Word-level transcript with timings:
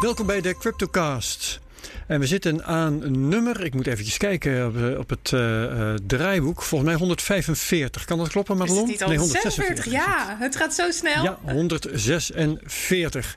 Welkom 0.00 0.26
bij 0.26 0.40
de 0.40 0.56
CryptoCast. 0.58 1.60
En 2.06 2.20
we 2.20 2.26
zitten 2.26 2.64
aan 2.64 3.02
een 3.02 3.28
nummer, 3.28 3.64
ik 3.64 3.74
moet 3.74 3.86
eventjes 3.86 4.16
kijken 4.16 4.66
op, 4.66 4.76
eh, 4.76 4.98
op 4.98 5.08
het 5.08 5.30
uh, 5.30 5.94
draaiboek. 6.06 6.62
Volgens 6.62 6.90
mij 6.90 6.98
145. 6.98 8.04
Kan 8.04 8.18
dat 8.18 8.28
kloppen, 8.28 8.56
Madelon? 8.56 8.88
Het 8.88 9.06
nee, 9.06 9.18
146. 9.18 9.84
Ja, 9.84 10.36
het 10.38 10.56
gaat 10.56 10.74
zo 10.74 10.90
snel. 10.90 11.22
Ja, 11.22 11.38
146. 11.44 13.36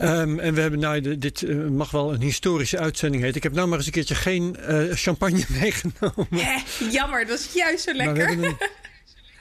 Um, 0.00 0.38
en 0.38 0.54
we 0.54 0.60
hebben, 0.60 0.80
nou, 0.80 1.18
dit 1.18 1.40
uh, 1.40 1.68
mag 1.68 1.90
wel 1.90 2.12
een 2.12 2.20
historische 2.20 2.78
uitzending 2.78 3.22
heten. 3.22 3.36
Ik 3.36 3.42
heb 3.42 3.52
nou 3.52 3.68
maar 3.68 3.78
eens 3.78 3.86
een 3.86 3.92
keertje 3.92 4.14
geen 4.14 4.56
champagne 4.92 5.44
meegenomen. 5.60 6.28
Jammer, 6.90 7.26
dat 7.26 7.38
is 7.38 7.52
juist 7.52 7.84
zo 7.84 7.92
lekker. 7.92 8.56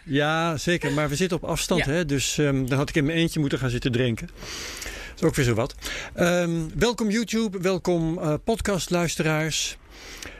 Ja, 0.03 0.57
zeker. 0.57 0.91
Maar 0.91 1.09
we 1.09 1.15
zitten 1.15 1.37
op 1.37 1.43
afstand, 1.43 1.85
ja. 1.85 1.91
hè? 1.91 2.05
dus 2.05 2.37
um, 2.37 2.69
dan 2.69 2.77
had 2.77 2.89
ik 2.89 2.95
in 2.95 3.05
mijn 3.05 3.17
eentje 3.17 3.39
moeten 3.39 3.59
gaan 3.59 3.69
zitten 3.69 3.91
drinken 3.91 4.29
is 5.19 5.25
ook 5.25 5.35
weer 5.35 5.45
zo 5.45 5.53
wat. 5.53 5.75
Um, 6.19 6.71
welkom 6.75 7.09
YouTube, 7.09 7.59
welkom 7.59 8.17
uh, 8.17 8.33
podcastluisteraars. 8.43 9.77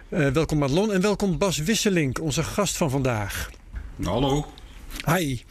Uh, 0.10 0.28
welkom 0.28 0.58
Madelon 0.58 0.92
en 0.92 1.02
welkom 1.02 1.38
Bas 1.38 1.58
Wisselink, 1.58 2.22
onze 2.22 2.44
gast 2.44 2.78
van 2.78 2.90
vandaag. 2.90 3.50
Hallo. 4.04 4.46
Hi. 5.06 5.42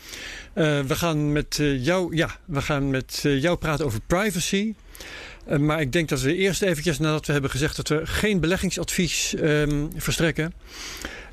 Uh, 0.55 0.81
we 0.81 0.95
gaan 0.95 1.33
met 1.33 1.57
jou, 1.61 2.17
ja, 2.17 2.37
we 2.45 2.63
gaan 2.63 2.91
met 2.91 3.19
jou 3.23 3.57
praten 3.57 3.85
over 3.85 4.01
privacy. 4.07 4.75
Maar 5.57 5.81
ik 5.81 5.93
denk 5.93 6.09
dat 6.09 6.21
we 6.21 6.35
eerst 6.35 6.63
eventjes, 6.63 6.99
nadat 6.99 7.27
we 7.27 7.33
hebben 7.33 7.51
gezegd 7.51 7.77
dat 7.77 7.89
we 7.89 8.07
geen 8.07 8.41
beleggingsadvies 8.41 9.35
um, 9.39 9.91
verstrekken, 9.97 10.53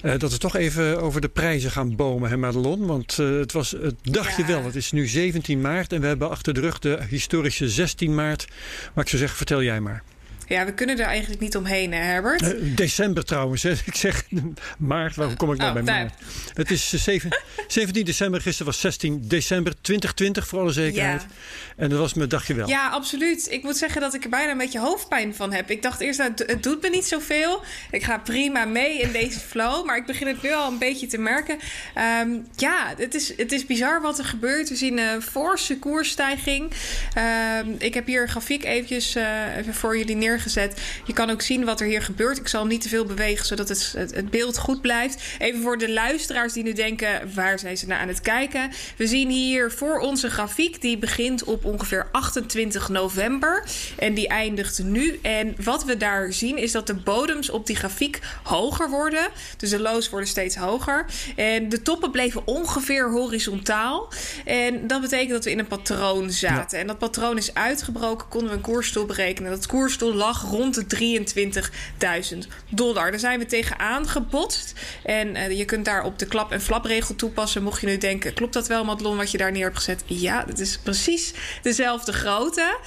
uh, 0.02 0.14
dat 0.18 0.32
we 0.32 0.38
toch 0.38 0.56
even 0.56 1.02
over 1.02 1.22
de 1.22 1.30
prijzen 1.30 1.72
gaan 1.72 1.96
bomen, 1.96 2.30
hè 2.30 2.38
Madelon? 2.38 2.86
Want 2.86 3.18
uh, 3.20 3.40
het 3.40 3.52
was 3.52 3.72
het 3.72 3.96
dagje 4.02 4.42
ja. 4.42 4.48
wel. 4.48 4.64
Het 4.64 4.76
is 4.76 4.92
nu 4.92 5.08
17 5.08 5.62
maart 5.62 5.94
en 5.94 6.02
we 6.02 6.08
hebben 6.08 6.30
achter 6.30 6.54
de 6.54 6.60
rug 6.60 6.80
de 6.80 7.00
historische 7.10 7.70
16 7.70 8.16
maart. 8.16 8.48
Maar 8.94 9.04
ik 9.04 9.10
zou 9.10 9.22
zeggen, 9.22 9.38
vertel 9.38 9.64
jij 9.64 9.80
maar. 9.80 10.04
Ja, 10.48 10.66
we 10.66 10.74
kunnen 10.74 11.00
er 11.00 11.06
eigenlijk 11.06 11.42
niet 11.42 11.56
omheen, 11.56 11.92
hè, 11.92 12.00
Herbert? 12.00 12.42
Uh, 12.42 12.76
december 12.76 13.26
trouwens. 13.26 13.64
Hè. 13.64 13.72
Ik 13.86 13.96
zeg 13.96 14.28
maart, 14.78 15.16
waarom 15.16 15.36
kom 15.36 15.52
ik 15.52 15.58
nou 15.58 15.70
oh, 15.78 15.84
bij 15.84 15.94
maart? 15.94 16.14
Het 16.54 16.72
is 16.72 17.04
7, 17.04 17.38
17 17.68 18.06
december, 18.12 18.42
gisteren 18.42 18.72
was 18.72 18.82
16 18.82 19.22
december 19.28 19.74
2020 19.82 20.48
voor 20.48 20.60
alle 20.60 20.72
zekerheid. 20.72 21.22
Ja. 21.22 21.28
En 21.76 21.90
dat 21.90 22.00
was 22.00 22.14
mijn 22.14 22.30
dagje 22.30 22.54
wel. 22.54 22.68
Ja, 22.68 22.90
absoluut. 22.90 23.52
Ik 23.52 23.64
moet 23.64 23.78
zeggen 23.78 24.02
dat 24.02 24.14
ik 24.14 24.24
er 24.24 24.30
bijna 24.30 24.52
een 24.52 24.58
beetje 24.58 24.80
hoofdpijn 24.80 25.36
van 25.36 25.54
heb. 25.54 25.70
Ik 25.70 25.82
dacht 25.82 26.02
eerst, 26.02 26.20
nou, 26.20 26.32
het 26.36 26.64
doet 26.64 26.82
me 26.82 26.90
niet 26.90 27.06
zoveel. 27.06 27.62
Ik 27.92 28.04
ga 28.04 28.18
prima 28.18 28.66
mee 28.66 29.00
in 29.00 29.12
deze 29.12 29.40
flow. 29.40 29.86
Maar 29.86 29.98
ik 29.98 30.06
begin 30.06 30.28
het 30.28 30.42
nu 30.42 30.54
al 30.54 30.72
een 30.72 30.78
beetje 30.78 31.08
te 31.08 31.18
merken. 31.18 31.58
Um, 32.22 32.48
ja, 32.56 32.94
het 32.98 33.16
is, 33.16 33.38
het 33.38 33.52
is 33.52 33.66
bizar 33.66 34.02
wat 34.02 34.20
er 34.20 34.26
gebeurt. 34.26 34.70
We 34.70 34.76
zien 34.76 34.98
een 34.98 35.22
forse 35.22 35.80
koersstijging. 35.80 36.72
Um, 37.60 37.76
ik 37.78 37.94
heb 37.94 38.06
hier 38.06 38.22
een 38.22 38.28
grafiek 38.28 38.64
eventjes 38.64 39.16
uh, 39.16 39.58
even 39.58 39.74
voor 39.74 39.98
jullie 39.98 40.16
neer 40.16 40.40
gezet. 40.40 40.82
Je 41.06 41.14
kan 41.14 41.30
ook 41.30 41.42
zien 41.42 41.66
wat 41.66 41.80
er 41.80 41.88
hier 41.88 42.02
gebeurt. 42.02 42.38
Ik 42.38 42.48
zal 42.48 42.66
niet 42.66 42.82
te 42.82 42.90
veel 42.90 43.06
bewegen, 43.06 43.46
zodat 43.46 43.70
het, 43.70 43.94
het, 43.98 44.30
beeld 44.30 44.58
goed 44.58 44.82
blijft. 44.82 45.24
Even 45.38 45.62
voor 45.62 45.78
de 45.78 45.92
luisteraars 45.92 46.54
die 46.54 46.64
nu 46.64 46.74
denken, 46.74 47.34
waar 47.34 47.60
zijn 47.60 47.78
ze 47.78 47.88
naar 47.88 48.00
aan 48.00 48.08
het 48.08 48.22
kijken? 48.22 48.72
We 48.98 49.08
zien 49.08 49.30
hier 49.30 49.72
voor 49.72 50.00
onze 50.00 50.30
grafiek, 50.30 50.82
die 50.82 50.98
begint 50.98 51.44
op 51.44 51.65
ongeveer 51.66 52.08
28 52.12 52.90
november. 52.90 53.64
En 53.98 54.14
die 54.14 54.28
eindigt 54.28 54.84
nu. 54.84 55.20
En 55.22 55.56
wat 55.64 55.84
we 55.84 55.98
daar 55.98 56.34
zien 56.34 56.58
is 56.58 56.72
dat 56.72 56.88
de 56.88 56.94
bodems 56.94 57.50
op 57.50 57.68
die 57.68 57.76
grafiek 57.76 58.20
hoger 58.44 58.90
worden. 58.90 59.28
Dus 59.58 59.70
de 59.70 59.80
lows 59.80 60.10
worden 60.10 60.30
steeds 60.30 60.56
hoger. 60.56 61.06
En 61.36 61.70
de 61.70 61.82
toppen 61.82 62.12
bleven 62.12 62.42
ongeveer 62.46 63.12
horizontaal. 63.12 64.10
En 64.46 64.88
dat 64.88 65.02
betekent 65.02 65.30
dat 65.30 65.44
we 65.44 65.52
in 65.52 65.60
een 65.60 65.68
patroon 65.68 66.32
zaten. 66.32 66.78
Ja. 66.78 66.82
En 66.82 66.88
dat 66.88 66.98
patroon 66.98 67.38
is 67.38 67.54
uitgebroken, 67.54 68.28
konden 68.28 68.50
we 68.50 68.56
een 68.56 68.62
koersdoel 68.62 69.06
berekenen. 69.06 69.52
Dat 69.52 69.68
koersdoel 69.68 70.14
lag 70.14 70.42
rond 70.42 70.90
de 70.90 71.24
23.000 72.34 72.38
dollar. 72.70 73.12
Daar 73.12 73.20
zijn 73.20 73.40
we 73.40 73.46
tegenaan 73.46 74.08
gebotst. 74.08 74.74
En 75.04 75.36
uh, 75.36 75.58
je 75.58 75.66
kunt 75.66 75.86
daar 75.86 76.04
op 76.04 76.20
de 76.20 76.26
klap- 76.26 76.52
en 76.52 76.62
flapregel 76.62 77.16
toepassen. 77.16 77.64
Mocht 77.64 77.82
je 77.82 77.88
nu 77.88 77.98
denken, 77.98 78.34
klopt 78.34 78.54
dat 78.54 78.68
wel, 78.68 78.84
Madelon, 78.84 79.18
wat 79.18 79.32
je 79.32 79.38
daar 79.38 79.52
neer 79.52 79.64
hebt 79.64 79.78
gezet? 79.78 80.04
Ja, 80.06 80.44
dat 80.44 80.60
is 80.60 80.78
precies 80.78 81.34
dezelfde 81.62 82.14
grootte. 82.14 82.78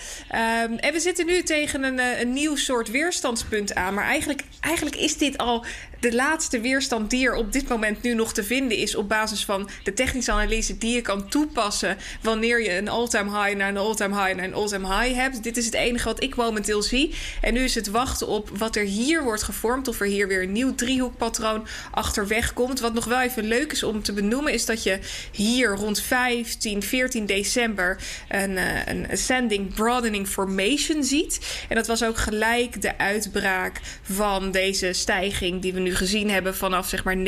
Um, 0.64 0.78
en 0.78 0.92
we 0.92 1.00
zitten 1.00 1.26
nu 1.26 1.42
tegen 1.42 1.82
een, 1.82 1.98
een 2.20 2.32
nieuw 2.32 2.56
soort 2.56 2.90
weerstandspunt 2.90 3.74
aan. 3.74 3.94
Maar 3.94 4.04
eigenlijk, 4.04 4.42
eigenlijk 4.60 4.96
is 4.96 5.16
dit 5.16 5.38
al 5.38 5.64
de 6.00 6.14
laatste 6.14 6.60
weerstand 6.60 7.10
die 7.10 7.26
er 7.26 7.34
op 7.34 7.52
dit 7.52 7.68
moment 7.68 8.02
nu 8.02 8.14
nog 8.14 8.32
te 8.32 8.44
vinden 8.44 8.78
is 8.78 8.94
op 8.94 9.08
basis 9.08 9.44
van 9.44 9.68
de 9.82 9.92
technische 9.92 10.32
analyse 10.32 10.78
die 10.78 10.94
je 10.94 11.00
kan 11.00 11.28
toepassen 11.28 11.96
wanneer 12.22 12.62
je 12.62 12.76
een 12.76 12.88
all-time 12.88 13.42
high 13.42 13.56
naar 13.56 13.68
een 13.68 13.76
all-time 13.76 14.22
high 14.22 14.36
naar 14.36 14.44
een 14.44 14.54
all-time 14.54 15.00
high 15.00 15.14
hebt. 15.20 15.42
Dit 15.42 15.56
is 15.56 15.64
het 15.64 15.74
enige 15.74 16.04
wat 16.04 16.22
ik 16.22 16.36
momenteel 16.36 16.82
zie. 16.82 17.14
En 17.40 17.54
nu 17.54 17.60
is 17.60 17.74
het 17.74 17.90
wachten 17.90 18.26
op 18.26 18.50
wat 18.58 18.76
er 18.76 18.84
hier 18.84 19.22
wordt 19.22 19.42
gevormd 19.42 19.88
of 19.88 20.00
er 20.00 20.06
hier 20.06 20.28
weer 20.28 20.42
een 20.42 20.52
nieuw 20.52 20.74
driehoekpatroon 20.74 21.66
achterweg 21.90 22.52
komt. 22.52 22.80
Wat 22.80 22.94
nog 22.94 23.04
wel 23.04 23.20
even 23.20 23.44
leuk 23.44 23.72
is 23.72 23.82
om 23.82 24.02
te 24.02 24.12
benoemen 24.12 24.52
is 24.52 24.66
dat 24.66 24.82
je 24.82 24.98
hier 25.32 25.68
rond 25.68 26.00
15, 26.00 26.82
14 26.82 27.26
december 27.26 27.98
een, 28.28 28.57
een 28.86 29.10
ascending 29.10 29.74
broadening 29.74 30.28
formation 30.28 31.04
ziet. 31.04 31.64
En 31.68 31.74
dat 31.74 31.86
was 31.86 32.04
ook 32.04 32.16
gelijk 32.16 32.82
de 32.82 32.98
uitbraak 32.98 33.80
van 34.02 34.50
deze 34.50 34.92
stijging 34.92 35.62
die 35.62 35.72
we 35.72 35.80
nu 35.80 35.94
gezien 35.94 36.30
hebben 36.30 36.56
vanaf 36.56 36.88
zeg 36.88 37.04
maar 37.04 37.16
19.500 37.16 37.22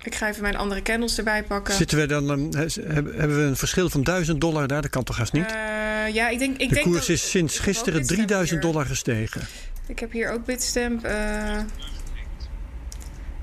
Ik 0.08 0.14
ga 0.14 0.28
even 0.28 0.42
mijn 0.42 0.56
andere 0.56 0.82
candles 0.82 1.18
erbij 1.18 1.42
pakken. 1.42 1.74
Zitten 1.74 1.98
we 1.98 2.06
dan, 2.06 2.30
um, 2.30 2.50
hebben 2.54 3.36
we 3.36 3.42
een 3.42 3.56
verschil 3.56 3.90
van 3.90 4.02
1000 4.02 4.40
dollar 4.40 4.66
daar? 4.66 4.82
Dat 4.82 4.90
kan 4.90 5.04
toch 5.04 5.16
haast 5.16 5.32
niet? 5.32 5.50
Uh, 5.50 6.14
ja, 6.14 6.28
ik 6.28 6.38
denk. 6.38 6.56
Ik 6.56 6.68
de 6.68 6.74
denk 6.74 6.86
koers 6.86 7.08
is 7.08 7.30
sinds 7.30 7.58
gisteren 7.58 8.06
3000 8.06 8.62
dollar 8.62 8.86
gestegen. 8.86 9.40
Ik 9.86 9.98
heb 9.98 10.12
hier 10.12 10.30
ook 10.30 10.44
Bitstamp. 10.44 11.04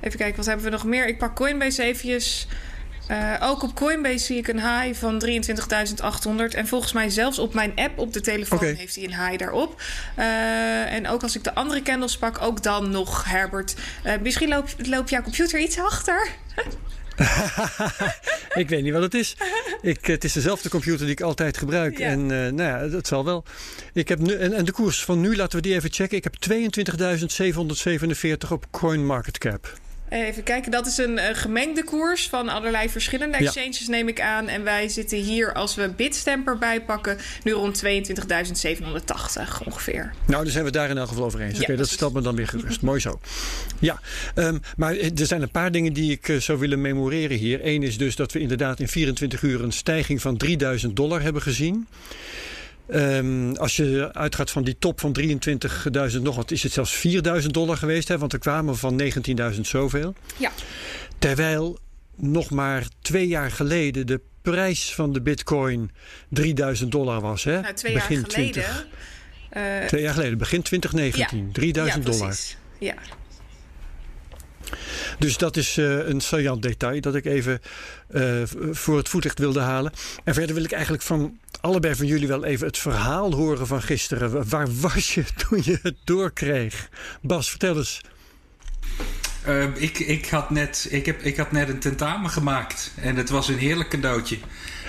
Even 0.01 0.17
kijken, 0.17 0.35
wat 0.35 0.45
hebben 0.45 0.65
we 0.65 0.71
nog 0.71 0.85
meer? 0.85 1.07
Ik 1.07 1.17
pak 1.17 1.35
Coinbase 1.35 1.83
eventjes. 1.83 2.47
Uh, 3.11 3.35
ook 3.41 3.63
op 3.63 3.75
Coinbase 3.75 4.25
zie 4.25 4.37
ik 4.37 4.47
een 4.47 4.59
high 4.59 4.99
van 4.99 5.25
23.800. 5.25 6.55
En 6.55 6.67
volgens 6.67 6.93
mij 6.93 7.09
zelfs 7.09 7.39
op 7.39 7.53
mijn 7.53 7.71
app 7.75 7.99
op 7.99 8.13
de 8.13 8.21
telefoon 8.21 8.57
okay. 8.57 8.73
heeft 8.73 8.95
hij 8.95 9.03
een 9.03 9.25
high 9.25 9.37
daarop. 9.37 9.81
Uh, 10.19 10.93
en 10.93 11.07
ook 11.07 11.23
als 11.23 11.35
ik 11.35 11.43
de 11.43 11.53
andere 11.53 11.81
candles 11.81 12.17
pak, 12.17 12.41
ook 12.41 12.63
dan 12.63 12.89
nog, 12.89 13.25
Herbert. 13.25 13.75
Uh, 14.05 14.13
misschien 14.21 14.49
loopt 14.49 14.87
loop 14.87 15.09
jouw 15.09 15.21
computer 15.21 15.59
iets 15.59 15.79
achter. 15.79 16.29
ik 18.61 18.69
weet 18.69 18.83
niet 18.83 18.93
wat 18.93 19.01
het 19.01 19.13
is. 19.13 19.35
Ik, 19.81 20.05
het 20.05 20.23
is 20.23 20.33
dezelfde 20.33 20.69
computer 20.69 21.05
die 21.05 21.15
ik 21.15 21.21
altijd 21.21 21.57
gebruik. 21.57 21.97
Ja. 21.97 22.07
En 22.07 22.19
uh, 22.19 22.27
nou 22.27 22.61
ja, 22.61 22.87
dat 22.87 23.07
zal 23.07 23.25
wel. 23.25 23.43
Ik 23.93 24.07
heb 24.07 24.19
nu, 24.19 24.33
en, 24.33 24.53
en 24.53 24.65
de 24.65 24.71
koers 24.71 25.03
van 25.03 25.21
nu, 25.21 25.35
laten 25.35 25.57
we 25.57 25.63
die 25.63 25.73
even 25.73 25.91
checken. 25.91 26.17
Ik 26.17 26.23
heb 26.23 26.35
22.747 28.45 28.51
op 28.51 28.65
CoinMarketCap. 28.71 29.73
Even 30.15 30.43
kijken, 30.43 30.71
dat 30.71 30.85
is 30.85 30.97
een 30.97 31.19
gemengde 31.19 31.83
koers 31.83 32.29
van 32.29 32.49
allerlei 32.49 32.89
verschillende 32.89 33.37
exchanges, 33.37 33.87
neem 33.87 34.07
ik 34.07 34.21
aan. 34.21 34.47
En 34.47 34.63
wij 34.63 34.89
zitten 34.89 35.17
hier, 35.17 35.53
als 35.53 35.75
we 35.75 35.89
Bitstamp 35.89 36.55
bijpakken, 36.59 37.17
nu 37.43 37.51
rond 37.51 37.83
22.780 37.85 37.89
ongeveer. 39.65 40.13
Nou, 40.25 40.43
dan 40.43 40.51
zijn 40.51 40.65
we 40.65 40.71
daar 40.71 40.89
in 40.89 40.97
elk 40.97 41.07
geval 41.07 41.23
over 41.23 41.41
eens. 41.41 41.61
Oké, 41.61 41.75
dat 41.75 41.89
stelt 41.89 42.13
me 42.13 42.21
dan 42.21 42.35
weer 42.35 42.47
gerust. 42.47 42.81
Mooi 42.81 42.99
zo. 42.99 43.19
Ja, 43.79 43.99
um, 44.35 44.61
maar 44.77 44.95
er 44.95 45.25
zijn 45.25 45.41
een 45.41 45.49
paar 45.49 45.71
dingen 45.71 45.93
die 45.93 46.11
ik 46.11 46.27
uh, 46.27 46.39
zou 46.39 46.59
willen 46.59 46.81
memoreren 46.81 47.37
hier. 47.37 47.59
Eén 47.65 47.83
is 47.83 47.97
dus 47.97 48.15
dat 48.15 48.31
we 48.31 48.39
inderdaad 48.39 48.79
in 48.79 48.87
24 48.87 49.41
uur 49.41 49.63
een 49.63 49.71
stijging 49.71 50.21
van 50.21 50.37
3000 50.37 50.95
dollar 50.95 51.21
hebben 51.21 51.41
gezien. 51.41 51.87
Um, 52.87 53.55
als 53.55 53.75
je 53.75 54.09
uitgaat 54.13 54.51
van 54.51 54.63
die 54.63 54.77
top 54.79 54.99
van 54.99 55.17
23.000 55.19 56.21
nog 56.21 56.35
wat, 56.35 56.51
is 56.51 56.63
het 56.63 56.71
zelfs 56.71 57.07
4.000 57.41 57.45
dollar 57.45 57.77
geweest. 57.77 58.07
Hè, 58.07 58.17
want 58.17 58.33
er 58.33 58.39
kwamen 58.39 58.77
van 58.77 59.01
19.000 59.53 59.59
zoveel. 59.61 60.13
Ja. 60.37 60.51
Terwijl 61.19 61.79
nog 62.15 62.49
maar 62.49 62.87
twee 63.01 63.27
jaar 63.27 63.51
geleden 63.51 64.07
de 64.07 64.21
prijs 64.41 64.93
van 64.93 65.13
de 65.13 65.21
bitcoin 65.21 65.91
3000 66.29 66.91
dollar 66.91 67.21
was. 67.21 67.43
Hè? 67.43 67.61
Nou, 67.61 67.73
twee 67.73 67.93
begin 67.93 68.15
jaar 68.19 68.29
geleden. 68.29 68.63
20, 68.63 68.87
uh, 69.57 69.87
twee 69.87 70.01
jaar 70.01 70.13
geleden, 70.13 70.37
begin 70.37 70.61
2019. 70.61 71.45
Ja, 71.45 71.51
3000 71.51 72.05
ja, 72.05 72.11
dollar. 72.11 72.35
Ja. 72.79 72.95
Dus 75.19 75.37
dat 75.37 75.57
is 75.57 75.77
uh, 75.77 76.07
een 76.07 76.21
saillant 76.21 76.61
detail 76.61 77.01
dat 77.01 77.15
ik 77.15 77.25
even 77.25 77.61
uh, 78.09 78.43
voor 78.71 78.97
het 78.97 79.09
voetlicht 79.09 79.39
wilde 79.39 79.59
halen. 79.59 79.91
En 80.23 80.33
verder 80.33 80.55
wil 80.55 80.63
ik 80.63 80.71
eigenlijk 80.71 81.03
van 81.03 81.39
allebei 81.65 81.95
van 81.95 82.05
jullie 82.05 82.27
wel 82.27 82.45
even 82.45 82.67
het 82.67 82.77
verhaal 82.77 83.33
horen 83.33 83.67
van 83.67 83.81
gisteren. 83.81 84.49
Waar 84.49 84.67
was 84.79 85.13
je 85.13 85.23
toen 85.47 85.61
je 85.63 85.79
het 85.81 85.95
doorkreeg? 86.03 86.89
Bas, 87.21 87.49
vertel 87.49 87.77
eens. 87.77 88.01
Uh, 89.47 89.63
ik, 89.75 89.99
ik, 89.99 90.29
had 90.29 90.49
net, 90.49 90.87
ik, 90.89 91.05
heb, 91.05 91.21
ik 91.21 91.37
had 91.37 91.51
net 91.51 91.69
een 91.69 91.79
tentamen 91.79 92.29
gemaakt 92.29 92.91
en 92.95 93.15
het 93.15 93.29
was 93.29 93.47
een 93.47 93.57
heerlijk 93.57 93.89
cadeautje. 93.89 94.37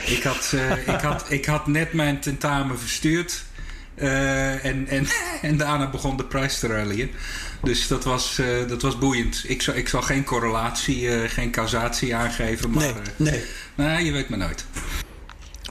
Ik 0.07 0.23
had, 0.23 0.53
uh, 0.55 0.89
ik 0.89 1.01
had, 1.01 1.31
ik 1.31 1.45
had 1.45 1.67
net 1.67 1.93
mijn 1.93 2.21
tentamen 2.21 2.79
verstuurd 2.79 3.45
uh, 3.95 4.65
en, 4.65 4.89
en, 4.89 5.07
en 5.43 5.57
daarna 5.57 5.91
begon 5.91 6.17
de 6.17 6.25
prijs 6.25 6.59
te 6.59 6.67
rallyen. 6.67 7.11
Dus 7.63 7.89
dat 7.89 8.05
was, 8.05 8.41
dat 8.69 8.83
was 8.83 8.99
boeiend. 8.99 9.45
Ik 9.47 9.63
zal, 9.63 9.75
ik 9.75 9.89
zal 9.89 10.03
geen 10.03 10.25
correlatie, 10.25 11.29
geen 11.29 11.51
causatie 11.51 12.15
aangeven, 12.15 12.71
maar 12.71 12.85
nee, 13.17 13.31
nee. 13.31 13.45
Nou, 13.75 14.03
je 14.03 14.13
weet 14.13 14.29
maar 14.29 14.39
nooit. 14.39 14.65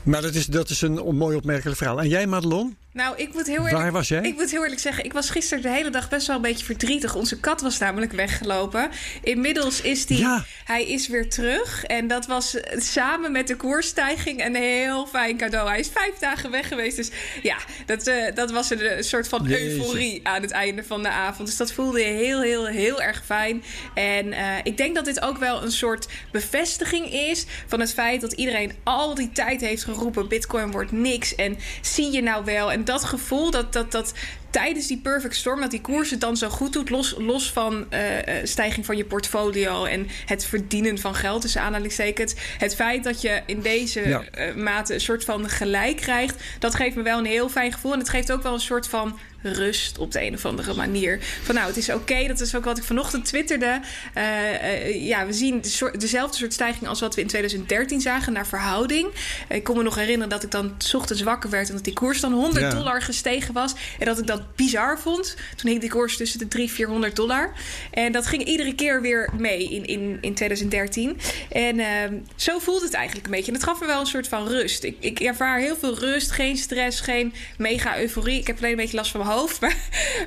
Maar 0.05 0.21
dat 0.21 0.33
is, 0.33 0.45
dat 0.45 0.69
is 0.69 0.81
een 0.81 0.93
mooi 1.15 1.35
opmerkelijk 1.35 1.77
verhaal. 1.77 2.01
En 2.01 2.07
jij, 2.07 2.27
Madelon? 2.27 2.77
Nou, 2.95 3.17
ik 3.17 3.33
moet 3.33 3.47
heel 3.47 3.55
eerlijk, 3.55 3.75
Waar 3.75 3.91
was 3.91 4.07
jij? 4.07 4.21
Ik 4.21 4.35
moet 4.35 4.51
heel 4.51 4.61
eerlijk 4.63 4.81
zeggen, 4.81 5.03
ik 5.03 5.13
was 5.13 5.29
gisteren 5.29 5.63
de 5.63 5.69
hele 5.69 5.89
dag 5.89 6.09
best 6.09 6.27
wel 6.27 6.35
een 6.35 6.41
beetje 6.41 6.65
verdrietig. 6.65 7.15
Onze 7.15 7.39
kat 7.39 7.61
was 7.61 7.77
namelijk 7.77 8.11
weggelopen. 8.11 8.89
Inmiddels 9.23 9.81
is 9.81 10.05
die, 10.05 10.17
ja. 10.17 10.45
hij 10.65 10.85
is 10.85 11.07
weer 11.07 11.29
terug. 11.29 11.83
En 11.83 12.07
dat 12.07 12.25
was 12.25 12.57
samen 12.75 13.31
met 13.31 13.47
de 13.47 13.55
koersstijging 13.55 14.45
een 14.45 14.55
heel 14.55 15.07
fijn 15.07 15.37
cadeau. 15.37 15.69
Hij 15.69 15.79
is 15.79 15.89
vijf 15.89 16.17
dagen 16.19 16.51
weg 16.51 16.67
geweest. 16.67 16.95
Dus 16.95 17.11
ja, 17.41 17.57
dat, 17.85 18.07
uh, 18.07 18.35
dat 18.35 18.51
was 18.51 18.69
een, 18.69 18.97
een, 18.97 19.03
soort 19.03 19.27
van 19.27 19.47
euforie 19.47 20.27
aan 20.27 20.41
het 20.41 20.51
einde 20.51 20.83
van 20.83 21.03
de 21.03 21.09
avond. 21.09 21.47
Dus 21.47 21.57
dat 21.57 21.71
voelde 21.71 22.01
heel, 22.01 22.41
heel, 22.41 22.65
heel 22.65 23.01
erg 23.01 23.25
fijn. 23.25 23.63
En 23.93 24.27
uh, 24.27 24.57
ik 24.63 24.77
denk 24.77 24.95
dat 24.95 25.05
dit 25.05 25.21
ook 25.21 25.37
wel 25.37 25.63
een 25.63 25.71
soort 25.71 26.07
bevestiging 26.31 27.13
is 27.13 27.45
van 27.67 27.79
het 27.79 27.93
feit 27.93 28.21
dat 28.21 28.33
iedereen 28.33 28.71
al 28.83 29.15
die 29.15 29.31
tijd 29.31 29.61
heeft 29.61 29.83
geroepen: 29.83 30.27
Bitcoin 30.27 30.71
wordt 30.71 30.91
niks. 30.91 31.35
En 31.35 31.57
zie 31.81 32.11
je 32.11 32.21
nou 32.21 32.45
wel. 32.45 32.71
En 32.71 32.84
dat 32.85 33.03
gevoel 33.03 33.51
dat, 33.51 33.73
dat, 33.73 33.91
dat 33.91 34.13
tijdens 34.55 34.87
die 34.87 34.97
perfect 34.97 35.35
storm, 35.35 35.61
dat 35.61 35.71
die 35.71 35.81
koers 35.81 36.09
het 36.09 36.21
dan 36.21 36.37
zo 36.37 36.49
goed 36.49 36.73
doet, 36.73 36.89
los, 36.89 37.15
los 37.17 37.51
van 37.51 37.85
uh, 37.89 37.99
stijging 38.43 38.85
van 38.85 38.97
je 38.97 39.05
portfolio 39.05 39.85
en 39.85 40.07
het 40.25 40.45
verdienen 40.45 40.99
van 40.99 41.15
geld, 41.15 41.41
dus 41.41 41.57
aanhalingstekens. 41.57 42.33
Het 42.57 42.75
feit 42.75 43.03
dat 43.03 43.21
je 43.21 43.41
in 43.45 43.61
deze 43.61 44.07
ja. 44.07 44.23
uh, 44.37 44.55
mate 44.55 44.93
een 44.93 45.01
soort 45.01 45.23
van 45.23 45.49
gelijk 45.49 45.95
krijgt, 45.95 46.43
dat 46.59 46.75
geeft 46.75 46.95
me 46.95 47.01
wel 47.01 47.17
een 47.17 47.25
heel 47.25 47.49
fijn 47.49 47.73
gevoel. 47.73 47.93
En 47.93 47.99
het 47.99 48.09
geeft 48.09 48.31
ook 48.31 48.43
wel 48.43 48.53
een 48.53 48.59
soort 48.59 48.87
van 48.87 49.19
rust 49.53 49.97
op 49.97 50.11
de 50.11 50.21
een 50.21 50.33
of 50.33 50.45
andere 50.45 50.73
manier. 50.73 51.19
Van 51.43 51.55
nou, 51.55 51.67
het 51.67 51.77
is 51.77 51.89
oké. 51.89 51.97
Okay. 51.97 52.27
Dat 52.27 52.39
is 52.39 52.55
ook 52.55 52.65
wat 52.65 52.77
ik 52.77 52.83
vanochtend 52.83 53.25
twitterde. 53.25 53.79
Uh, 54.17 54.23
uh, 54.23 55.07
ja, 55.07 55.25
we 55.25 55.33
zien 55.33 55.61
de 55.61 55.67
soort, 55.67 55.99
dezelfde 55.99 56.37
soort 56.37 56.53
stijging 56.53 56.87
als 56.87 56.99
wat 56.99 57.15
we 57.15 57.21
in 57.21 57.27
2013 57.27 58.01
zagen 58.01 58.33
naar 58.33 58.47
verhouding. 58.47 59.07
Ik 59.49 59.63
kon 59.63 59.77
me 59.77 59.83
nog 59.83 59.95
herinneren 59.95 60.29
dat 60.29 60.43
ik 60.43 60.51
dan 60.51 60.75
s 60.77 60.93
ochtends 60.93 61.21
wakker 61.21 61.49
werd 61.49 61.67
en 61.67 61.75
dat 61.75 61.83
die 61.83 61.93
koers 61.93 62.21
dan 62.21 62.33
100 62.33 62.59
ja. 62.59 62.69
dollar 62.69 63.01
gestegen 63.01 63.53
was. 63.53 63.73
En 63.99 64.05
dat 64.05 64.19
ik 64.19 64.27
dat 64.27 64.41
bizar 64.55 64.99
vond. 64.99 65.35
Toen 65.55 65.69
hing 65.69 65.81
die 65.81 65.89
koers 65.89 66.17
tussen 66.17 66.39
de 66.39 66.47
300 66.47 66.73
400 66.75 67.15
dollar. 67.15 67.51
En 67.91 68.11
dat 68.11 68.27
ging 68.27 68.43
iedere 68.43 68.75
keer 68.75 69.01
weer 69.01 69.29
mee 69.37 69.69
in, 69.69 69.85
in, 69.85 70.17
in 70.21 70.33
2013. 70.33 71.17
En 71.49 71.79
uh, 71.79 71.87
zo 72.35 72.59
voelt 72.59 72.81
het 72.81 72.93
eigenlijk 72.93 73.25
een 73.25 73.31
beetje. 73.31 73.47
En 73.47 73.57
het 73.57 73.63
gaf 73.63 73.79
me 73.79 73.85
wel 73.85 73.99
een 73.99 74.05
soort 74.05 74.27
van 74.27 74.47
rust. 74.47 74.83
Ik, 74.83 74.97
ik 74.99 75.19
ervaar 75.19 75.59
heel 75.59 75.75
veel 75.75 75.99
rust, 75.99 76.31
geen 76.31 76.57
stress, 76.57 76.99
geen 76.99 77.33
mega 77.57 77.99
euforie. 77.99 78.39
Ik 78.39 78.47
heb 78.47 78.57
alleen 78.57 78.71
een 78.71 78.77
beetje 78.77 78.95
last 78.95 79.11
van 79.11 79.19
mijn 79.19 79.31
hoofd. 79.31 79.59
Maar, 79.65 79.75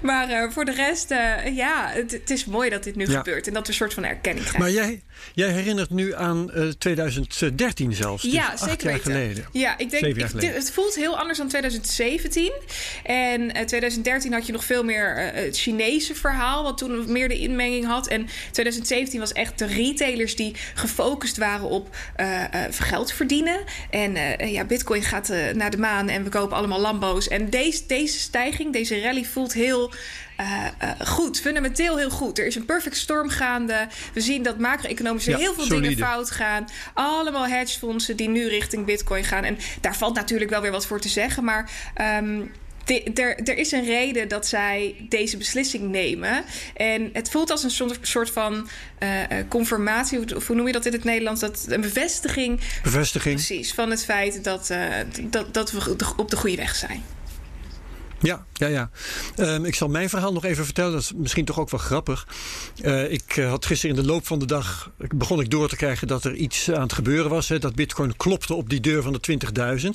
maar 0.02 0.30
uh, 0.30 0.50
voor 0.50 0.64
de 0.64 0.72
rest, 0.72 1.10
uh, 1.10 1.56
ja, 1.56 1.90
het, 1.90 2.10
het, 2.10 2.30
is 2.30 2.44
mooi 2.44 2.70
dat 2.70 2.84
dit 2.84 2.96
nu 2.96 3.06
ja. 3.06 3.18
gebeurt. 3.18 3.46
En 3.46 3.52
dat 3.52 3.62
we 3.62 3.68
een 3.68 3.74
soort 3.74 3.94
van 3.94 4.04
erkenning 4.04 4.46
krijgen. 4.46 4.60
Maar 4.60 4.84
jij, 4.84 5.02
jij 5.34 5.50
herinnert 5.50 5.90
nu 5.90 6.14
aan 6.14 6.50
uh, 6.54 6.68
2013 6.68 7.92
zelfs. 7.92 8.22
Dus 8.22 8.32
ja, 8.32 8.46
acht 8.46 8.58
zeker 8.58 8.84
jaar 8.84 8.92
weten. 8.92 9.12
geleden. 9.12 9.46
Ja, 9.52 9.78
ik 9.78 9.90
denk, 9.90 10.06
ik, 10.06 10.40
het 10.40 10.70
voelt 10.70 10.94
heel 10.94 11.18
anders 11.18 11.38
dan 11.38 11.48
2017. 11.48 12.52
En 13.04 13.52
2013 14.02 14.32
had 14.32 14.46
je 14.46 14.52
nog 14.52 14.64
veel 14.64 14.84
meer 14.84 15.16
het 15.34 15.58
Chinese 15.58 16.14
verhaal, 16.14 16.62
wat 16.62 16.78
toen 16.78 17.12
meer 17.12 17.28
de 17.28 17.38
inmenging 17.38 17.86
had. 17.86 18.06
En 18.06 18.26
2017 18.50 19.20
was 19.20 19.32
echt 19.32 19.58
de 19.58 19.66
retailers 19.66 20.36
die 20.36 20.54
gefocust 20.74 21.36
waren 21.36 21.68
op 21.68 21.96
geld 22.70 23.12
verdienen. 23.12 23.60
En 23.90 24.16
ja, 24.50 24.64
Bitcoin 24.64 25.02
gaat 25.02 25.32
naar 25.54 25.70
de 25.70 25.78
maan 25.78 26.08
en 26.08 26.24
we 26.24 26.30
kopen 26.30 26.56
allemaal 26.56 26.80
Lambo's. 26.80 27.28
En 27.28 27.50
deze, 27.50 27.82
deze 27.86 28.18
stijging, 28.18 28.72
deze 28.72 29.00
rally 29.00 29.24
voelt 29.24 29.52
heel 29.52 29.92
uh, 30.40 30.66
uh, 30.82 31.06
goed, 31.06 31.40
fundamenteel 31.40 31.96
heel 31.96 32.10
goed. 32.10 32.38
Er 32.38 32.46
is 32.46 32.54
een 32.54 32.64
perfect 32.64 32.96
storm 32.96 33.28
gaande. 33.28 33.88
We 34.12 34.20
zien 34.20 34.42
dat 34.42 34.58
macro-economisch 34.58 35.24
ja, 35.24 35.36
heel 35.36 35.54
veel 35.54 35.64
solide. 35.64 35.88
dingen 35.88 36.06
fout 36.06 36.30
gaan. 36.30 36.66
Allemaal 36.94 37.46
hedgefondsen 37.46 38.16
die 38.16 38.28
nu 38.28 38.48
richting 38.48 38.84
Bitcoin 38.84 39.24
gaan. 39.24 39.44
En 39.44 39.58
daar 39.80 39.96
valt 39.96 40.14
natuurlijk 40.14 40.50
wel 40.50 40.60
weer 40.60 40.70
wat 40.70 40.86
voor 40.86 41.00
te 41.00 41.08
zeggen. 41.08 41.44
Maar 41.44 41.70
um, 42.22 42.52
er 43.14 43.56
is 43.56 43.72
een 43.72 43.84
reden 43.84 44.28
dat 44.28 44.46
zij 44.46 44.94
deze 45.08 45.36
beslissing 45.36 45.90
nemen. 45.90 46.44
En 46.74 47.10
het 47.12 47.30
voelt 47.30 47.50
als 47.50 47.62
een 47.62 47.96
soort 48.02 48.30
van 48.30 48.68
uh, 49.02 49.08
conformatie, 49.48 50.36
of 50.36 50.46
hoe 50.46 50.56
noem 50.56 50.66
je 50.66 50.72
dat 50.72 50.86
in 50.86 50.92
het 50.92 51.04
Nederlands? 51.04 51.40
Dat, 51.40 51.66
een 51.68 51.80
bevestiging. 51.80 52.60
Bevestiging. 52.82 53.34
Precies, 53.34 53.74
van 53.74 53.90
het 53.90 54.04
feit 54.04 54.44
dat, 54.44 54.70
uh, 54.70 54.86
dat, 55.22 55.54
dat 55.54 55.70
we 55.70 55.96
op 56.16 56.30
de 56.30 56.36
goede 56.36 56.56
weg 56.56 56.74
zijn. 56.74 57.02
Ja, 58.20 58.46
ja, 58.52 58.66
ja. 58.66 58.90
Um, 59.36 59.64
ik 59.64 59.74
zal 59.74 59.88
mijn 59.88 60.08
verhaal 60.08 60.32
nog 60.32 60.44
even 60.44 60.64
vertellen. 60.64 60.92
Dat 60.92 61.00
is 61.00 61.12
misschien 61.16 61.44
toch 61.44 61.58
ook 61.58 61.70
wel 61.70 61.80
grappig. 61.80 62.26
Uh, 62.82 63.12
ik 63.12 63.36
uh, 63.36 63.48
had 63.48 63.66
gisteren 63.66 63.96
in 63.96 64.02
de 64.02 64.08
loop 64.08 64.26
van 64.26 64.38
de 64.38 64.46
dag... 64.46 64.90
begon 65.14 65.40
ik 65.40 65.50
door 65.50 65.68
te 65.68 65.76
krijgen 65.76 66.08
dat 66.08 66.24
er 66.24 66.34
iets 66.34 66.70
aan 66.70 66.82
het 66.82 66.92
gebeuren 66.92 67.30
was. 67.30 67.48
Hè, 67.48 67.58
dat 67.58 67.74
bitcoin 67.74 68.16
klopte 68.16 68.54
op 68.54 68.70
die 68.70 68.80
deur 68.80 69.02
van 69.02 69.12
de 69.12 69.38
20.000. 69.82 69.88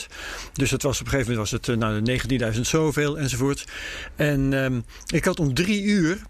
Dus 0.54 0.72
het 0.72 0.84
was 0.84 1.00
op 1.00 1.06
een 1.06 1.12
gegeven 1.12 1.32
moment 1.32 1.52
was 1.52 1.52
het 1.52 1.68
uh, 1.68 2.04
de 2.04 2.54
19.000 2.56 2.60
zoveel 2.62 3.20
enzovoort. 3.20 3.68
En 4.16 4.54
um, 4.54 4.86
ik 5.14 5.26
had 5.26 5.40
om 5.40 5.54
drie 5.54 5.84
uur 5.84 6.22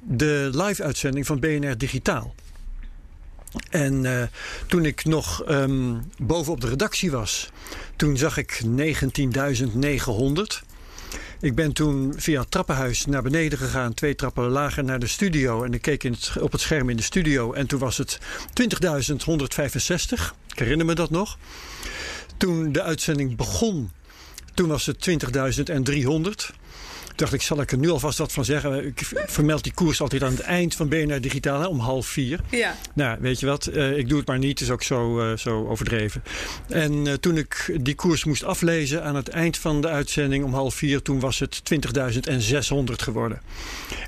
de 0.00 0.50
live-uitzending 0.52 1.26
van 1.26 1.40
BNR 1.40 1.78
Digitaal. 1.78 2.34
En 3.70 4.04
uh, 4.04 4.22
toen 4.66 4.84
ik 4.84 5.04
nog 5.04 5.48
um, 5.48 6.10
bovenop 6.18 6.60
de 6.60 6.68
redactie 6.68 7.10
was... 7.10 7.50
toen 7.96 8.16
zag 8.16 8.36
ik 8.36 8.62
19.900... 8.64 10.70
Ik 11.42 11.54
ben 11.54 11.72
toen 11.72 12.12
via 12.16 12.40
het 12.40 12.50
trappenhuis 12.50 13.06
naar 13.06 13.22
beneden 13.22 13.58
gegaan, 13.58 13.94
twee 13.94 14.14
trappen 14.14 14.48
lager 14.48 14.84
naar 14.84 14.98
de 14.98 15.06
studio. 15.06 15.64
En 15.64 15.74
ik 15.74 15.82
keek 15.82 16.04
in 16.04 16.16
op 16.40 16.52
het 16.52 16.60
scherm 16.60 16.88
in 16.88 16.96
de 16.96 17.02
studio 17.02 17.52
en 17.52 17.66
toen 17.66 17.78
was 17.78 17.98
het 17.98 18.18
20.165. 18.20 18.24
Ik 20.48 20.58
herinner 20.58 20.86
me 20.86 20.94
dat 20.94 21.10
nog. 21.10 21.38
Toen 22.36 22.72
de 22.72 22.82
uitzending 22.82 23.36
begon, 23.36 23.90
toen 24.54 24.68
was 24.68 24.86
het 24.86 25.08
20.300 25.08 26.61
dacht 27.22 27.34
ik, 27.34 27.42
zal 27.42 27.60
ik 27.60 27.72
er 27.72 27.78
nu 27.78 27.90
alvast 27.90 28.18
wat 28.18 28.32
van 28.32 28.44
zeggen. 28.44 28.86
Ik 28.86 29.00
vermeld 29.26 29.62
die 29.62 29.72
koers 29.72 30.00
altijd 30.00 30.22
aan 30.22 30.30
het 30.30 30.40
eind 30.40 30.74
van 30.74 30.88
BNR 30.88 31.20
Digitaal, 31.20 31.60
hè, 31.60 31.66
om 31.66 31.78
half 31.78 32.06
vier. 32.06 32.40
Ja. 32.50 32.76
Nou, 32.94 33.18
weet 33.20 33.40
je 33.40 33.46
wat, 33.46 33.68
uh, 33.72 33.98
ik 33.98 34.08
doe 34.08 34.18
het 34.18 34.26
maar 34.26 34.38
niet, 34.38 34.60
is 34.60 34.70
ook 34.70 34.82
zo, 34.82 35.30
uh, 35.30 35.36
zo 35.36 35.68
overdreven. 35.68 36.22
En 36.68 37.06
uh, 37.06 37.12
toen 37.12 37.36
ik 37.36 37.78
die 37.80 37.94
koers 37.94 38.24
moest 38.24 38.44
aflezen 38.44 39.04
aan 39.04 39.14
het 39.14 39.28
eind 39.28 39.58
van 39.58 39.80
de 39.80 39.88
uitzending 39.88 40.44
om 40.44 40.54
half 40.54 40.74
vier, 40.74 41.02
toen 41.02 41.20
was 41.20 41.38
het 41.38 41.62
20.600 41.74 42.82
geworden. 42.84 43.40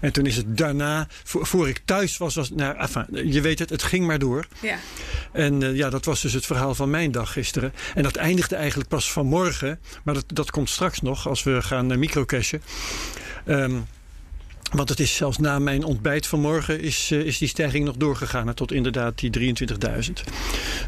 En 0.01 0.13
toen 0.13 0.27
is 0.27 0.37
het 0.37 0.57
daarna, 0.57 1.07
voor, 1.25 1.47
voor 1.47 1.69
ik 1.69 1.81
thuis 1.85 2.17
was, 2.17 2.35
was 2.35 2.51
nou, 2.51 2.77
enfin, 2.77 3.07
je 3.33 3.41
weet 3.41 3.59
het, 3.59 3.71
het 3.71 3.83
ging 3.83 4.07
maar 4.07 4.19
door. 4.19 4.47
Ja. 4.61 4.79
En 5.33 5.75
ja, 5.75 5.91
dat 5.91 6.05
was 6.05 6.21
dus 6.23 6.33
het 6.33 6.47
verhaal 6.47 6.75
van 6.75 6.91
mijn 6.91 7.13
dag 7.13 7.33
gisteren. 7.33 7.73
En 7.95 8.03
dat 8.03 8.17
eindigde 8.17 8.57
eigenlijk 8.57 8.89
pas 8.89 9.13
vanmorgen, 9.13 9.81
maar 10.05 10.15
dat, 10.15 10.25
dat 10.27 10.51
komt 10.51 10.71
straks 10.71 11.01
nog 11.01 11.29
als 11.29 11.43
we 11.43 11.63
gaan 11.63 11.99
microcashen. 11.99 12.63
Um, 13.47 13.87
Want 14.73 14.89
het 14.89 15.01
is 15.01 15.17
zelfs 15.17 15.39
na 15.39 15.59
mijn 15.59 15.85
ontbijt 15.85 16.27
vanmorgen 16.27 16.81
is, 16.81 17.11
uh, 17.11 17.21
is 17.21 17.39
die 17.39 17.49
stijging 17.49 17.85
nog 17.85 17.97
doorgegaan 17.97 18.55
tot 18.55 18.73
inderdaad 18.73 19.19
die 19.19 19.31
23.000. 19.31 20.13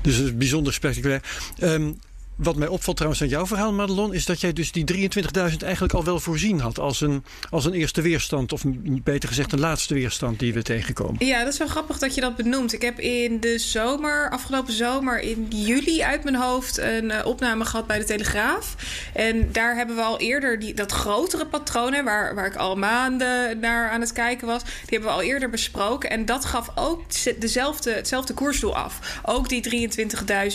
Dus 0.02 0.16
het 0.16 0.26
is 0.26 0.36
bijzonder 0.36 0.72
spectaculair. 0.72 1.22
Um, 1.62 1.98
wat 2.36 2.56
mij 2.56 2.68
opvalt 2.68 2.96
trouwens 2.96 3.22
aan 3.22 3.28
jouw 3.28 3.46
verhaal, 3.46 3.72
Madelon, 3.72 4.14
is 4.14 4.24
dat 4.24 4.40
jij 4.40 4.52
dus 4.52 4.72
die 4.72 5.10
23.000 5.10 5.56
eigenlijk 5.62 5.92
al 5.92 6.04
wel 6.04 6.20
voorzien 6.20 6.60
had 6.60 6.78
als 6.78 7.00
een, 7.00 7.24
als 7.50 7.64
een 7.64 7.72
eerste 7.72 8.02
weerstand, 8.02 8.52
of 8.52 8.62
beter 9.02 9.28
gezegd 9.28 9.52
een 9.52 9.60
laatste 9.60 9.94
weerstand 9.94 10.38
die 10.38 10.54
we 10.54 10.62
tegenkomen. 10.62 11.26
Ja, 11.26 11.44
dat 11.44 11.52
is 11.52 11.58
wel 11.58 11.68
grappig 11.68 11.98
dat 11.98 12.14
je 12.14 12.20
dat 12.20 12.36
benoemt. 12.36 12.72
Ik 12.72 12.82
heb 12.82 13.00
in 13.00 13.40
de 13.40 13.58
zomer, 13.58 14.30
afgelopen 14.30 14.72
zomer, 14.72 15.20
in 15.20 15.46
juli 15.48 16.02
uit 16.02 16.24
mijn 16.24 16.36
hoofd 16.36 16.78
een 16.78 17.04
uh, 17.04 17.26
opname 17.26 17.64
gehad 17.64 17.86
bij 17.86 17.98
de 17.98 18.04
Telegraaf. 18.04 18.74
En 19.14 19.52
daar 19.52 19.76
hebben 19.76 19.96
we 19.96 20.02
al 20.02 20.18
eerder 20.18 20.58
die, 20.58 20.74
dat 20.74 20.92
grotere 20.92 21.46
patroon, 21.46 22.04
waar, 22.04 22.34
waar 22.34 22.46
ik 22.46 22.56
al 22.56 22.76
maanden 22.76 23.60
naar 23.60 23.90
aan 23.90 24.00
het 24.00 24.12
kijken 24.12 24.46
was, 24.46 24.62
die 24.62 24.72
hebben 24.86 25.08
we 25.08 25.14
al 25.14 25.22
eerder 25.22 25.50
besproken. 25.50 26.10
En 26.10 26.24
dat 26.24 26.44
gaf 26.44 26.70
ook 26.74 27.02
dezelfde, 27.38 27.90
hetzelfde 27.92 28.34
koersdoel 28.34 28.76
af. 28.76 29.20
Ook 29.22 29.48
die 29.48 29.90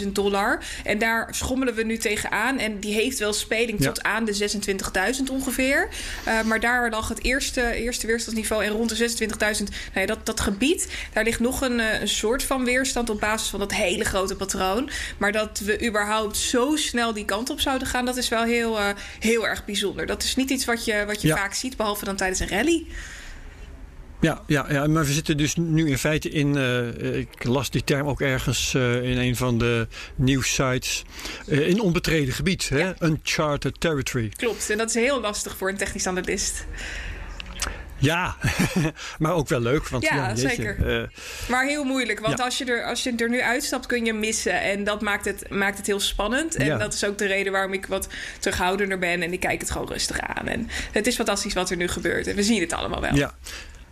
23.000 0.03 0.07
dollar. 0.11 0.63
En 0.83 0.99
daar 0.99 1.27
schommelen 1.31 1.70
we 1.75 1.83
nu 1.83 1.97
tegenaan. 1.97 2.59
En 2.59 2.79
die 2.79 2.93
heeft 2.93 3.19
wel 3.19 3.33
speling 3.33 3.81
tot 3.81 4.03
aan 4.03 4.25
de 4.25 4.49
26.000 5.17 5.31
ongeveer. 5.31 5.89
Uh, 6.27 6.41
maar 6.41 6.59
daar 6.59 6.89
lag 6.89 7.07
het 7.07 7.23
eerste, 7.23 7.73
eerste 7.73 8.07
weerstandsniveau. 8.07 8.63
En 8.63 8.71
rond 8.71 8.97
de 8.97 9.09
26.000, 9.09 9.37
nou 9.37 9.59
ja, 9.93 10.05
dat, 10.05 10.25
dat 10.25 10.39
gebied, 10.39 10.87
daar 11.13 11.23
ligt 11.23 11.39
nog 11.39 11.61
een, 11.61 11.79
een 12.01 12.07
soort 12.07 12.43
van 12.43 12.65
weerstand 12.65 13.09
op 13.09 13.19
basis 13.19 13.49
van 13.49 13.59
dat 13.59 13.73
hele 13.73 14.03
grote 14.03 14.35
patroon. 14.35 14.89
Maar 15.17 15.31
dat 15.31 15.59
we 15.59 15.85
überhaupt 15.87 16.37
zo 16.37 16.75
snel 16.75 17.13
die 17.13 17.25
kant 17.25 17.49
op 17.49 17.59
zouden 17.59 17.87
gaan, 17.87 18.05
dat 18.05 18.17
is 18.17 18.29
wel 18.29 18.43
heel, 18.43 18.77
uh, 18.77 18.89
heel 19.19 19.47
erg 19.47 19.65
bijzonder. 19.65 20.05
Dat 20.05 20.23
is 20.23 20.35
niet 20.35 20.49
iets 20.49 20.65
wat 20.65 20.85
je, 20.85 21.03
wat 21.05 21.21
je 21.21 21.27
ja. 21.27 21.35
vaak 21.35 21.53
ziet, 21.53 21.77
behalve 21.77 22.05
dan 22.05 22.15
tijdens 22.15 22.39
een 22.39 22.47
rally. 22.49 22.85
Ja, 24.21 24.41
ja, 24.47 24.65
ja, 24.69 24.87
maar 24.87 25.05
we 25.05 25.13
zitten 25.13 25.37
dus 25.37 25.55
nu 25.55 25.89
in 25.89 25.97
feite 25.97 26.29
in. 26.29 26.55
Uh, 26.55 27.17
ik 27.17 27.43
las 27.43 27.69
die 27.69 27.83
term 27.83 28.07
ook 28.07 28.21
ergens 28.21 28.73
uh, 28.73 29.03
in 29.03 29.17
een 29.17 29.35
van 29.35 29.57
de 29.57 29.87
nieuwssites. 30.15 31.03
Uh, 31.47 31.67
in 31.67 31.81
onbetreden 31.81 32.33
gebied, 32.33 32.63
ja. 32.63 32.77
hè? 32.77 33.05
Uncharted 33.05 33.79
territory. 33.79 34.31
Klopt, 34.35 34.69
en 34.69 34.77
dat 34.77 34.89
is 34.89 34.95
heel 34.95 35.21
lastig 35.21 35.57
voor 35.57 35.69
een 35.69 35.77
technisch 35.77 36.07
analist. 36.07 36.65
Ja, 37.97 38.35
maar 39.19 39.33
ook 39.33 39.47
wel 39.47 39.59
leuk. 39.59 39.87
Want, 39.87 40.03
ja, 40.03 40.15
ja 40.15 40.35
zeker. 40.35 41.09
maar 41.49 41.65
heel 41.65 41.83
moeilijk. 41.83 42.19
Want 42.19 42.37
ja. 42.37 42.43
als, 42.43 42.57
je 42.57 42.65
er, 42.65 42.85
als 42.85 43.03
je 43.03 43.13
er 43.15 43.29
nu 43.29 43.41
uitstapt, 43.41 43.85
kun 43.85 44.05
je 44.05 44.13
missen. 44.13 44.61
En 44.61 44.83
dat 44.83 45.01
maakt 45.01 45.25
het, 45.25 45.49
maakt 45.49 45.77
het 45.77 45.87
heel 45.87 45.99
spannend. 45.99 46.55
En 46.55 46.65
ja. 46.65 46.77
dat 46.77 46.93
is 46.93 47.05
ook 47.05 47.17
de 47.17 47.25
reden 47.25 47.51
waarom 47.51 47.73
ik 47.73 47.85
wat 47.85 48.07
terughoudender 48.39 48.99
ben. 48.99 49.21
En 49.21 49.33
ik 49.33 49.39
kijk 49.39 49.61
het 49.61 49.71
gewoon 49.71 49.87
rustig 49.87 50.19
aan. 50.19 50.47
En 50.47 50.69
het 50.91 51.07
is 51.07 51.15
fantastisch 51.15 51.53
wat 51.53 51.69
er 51.69 51.77
nu 51.77 51.87
gebeurt. 51.87 52.27
En 52.27 52.35
we 52.35 52.43
zien 52.43 52.61
het 52.61 52.73
allemaal 52.73 53.01
wel. 53.01 53.15
Ja. 53.15 53.33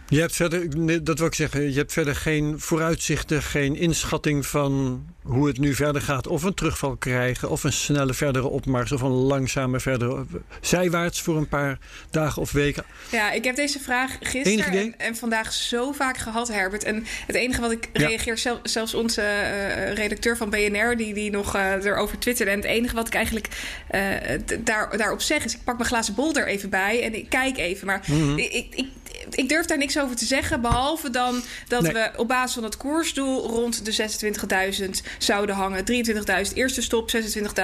Je 0.10 0.20
hebt 0.20 0.36
verder, 0.36 1.04
dat 1.04 1.18
wil 1.18 1.28
ik 1.28 1.34
zeggen, 1.34 1.72
je 1.72 1.78
hebt 1.78 1.94
verder 1.94 2.16
geen 2.16 2.60
vooruitzichten, 2.60 3.44
geen 3.44 3.76
inschatting 3.76 4.46
van 4.46 5.06
hoe 5.22 5.48
het 5.48 5.58
nu 5.58 5.74
verder 5.74 6.02
gaat. 6.02 6.28
Of 6.28 6.44
een 6.44 6.54
terugval 6.54 6.96
krijgen, 6.96 7.50
of 7.50 7.64
een 7.64 7.74
snelle 7.74 8.14
verdere 8.14 8.48
opmars, 8.48 8.92
of 8.92 9.02
een 9.02 9.10
langzame 9.10 9.80
verdere 9.80 10.26
zijwaarts 10.62 11.22
voor 11.22 11.38
een 11.38 11.48
paar 11.48 11.78
dagen 12.10 12.42
of 12.42 12.52
weken. 12.52 12.84
Ja, 13.12 13.32
ik 13.32 13.44
heb 13.44 13.56
deze 13.56 13.80
vraag 13.80 14.18
gisteren 14.20 14.74
en, 14.74 14.94
en, 14.98 15.16
vandaag 15.16 15.54
zo 15.54 15.92
vaak 15.92 16.18
gehad, 16.18 16.48
Herbert. 16.48 16.84
En 16.84 17.06
het 17.28 17.36
enige 17.36 17.62
wat 17.62 17.72
ik 17.72 17.90
ja. 17.94 18.08
reageer, 18.08 18.38
zelf, 18.38 18.60
zelfs 18.64 18.94
onze 18.94 19.22
uh, 19.22 19.94
redacteur 19.94 20.38
van 20.38 20.50
BNR, 20.50 20.98
die, 20.98 21.14
die 21.14 21.32
nog 21.32 21.56
uh, 21.56 21.86
erover 21.86 22.20
twitterde. 22.20 22.52
En 22.52 22.58
het 22.58 22.68
enige 22.68 22.96
wat 22.96 23.08
ik 23.08 23.14
eigenlijk 23.14 23.48
uh, 23.92 24.02
daar, 24.64 24.98
daarop 24.98 25.22
zeg 25.22 25.46
is: 25.46 25.54
ik 25.54 25.64
pak 25.64 25.78
mijn 25.78 25.90
glazen 25.90 26.16
bol 26.16 26.36
er 26.36 26.48
even 26.48 26.70
bij 26.70 27.04
en 27.04 27.16
ik 27.16 27.30
kijk 27.30 27.58
even. 27.58 27.88
Maar 27.88 28.04
mm 28.08 28.20
-hmm. 28.20 28.38
ik, 28.38 28.68
ik, 28.76 28.88
ik 29.38 29.50
durf 29.50 29.66
daar 29.66 29.78
niks 29.78 30.00
over 30.00 30.16
te 30.16 30.26
zeggen. 30.26 30.62
Behalve 30.62 31.10
dan 31.10 31.42
dat 31.68 31.82
nee. 31.82 31.94
we 31.94 32.12
op 32.16 32.28
basis 32.28 32.54
van 32.54 32.64
het 32.64 32.78
koersdoel 32.78 33.48
rond 33.48 33.86
de 33.86 34.10
26.000 34.82 34.90
zouden 35.18 35.56
hangen. 35.56 35.84
23.000 36.48 36.54
eerste 36.54 36.82
stop, 36.82 37.12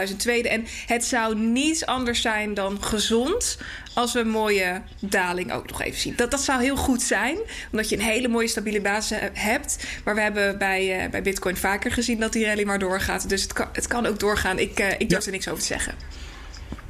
26.000 0.10 0.16
tweede. 0.18 0.50
En 0.50 0.66
het 0.86 1.06
zou 1.06 1.36
niets 1.36 1.86
anders 1.86 2.22
zijn 2.22 2.54
dan 2.54 2.84
gezond 2.84 3.58
als 3.94 4.14
we 4.14 4.20
een 4.20 4.30
mooie 4.30 4.82
daling 5.00 5.54
ook 5.54 5.70
nog 5.70 5.82
even 5.82 6.00
zien. 6.00 6.14
Dat, 6.16 6.32
dat 6.32 6.42
zou 6.42 6.62
heel 6.62 6.76
goed 6.76 7.02
zijn, 7.02 7.38
omdat 7.72 7.90
je 7.90 7.96
een 7.96 8.02
hele 8.02 8.28
mooie 8.28 8.48
stabiele 8.48 8.82
basis 8.82 9.18
hebt. 9.34 9.84
Maar 10.04 10.16
we 10.16 10.22
hebben 10.22 10.58
bij, 10.58 11.06
uh, 11.06 11.12
bij 11.12 11.22
Bitcoin 11.22 11.58
vaker 11.58 11.92
gezien 11.92 12.20
dat 12.20 12.34
die 12.34 12.46
rally 12.46 12.64
maar 12.64 12.80
doorgaat. 12.80 13.30
Dus 13.30 13.42
het 13.42 13.54
kan, 13.54 13.68
het 13.74 13.88
kan 13.88 14.06
ook 14.06 14.20
doorgaan. 14.20 14.60
Ik, 14.60 14.80
uh, 14.80 14.92
ik 14.92 15.10
durf 15.10 15.22
ja. 15.22 15.26
er 15.26 15.32
niks 15.32 15.48
over 15.48 15.62
te 15.62 15.68
zeggen. 15.68 15.94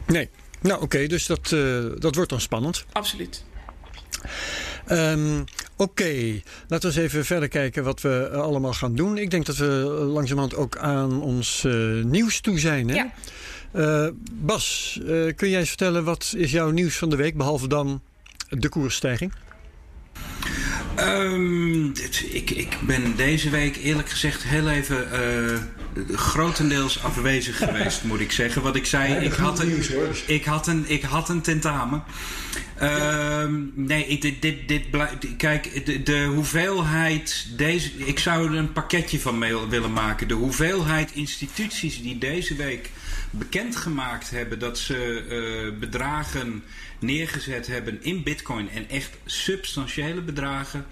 Nee. 0.06 0.30
Nou, 0.62 0.76
oké, 0.76 0.84
okay, 0.84 1.08
dus 1.08 1.26
dat, 1.26 1.52
uh, 1.52 1.84
dat 1.98 2.16
wordt 2.16 2.30
dan 2.30 2.42
spannend. 2.42 2.86
Absoluut. 2.92 3.44
Um, 4.92 5.40
Oké, 5.78 5.92
okay. 6.02 6.44
laten 6.68 6.90
we 6.90 6.96
eens 6.96 7.06
even 7.06 7.26
verder 7.26 7.50
kijken 7.50 7.84
wat 7.84 8.02
we 8.02 8.30
uh, 8.32 8.40
allemaal 8.40 8.74
gaan 8.74 8.96
doen. 8.96 9.18
Ik 9.18 9.32
denk 9.32 9.46
dat 9.46 9.58
we 9.58 9.66
langzamerhand 10.14 10.56
ook 10.56 10.78
aan 10.78 11.22
ons 11.22 11.64
uh, 11.64 12.04
nieuws 12.04 12.40
toe 12.40 12.60
zijn. 12.60 12.90
Hè? 12.90 12.96
Ja. 12.96 13.14
Uh, 13.74 14.08
Bas, 14.32 15.00
kun 15.36 15.50
jij 15.50 15.60
eens 15.60 15.68
vertellen 15.68 16.04
wat 16.04 16.34
is 16.38 16.52
jouw 16.52 16.70
nieuws 16.70 16.98
van 16.98 17.10
de 17.10 17.16
week, 17.16 17.38
behalve 17.38 17.68
dan 17.68 18.02
de 18.50 18.70
koersstijging? 18.70 19.34
Um, 21.00 21.94
ik, 22.32 22.50
ik 22.52 22.78
ben 22.82 23.16
deze 23.16 23.50
week 23.50 23.76
eerlijk 23.76 24.10
gezegd 24.10 24.44
heel 24.44 24.70
even 24.70 25.08
grotendeels 26.12 27.04
afwezig 27.04 27.58
geweest, 27.58 28.04
moet 28.04 28.20
ik 28.20 28.32
zeggen. 28.32 28.62
Wat 28.62 28.76
ik 28.76 28.86
zei, 28.86 29.26
ik 29.26 29.34
had 29.34 29.60
een, 29.60 29.84
ik 30.26 30.46
had 30.46 30.68
een, 30.68 30.84
ik 30.88 31.04
had 31.04 31.30
een 31.30 31.42
tentamen. 31.42 32.04
Uh, 32.82 33.46
nee, 33.74 34.20
dit, 34.20 34.42
dit, 34.42 34.68
dit 34.68 34.84
kijk, 35.38 35.86
de, 35.86 36.04
de, 36.04 36.24
hoeveelheid 36.24 37.48
deze. 37.58 37.92
Ik 37.96 38.20
zou 38.20 38.48
er 38.48 38.58
een 38.58 38.72
pakketje 38.72 39.20
van 39.20 39.38
mee 39.38 39.56
willen 39.70 39.94
maken. 39.94 40.28
De 40.28 40.34
hoeveelheid 40.34 41.12
instituties 41.14 42.02
die 42.02 42.18
deze 42.18 42.56
week 42.56 42.90
bekendgemaakt 43.38 44.30
hebben 44.30 44.60
dat 44.60 44.78
ze 44.78 45.26
uh, 45.30 45.80
bedragen 45.80 46.64
neergezet 47.00 47.68
hebben 47.68 48.04
in 48.04 48.24
Bitcoin 48.24 48.70
en 48.70 48.90
echt 48.90 49.18
substantiële 49.26 50.22
bedragen. 50.22 50.86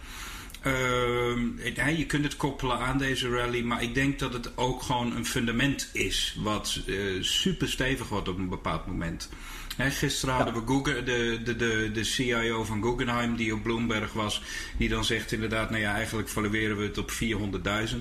Uh, 0.65 1.97
je 1.97 2.05
kunt 2.07 2.23
het 2.23 2.35
koppelen 2.35 2.79
aan 2.79 2.97
deze 2.97 3.29
rally, 3.29 3.61
maar 3.61 3.83
ik 3.83 3.93
denk 3.93 4.19
dat 4.19 4.33
het 4.33 4.57
ook 4.57 4.81
gewoon 4.81 5.15
een 5.15 5.25
fundament 5.25 5.89
is 5.93 6.37
wat 6.39 6.79
uh, 6.85 7.23
super 7.23 7.69
stevig 7.69 8.09
wordt 8.09 8.27
op 8.27 8.37
een 8.37 8.49
bepaald 8.49 8.87
moment. 8.87 9.29
Gisteren 9.77 10.35
hadden 10.35 10.53
we 10.53 10.61
Google, 10.65 11.03
de, 11.03 11.39
de, 11.43 11.55
de, 11.55 11.89
de 11.93 12.03
CIO 12.03 12.63
van 12.63 12.83
Guggenheim, 12.83 13.35
die 13.35 13.53
op 13.53 13.63
Bloomberg 13.63 14.13
was, 14.13 14.41
die 14.77 14.89
dan 14.89 15.05
zegt 15.05 15.31
inderdaad, 15.31 15.69
nou 15.69 15.81
ja, 15.81 15.93
eigenlijk 15.93 16.29
valueren 16.29 16.77
we 16.77 16.83
het 16.83 16.97
op 16.97 17.11
400.000. 17.11 17.97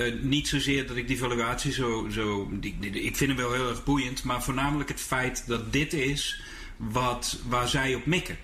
Uh, 0.00 0.22
niet 0.22 0.48
zozeer 0.48 0.86
dat 0.86 0.96
ik 0.96 1.08
die 1.08 1.18
valuatie 1.18 1.72
zo. 1.72 2.08
zo 2.10 2.48
die, 2.52 2.76
die, 2.80 2.90
ik 2.90 3.16
vind 3.16 3.30
hem 3.30 3.38
wel 3.38 3.52
heel 3.52 3.68
erg 3.68 3.84
boeiend, 3.84 4.22
maar 4.22 4.42
voornamelijk 4.42 4.88
het 4.88 5.00
feit 5.00 5.44
dat 5.46 5.72
dit 5.72 5.92
is 5.92 6.42
wat, 6.76 7.38
waar 7.48 7.68
zij 7.68 7.94
op 7.94 8.06
mikken. 8.06 8.36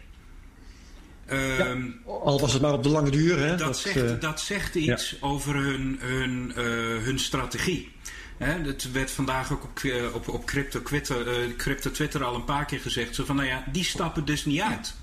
Ja, 1.28 1.76
al 2.04 2.40
was 2.40 2.52
het 2.52 2.62
maar 2.62 2.72
op 2.72 2.82
de 2.82 2.88
lange 2.88 3.10
duur. 3.10 3.38
Hè? 3.38 3.48
Dat, 3.48 3.58
dat, 3.58 3.78
zegt, 3.78 3.96
uh, 3.96 4.20
dat 4.20 4.40
zegt 4.40 4.74
iets 4.74 5.10
ja. 5.10 5.16
over 5.26 5.54
hun, 5.54 5.98
hun, 6.00 6.52
uh, 6.56 7.02
hun 7.02 7.18
strategie. 7.18 7.92
Hè, 8.36 8.60
het 8.62 8.92
werd 8.92 9.10
vandaag 9.10 9.52
ook 9.52 9.64
op, 9.64 9.80
op, 10.14 10.28
op 10.28 10.46
crypto, 10.46 10.82
Twitter, 10.82 11.48
uh, 11.48 11.56
crypto 11.56 11.90
Twitter 11.90 12.24
al 12.24 12.34
een 12.34 12.44
paar 12.44 12.64
keer 12.64 12.80
gezegd. 12.80 13.14
Zo 13.14 13.24
van, 13.24 13.36
nou 13.36 13.48
ja, 13.48 13.64
die 13.72 13.84
stappen 13.84 14.24
dus 14.24 14.44
niet 14.44 14.60
uit. 14.60 14.94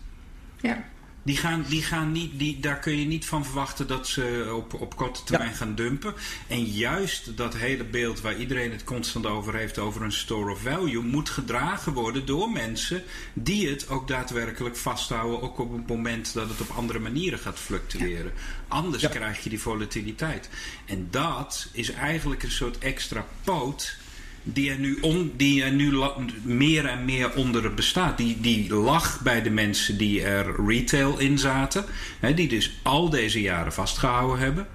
Ja. 0.61 0.83
Die 1.23 1.37
gaan, 1.37 1.65
die 1.69 1.81
gaan 1.81 2.11
niet, 2.11 2.39
die, 2.39 2.59
daar 2.59 2.79
kun 2.79 2.99
je 2.99 3.05
niet 3.05 3.25
van 3.25 3.45
verwachten 3.45 3.87
dat 3.87 4.07
ze 4.07 4.51
op, 4.55 4.81
op 4.81 4.95
korte 4.95 5.23
termijn 5.23 5.49
ja. 5.49 5.55
gaan 5.55 5.75
dumpen. 5.75 6.13
En 6.47 6.63
juist 6.63 7.37
dat 7.37 7.55
hele 7.55 7.83
beeld 7.83 8.21
waar 8.21 8.37
iedereen 8.37 8.71
het 8.71 8.83
constant 8.83 9.25
over 9.25 9.55
heeft, 9.55 9.79
over 9.79 10.01
een 10.01 10.11
store 10.11 10.51
of 10.51 10.59
value, 10.59 11.01
moet 11.01 11.29
gedragen 11.29 11.93
worden 11.93 12.25
door 12.25 12.49
mensen 12.49 13.03
die 13.33 13.69
het 13.69 13.89
ook 13.89 14.07
daadwerkelijk 14.07 14.77
vasthouden, 14.77 15.41
ook 15.41 15.59
op 15.59 15.71
het 15.71 15.87
moment 15.87 16.33
dat 16.33 16.49
het 16.49 16.61
op 16.61 16.69
andere 16.69 16.99
manieren 16.99 17.39
gaat 17.39 17.59
fluctueren. 17.59 18.31
Ja. 18.35 18.41
Anders 18.67 19.01
ja. 19.01 19.09
krijg 19.09 19.43
je 19.43 19.49
die 19.49 19.59
volatiliteit. 19.59 20.49
En 20.85 21.07
dat 21.11 21.67
is 21.71 21.91
eigenlijk 21.91 22.43
een 22.43 22.51
soort 22.51 22.77
extra 22.77 23.25
poot 23.43 24.01
die 24.43 24.71
er 24.71 24.79
nu, 24.79 24.97
on, 25.01 25.33
die 25.37 25.63
er 25.63 25.71
nu 25.71 25.93
meer 26.41 26.85
en 26.85 27.05
meer 27.05 27.33
onder 27.35 27.73
bestaat. 27.73 28.17
Die, 28.17 28.37
die 28.41 28.73
lag 28.73 29.21
bij 29.21 29.41
de 29.41 29.49
mensen 29.49 29.97
die 29.97 30.23
er 30.23 30.65
retail 30.67 31.19
in 31.19 31.37
zaten. 31.37 31.85
Hè, 32.19 32.33
die 32.33 32.47
dus 32.47 32.79
al 32.81 33.09
deze 33.09 33.41
jaren 33.41 33.73
vastgehouden 33.73 34.39
hebben. 34.39 34.67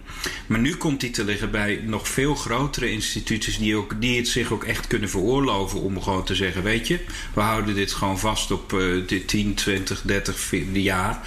Maar 0.47 0.59
nu 0.59 0.77
komt 0.77 1.01
die 1.01 1.11
te 1.11 1.25
liggen 1.25 1.51
bij 1.51 1.81
nog 1.85 2.09
veel 2.09 2.35
grotere 2.35 2.91
instituties 2.91 3.59
die, 3.59 3.77
ook, 3.77 4.01
die 4.01 4.17
het 4.17 4.29
zich 4.29 4.53
ook 4.53 4.65
echt 4.65 4.87
kunnen 4.87 5.11
veroorloven 5.11 5.81
om 5.81 6.03
gewoon 6.03 6.25
te 6.25 6.35
zeggen: 6.35 6.63
Weet 6.63 6.87
je, 6.87 7.01
we 7.35 7.41
houden 7.41 7.75
dit 7.75 7.93
gewoon 7.93 8.19
vast 8.19 8.51
op 8.51 8.73
uh, 8.73 9.05
10, 9.27 9.55
20, 9.55 10.03
30 10.03 10.51
jaar. 10.73 11.21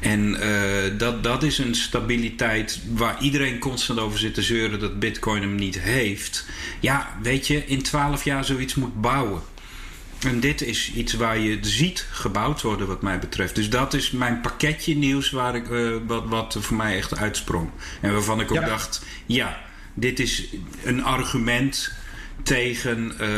En 0.00 0.30
uh, 0.30 0.98
dat, 0.98 1.22
dat 1.22 1.42
is 1.42 1.58
een 1.58 1.74
stabiliteit 1.74 2.80
waar 2.94 3.22
iedereen 3.22 3.58
constant 3.58 3.98
over 3.98 4.18
zit 4.18 4.34
te 4.34 4.42
zeuren 4.42 4.80
dat 4.80 4.98
Bitcoin 4.98 5.42
hem 5.42 5.54
niet 5.54 5.80
heeft. 5.80 6.46
Ja, 6.80 7.18
weet 7.22 7.46
je, 7.46 7.66
in 7.66 7.82
12 7.82 8.24
jaar 8.24 8.44
zoiets 8.44 8.74
moet 8.74 9.00
bouwen. 9.00 9.42
En 10.20 10.40
dit 10.40 10.62
is 10.62 10.92
iets 10.92 11.14
waar 11.14 11.38
je 11.38 11.58
ziet 11.60 12.06
gebouwd 12.10 12.62
worden, 12.62 12.86
wat 12.86 13.02
mij 13.02 13.18
betreft. 13.18 13.54
Dus 13.54 13.70
dat 13.70 13.94
is 13.94 14.10
mijn 14.10 14.40
pakketje 14.40 14.96
nieuws 14.96 15.30
waar 15.30 15.54
ik, 15.54 15.68
uh, 15.68 15.96
wat, 16.06 16.24
wat 16.26 16.56
voor 16.60 16.76
mij 16.76 16.96
echt 16.96 17.16
uitsprong. 17.16 17.70
En 18.00 18.12
waarvan 18.12 18.40
ik 18.40 18.50
ook 18.50 18.66
dacht: 18.66 19.04
ja, 19.26 19.60
dit 19.94 20.20
is 20.20 20.44
een 20.82 21.04
argument 21.04 21.92
tegen 22.42 23.12
uh, 23.12 23.28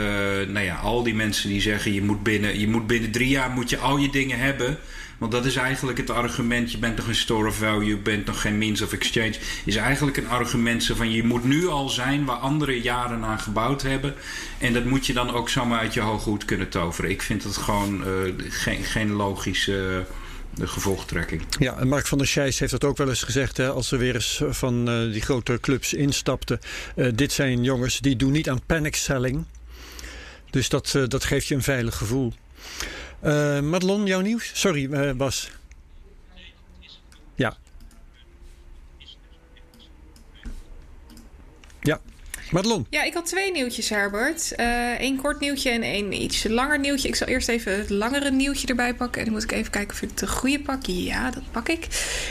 nou 0.52 0.60
ja, 0.60 0.74
al 0.74 1.02
die 1.02 1.14
mensen 1.14 1.48
die 1.48 1.60
zeggen: 1.60 1.92
je 1.92 2.02
moet, 2.02 2.22
binnen, 2.22 2.58
je 2.58 2.68
moet 2.68 2.86
binnen 2.86 3.10
drie 3.10 3.28
jaar 3.28 3.50
moet 3.50 3.70
je 3.70 3.78
al 3.78 3.96
je 3.96 4.10
dingen 4.10 4.38
hebben. 4.38 4.78
Want 5.18 5.32
dat 5.32 5.44
is 5.44 5.56
eigenlijk 5.56 5.98
het 5.98 6.10
argument. 6.10 6.72
Je 6.72 6.78
bent 6.78 6.96
nog 6.96 7.04
geen 7.04 7.14
store 7.14 7.48
of 7.48 7.56
value, 7.56 7.88
je 7.88 7.96
bent 7.96 8.26
nog 8.26 8.40
geen 8.40 8.58
means 8.58 8.82
of 8.82 8.92
exchange. 8.92 9.34
Is 9.64 9.76
eigenlijk 9.76 10.16
een 10.16 10.28
argument 10.28 10.90
van 10.94 11.10
je 11.10 11.24
moet 11.24 11.44
nu 11.44 11.66
al 11.66 11.88
zijn 11.88 12.24
waar 12.24 12.36
andere 12.36 12.80
jaren 12.80 13.24
aan 13.24 13.38
gebouwd 13.38 13.82
hebben. 13.82 14.14
En 14.58 14.72
dat 14.72 14.84
moet 14.84 15.06
je 15.06 15.12
dan 15.12 15.30
ook 15.30 15.48
zomaar 15.48 15.80
uit 15.80 15.94
je 15.94 16.00
hoge 16.00 16.36
kunnen 16.44 16.68
toveren. 16.68 17.10
Ik 17.10 17.22
vind 17.22 17.44
het 17.44 17.56
gewoon 17.56 18.00
uh, 18.00 18.34
geen, 18.48 18.84
geen 18.84 19.12
logische. 19.12 20.06
de 20.54 20.66
gevolgtrekking. 20.66 21.42
Ja, 21.58 21.76
en 21.76 21.88
Mark 21.88 22.06
van 22.06 22.18
der 22.18 22.26
Scheijs 22.26 22.58
heeft 22.58 22.72
dat 22.72 22.84
ook 22.84 22.96
wel 22.96 23.08
eens 23.08 23.22
gezegd. 23.22 23.56
Hè, 23.56 23.68
als 23.68 23.88
ze 23.88 23.96
weer 23.96 24.14
eens 24.14 24.42
van 24.48 24.90
uh, 24.90 25.12
die 25.12 25.22
grote 25.22 25.58
clubs 25.60 25.94
instapten. 25.94 26.58
Uh, 26.96 27.08
dit 27.14 27.32
zijn 27.32 27.62
jongens 27.62 27.98
die 27.98 28.16
doen 28.16 28.32
niet 28.32 28.48
aan 28.48 28.60
panic 28.66 28.96
selling. 28.96 29.44
Dus 30.50 30.68
dat, 30.68 30.98
dat 31.08 31.24
geeft 31.24 31.46
je 31.46 31.54
een 31.54 31.62
veilig 31.62 31.96
gevoel. 31.96 32.32
Uh, 33.22 33.60
Madelon, 33.60 34.06
jouw 34.06 34.20
nieuws? 34.20 34.50
Sorry, 34.54 34.84
uh, 34.84 35.16
Bas. 35.16 35.50
Ja. 37.34 37.56
Ja. 41.80 42.00
Madelon. 42.50 42.86
Ja, 42.90 43.02
ik 43.02 43.14
had 43.14 43.26
twee 43.26 43.52
nieuwtjes, 43.52 43.88
Herbert. 43.88 44.52
Eén 44.98 45.14
uh, 45.14 45.20
kort 45.20 45.40
nieuwtje 45.40 45.70
en 45.70 45.82
één 45.82 46.22
iets 46.22 46.44
langer 46.44 46.78
nieuwtje. 46.78 47.08
Ik 47.08 47.14
zal 47.14 47.26
eerst 47.26 47.48
even 47.48 47.78
het 47.78 47.90
langere 47.90 48.30
nieuwtje 48.30 48.66
erbij 48.66 48.94
pakken. 48.94 49.18
En 49.18 49.24
dan 49.24 49.34
moet 49.34 49.42
ik 49.42 49.52
even 49.52 49.70
kijken 49.70 49.94
of 49.94 50.02
ik 50.02 50.08
het 50.08 50.18
de 50.18 50.26
goede 50.26 50.60
pak. 50.60 50.86
Ja, 50.86 51.30
dat 51.30 51.42
pak 51.50 51.68
ik. 51.68 51.86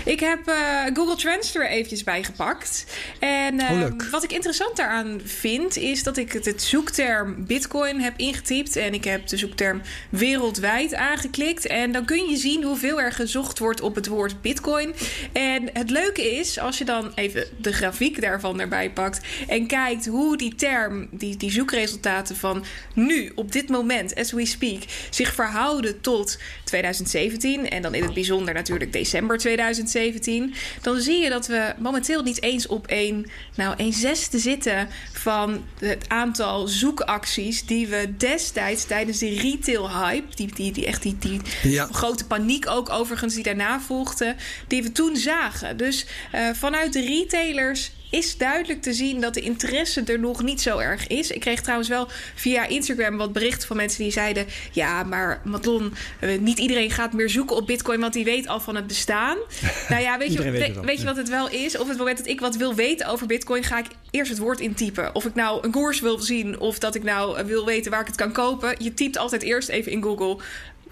Ik 0.06 0.20
heb 0.20 0.40
uh, 0.50 0.56
Google 0.94 1.16
Trends 1.16 1.56
er 1.56 1.68
eventjes 1.68 2.04
bij 2.04 2.24
gepakt. 2.24 2.86
En 3.20 3.54
uh, 3.54 3.72
oh, 3.72 4.12
wat 4.12 4.24
ik 4.24 4.32
interessant 4.32 4.76
daaraan 4.76 5.22
vind... 5.24 5.78
is 5.78 6.04
dat 6.04 6.18
ik 6.18 6.32
het, 6.32 6.46
het 6.46 6.62
zoekterm 6.62 7.46
bitcoin 7.46 8.02
heb 8.02 8.14
ingetypt. 8.18 8.76
En 8.76 8.94
ik 8.94 9.04
heb 9.04 9.28
de 9.28 9.38
zoekterm 9.38 9.82
wereldwijd 10.10 10.96
aangeklikt. 10.96 11.68
En 11.68 11.92
dan 11.92 12.06
kun 12.06 12.30
je 12.30 12.38
zien 12.38 12.64
hoeveel 12.64 13.02
er 13.02 13.12
gezocht 13.12 13.60
wordt 13.60 13.82
op 13.82 13.96
het 13.96 14.08
woord 14.08 14.42
bitcoin. 14.42 14.94
En 15.34 15.70
het 15.74 15.90
leuke 15.90 16.36
is, 16.36 16.60
als 16.60 16.78
je 16.78 16.86
dan 16.86 17.12
even 17.16 17.48
de 17.58 17.74
grafiek 17.74 18.22
daarvan 18.22 18.60
erbij 18.60 18.92
pakt... 18.92 19.22
en 19.48 19.68
kijkt 19.68 20.06
hoe 20.08 20.38
die 20.38 20.56
term, 20.56 21.08
die, 21.12 21.38
die 21.38 21.52
zoekresultaten 21.52 22.36
van 22.36 22.66
nu, 22.94 23.32
op 23.36 23.52
dit 23.52 23.70
moment, 23.70 24.16
as 24.16 24.32
we 24.32 24.46
speak, 24.46 24.84
zich 25.10 25.34
verhouden 25.34 26.02
tot 26.02 26.38
2017 26.64 27.70
en 27.70 27.82
dan 27.82 27.94
in 27.94 28.04
het 28.04 28.14
bijzonder 28.14 28.54
natuurlijk 28.54 28.94
december 28.94 29.38
2017, 29.38 30.54
dan 30.82 31.00
zie 31.00 31.18
je 31.24 31.30
dat 31.30 31.48
we 31.48 31.74
momenteel 31.80 32.24
niet 32.24 32.42
eens 32.42 32.68
op 32.68 32.86
een, 32.90 33.30
nou, 33.56 33.74
een 33.78 33.94
zesde 33.94 34.40
zitten 34.40 34.88
van 35.14 35.66
het 35.80 36.10
aantal 36.10 36.68
zoekacties 36.68 37.66
die 37.66 37.88
we 37.88 38.14
destijds 38.18 38.86
tijdens 38.86 39.18
die 39.18 39.42
retail 39.42 39.92
hype, 39.92 40.36
die, 40.36 40.54
die, 40.54 40.72
die 40.72 40.86
echt 40.86 41.02
die, 41.02 41.18
die 41.20 41.42
ja. 41.64 41.88
grote 41.92 42.26
paniek 42.26 42.68
ook 42.70 42.90
overigens 42.90 43.34
die 43.34 43.44
daarna 43.44 43.80
volgde, 43.80 44.36
die 44.68 44.84
we 44.84 44.92
toen 44.92 45.16
zagen. 45.16 45.78
Dus 45.78 46.06
uh, 46.36 46.50
vanuit 46.54 46.94
de 46.94 47.02
retailers 47.02 47.92
is 48.10 48.38
duidelijk 48.38 48.82
te 48.82 48.94
zien 48.94 49.22
dat 49.22 49.34
de 49.34 49.42
interesse 49.42 50.04
er 50.04 50.20
nog 50.20 50.44
niet 50.44 50.62
zo 50.62 50.78
erg 50.78 51.08
is. 51.08 51.32
Ik 51.32 51.40
kreeg 51.40 51.62
trouwens 51.62 51.90
wel 51.90 52.08
via 52.36 52.68
Instagram 52.68 53.18
wat 53.18 53.34
berichten 53.34 53.68
van 53.68 53.78
mensen 53.78 54.04
die 54.04 54.12
zeiden: 54.12 54.46
Ja, 54.72 55.04
maar 55.04 55.42
Matlon, 55.44 55.94
niet 56.40 56.60
iedereen 56.60 56.92
gaat 56.92 57.14
meer 57.14 57.30
zoeken 57.30 57.56
op 57.56 57.68
Bitcoin, 57.68 58.00
want 58.00 58.14
die 58.14 58.24
weet 58.24 58.48
al 58.48 58.60
van 58.60 58.76
het 58.76 58.88
bestaan. 58.88 59.38
nou 59.90 60.02
ja, 60.02 60.18
weet, 60.18 60.34
je, 60.34 60.52
weet, 60.52 60.80
weet 60.80 61.00
je 61.00 61.06
wat 61.06 61.18
het 61.18 61.30
wel 61.30 61.50
is? 61.50 61.78
Op 61.78 61.88
het 61.88 61.98
moment 61.98 62.18
dat 62.18 62.28
ik 62.28 62.40
wat 62.40 62.56
wil 62.56 62.76
weten 62.76 63.08
over 63.08 63.28
Bitcoin, 63.28 63.64
ga 63.64 63.78
ik 63.78 63.88
eerst 64.12 64.30
het 64.30 64.40
woord 64.40 64.60
intypen. 64.60 65.16
Of 65.16 65.26
ik 65.26 65.36
nou 65.36 65.66
een 65.66 65.72
koers 65.72 66.00
wil 66.00 66.20
zien 66.20 66.60
of 66.60 66.80
dat 66.80 66.96
ik 66.96 67.04
nou 67.04 67.46
wil 67.46 67.66
weten 67.66 67.92
waar 67.92 68.02
ik 68.02 68.08
het 68.08 68.16
kan 68.16 68.32
kopen. 68.32 68.76
Je 68.78 68.94
typt 68.94 69.18
altijd 69.18 69.42
eerst 69.42 69.70
even 69.70 69.92
in 69.92 70.04
Google 70.04 70.38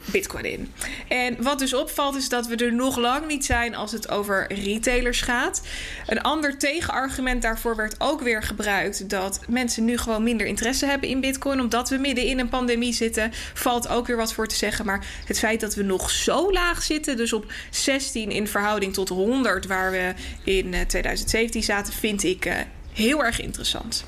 Bitcoin 0.06 0.46
in. 0.46 0.74
En 1.08 1.44
wat 1.44 1.60
dus 1.60 1.74
opvalt 1.74 2.16
is 2.16 2.30
dat 2.30 2.48
we 2.48 2.56
er 2.56 2.74
nog 2.74 2.98
lang 2.98 3.28
niet 3.28 3.46
zijn 3.46 3.76
als 3.76 3.92
het 3.92 4.10
over 4.10 4.54
retailers 4.54 5.22
gaat. 5.22 5.62
Een 6.08 6.22
ander 6.22 6.58
tegenargument 6.58 7.42
daarvoor 7.42 7.76
werd 7.76 7.96
ook 7.98 8.22
weer 8.22 8.44
gebruikt 8.44 9.10
dat 9.10 9.40
mensen 9.48 9.86
nu 9.86 9.98
gewoon 9.98 10.24
minder 10.24 10.48
interesse 10.48 10.86
hebben 10.86 11.10
in 11.10 11.20
Bitcoin 11.20 11.60
omdat 11.60 11.90
we 11.90 11.98
midden 11.98 12.26
in 12.26 12.40
een 12.40 12.50
pandemie 12.50 12.94
zitten. 12.94 13.32
Valt 13.54 13.88
ook 13.88 14.08
weer 14.08 14.18
wat 14.18 14.34
voor 14.34 14.48
te 14.48 14.56
zeggen, 14.56 14.86
maar 14.86 15.06
het 15.26 15.40
feit 15.40 15.60
dat 15.60 15.76
we 15.76 15.84
nog 15.84 16.10
zo 16.10 16.52
laag 16.52 16.84
zitten, 16.84 17.18
dus 17.18 17.34
op 17.34 17.52
16 17.70 18.32
in 18.32 18.48
verhouding 18.48 18.94
tot 18.94 19.10
100 19.10 19.66
waar 19.66 19.92
we 19.92 20.14
in 20.44 20.76
2017 20.88 21.64
zaten, 21.64 21.94
vind 21.94 22.24
ik 22.24 22.46
uh, 22.46 22.54
heel 22.94 23.24
erg 23.24 23.42
interessant. 23.42 24.06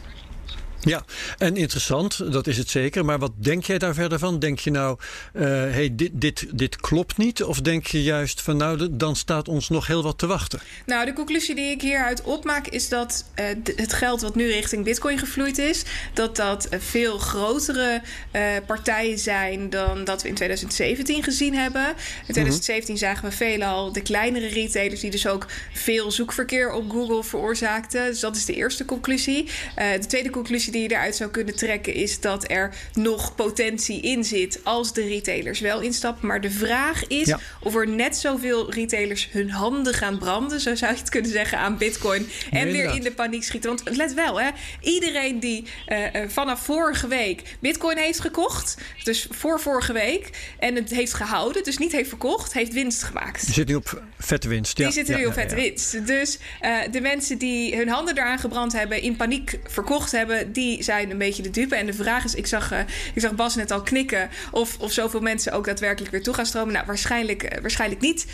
Ja, 0.87 1.05
en 1.37 1.55
interessant, 1.55 2.31
dat 2.31 2.47
is 2.47 2.57
het 2.57 2.69
zeker. 2.69 3.05
Maar 3.05 3.19
wat 3.19 3.31
denk 3.35 3.63
jij 3.63 3.77
daar 3.77 3.93
verder 3.93 4.19
van? 4.19 4.39
Denk 4.39 4.59
je 4.59 4.71
nou, 4.71 4.97
uh, 5.33 5.43
hey, 5.43 5.95
dit, 5.95 6.11
dit, 6.13 6.45
dit 6.51 6.75
klopt 6.75 7.17
niet? 7.17 7.43
Of 7.43 7.61
denk 7.61 7.87
je 7.87 8.03
juist 8.03 8.41
van, 8.41 8.57
nou, 8.57 8.87
dan 8.91 9.15
staat 9.15 9.47
ons 9.47 9.69
nog 9.69 9.87
heel 9.87 10.03
wat 10.03 10.17
te 10.17 10.27
wachten? 10.27 10.59
Nou, 10.85 11.05
de 11.05 11.13
conclusie 11.13 11.55
die 11.55 11.71
ik 11.71 11.81
hieruit 11.81 12.21
opmaak 12.21 12.67
is 12.67 12.89
dat 12.89 13.25
uh, 13.35 13.45
het 13.75 13.93
geld 13.93 14.21
wat 14.21 14.35
nu 14.35 14.51
richting 14.51 14.83
Bitcoin 14.83 15.17
gevloeid 15.17 15.57
is, 15.57 15.83
dat 16.13 16.35
dat 16.35 16.67
veel 16.77 17.17
grotere 17.17 18.01
uh, 18.31 18.41
partijen 18.65 19.17
zijn 19.17 19.69
dan 19.69 20.03
dat 20.03 20.21
we 20.21 20.27
in 20.27 20.35
2017 20.35 21.23
gezien 21.23 21.55
hebben. 21.55 21.87
In 22.27 22.33
2017 22.33 22.93
mm-hmm. 22.93 22.97
zagen 22.97 23.29
we 23.29 23.35
veelal 23.35 23.91
de 23.91 24.01
kleinere 24.01 24.47
retailers 24.47 25.01
die 25.01 25.11
dus 25.11 25.27
ook 25.27 25.45
veel 25.73 26.11
zoekverkeer 26.11 26.71
op 26.71 26.91
Google 26.91 27.23
veroorzaakten. 27.23 28.05
Dus 28.05 28.19
dat 28.19 28.35
is 28.35 28.45
de 28.45 28.53
eerste 28.53 28.85
conclusie. 28.85 29.49
de 29.75 30.05
tweede 30.07 30.29
conclusie 30.29 30.71
die 30.77 30.89
je 30.89 30.95
eruit 30.95 31.15
zou 31.15 31.29
kunnen 31.29 31.55
trekken 31.55 31.93
is 31.93 32.19
dat 32.19 32.51
er 32.51 32.75
nog 32.93 33.35
potentie 33.35 34.01
in 34.01 34.23
zit 34.23 34.59
als 34.63 34.93
de 34.93 35.07
retailers 35.07 35.59
wel 35.59 35.81
instappen. 35.81 36.27
Maar 36.27 36.41
de 36.41 36.51
vraag 36.51 37.07
is 37.07 37.27
ja. 37.27 37.39
of 37.61 37.75
er 37.75 37.87
net 37.87 38.17
zoveel 38.17 38.71
retailers 38.71 39.29
hun 39.31 39.49
handen 39.49 39.93
gaan 39.93 40.17
branden, 40.17 40.59
zo 40.59 40.75
zou 40.75 40.93
je 40.93 40.99
het 40.99 41.09
kunnen 41.09 41.31
zeggen, 41.31 41.57
aan 41.57 41.77
Bitcoin. 41.77 42.29
En 42.51 42.63
nee, 42.63 42.71
weer 42.71 42.95
in 42.95 43.01
de 43.01 43.11
paniek 43.11 43.43
schieten. 43.43 43.69
Want 43.69 43.97
let 43.97 44.13
wel, 44.13 44.41
hè, 44.41 44.49
iedereen 44.81 45.39
die 45.39 45.65
uh, 45.87 45.97
vanaf 46.27 46.59
vorige 46.59 47.07
week 47.07 47.41
Bitcoin 47.59 47.97
heeft 47.97 48.19
gekocht, 48.19 48.77
dus 49.03 49.27
voor 49.29 49.59
vorige 49.59 49.93
week, 49.93 50.29
en 50.59 50.75
het 50.75 50.89
heeft 50.89 51.13
gehouden, 51.13 51.63
dus 51.63 51.77
niet 51.77 51.91
heeft 51.91 52.09
verkocht, 52.09 52.53
heeft 52.53 52.73
winst 52.73 53.03
gemaakt. 53.03 53.45
Die 53.45 53.53
zit 53.53 53.67
nu 53.67 53.75
op 53.75 54.03
vette 54.17 54.47
winst. 54.47 54.75
Die 54.75 54.85
ja. 54.85 54.91
zitten 54.91 55.17
nu 55.17 55.25
op 55.25 55.33
vette 55.33 55.55
winst. 55.55 56.07
Dus 56.07 56.37
uh, 56.61 56.77
de 56.91 57.01
mensen 57.01 57.37
die 57.37 57.75
hun 57.75 57.89
handen 57.89 58.17
eraan 58.17 58.39
gebrand 58.39 58.73
hebben, 58.73 59.01
in 59.01 59.15
paniek 59.15 59.59
verkocht 59.63 60.11
hebben, 60.11 60.51
die 60.57 60.83
zijn 60.83 61.11
een 61.11 61.17
beetje 61.17 61.43
de 61.43 61.49
dupe. 61.49 61.75
En 61.75 61.85
de 61.85 61.93
vraag 61.93 62.23
is, 62.23 62.35
ik 62.35 62.47
zag, 62.47 62.71
uh, 62.71 62.79
ik 63.13 63.21
zag 63.21 63.35
Bas 63.35 63.55
net 63.55 63.71
al 63.71 63.81
knikken... 63.81 64.29
Of, 64.51 64.79
of 64.79 64.91
zoveel 64.91 65.19
mensen 65.19 65.51
ook 65.51 65.65
daadwerkelijk 65.65 66.11
weer 66.11 66.23
toe 66.23 66.33
gaan 66.33 66.45
stromen. 66.45 66.73
Nou, 66.73 66.85
waarschijnlijk, 66.85 67.43
uh, 67.43 67.61
waarschijnlijk 67.61 68.01
niet. 68.01 68.25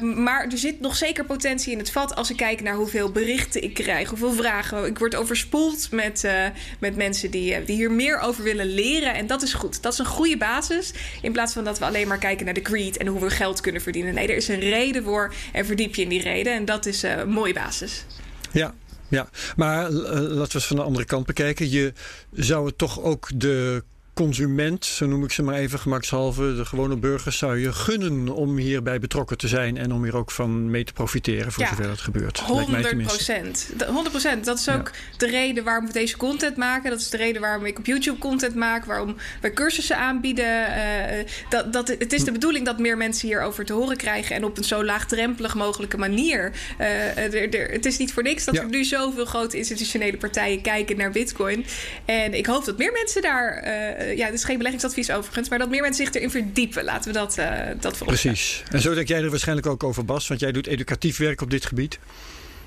Um, 0.00 0.22
maar 0.22 0.48
er 0.50 0.58
zit 0.58 0.80
nog 0.80 0.96
zeker 0.96 1.24
potentie 1.24 1.72
in 1.72 1.78
het 1.78 1.90
vat... 1.90 2.14
als 2.14 2.30
ik 2.30 2.36
kijk 2.36 2.62
naar 2.62 2.74
hoeveel 2.74 3.10
berichten 3.10 3.62
ik 3.62 3.74
krijg, 3.74 4.08
hoeveel 4.08 4.32
vragen. 4.32 4.86
Ik 4.86 4.98
word 4.98 5.14
overspoeld 5.14 5.90
met, 5.90 6.24
uh, 6.24 6.32
met 6.78 6.96
mensen 6.96 7.30
die, 7.30 7.64
die 7.64 7.76
hier 7.76 7.92
meer 7.92 8.18
over 8.18 8.42
willen 8.42 8.74
leren. 8.74 9.14
En 9.14 9.26
dat 9.26 9.42
is 9.42 9.54
goed. 9.54 9.82
Dat 9.82 9.92
is 9.92 9.98
een 9.98 10.06
goede 10.06 10.36
basis. 10.36 10.92
In 11.22 11.32
plaats 11.32 11.52
van 11.52 11.64
dat 11.64 11.78
we 11.78 11.84
alleen 11.84 12.08
maar 12.08 12.18
kijken 12.18 12.44
naar 12.44 12.54
de 12.54 12.64
greed... 12.64 12.96
en 12.96 13.06
hoe 13.06 13.20
we 13.20 13.30
geld 13.30 13.60
kunnen 13.60 13.82
verdienen. 13.82 14.14
Nee, 14.14 14.28
er 14.28 14.36
is 14.36 14.48
een 14.48 14.60
reden 14.60 15.04
voor 15.04 15.34
en 15.52 15.66
verdiep 15.66 15.94
je 15.94 16.02
in 16.02 16.08
die 16.08 16.22
reden. 16.22 16.52
En 16.52 16.64
dat 16.64 16.86
is 16.86 17.02
een 17.02 17.28
mooie 17.28 17.54
basis. 17.54 18.04
Ja, 18.52 18.74
ja, 19.14 19.28
maar 19.56 19.90
uh, 19.90 20.00
laten 20.10 20.34
we 20.34 20.54
eens 20.54 20.66
van 20.66 20.76
de 20.76 20.82
andere 20.82 21.04
kant 21.04 21.26
bekijken. 21.26 21.70
Je 21.70 21.92
zou 22.32 22.66
het 22.66 22.78
toch 22.78 23.00
ook 23.00 23.28
de 23.34 23.82
consument, 24.14 24.84
zo 24.84 25.06
noem 25.06 25.24
ik 25.24 25.32
ze 25.32 25.42
maar 25.42 25.54
even 25.54 25.78
gemakshalve, 25.78 26.54
de 26.54 26.64
gewone 26.64 26.96
burgers, 26.96 27.38
zou 27.38 27.58
je 27.58 27.72
gunnen 27.72 28.34
om 28.34 28.56
hierbij 28.56 28.98
betrokken 28.98 29.38
te 29.38 29.48
zijn 29.48 29.76
en 29.76 29.92
om 29.92 30.04
hier 30.04 30.16
ook 30.16 30.30
van 30.30 30.70
mee 30.70 30.84
te 30.84 30.92
profiteren 30.92 31.52
voor 31.52 31.62
ja, 31.62 31.68
zover 31.68 31.86
dat 31.86 32.00
gebeurt. 32.00 32.40
100 32.40 33.02
procent. 33.02 33.68
100 33.86 34.10
procent. 34.10 34.44
Dat 34.44 34.58
is 34.58 34.68
ook 34.68 34.90
ja. 34.92 35.16
de 35.16 35.26
reden 35.26 35.64
waarom 35.64 35.86
we 35.86 35.92
deze 35.92 36.16
content 36.16 36.56
maken. 36.56 36.90
Dat 36.90 37.00
is 37.00 37.10
de 37.10 37.16
reden 37.16 37.40
waarom 37.40 37.66
ik 37.66 37.78
op 37.78 37.86
YouTube 37.86 38.18
content 38.18 38.54
maak, 38.54 38.84
waarom 38.84 39.16
wij 39.40 39.52
cursussen 39.52 39.96
aanbieden. 39.96 40.44
Uh, 40.44 41.24
dat, 41.48 41.72
dat, 41.72 41.88
het 41.88 42.12
is 42.12 42.24
de 42.24 42.32
bedoeling 42.32 42.66
dat 42.66 42.78
meer 42.78 42.96
mensen 42.96 43.28
hierover 43.28 43.64
te 43.64 43.72
horen 43.72 43.96
krijgen 43.96 44.36
en 44.36 44.44
op 44.44 44.58
een 44.58 44.64
zo 44.64 44.84
laagdrempelig 44.84 45.54
mogelijke 45.54 45.96
manier. 45.96 46.52
Uh, 46.80 47.16
er, 47.16 47.54
er, 47.54 47.70
het 47.70 47.86
is 47.86 47.98
niet 47.98 48.12
voor 48.12 48.22
niks 48.22 48.44
dat 48.44 48.54
ja. 48.54 48.60
er 48.60 48.68
nu 48.68 48.84
zoveel 48.84 49.24
grote 49.24 49.56
institutionele 49.56 50.16
partijen 50.16 50.60
kijken 50.60 50.96
naar 50.96 51.10
Bitcoin. 51.10 51.66
En 52.04 52.34
ik 52.34 52.46
hoop 52.46 52.64
dat 52.64 52.78
meer 52.78 52.92
mensen 52.92 53.22
daar. 53.22 53.64
Uh, 53.64 54.03
ja, 54.16 54.24
het 54.24 54.34
is 54.34 54.44
geen 54.44 54.56
beleggingsadvies 54.56 55.10
overigens, 55.10 55.48
maar 55.48 55.58
dat 55.58 55.68
meer 55.68 55.82
mensen 55.82 56.04
zich 56.04 56.14
erin 56.14 56.30
verdiepen. 56.30 56.84
Laten 56.84 57.12
we 57.12 57.18
dat, 57.18 57.38
uh, 57.38 57.58
dat 57.80 57.98
Precies. 58.04 58.62
En 58.70 58.80
zo 58.80 58.94
denk 58.94 59.08
jij 59.08 59.22
er 59.22 59.30
waarschijnlijk 59.30 59.66
ook 59.66 59.84
over, 59.84 60.04
Bas, 60.04 60.28
want 60.28 60.40
jij 60.40 60.52
doet 60.52 60.66
educatief 60.66 61.16
werk 61.16 61.40
op 61.40 61.50
dit 61.50 61.66
gebied. 61.66 61.98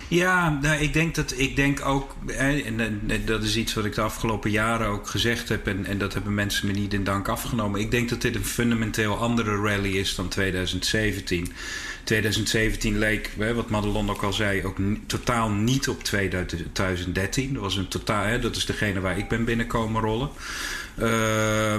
Ja, 0.10 0.60
nou, 0.62 0.82
ik 0.82 0.94
denk 0.94 1.16
dat 1.16 1.34
ik 1.38 1.56
denk 1.56 1.86
ook, 1.86 2.16
hè, 2.26 2.60
en, 2.60 2.80
en, 2.80 3.02
dat 3.26 3.44
is 3.44 3.56
iets 3.56 3.74
wat 3.74 3.86
ik 3.86 3.96
de 3.96 4.02
afgelopen 4.02 4.52
jaren 4.52 4.88
ook 4.88 5.08
gezegd 5.08 5.50
heb, 5.50 5.68
en, 5.68 5.86
en 5.86 5.98
dat 5.98 6.14
hebben 6.14 6.34
mensen 6.34 6.68
me 6.68 6.74
niet 6.74 6.94
in 6.94 7.04
dank 7.04 7.28
afgenomen. 7.28 7.80
Ik 7.80 7.92
denk 7.92 8.10
dat 8.10 8.22
dit 8.22 8.36
een 8.36 8.46
fundamenteel 8.46 9.18
andere 9.18 9.56
rally 9.56 9.98
is 9.98 10.16
dan 10.16 10.28
2017. 10.28 11.54
2017 12.08 12.98
leek, 12.98 13.32
hè, 13.38 13.54
wat 13.54 13.70
Madelon 13.70 14.10
ook 14.10 14.22
al 14.22 14.34
zei, 14.34 14.66
ook 14.66 14.78
totaal 15.06 15.50
niet 15.50 15.88
op 15.90 16.04
2013. 16.04 17.54
Dat, 17.54 17.62
was 17.62 17.76
een 17.76 17.88
totaal, 17.88 18.24
hè, 18.24 18.40
dat 18.40 18.56
is 18.56 18.66
degene 18.66 19.00
waar 19.00 19.18
ik 19.18 19.28
ben 19.28 19.46
binnenkomen 19.46 20.02
rollen. 20.02 20.30
Uh, 21.00 21.76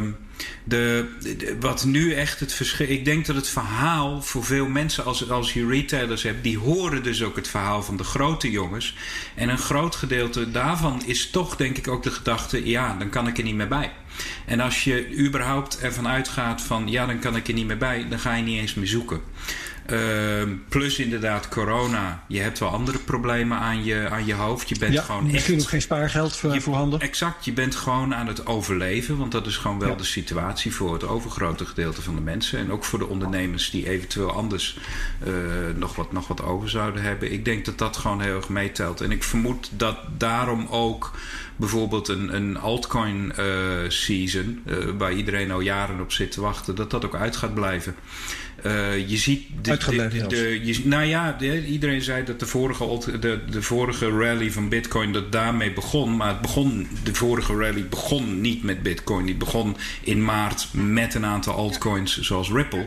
de, 0.65 1.09
wat 1.61 1.85
nu 1.85 2.13
echt 2.15 2.41
het 2.41 2.53
verschil. 2.53 2.89
Ik 2.89 3.05
denk 3.05 3.27
dat 3.27 3.37
het 3.37 3.49
verhaal 3.49 4.23
voor 4.23 4.45
veel 4.45 4.67
mensen, 4.67 5.05
als, 5.05 5.31
als 5.31 5.53
je 5.53 5.67
retailers 5.67 6.23
hebt, 6.23 6.43
die 6.43 6.59
horen 6.59 7.03
dus 7.03 7.23
ook 7.23 7.37
het 7.37 7.49
verhaal 7.49 7.83
van 7.83 7.97
de 7.97 8.05
grote 8.05 8.51
jongens. 8.51 8.97
En 9.35 9.49
een 9.49 9.59
groot 9.59 9.95
gedeelte 9.95 10.51
daarvan 10.51 11.03
is 11.07 11.31
toch, 11.31 11.57
denk 11.57 11.79
ik, 11.79 11.89
ook 11.89 12.03
de 12.03 12.11
gedachte: 12.11 12.69
ja, 12.69 12.97
dan 12.99 13.09
kan 13.09 13.27
ik 13.27 13.39
er 13.39 13.45
niet 13.45 13.55
meer 13.55 13.69
bij. 13.69 13.93
En 14.47 14.61
als 14.61 14.85
je 14.85 15.17
überhaupt 15.19 15.79
ervan 15.79 16.09
uitgaat 16.09 16.63
van 16.63 16.89
ja, 16.89 17.07
dan 17.07 17.19
kan 17.19 17.37
ik 17.37 17.49
er 17.49 17.55
niet 17.55 17.67
meer 17.67 17.79
bij, 17.79 18.07
dan 18.09 18.19
ga 18.19 18.35
je 18.35 18.43
niet 18.43 18.61
eens 18.61 18.75
meer 18.75 18.87
zoeken. 18.87 19.21
Uh, 19.93 20.43
plus 20.69 20.99
inderdaad 20.99 21.49
corona. 21.49 22.25
Je 22.27 22.41
hebt 22.41 22.59
wel 22.59 22.69
andere 22.69 22.99
problemen 22.99 23.59
aan 23.59 23.85
je, 23.85 24.09
aan 24.11 24.27
je 24.27 24.35
hoofd. 24.35 24.69
Je 24.69 24.79
bent 24.79 24.93
ja, 24.93 25.03
gewoon 25.03 25.23
misschien 25.23 25.55
echt, 25.55 25.63
nog 25.63 25.71
geen 25.71 25.83
spaargeld 25.83 26.37
voor, 26.37 26.55
je, 26.55 26.61
voorhanden. 26.61 27.01
Exact. 27.01 27.45
Je 27.45 27.53
bent 27.53 27.75
gewoon 27.75 28.15
aan 28.15 28.27
het 28.27 28.47
overleven. 28.47 29.17
Want 29.19 29.33
dat 29.33 29.47
is 29.47 29.57
gewoon 29.57 29.79
wel 29.79 29.89
ja. 29.89 29.95
de 29.95 30.05
situatie 30.05 30.75
voor 30.75 30.93
het 30.93 31.05
overgrote 31.05 31.67
gedeelte 31.67 32.03
van 32.03 32.15
de 32.15 32.21
mensen. 32.21 32.59
En 32.59 32.73
ook 32.73 32.85
voor 32.85 32.99
de 32.99 33.07
ondernemers 33.07 33.71
die 33.71 33.89
eventueel 33.89 34.33
anders 34.33 34.79
uh, 35.27 35.35
nog, 35.77 35.97
wat, 35.97 36.13
nog 36.13 36.29
wat 36.29 36.43
over 36.43 36.69
zouden 36.69 37.03
hebben. 37.03 37.33
Ik 37.33 37.45
denk 37.45 37.65
dat 37.65 37.79
dat 37.79 37.97
gewoon 37.97 38.21
heel 38.21 38.37
erg 38.37 38.49
meetelt. 38.49 39.01
En 39.01 39.11
ik 39.11 39.25
vermoed 39.25 39.71
dat 39.73 39.97
daarom 40.17 40.67
ook 40.71 41.13
bijvoorbeeld 41.57 42.09
een, 42.09 42.35
een 42.35 42.59
altcoin 42.59 43.33
uh, 43.39 43.45
season, 43.89 44.63
waar 44.99 45.13
iedereen 45.13 45.51
al 45.51 45.61
jaren 45.61 46.01
op 46.01 46.13
zit 46.13 46.33
te 46.33 46.41
wachten, 46.41 46.75
dat 46.75 46.91
dat 46.91 47.05
ook 47.05 47.15
uit 47.15 47.37
gaat 47.37 47.55
blijven. 47.55 47.95
Uh, 48.67 49.09
je 49.09 49.17
ziet 49.17 49.47
de, 49.63 49.77
de, 49.77 50.27
de, 50.27 50.61
je, 50.65 50.81
nou 50.85 51.05
ja, 51.05 51.33
de, 51.33 51.67
iedereen 51.67 52.03
zei 52.03 52.25
dat 52.25 52.41
de 52.41 52.47
vorige, 52.47 53.19
de, 53.21 53.41
de 53.51 53.63
vorige 53.63 54.09
rally 54.09 54.53
van 54.53 54.69
Bitcoin 54.69 55.13
dat 55.13 55.33
daarmee 55.33 55.73
begon. 55.73 56.17
Maar 56.17 56.29
het 56.29 56.41
begon, 56.41 56.89
de 57.05 57.15
vorige 57.15 57.55
rally 57.55 57.87
begon 57.89 58.41
niet 58.41 58.63
met 58.63 58.83
Bitcoin. 58.83 59.27
Die 59.27 59.35
begon 59.35 59.77
in 60.01 60.25
maart 60.25 60.69
met 60.71 61.15
een 61.15 61.25
aantal 61.25 61.55
altcoins 61.55 62.21
zoals 62.21 62.51
Ripple. 62.51 62.87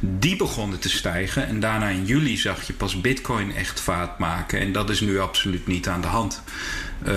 Die 0.00 0.36
begonnen 0.36 0.78
te 0.78 0.88
stijgen. 0.88 1.46
En 1.46 1.60
daarna 1.60 1.88
in 1.88 2.04
juli 2.04 2.36
zag 2.36 2.66
je 2.66 2.72
pas 2.72 3.00
Bitcoin 3.00 3.54
echt 3.54 3.80
vaart 3.80 4.18
maken. 4.18 4.60
En 4.60 4.72
dat 4.72 4.90
is 4.90 5.00
nu 5.00 5.18
absoluut 5.18 5.66
niet 5.66 5.88
aan 5.88 6.00
de 6.00 6.06
hand. 6.06 6.42
Uh, 7.06 7.14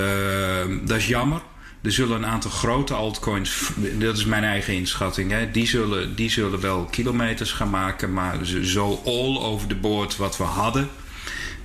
dat 0.83 0.97
is 0.97 1.07
jammer. 1.07 1.41
Er 1.81 1.91
zullen 1.91 2.17
een 2.17 2.25
aantal 2.25 2.51
grote 2.51 2.93
altcoins, 2.93 3.69
dat 3.99 4.17
is 4.17 4.25
mijn 4.25 4.43
eigen 4.43 4.73
inschatting, 4.73 5.31
hè, 5.31 5.51
die, 5.51 5.67
zullen, 5.67 6.15
die 6.15 6.29
zullen 6.29 6.59
wel 6.59 6.85
kilometers 6.85 7.51
gaan 7.51 7.69
maken. 7.69 8.13
Maar 8.13 8.45
zo 8.45 9.01
all 9.05 9.37
over 9.37 9.67
the 9.67 9.75
board 9.75 10.17
wat 10.17 10.37
we 10.37 10.43
hadden, 10.43 10.89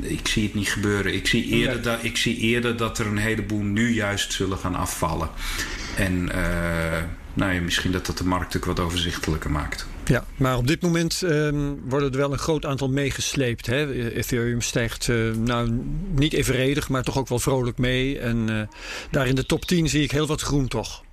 ik 0.00 0.28
zie 0.28 0.42
het 0.42 0.54
niet 0.54 0.68
gebeuren. 0.68 1.14
Ik 1.14 1.26
zie 1.26 1.44
eerder, 1.44 1.82
dat, 1.82 1.98
ik 2.02 2.16
zie 2.16 2.36
eerder 2.38 2.76
dat 2.76 2.98
er 2.98 3.06
een 3.06 3.16
heleboel 3.16 3.62
nu 3.62 3.94
juist 3.94 4.32
zullen 4.32 4.58
gaan 4.58 4.74
afvallen. 4.74 5.28
En 5.96 6.28
uh, 6.34 7.02
nou 7.34 7.52
ja, 7.52 7.60
misschien 7.60 7.92
dat 7.92 8.06
dat 8.06 8.18
de 8.18 8.24
markt 8.24 8.56
ook 8.56 8.64
wat 8.64 8.80
overzichtelijker 8.80 9.50
maakt. 9.50 9.86
Ja, 10.08 10.24
maar 10.36 10.56
op 10.56 10.66
dit 10.66 10.82
moment 10.82 11.22
um, 11.24 11.80
worden 11.88 12.10
er 12.10 12.18
wel 12.18 12.32
een 12.32 12.38
groot 12.38 12.64
aantal 12.64 12.88
meegesleept. 12.88 13.66
Hè? 13.66 14.10
Ethereum 14.12 14.60
stijgt 14.60 15.08
uh, 15.08 15.34
nou 15.34 15.80
niet 16.14 16.32
evenredig, 16.32 16.88
maar 16.88 17.02
toch 17.02 17.18
ook 17.18 17.28
wel 17.28 17.38
vrolijk 17.38 17.78
mee. 17.78 18.18
En 18.18 18.50
uh, 18.50 18.60
daar 19.10 19.26
in 19.26 19.34
de 19.34 19.46
top 19.46 19.64
10 19.64 19.88
zie 19.88 20.02
ik 20.02 20.10
heel 20.10 20.26
wat 20.26 20.40
groen 20.40 20.68
toch. 20.68 21.04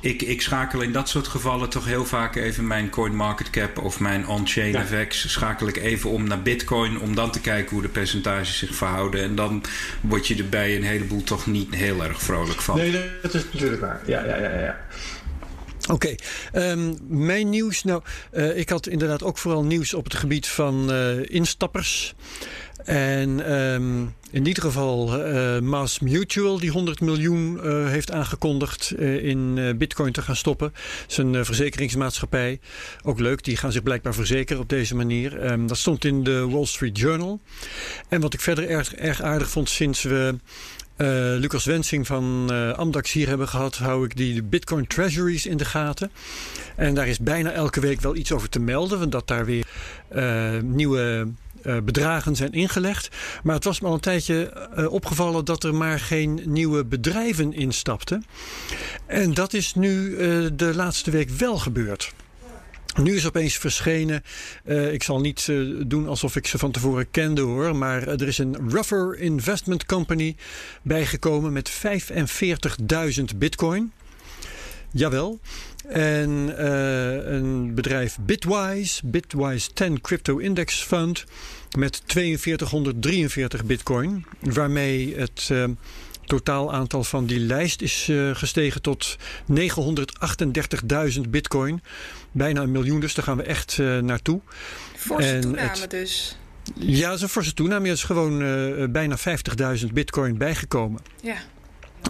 Ik, 0.00 0.22
ik, 0.22 0.42
schakel 0.42 0.80
in 0.80 0.92
dat 0.92 1.08
soort 1.08 1.26
gevallen 1.26 1.68
toch 1.68 1.84
heel 1.84 2.04
vaak 2.04 2.36
even 2.36 2.66
mijn 2.66 2.90
CoinMarketCap 2.90 3.78
of 3.78 4.00
mijn 4.00 4.26
on-chain 4.26 4.72
ja. 4.72 4.84
FX. 4.84 5.32
Schakel 5.32 5.68
ik 5.68 5.76
even 5.76 6.10
om 6.10 6.28
naar 6.28 6.42
Bitcoin 6.42 7.00
om 7.00 7.14
dan 7.14 7.30
te 7.30 7.40
kijken 7.40 7.70
hoe 7.70 7.82
de 7.82 7.88
percentages 7.88 8.58
zich 8.58 8.74
verhouden. 8.74 9.22
En 9.22 9.34
dan 9.34 9.64
word 10.00 10.26
je 10.26 10.36
er 10.36 10.48
bij 10.48 10.76
een 10.76 10.84
heleboel 10.84 11.22
toch 11.22 11.46
niet 11.46 11.74
heel 11.74 12.04
erg 12.04 12.22
vrolijk 12.22 12.60
van. 12.60 12.76
Nee, 12.76 13.04
dat 13.22 13.34
is 13.34 13.44
natuurlijk 13.52 13.80
waar. 13.80 14.00
Ja, 14.06 14.24
ja, 14.24 14.36
ja, 14.36 14.58
ja. 14.58 14.80
Oké, 15.88 16.14
um, 16.52 16.98
mijn 17.08 17.48
nieuws. 17.48 17.84
Nou, 17.84 18.02
uh, 18.32 18.56
ik 18.56 18.68
had 18.68 18.86
inderdaad 18.86 19.22
ook 19.22 19.38
vooral 19.38 19.64
nieuws 19.64 19.94
op 19.94 20.04
het 20.04 20.14
gebied 20.14 20.46
van 20.46 20.92
uh, 20.92 21.30
instappers. 21.30 22.14
En 22.84 23.52
um, 23.52 24.14
in 24.30 24.46
ieder 24.46 24.62
geval 24.62 25.26
uh, 25.26 25.58
Mass 25.58 25.98
Mutual, 25.98 26.58
die 26.58 26.70
100 26.70 27.00
miljoen 27.00 27.60
heeft 27.88 28.10
aangekondigd 28.10 28.92
in 29.00 29.74
Bitcoin 29.78 30.12
te 30.12 30.22
gaan 30.22 30.36
stoppen. 30.36 30.72
Zijn 31.06 31.44
verzekeringsmaatschappij. 31.44 32.60
Ook 33.02 33.20
leuk, 33.20 33.44
die 33.44 33.56
gaan 33.56 33.72
zich 33.72 33.82
blijkbaar 33.82 34.14
verzekeren 34.14 34.62
op 34.62 34.68
deze 34.68 34.94
manier. 34.94 35.50
Um, 35.50 35.66
dat 35.66 35.76
stond 35.76 36.04
in 36.04 36.22
de 36.22 36.48
Wall 36.48 36.66
Street 36.66 36.98
Journal. 36.98 37.40
En 38.08 38.20
wat 38.20 38.34
ik 38.34 38.40
verder 38.40 38.68
erg, 38.68 38.94
erg 38.94 39.22
aardig 39.22 39.50
vond 39.50 39.68
sinds 39.68 40.02
we. 40.02 40.36
Uh, 40.98 41.06
Lucas 41.38 41.64
Wensing 41.64 42.06
van 42.06 42.48
uh, 42.50 42.72
Amdax 42.72 43.12
hier 43.12 43.28
hebben 43.28 43.48
gehad, 43.48 43.76
hou 43.76 44.04
ik 44.04 44.16
die 44.16 44.42
Bitcoin 44.42 44.86
Treasuries 44.86 45.46
in 45.46 45.56
de 45.56 45.64
gaten. 45.64 46.10
En 46.76 46.94
daar 46.94 47.08
is 47.08 47.18
bijna 47.18 47.50
elke 47.50 47.80
week 47.80 48.00
wel 48.00 48.16
iets 48.16 48.32
over 48.32 48.48
te 48.48 48.60
melden, 48.60 49.10
dat 49.10 49.26
daar 49.26 49.44
weer 49.44 49.66
uh, 50.12 50.58
nieuwe 50.62 51.28
bedragen 51.84 52.36
zijn 52.36 52.52
ingelegd. 52.52 53.08
Maar 53.42 53.54
het 53.54 53.64
was 53.64 53.80
me 53.80 53.86
al 53.86 53.94
een 53.94 54.00
tijdje 54.00 54.52
opgevallen 54.90 55.44
dat 55.44 55.64
er 55.64 55.74
maar 55.74 56.00
geen 56.00 56.40
nieuwe 56.44 56.84
bedrijven 56.84 57.52
instapten. 57.52 58.24
En 59.06 59.34
dat 59.34 59.52
is 59.52 59.74
nu 59.74 60.16
de 60.54 60.74
laatste 60.74 61.10
week 61.10 61.30
wel 61.30 61.58
gebeurd. 61.58 62.12
Nu 63.02 63.16
is 63.16 63.26
opeens 63.26 63.56
verschenen. 63.56 64.22
Uh, 64.64 64.92
ik 64.92 65.02
zal 65.02 65.20
niet 65.20 65.46
uh, 65.50 65.82
doen 65.86 66.08
alsof 66.08 66.36
ik 66.36 66.46
ze 66.46 66.58
van 66.58 66.70
tevoren 66.70 67.10
kende 67.10 67.40
hoor. 67.40 67.76
Maar 67.76 68.08
er 68.08 68.26
is 68.28 68.38
een 68.38 68.70
Rougher 68.70 69.18
Investment 69.18 69.86
Company 69.86 70.36
bijgekomen 70.82 71.52
met 71.52 71.72
45.000 71.72 73.24
bitcoin. 73.36 73.92
Jawel. 74.92 75.40
En 75.88 76.30
een 77.34 77.74
bedrijf 77.74 78.16
Bitwise, 78.20 79.06
Bitwise 79.06 79.72
10 79.72 80.00
Crypto 80.00 80.38
Index 80.38 80.82
Fund, 80.82 81.24
met 81.78 82.02
4243 82.06 83.64
bitcoin. 83.64 84.24
Waarmee 84.40 85.16
het 85.16 85.50
totaal 86.24 86.72
aantal 86.72 87.04
van 87.04 87.26
die 87.26 87.40
lijst 87.40 87.82
is 87.82 88.10
gestegen 88.32 88.82
tot 88.82 89.16
938.000 89.52 91.20
bitcoin. 91.28 91.82
Bijna 92.38 92.62
een 92.62 92.70
miljoen, 92.70 93.00
dus 93.00 93.14
daar 93.14 93.24
gaan 93.24 93.36
we 93.36 93.42
echt 93.42 93.78
uh, 93.78 93.98
naartoe. 93.98 94.40
Forse 94.96 95.28
en 95.28 95.40
toename 95.40 95.80
het, 95.80 95.90
dus. 95.90 96.38
Ja, 96.74 97.12
een 97.12 97.28
forse 97.28 97.54
toename. 97.54 97.86
Er 97.86 97.92
is 97.92 98.02
gewoon 98.02 98.42
uh, 98.42 98.88
bijna 98.88 99.16
50.000 99.80 99.86
bitcoin 99.92 100.38
bijgekomen. 100.38 101.00
Ja. 101.22 101.36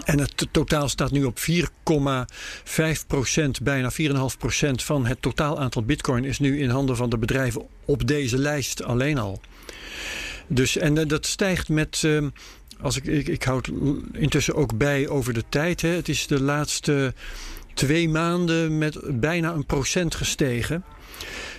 En 0.04 0.18
het 0.18 0.46
totaal 0.50 0.88
staat 0.88 1.10
nu 1.10 1.24
op 1.24 1.38
4,5 1.38 3.06
procent, 3.06 3.62
bijna 3.62 3.90
4,5 3.92 3.96
procent 4.38 4.82
van 4.82 5.06
het 5.06 5.22
totaal 5.22 5.60
aantal 5.60 5.82
bitcoin 5.82 6.24
is 6.24 6.38
nu 6.38 6.60
in 6.60 6.70
handen 6.70 6.96
van 6.96 7.10
de 7.10 7.18
bedrijven 7.18 7.66
op 7.84 8.06
deze 8.06 8.38
lijst 8.38 8.82
alleen 8.82 9.18
al. 9.18 9.40
Dus, 10.46 10.76
en 10.76 11.08
dat 11.08 11.26
stijgt 11.26 11.68
met 11.68 12.02
uh, 12.04 12.26
als 12.80 12.96
ik, 12.96 13.04
ik, 13.04 13.28
ik 13.28 13.42
houd 13.42 13.70
intussen 14.12 14.54
ook 14.54 14.76
bij 14.76 15.08
over 15.08 15.32
de 15.32 15.44
tijd. 15.48 15.80
Hè. 15.80 15.88
Het 15.88 16.08
is 16.08 16.26
de 16.26 16.42
laatste 16.42 17.14
twee 17.78 18.08
maanden 18.08 18.78
met 18.78 19.20
bijna 19.20 19.52
een 19.52 19.66
procent 19.66 20.14
gestegen. 20.14 20.84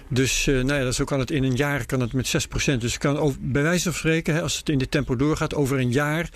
Dus 0.08 0.46
uh, 0.46 0.64
nou 0.64 0.84
ja, 0.84 0.92
zo 0.92 1.04
kan 1.04 1.20
het 1.20 1.32
in 1.32 1.44
een 1.44 1.56
jaar 1.56 1.86
kan 1.86 2.00
het 2.00 2.14
met 2.14 2.48
6%. 2.74 2.78
Dus 2.78 2.98
kan 2.98 3.18
over, 3.18 3.40
bij 3.42 3.62
wijze 3.62 3.84
van 3.84 3.94
spreken, 3.94 4.34
hè, 4.34 4.42
als 4.42 4.58
het 4.58 4.70
in 4.70 4.78
dit 4.78 4.92
tempo 4.92 5.16
doorgaat, 5.16 5.56
over 5.56 5.80
een 5.80 5.92
jaar, 5.92 6.30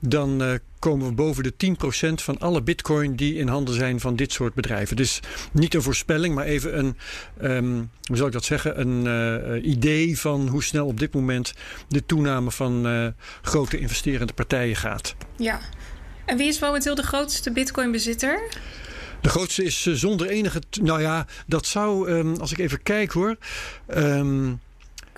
dan 0.00 0.42
uh, 0.42 0.52
komen 0.78 1.06
we 1.06 1.12
boven 1.12 1.42
de 1.42 1.76
10% 2.10 2.14
van 2.14 2.38
alle 2.38 2.62
bitcoin 2.62 3.16
die 3.16 3.34
in 3.34 3.48
handen 3.48 3.74
zijn 3.74 4.00
van 4.00 4.16
dit 4.16 4.32
soort 4.32 4.54
bedrijven. 4.54 4.96
Dus 4.96 5.20
niet 5.52 5.74
een 5.74 5.82
voorspelling, 5.82 6.34
maar 6.34 6.44
even 6.44 6.78
een, 6.78 6.96
um, 7.42 7.90
hoe 8.02 8.16
zal 8.16 8.26
ik 8.26 8.32
dat 8.32 8.44
zeggen, 8.44 8.80
een 8.80 9.06
uh, 9.06 9.70
idee 9.70 10.18
van 10.18 10.48
hoe 10.48 10.62
snel 10.62 10.86
op 10.86 10.98
dit 10.98 11.14
moment 11.14 11.54
de 11.88 12.06
toename 12.06 12.50
van 12.50 13.14
grote 13.42 13.78
investerende 13.78 14.32
partijen 14.32 14.76
gaat. 14.76 15.14
Ja. 15.36 15.60
En 16.24 16.36
wie 16.36 16.48
is 16.48 16.60
momenteel 16.60 16.94
de 16.94 17.02
grootste 17.02 17.52
bitcoin-bezitter? 17.52 18.48
De 19.20 19.28
grootste 19.28 19.64
is 19.64 19.86
uh, 19.86 19.94
zonder 19.94 20.26
enige. 20.26 20.62
Nou 20.82 21.00
ja, 21.00 21.26
dat 21.46 21.66
zou, 21.66 22.10
um, 22.10 22.36
als 22.36 22.52
ik 22.52 22.58
even 22.58 22.82
kijk 22.82 23.12
hoor. 23.12 23.36
Um, 23.96 24.60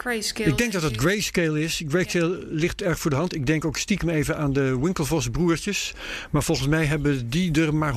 Grayscale. 0.02 0.48
Ik 0.50 0.58
denk 0.58 0.72
dat 0.72 0.82
het 0.82 0.96
grayscale 0.96 1.60
is. 1.60 1.82
Grayscale 1.88 2.38
ja. 2.38 2.44
ligt 2.48 2.82
erg 2.82 2.98
voor 2.98 3.10
de 3.10 3.16
hand. 3.16 3.34
Ik 3.34 3.46
denk 3.46 3.64
ook 3.64 3.76
stiekem 3.76 4.08
even 4.08 4.36
aan 4.36 4.52
de 4.52 4.80
Winklevoss 4.80 5.28
broertjes. 5.28 5.92
Maar 6.30 6.42
volgens 6.42 6.68
mij 6.68 6.84
hebben 6.84 7.30
die 7.30 7.60
er 7.60 7.74
maar 7.74 7.94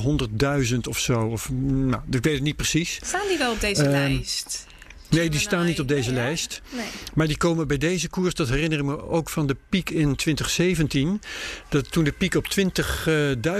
100.000 0.72 0.76
of 0.88 0.98
zo. 0.98 1.20
Of, 1.20 1.50
nou, 1.52 2.02
ik 2.10 2.22
weet 2.22 2.34
het 2.34 2.42
niet 2.42 2.56
precies. 2.56 3.00
Staan 3.02 3.28
die 3.28 3.38
wel 3.38 3.52
op 3.52 3.60
deze 3.60 3.84
um, 3.84 3.90
lijst? 3.90 4.66
Nee, 5.08 5.30
die 5.30 5.40
staan 5.40 5.66
niet 5.66 5.80
op 5.80 5.88
deze 5.88 6.12
lijst. 6.12 6.62
Nee. 6.70 6.86
Maar 7.14 7.26
die 7.26 7.36
komen 7.36 7.66
bij 7.66 7.78
deze 7.78 8.08
koers, 8.08 8.34
dat 8.34 8.48
herinner 8.48 8.78
ik 8.78 8.84
me 8.84 9.08
ook 9.08 9.28
van 9.28 9.46
de 9.46 9.56
piek 9.68 9.90
in 9.90 10.16
2017. 10.16 11.20
Dat 11.68 11.92
toen 11.92 12.04
de 12.04 12.12
piek 12.12 12.34
op 12.34 12.46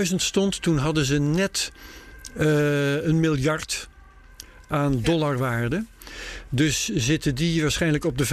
20.000 0.09 0.15
stond, 0.15 0.61
toen 0.61 0.77
hadden 0.77 1.05
ze 1.05 1.19
net 1.19 1.71
eh, 2.39 3.05
een 3.05 3.19
miljard 3.19 3.87
aan 4.67 5.01
dollarwaarde. 5.01 5.85
Dus 6.49 6.89
zitten 6.95 7.35
die 7.35 7.61
waarschijnlijk 7.61 8.05
op 8.05 8.17
de 8.17 8.25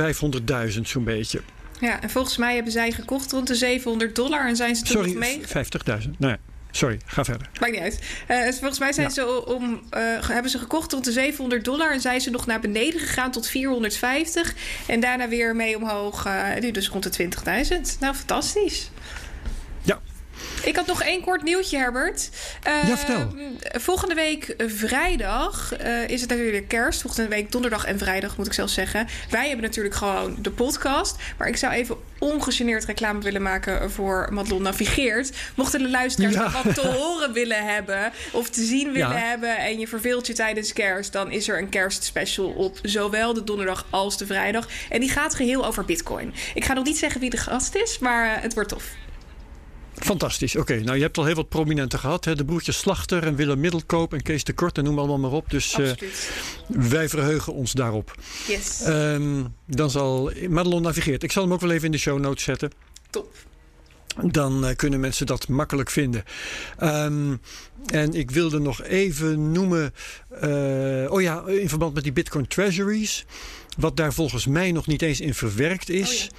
500.000 0.75 0.81
zo'n 0.81 1.05
beetje. 1.05 1.41
Ja, 1.81 2.01
en 2.03 2.11
volgens 2.11 2.37
mij 2.37 2.55
hebben 2.55 2.73
zij 2.73 2.93
gekocht 2.93 3.33
rond 3.33 3.47
de 3.47 3.55
700 3.55 4.15
dollar 4.15 4.49
en 4.49 4.57
zijn 4.57 4.77
ze 4.77 4.83
toen 4.85 4.93
Sorry, 4.93 5.11
nog 5.11 5.19
mee. 5.19 6.03
50.000. 6.05 6.11
Nee, 6.19 6.37
sorry, 6.71 6.99
ga 7.07 7.25
verder. 7.25 7.49
Maakt 7.61 7.73
niet 7.73 7.81
uit. 7.83 8.01
Eh, 8.27 8.43
volgens 8.43 8.79
mij 8.79 8.93
zijn 8.93 9.07
Ja. 9.07 9.13
ze 9.13 9.47
om, 9.47 9.83
eh, 9.91 10.01
hebben 10.29 10.51
ze 10.51 10.59
gekocht 10.59 10.93
rond 10.93 11.05
de 11.05 11.13
700 11.13 11.65
dollar 11.65 11.93
en 11.93 12.01
zijn 12.01 12.21
ze 12.21 12.31
nog 12.31 12.47
naar 12.47 12.61
beneden 12.61 13.01
gegaan 13.01 13.31
tot 13.31 13.49
450. 13.49 14.55
En 14.87 15.01
daarna 15.01 15.29
weer 15.29 15.57
mee 15.57 15.77
omhoog, 15.77 16.29
nu 16.61 16.71
dus 16.71 16.89
rond 16.89 17.03
de 17.03 17.11
20.000. 17.11 17.97
Nou, 18.01 18.15
fantastisch. 18.15 18.91
Ik 20.63 20.77
had 20.77 20.87
nog 20.87 21.03
één 21.03 21.21
kort 21.21 21.43
nieuwtje, 21.43 21.77
Herbert. 21.79 22.29
Ja, 22.63 22.97
vertel. 22.97 23.35
Volgende 23.81 24.15
week 24.15 24.45
eh, 24.49 24.67
vrijdag 24.69 25.75
eh, 25.77 26.09
is 26.09 26.21
het 26.21 26.31
natuurlijk 26.31 26.69
kerst. 26.69 27.01
Volgende 27.01 27.29
week 27.29 27.53
donderdag 27.53 27.85
en 27.85 27.99
vrijdag 27.99 28.37
moet 28.37 28.47
ik 28.47 28.53
zelfs 28.53 28.75
zeggen. 28.75 29.07
Wij 29.31 29.47
hebben 29.47 29.65
natuurlijk 29.67 29.95
gewoon 29.95 30.37
de 30.41 30.51
podcast. 30.51 31.17
Maar 31.39 31.49
ik 31.49 31.57
zou 31.57 31.73
even 31.73 31.97
ongegeneerd 32.19 32.85
reclame 32.85 33.21
willen 33.21 33.43
maken 33.43 33.91
voor 33.91 34.29
Madelon 34.33 34.63
Navigeert. 34.63 35.37
Mochten 35.55 35.83
de 35.83 35.91
luisteraars 35.91 36.35
Ja. 36.35 36.51
wat 36.65 36.75
te 36.75 36.87
horen 36.89 37.33
willen 37.33 37.67
hebben 37.67 38.13
of 38.33 38.51
te 38.51 38.65
zien 38.65 38.93
willen 38.93 39.17
Ja. 39.17 39.27
hebben 39.29 39.57
en 39.57 39.79
je 39.79 39.89
verveelt 39.89 40.27
je 40.27 40.33
tijdens 40.33 40.73
kerst, 40.73 41.13
dan 41.13 41.31
is 41.31 41.49
er 41.49 41.59
een 41.59 41.69
kerstspecial 41.69 42.47
op 42.49 42.79
zowel 42.83 43.35
de 43.35 43.45
donderdag 43.45 43.87
als 43.91 44.19
de 44.19 44.27
vrijdag. 44.27 44.69
En 44.89 45.01
die 45.01 45.11
gaat 45.11 45.35
geheel 45.35 45.67
over 45.67 45.85
Bitcoin. 45.85 46.35
Ik 46.55 46.65
ga 46.65 46.73
nog 46.73 46.85
niet 46.85 46.99
zeggen 46.99 47.21
wie 47.21 47.31
de 47.31 47.37
gast 47.37 47.75
is, 47.75 47.99
maar 47.99 48.37
eh, 48.37 48.43
het 48.43 48.55
wordt 48.55 48.69
tof. 48.69 48.85
Fantastisch. 50.05 50.57
Oké, 50.57 50.81
nou 50.81 50.97
je 50.97 51.03
hebt 51.03 51.19
al 51.19 51.25
heel 51.25 51.35
wat 51.35 51.49
prominenten 51.49 51.99
gehad. 51.99 52.25
Hè? 52.25 52.35
De 52.35 52.45
broertjes 52.45 52.79
Slachter 52.79 53.23
en 53.27 53.37
Willem 53.37 53.61
Middelkoop 53.61 54.13
en 54.15 54.23
Kees 54.23 54.45
de 54.45 54.53
Kort 54.53 54.79
en 54.79 54.85
noem 54.85 54.99
allemaal 54.99 55.19
maar 55.19 55.33
op. 55.33 55.51
Dus 55.51 55.79
eh, 55.79 55.91
wij 56.67 57.09
verheugen 57.09 57.53
ons 57.55 57.73
daarop. 57.73 58.15
Yes. 58.49 58.81
Ehm, 58.83 59.45
dan 59.67 59.91
zal 59.91 60.31
Madelon 60.49 60.83
navigeert. 60.83 61.23
Ik 61.23 61.33
zal 61.33 61.43
hem 61.43 61.53
ook 61.53 61.61
wel 61.61 61.71
even 61.71 61.85
in 61.85 61.93
de 61.93 61.99
show 61.99 62.19
notes 62.21 62.45
zetten. 62.45 62.71
Top. 63.11 63.33
Dan 64.23 64.67
eh, 64.67 64.77
kunnen 64.77 65.01
mensen 65.01 65.27
dat 65.27 65.49
makkelijk 65.49 65.91
vinden. 65.91 66.25
Ehm, 66.79 67.37
en 67.87 68.15
ik 68.15 68.31
wilde 68.31 68.59
nog 68.59 68.83
even 68.83 69.53
noemen. 69.53 69.95
eh, 70.41 71.13
oh 71.13 71.23
ja, 71.23 71.47
in 71.47 71.69
verband 71.69 71.95
met 71.95 72.03
die 72.03 72.13
Bitcoin 72.13 72.47
Treasuries. 72.47 73.25
Wat 73.79 73.97
daar 73.97 74.13
volgens 74.13 74.47
mij 74.47 74.73
nog 74.73 74.87
niet 74.87 75.03
eens 75.03 75.21
in 75.21 75.35
verwerkt 75.35 75.89
is. 75.89 76.31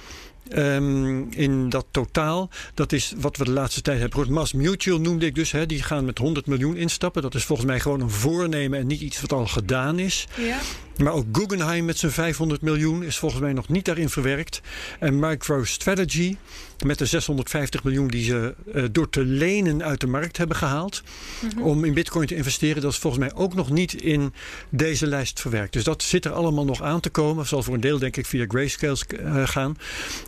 Ehm, 0.48 1.30
in 1.30 1.68
dat 1.68 1.86
totaal. 1.90 2.50
Dat 2.74 2.92
is 2.92 3.12
wat 3.16 3.36
we 3.36 3.44
de 3.44 3.50
laatste 3.50 3.82
tijd 3.82 4.00
hebben 4.00 4.18
gehoord. 4.18 4.38
Mass 4.38 4.52
Mutual 4.52 5.00
noemde 5.00 5.26
ik 5.26 5.34
dus. 5.34 5.52
Hè, 5.52 5.66
die 5.66 5.82
gaan 5.82 6.04
met 6.04 6.18
100 6.18 6.46
miljoen 6.46 6.76
instappen. 6.76 7.22
Dat 7.22 7.34
is 7.34 7.44
volgens 7.44 7.68
mij 7.68 7.80
gewoon 7.80 8.00
een 8.00 8.10
voornemen 8.10 8.78
en 8.78 8.86
niet 8.86 9.00
iets 9.00 9.20
wat 9.20 9.32
al 9.32 9.46
gedaan 9.46 9.98
is. 9.98 10.26
Ja. 10.36 10.58
Maar 10.96 11.12
ook 11.12 11.26
Guggenheim 11.32 11.84
met 11.84 11.98
zijn 11.98 12.12
500 12.12 12.62
miljoen 12.62 13.02
is 13.02 13.18
volgens 13.18 13.40
mij 13.40 13.52
nog 13.52 13.68
niet 13.68 13.84
daarin 13.84 14.08
verwerkt. 14.08 14.60
En 14.98 15.18
MicroStrategy 15.18 16.36
met 16.84 16.98
de 16.98 17.06
650 17.06 17.84
miljoen 17.84 18.08
die 18.08 18.24
ze 18.24 18.54
eh, 18.72 18.84
door 18.92 19.10
te 19.10 19.24
lenen 19.24 19.82
uit 19.82 20.00
de 20.00 20.06
markt 20.06 20.36
hebben 20.36 20.56
gehaald. 20.56 21.02
om 21.60 21.84
in 21.84 21.94
Bitcoin 21.94 22.26
te 22.26 22.34
investeren. 22.34 22.82
Dat 22.82 22.92
is 22.92 22.98
volgens 22.98 23.22
mij 23.22 23.34
ook 23.34 23.54
nog 23.54 23.70
niet 23.70 24.02
in 24.02 24.32
deze 24.68 25.06
lijst 25.06 25.40
verwerkt. 25.40 25.72
Dus 25.72 25.84
dat 25.84 26.02
zit 26.02 26.24
er 26.24 26.32
allemaal 26.32 26.64
nog 26.64 26.82
aan 26.82 27.00
te 27.00 27.10
komen. 27.10 27.46
Zal 27.46 27.62
voor 27.62 27.74
een 27.74 27.80
deel 27.80 27.98
denk 27.98 28.16
ik 28.16 28.26
via 28.26 28.44
Grayscale 28.48 28.96
eh, 29.06 29.48
gaan. 29.48 29.78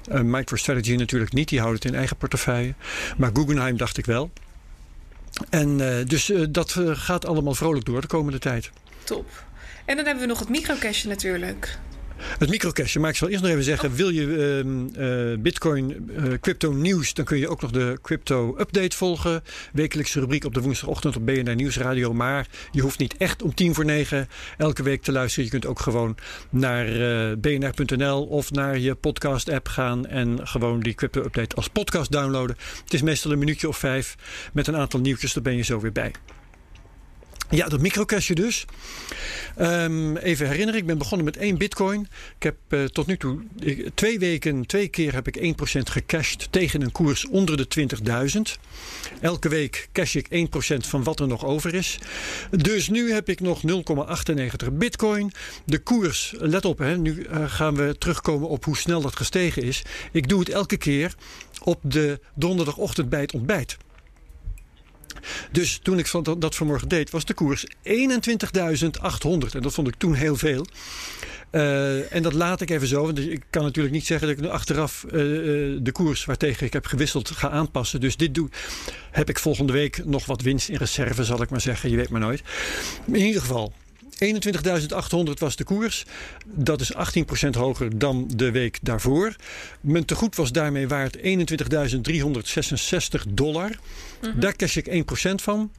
Eh, 0.08 0.20
MicroStrategy 0.20 0.94
natuurlijk 0.94 1.32
niet. 1.32 1.48
Die 1.48 1.58
houden 1.60 1.80
het 1.80 1.90
in 1.90 1.98
eigen 1.98 2.16
portefeuille. 2.16 2.74
Maar 3.16 3.30
Guggenheim 3.32 3.76
dacht 3.76 3.98
ik 3.98 4.06
wel. 4.06 4.30
En 5.50 5.76
dus 6.06 6.32
dat 6.50 6.76
gaat 6.92 7.26
allemaal 7.26 7.54
vrolijk 7.54 7.84
door 7.84 8.00
de 8.00 8.06
komende 8.06 8.38
tijd. 8.38 8.70
Top. 9.04 9.46
En 9.88 9.96
dan 9.96 10.04
hebben 10.04 10.22
we 10.22 10.28
nog 10.28 10.38
het 10.38 10.48
microcashje 10.48 11.08
natuurlijk. 11.08 11.78
Het 12.38 12.50
microcashje, 12.50 13.00
maar 13.00 13.10
ik 13.10 13.16
zal 13.16 13.28
eerst 13.28 13.42
nog 13.42 13.50
even 13.50 13.64
zeggen: 13.64 13.94
wil 13.94 14.08
je 14.08 14.22
ehm, 14.24 15.02
eh, 15.04 15.38
Bitcoin 15.38 16.10
eh, 16.16 16.24
crypto 16.40 16.72
nieuws, 16.72 17.14
dan 17.14 17.24
kun 17.24 17.38
je 17.38 17.48
ook 17.48 17.60
nog 17.60 17.70
de 17.70 17.98
crypto 18.02 18.56
update 18.58 18.96
volgen. 18.96 19.42
Wekelijkse 19.72 20.20
rubriek 20.20 20.44
op 20.44 20.54
de 20.54 20.60
woensdagochtend 20.60 21.16
op 21.16 21.26
BNR 21.26 21.54
Nieuwsradio. 21.54 22.14
Maar 22.14 22.46
je 22.70 22.80
hoeft 22.80 22.98
niet 22.98 23.16
echt 23.16 23.42
om 23.42 23.54
tien 23.54 23.74
voor 23.74 23.84
negen 23.84 24.28
elke 24.56 24.82
week 24.82 25.02
te 25.02 25.12
luisteren. 25.12 25.44
Je 25.44 25.50
kunt 25.50 25.66
ook 25.66 25.80
gewoon 25.80 26.16
naar 26.50 26.86
eh, 26.86 27.36
bnr.nl 27.36 28.24
of 28.24 28.50
naar 28.50 28.78
je 28.78 28.94
podcast 28.94 29.50
app 29.50 29.68
gaan 29.68 30.06
en 30.06 30.46
gewoon 30.46 30.80
die 30.80 30.94
crypto 30.94 31.20
update 31.20 31.56
als 31.56 31.68
podcast 31.68 32.12
downloaden. 32.12 32.56
Het 32.84 32.94
is 32.94 33.02
meestal 33.02 33.32
een 33.32 33.38
minuutje 33.38 33.68
of 33.68 33.76
vijf 33.76 34.16
met 34.52 34.66
een 34.66 34.76
aantal 34.76 35.00
nieuwtjes, 35.00 35.32
daar 35.32 35.42
ben 35.42 35.56
je 35.56 35.62
zo 35.62 35.80
weer 35.80 35.92
bij. 35.92 36.12
Ja, 37.50 37.68
dat 37.68 37.80
microcashje 37.80 38.34
dus. 38.34 38.64
Ehm, 39.56 40.16
even 40.16 40.46
herinneren, 40.46 40.80
ik 40.80 40.86
ben 40.86 40.98
begonnen 40.98 41.24
met 41.24 41.36
één 41.36 41.58
bitcoin. 41.58 42.08
Ik 42.36 42.42
heb 42.42 42.56
eh, 42.68 42.84
tot 42.84 43.06
nu 43.06 43.16
toe 43.16 43.40
twee 43.94 44.18
weken, 44.18 44.66
twee 44.66 44.88
keer 44.88 45.14
heb 45.14 45.26
ik 45.26 45.36
1% 45.36 45.90
gecashed 45.90 46.48
tegen 46.50 46.82
een 46.82 46.92
koers 46.92 47.26
onder 47.26 47.56
de 47.56 47.66
20.000. 47.68 48.58
Elke 49.20 49.48
week 49.48 49.88
cash 49.92 50.14
ik 50.14 50.28
1% 50.30 50.86
van 50.86 51.02
wat 51.04 51.20
er 51.20 51.28
nog 51.28 51.44
over 51.44 51.74
is. 51.74 51.98
Dus 52.50 52.88
nu 52.88 53.12
heb 53.12 53.28
ik 53.28 53.40
nog 53.40 53.62
0,98 53.62 54.72
bitcoin. 54.72 55.32
De 55.64 55.78
koers, 55.78 56.34
let 56.38 56.64
op, 56.64 56.78
hè, 56.78 56.96
nu 56.96 57.22
eh, 57.22 57.50
gaan 57.50 57.74
we 57.74 57.96
terugkomen 57.98 58.48
op 58.48 58.64
hoe 58.64 58.76
snel 58.76 59.00
dat 59.00 59.16
gestegen 59.16 59.62
is. 59.62 59.82
Ik 60.12 60.28
doe 60.28 60.40
het 60.40 60.48
elke 60.48 60.76
keer 60.76 61.14
op 61.62 61.80
de 61.82 62.20
donderdagochtend 62.34 63.08
bij 63.08 63.20
het 63.20 63.32
ontbijt. 63.32 63.76
Dus 65.50 65.78
toen 65.82 65.98
ik 65.98 66.10
dat 66.38 66.54
vanmorgen 66.54 66.88
deed, 66.88 67.10
was 67.10 67.24
de 67.24 67.34
koers 67.34 67.66
21.800. 67.66 67.70
En 69.52 69.62
dat 69.62 69.74
vond 69.74 69.88
ik 69.88 69.94
toen 69.94 70.14
heel 70.14 70.36
veel. 70.36 70.66
Eh, 71.50 72.14
en 72.14 72.22
dat 72.22 72.32
laat 72.32 72.60
ik 72.60 72.70
even 72.70 72.86
zo. 72.86 73.02
Want 73.04 73.18
ik 73.18 73.44
kan 73.50 73.62
natuurlijk 73.62 73.94
niet 73.94 74.06
zeggen 74.06 74.28
dat 74.28 74.36
ik 74.36 74.42
nu 74.42 74.50
achteraf 74.50 75.04
eh, 75.04 75.20
eh, 75.20 75.78
de 75.82 75.92
koers 75.92 76.24
waartegen 76.24 76.66
ik 76.66 76.72
heb 76.72 76.86
gewisseld 76.86 77.30
ga 77.30 77.50
aanpassen. 77.50 78.00
Dus 78.00 78.16
dit 78.16 78.34
doe, 78.34 78.48
heb 79.10 79.28
ik 79.28 79.38
volgende 79.38 79.72
week 79.72 80.04
nog 80.04 80.26
wat 80.26 80.42
winst 80.42 80.68
in 80.68 80.76
reserve, 80.76 81.24
zal 81.24 81.42
ik 81.42 81.50
maar 81.50 81.60
zeggen. 81.60 81.90
Je 81.90 81.96
weet 81.96 82.08
maar 82.08 82.20
nooit. 82.20 82.42
In 83.06 83.14
ieder 83.14 83.40
geval. 83.40 83.72
21.800 84.24 85.32
was 85.38 85.56
de 85.56 85.64
koers. 85.64 86.04
Dat 86.46 86.80
is 86.80 86.92
18% 86.94 87.48
hoger 87.50 87.98
dan 87.98 88.30
de 88.34 88.50
week 88.50 88.78
daarvoor. 88.82 89.36
Mijn 89.80 90.04
tegoed 90.04 90.36
was 90.36 90.52
daarmee 90.52 90.88
waard 90.88 91.16
21.366 91.16 91.22
dollar. 93.28 93.78
Daar 94.36 94.56
cash 94.56 94.76
ik 94.76 94.86
1% 95.30 95.34
van. 95.34 95.72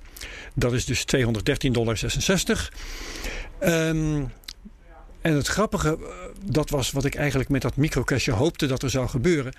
Dat 0.53 0.73
is 0.73 0.85
dus 0.85 1.05
213,66 1.05 1.71
dollar. 1.71 1.99
Ehm, 3.59 4.23
en 5.21 5.33
het 5.33 5.47
grappige, 5.47 5.89
eh, 5.89 6.05
dat 6.45 6.69
was 6.69 6.91
wat 6.91 7.05
ik 7.05 7.15
eigenlijk 7.15 7.49
met 7.49 7.61
dat 7.61 7.75
microcashje 7.75 8.31
hoopte 8.31 8.65
dat 8.65 8.83
er 8.83 8.89
zou 8.89 9.07
gebeuren. 9.07 9.53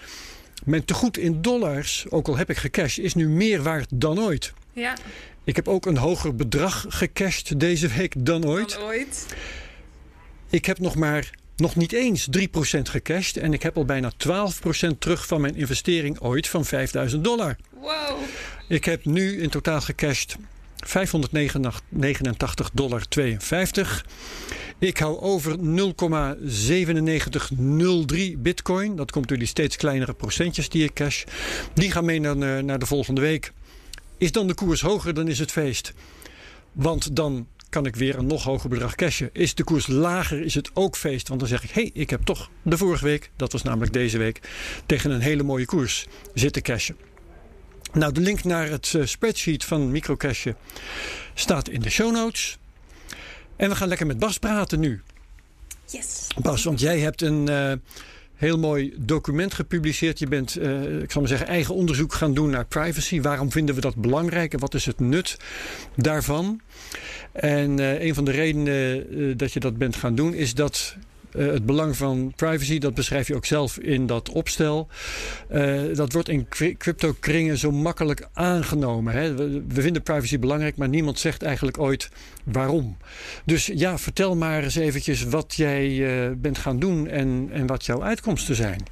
Mijn 0.64 0.84
tegoed 0.84 1.18
in 1.18 1.42
dollars, 1.42 2.06
ook 2.08 2.28
al 2.28 2.36
heb 2.36 2.50
ik 2.50 2.56
gecashed, 2.56 3.04
is 3.04 3.14
nu 3.14 3.28
meer 3.28 3.62
waard 3.62 3.88
dan 3.94 4.20
ooit. 4.20 4.52
Ja, 4.72 4.96
Ik 5.44 5.56
heb 5.56 5.68
ook 5.68 5.86
een 5.86 5.96
hoger 5.96 6.34
bedrag 6.34 6.86
gecashed 6.88 7.60
deze 7.60 7.88
week 7.88 8.14
dan 8.18 8.46
ooit. 8.46 8.70
dan 8.70 8.82
ooit. 8.82 9.26
Ik 10.50 10.64
heb 10.64 10.78
nog 10.78 10.94
maar 10.94 11.30
nog 11.56 11.76
niet 11.76 11.92
eens 11.92 12.28
3% 12.38 12.40
gecashed. 12.82 13.36
En 13.36 13.52
ik 13.52 13.62
heb 13.62 13.76
al 13.76 13.84
bijna 13.84 14.12
12% 14.92 14.98
terug 14.98 15.26
van 15.26 15.40
mijn 15.40 15.56
investering 15.56 16.20
ooit 16.20 16.48
van 16.48 16.64
5000 16.64 17.24
dollar. 17.24 17.56
Wow. 17.72 18.18
Ik 18.68 18.84
heb 18.84 19.04
nu 19.04 19.42
in 19.42 19.48
totaal 19.48 19.80
gecashed 19.80 20.36
589 20.76 22.70
dollar 22.72 23.08
52. 23.08 24.06
Ik 24.78 24.98
hou 24.98 25.20
over 25.20 25.56
0,9703 25.58 25.62
bitcoin. 28.38 28.96
Dat 28.96 29.10
komt 29.10 29.28
door 29.28 29.38
die 29.38 29.46
steeds 29.46 29.76
kleinere 29.76 30.14
procentjes 30.14 30.68
die 30.68 30.84
ik 30.84 30.94
cash. 30.94 31.24
Die 31.74 31.90
gaan 31.90 32.04
mee 32.04 32.20
naar, 32.20 32.64
naar 32.64 32.78
de 32.78 32.86
volgende 32.86 33.20
week. 33.20 33.52
Is 34.20 34.32
dan 34.32 34.46
de 34.46 34.54
koers 34.54 34.80
hoger, 34.80 35.14
dan 35.14 35.28
is 35.28 35.38
het 35.38 35.50
feest. 35.50 35.92
Want 36.72 37.16
dan 37.16 37.46
kan 37.68 37.86
ik 37.86 37.96
weer 37.96 38.18
een 38.18 38.26
nog 38.26 38.44
hoger 38.44 38.68
bedrag 38.68 38.94
cashen. 38.94 39.30
Is 39.32 39.54
de 39.54 39.64
koers 39.64 39.86
lager, 39.86 40.42
is 40.42 40.54
het 40.54 40.70
ook 40.74 40.96
feest. 40.96 41.28
Want 41.28 41.40
dan 41.40 41.48
zeg 41.48 41.62
ik, 41.64 41.70
hé, 41.70 41.80
hey, 41.82 41.90
ik 41.94 42.10
heb 42.10 42.22
toch 42.22 42.50
de 42.62 42.76
vorige 42.76 43.04
week, 43.04 43.30
dat 43.36 43.52
was 43.52 43.62
namelijk 43.62 43.92
deze 43.92 44.18
week, 44.18 44.40
tegen 44.86 45.10
een 45.10 45.20
hele 45.20 45.42
mooie 45.42 45.64
koers 45.64 46.06
zitten 46.34 46.62
cashen. 46.62 46.96
Nou, 47.92 48.12
de 48.12 48.20
link 48.20 48.44
naar 48.44 48.68
het 48.68 48.94
eh, 48.94 49.06
spreadsheet 49.06 49.64
van 49.64 49.90
Microcashje 49.90 50.56
staat 51.34 51.68
in 51.68 51.80
de 51.80 51.90
show 51.90 52.12
notes. 52.12 52.58
En 53.56 53.68
we 53.68 53.76
gaan 53.76 53.88
lekker 53.88 54.06
met 54.06 54.18
Bas 54.18 54.38
praten 54.38 54.80
nu. 54.80 55.02
Yes. 55.86 56.26
Bas, 56.42 56.64
want 56.64 56.80
jij 56.80 56.98
hebt 56.98 57.22
een 57.22 57.50
uh, 57.50 57.72
heel 58.40 58.58
mooi 58.58 58.94
document 58.98 59.54
gepubliceerd. 59.54 60.18
Je 60.18 60.26
bent, 60.26 60.58
uh, 60.58 61.02
ik 61.02 61.10
zal 61.10 61.20
maar 61.20 61.30
zeggen, 61.30 61.48
eigen 61.48 61.74
onderzoek 61.74 62.12
gaan 62.12 62.34
doen 62.34 62.50
naar 62.50 62.66
privacy. 62.66 63.20
Waarom 63.20 63.50
vinden 63.50 63.74
we 63.74 63.80
dat 63.80 63.94
belangrijk 63.94 64.52
en 64.52 64.58
wat 64.58 64.74
is 64.74 64.86
het 64.86 65.00
nut 65.00 65.36
daarvan? 65.96 66.60
En 67.32 67.78
een 68.06 68.14
van 68.14 68.24
de 68.24 68.30
redenen 68.30 69.36
dat 69.36 69.52
je 69.52 69.60
dat 69.60 69.76
bent 69.78 69.96
gaan 69.96 70.14
doen, 70.14 70.34
is 70.34 70.54
dat 70.54 70.96
uh, 71.36 71.46
het 71.52 71.66
belang 71.66 71.96
van 71.96 72.32
privacy, 72.36 72.78
dat 72.78 72.94
beschrijf 72.94 73.28
je 73.28 73.34
ook 73.34 73.46
zelf 73.46 73.78
in 73.78 74.06
dat 74.06 74.28
opstel. 74.28 74.88
Uh, 75.52 75.80
dat 75.94 76.12
wordt 76.12 76.28
in 76.28 76.48
crypto-kringen 76.78 77.58
zo 77.58 77.70
makkelijk 77.70 78.28
aangenomen. 78.32 79.14
Hè? 79.14 79.34
We, 79.34 79.80
vinden 79.82 80.02
privacy 80.02 80.38
belangrijk, 80.38 80.76
maar 80.76 80.88
niemand 80.88 81.18
zegt 81.18 81.42
eigenlijk 81.42 81.78
ooit 81.78 82.08
waarom. 82.44 82.96
Dus 83.44 83.70
ja, 83.74 83.98
vertel 83.98 84.36
maar 84.36 84.62
eens 84.62 84.76
eventjes 84.76 85.22
wat 85.22 85.54
jij 85.54 85.88
uh, 85.88 86.30
bent 86.36 86.58
gaan 86.58 86.78
doen 86.78 87.08
en, 87.08 87.48
en 87.52 87.66
wat 87.66 87.84
jouw 87.86 88.02
uitkomsten 88.02 88.54
zijn. 88.54 88.82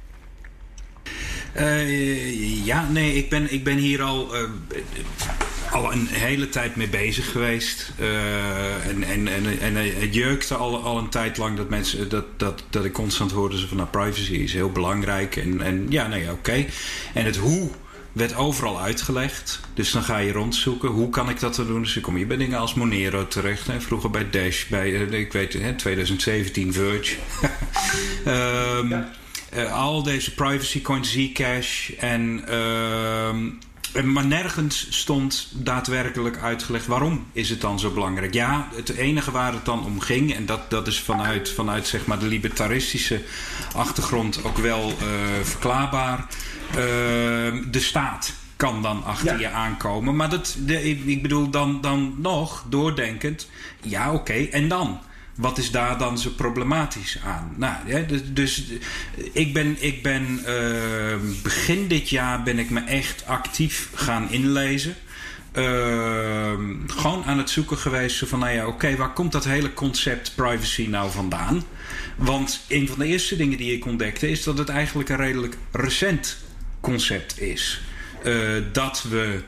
ja, 2.63 2.89
nee, 2.89 3.13
ik 3.13 3.29
ben, 3.29 3.53
ik 3.53 3.63
ben 3.63 3.77
hier 3.77 4.01
al 4.01 4.27
al 5.71 5.91
een 5.91 6.07
hele 6.07 6.49
tijd 6.49 6.75
mee 6.75 6.89
bezig 6.89 7.31
geweest. 7.31 7.91
Uh, 7.99 8.85
en, 8.87 9.03
en, 9.03 9.27
en, 9.27 9.59
en 9.59 9.75
het 9.75 10.13
jeukte 10.13 10.55
al, 10.55 10.83
al 10.83 10.97
een 10.97 11.09
tijd 11.09 11.37
lang 11.37 11.57
dat 11.57 11.69
mensen 11.69 12.09
dat, 12.09 12.25
dat, 12.37 12.63
dat 12.69 12.85
ik 12.85 12.93
constant 12.93 13.31
hoorde 13.31 13.67
van 13.67 13.77
nou, 13.77 13.89
privacy 13.89 14.33
is 14.33 14.53
heel 14.53 14.71
belangrijk. 14.71 15.35
En, 15.35 15.61
en 15.61 15.85
ja, 15.89 16.07
nee, 16.07 16.23
oké. 16.23 16.31
Okay. 16.31 16.69
En 17.13 17.25
het 17.25 17.37
hoe 17.37 17.69
werd 18.11 18.35
overal 18.35 18.81
uitgelegd. 18.81 19.59
Dus 19.73 19.91
dan 19.91 20.03
ga 20.03 20.17
je 20.17 20.31
rondzoeken. 20.31 20.89
Hoe 20.89 21.09
kan 21.09 21.29
ik 21.29 21.39
dat 21.39 21.55
dan 21.55 21.67
doen? 21.67 21.81
Dus 21.81 21.93
dan 21.93 22.03
kom 22.03 22.17
je 22.17 22.25
bij 22.25 22.37
dingen 22.37 22.59
als 22.59 22.73
Monero 22.73 23.27
terecht. 23.27 23.67
Hè? 23.67 23.81
Vroeger 23.81 24.09
bij 24.09 24.29
Dash, 24.29 24.65
bij, 24.65 24.89
uh, 24.89 25.19
ik 25.19 25.33
weet 25.33 25.53
het, 25.53 25.79
2017 25.79 26.73
Verge. 26.73 27.15
um, 28.27 28.89
ja. 28.95 29.11
uh, 29.55 29.73
al 29.73 30.03
deze 30.03 30.33
privacy 30.33 30.81
coins, 30.81 31.11
Zcash 31.11 31.89
en... 31.89 32.43
Uh, 32.49 33.35
maar 34.03 34.25
nergens 34.25 34.87
stond 34.89 35.47
daadwerkelijk 35.51 36.37
uitgelegd 36.37 36.85
waarom 36.85 37.25
is 37.31 37.49
het 37.49 37.61
dan 37.61 37.79
zo 37.79 37.91
belangrijk. 37.91 38.33
Ja, 38.33 38.67
het 38.75 38.89
enige 38.89 39.31
waar 39.31 39.53
het 39.53 39.65
dan 39.65 39.85
om 39.85 39.99
ging, 39.99 40.35
en 40.35 40.45
dat, 40.45 40.69
dat 40.69 40.87
is 40.87 40.99
vanuit, 40.99 41.49
vanuit 41.49 41.87
zeg 41.87 42.05
maar 42.05 42.19
de 42.19 42.25
libertaristische 42.25 43.21
achtergrond 43.75 44.43
ook 44.43 44.57
wel 44.57 44.89
uh, 44.89 44.95
verklaarbaar. 45.43 46.27
Uh, 46.69 46.75
de 47.71 47.79
staat 47.79 48.33
kan 48.55 48.81
dan 48.81 49.03
achter 49.03 49.33
ja. 49.33 49.39
je 49.39 49.49
aankomen. 49.49 50.15
Maar 50.15 50.29
dat, 50.29 50.55
de, 50.59 50.83
ik 51.05 51.21
bedoel 51.21 51.49
dan, 51.49 51.81
dan 51.81 52.15
nog, 52.17 52.65
doordenkend, 52.69 53.49
ja 53.81 54.07
oké, 54.07 54.19
okay, 54.19 54.49
en 54.51 54.67
dan? 54.67 54.99
Wat 55.39 55.57
is 55.57 55.71
daar 55.71 55.97
dan 55.97 56.17
zo 56.17 56.29
problematisch 56.29 57.19
aan? 57.23 57.53
Nou, 57.55 58.05
dus, 58.07 58.21
dus 58.25 58.63
ik 59.31 59.53
ben, 59.53 59.75
ik 59.79 60.03
ben 60.03 60.39
uh, 60.47 61.15
begin 61.43 61.87
dit 61.87 62.09
jaar 62.09 62.43
ben 62.43 62.59
ik 62.59 62.69
me 62.69 62.79
echt 62.79 63.25
actief 63.25 63.89
gaan 63.93 64.31
inlezen. 64.31 64.95
Uh, 65.53 66.53
gewoon 66.87 67.23
aan 67.23 67.37
het 67.37 67.49
zoeken 67.49 67.77
geweest 67.77 68.23
van, 68.27 68.39
nou 68.39 68.53
ja, 68.53 68.67
oké, 68.67 68.95
waar 68.95 69.13
komt 69.13 69.31
dat 69.31 69.45
hele 69.45 69.73
concept 69.73 70.35
privacy 70.35 70.87
nou 70.89 71.11
vandaan? 71.11 71.63
Want 72.15 72.65
een 72.67 72.87
van 72.87 72.99
de 72.99 73.05
eerste 73.05 73.35
dingen 73.35 73.57
die 73.57 73.73
ik 73.73 73.85
ontdekte 73.85 74.29
is 74.29 74.43
dat 74.43 74.57
het 74.57 74.69
eigenlijk 74.69 75.09
een 75.09 75.17
redelijk 75.17 75.57
recent 75.71 76.37
concept 76.79 77.41
is. 77.41 77.81
Uh, 78.23 78.63
dat, 78.71 79.05
we, 79.09 79.41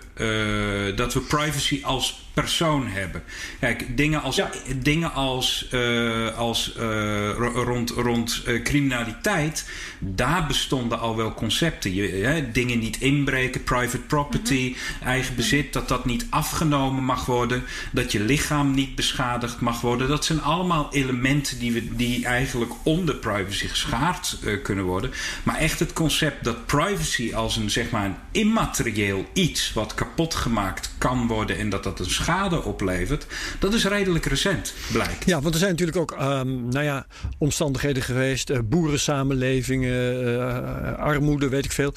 uh, 0.89 0.97
dat 0.97 1.13
we 1.13 1.19
privacy 1.19 1.79
als 1.83 2.30
persoon 2.33 2.87
hebben. 2.87 3.23
Kijk, 3.59 3.97
dingen 3.97 4.21
als, 4.21 4.35
ja. 4.35 4.49
dingen 4.75 5.13
als, 5.13 5.67
uh, 5.71 6.37
als 6.37 6.75
uh, 6.79 7.29
rond, 7.37 7.89
rond 7.89 8.43
uh, 8.47 8.63
criminaliteit, 8.63 9.69
daar 9.99 10.47
bestonden 10.47 10.99
al 10.99 11.15
wel 11.15 11.33
concepten. 11.33 11.93
Je, 11.93 12.07
hè, 12.07 12.51
dingen 12.51 12.79
niet 12.79 13.01
inbreken, 13.01 13.63
private 13.63 13.97
property, 13.97 14.67
mm 14.67 14.75
-hmm. 14.99 15.07
eigen 15.07 15.35
bezit, 15.35 15.73
dat 15.73 15.87
dat 15.87 16.05
niet 16.05 16.25
afgenomen 16.29 17.03
mag 17.03 17.25
worden, 17.25 17.63
dat 17.91 18.11
je 18.11 18.19
lichaam 18.19 18.73
niet 18.73 18.95
beschadigd 18.95 19.59
mag 19.59 19.81
worden. 19.81 20.07
Dat 20.07 20.25
zijn 20.25 20.41
allemaal 20.41 20.87
elementen 20.91 21.59
die, 21.59 21.71
we, 21.71 21.95
die 21.95 22.25
eigenlijk 22.25 22.71
onder 22.83 23.15
privacy 23.15 23.67
geschaard 23.67 24.37
kunnen 24.63 24.85
worden. 24.85 25.11
Maar 25.43 25.57
echt 25.57 25.79
het 25.79 25.93
concept 25.93 26.43
dat 26.43 26.65
privacy 26.65 27.33
als 27.33 27.55
een, 27.55 27.69
zeg 27.69 27.89
maar, 27.89 28.05
een 28.05 28.15
immaterieel 28.31 29.25
iets 29.33 29.73
wat 29.73 29.93
kapot 29.93 30.35
gemaakt 30.35 30.91
kan 30.97 31.27
worden 31.27 31.57
en 31.57 31.69
dat 31.69 31.83
dat 31.83 31.99
een 31.99 32.09
schade 32.21 32.63
oplevert, 32.63 33.25
dat 33.59 33.73
is 33.73 33.85
redelijk 33.85 34.25
recent, 34.25 34.73
blijkt. 34.91 35.25
Ja, 35.25 35.41
want 35.41 35.53
er 35.53 35.59
zijn 35.59 35.71
natuurlijk 35.71 35.97
ook 35.97 36.11
um, 36.21 36.69
nou 36.69 36.85
ja, 36.85 37.05
omstandigheden 37.37 38.03
geweest, 38.03 38.49
uh, 38.49 38.57
boerensamenlevingen, 38.63 40.23
uh, 40.23 40.93
armoede, 40.97 41.49
weet 41.49 41.65
ik 41.65 41.71
veel, 41.71 41.93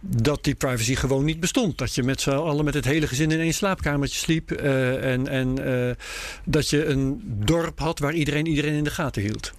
dat 0.00 0.44
die 0.44 0.54
privacy 0.54 0.94
gewoon 0.94 1.24
niet 1.24 1.40
bestond. 1.40 1.78
Dat 1.78 1.94
je 1.94 2.02
met 2.02 2.20
z'n 2.20 2.30
allen 2.30 2.64
met 2.64 2.74
het 2.74 2.84
hele 2.84 3.06
gezin 3.06 3.30
in 3.30 3.40
één 3.40 3.54
slaapkamertje 3.54 4.18
sliep 4.18 4.52
uh, 4.52 5.12
en, 5.12 5.28
en 5.28 5.96
dat 6.44 6.70
je 6.70 6.84
een 6.84 7.20
dorp 7.24 7.78
had 7.78 7.98
waar 7.98 8.12
iedereen 8.12 8.46
iedereen 8.46 8.74
in 8.74 8.84
de 8.84 8.90
gaten 8.90 9.22
hield. 9.22 9.52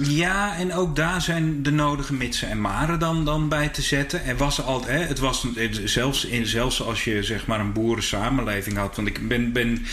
Ja, 0.00 0.56
en 0.56 0.74
ook 0.74 0.96
daar 0.96 1.22
zijn 1.22 1.62
de 1.62 1.70
nodige 1.70 2.14
mitsen 2.14 2.48
en 2.48 2.60
maren 2.60 2.98
dan, 2.98 3.24
dan 3.24 3.48
bij 3.48 3.68
te 3.68 3.82
zetten. 3.82 4.24
Er 4.24 4.36
was 4.36 4.62
altijd, 4.62 4.98
hè, 4.98 5.06
het 5.06 5.18
was 5.18 5.46
zelfs, 5.84 6.24
in, 6.24 6.46
zelfs 6.46 6.82
als 6.82 7.04
je 7.04 7.22
zeg 7.22 7.46
maar 7.46 7.60
een 7.60 7.72
boerensamenleving 7.72 8.76
had. 8.76 8.96
Want 8.96 9.08
ik 9.08 9.28
ben, 9.28 9.52
ben, 9.52 9.86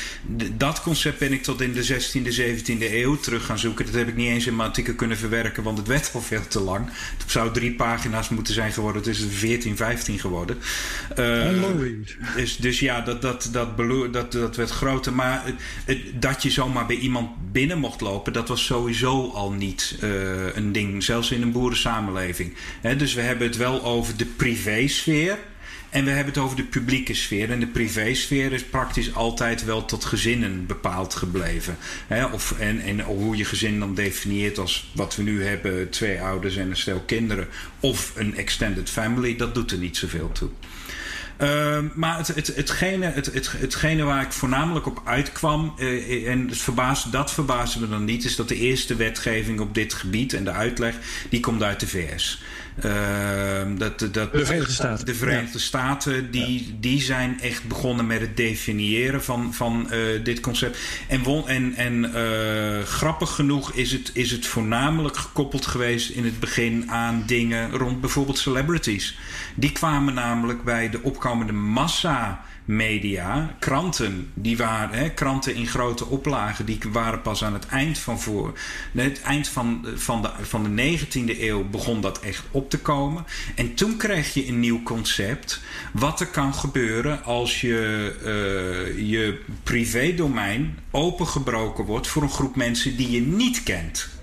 dat 0.57 0.81
concept 0.81 1.19
ben 1.19 1.33
ik 1.33 1.43
tot 1.43 1.61
in 1.61 1.73
de 1.73 1.85
16e, 1.85 2.37
17e 2.37 2.93
eeuw 2.93 3.15
terug 3.15 3.45
gaan 3.45 3.59
zoeken. 3.59 3.85
Dat 3.85 3.93
heb 3.93 4.07
ik 4.07 4.15
niet 4.15 4.29
eens 4.29 4.47
in 4.47 4.55
mijn 4.55 4.67
artikel 4.67 4.93
kunnen 4.93 5.17
verwerken, 5.17 5.63
want 5.63 5.77
het 5.77 5.87
werd 5.87 6.11
al 6.13 6.21
veel 6.21 6.47
te 6.47 6.59
lang. 6.59 6.87
Het 7.17 7.31
zou 7.31 7.53
drie 7.53 7.73
pagina's 7.73 8.29
moeten 8.29 8.53
zijn 8.53 8.71
geworden. 8.71 9.01
Het 9.01 9.11
is 9.11 9.25
14, 9.29 9.75
15 9.75 10.19
geworden. 10.19 10.57
Uh, 11.19 11.49
dus, 12.35 12.57
dus 12.57 12.79
ja, 12.79 13.01
dat, 13.01 13.21
dat, 13.21 13.49
dat, 13.51 13.77
dat, 14.11 14.31
dat 14.31 14.55
werd 14.55 14.69
groter. 14.69 15.13
Maar 15.13 15.43
dat 16.13 16.43
je 16.43 16.49
zomaar 16.49 16.85
bij 16.85 16.95
iemand 16.95 17.29
binnen 17.51 17.79
mocht 17.79 18.01
lopen, 18.01 18.33
dat 18.33 18.47
was 18.47 18.65
sowieso 18.65 19.31
al 19.31 19.51
niet 19.51 19.94
uh, 20.01 20.55
een 20.55 20.71
ding, 20.71 21.03
zelfs 21.03 21.31
in 21.31 21.41
een 21.41 21.51
boerensamenleving. 21.51 22.53
He, 22.81 22.95
dus 22.95 23.13
we 23.13 23.21
hebben 23.21 23.47
het 23.47 23.57
wel 23.57 23.83
over 23.83 24.17
de 24.17 24.25
privésfeer. 24.25 25.37
En 25.89 26.05
we 26.05 26.11
hebben 26.11 26.33
het 26.33 26.43
over 26.43 26.55
de 26.55 26.63
publieke 26.63 27.13
sfeer. 27.13 27.51
En 27.51 27.59
de 27.59 27.67
privésfeer 27.67 28.53
is 28.53 28.63
praktisch 28.63 29.13
altijd 29.13 29.65
wel 29.65 29.85
tot 29.85 30.05
gezinnen 30.05 30.65
bepaald 30.65 31.15
gebleven. 31.15 31.77
He, 32.07 32.25
of, 32.25 32.59
en, 32.59 32.79
en 32.79 32.99
hoe 32.99 33.37
je 33.37 33.45
gezin 33.45 33.79
dan 33.79 33.95
definieert 33.95 34.57
als 34.57 34.91
wat 34.93 35.15
we 35.15 35.23
nu 35.23 35.43
hebben: 35.45 35.89
twee 35.89 36.21
ouders 36.21 36.55
en 36.55 36.69
een 36.69 36.77
stel 36.77 37.03
kinderen. 37.05 37.47
Of 37.79 38.11
een 38.15 38.35
extended 38.35 38.89
family, 38.89 39.35
dat 39.35 39.53
doet 39.53 39.71
er 39.71 39.77
niet 39.77 39.97
zoveel 39.97 40.31
toe. 40.31 40.49
Uh, 41.41 41.77
maar 41.93 42.17
het, 42.17 42.27
het, 42.27 42.55
hetgene, 42.55 43.05
het, 43.05 43.25
het, 43.25 43.51
hetgene 43.51 44.03
waar 44.03 44.21
ik 44.21 44.31
voornamelijk 44.31 44.85
op 44.85 45.01
uitkwam, 45.03 45.73
uh, 45.77 46.31
en 46.31 46.47
het 46.47 46.57
verbaasde, 46.57 47.09
dat 47.09 47.31
verbaasde 47.31 47.79
me 47.79 47.89
dan 47.89 48.05
niet, 48.05 48.23
is 48.23 48.35
dat 48.35 48.47
de 48.47 48.55
eerste 48.55 48.95
wetgeving 48.95 49.59
op 49.59 49.73
dit 49.73 49.93
gebied 49.93 50.33
en 50.33 50.43
de 50.43 50.51
uitleg, 50.51 50.95
die 51.29 51.39
komt 51.39 51.63
uit 51.63 51.79
de 51.79 51.87
VS. 51.87 52.41
Uh, 52.83 53.77
dat, 53.77 53.99
dat, 53.99 54.13
de 54.13 54.45
Verenigde 54.45 54.71
Staten. 54.71 55.05
De 55.05 55.15
Verenigde. 55.15 55.59
Staten, 55.59 56.31
die, 56.31 56.65
ja. 56.67 56.73
die 56.79 57.01
zijn 57.01 57.39
echt 57.41 57.67
begonnen 57.67 58.07
met 58.07 58.21
het 58.21 58.37
definiëren 58.37 59.23
van, 59.23 59.53
van 59.53 59.87
uh, 59.91 60.23
dit 60.23 60.39
concept. 60.39 60.77
En, 61.07 61.23
won, 61.23 61.47
en, 61.47 61.73
en 61.75 62.11
uh, 62.15 62.81
grappig 62.81 63.35
genoeg 63.35 63.71
is 63.71 63.91
het, 63.91 64.11
is 64.13 64.31
het 64.31 64.45
voornamelijk 64.45 65.17
gekoppeld 65.17 65.65
geweest 65.65 66.09
in 66.09 66.25
het 66.25 66.39
begin 66.39 66.91
aan 66.91 67.23
dingen 67.25 67.71
rond 67.71 68.01
bijvoorbeeld 68.01 68.37
celebrities. 68.37 69.17
Die 69.55 69.71
kwamen 69.71 70.13
namelijk 70.13 70.63
bij 70.63 70.89
de 70.89 70.99
opkomende 71.01 71.53
massa 71.53 72.45
media, 72.65 73.55
kranten, 73.59 74.31
die 74.33 74.57
waren, 74.57 74.97
hè, 74.97 75.09
kranten 75.09 75.55
in 75.55 75.67
grote 75.67 76.05
oplagen, 76.05 76.65
die 76.65 76.79
waren 76.91 77.21
pas 77.21 77.43
aan 77.43 77.53
het 77.53 77.65
eind 77.65 77.97
van 77.97 78.19
voor. 78.19 78.53
Het 78.91 79.21
eind 79.21 79.47
van, 79.47 79.85
van, 79.95 80.21
de, 80.21 80.29
van 80.41 80.75
de 80.75 80.97
19e 80.99 81.39
eeuw 81.39 81.69
begon 81.69 82.01
dat 82.01 82.19
echt 82.19 82.43
op 82.51 82.69
te 82.69 82.79
komen. 82.79 83.25
En 83.55 83.73
toen 83.73 83.97
kreeg 83.97 84.33
je 84.33 84.47
een 84.47 84.59
nieuw 84.59 84.83
concept. 84.83 85.61
Wat 85.93 86.19
er 86.19 86.27
kan 86.27 86.53
gebeuren 86.53 87.23
als 87.23 87.61
je 87.61 88.15
uh, 88.19 89.09
je 89.09 89.41
privédomein 89.63 90.79
opengebroken 90.91 91.85
wordt 91.85 92.07
voor 92.07 92.21
een 92.21 92.29
groep 92.29 92.55
mensen 92.55 92.97
die 92.97 93.11
je 93.11 93.21
niet 93.21 93.63
kent. 93.63 94.14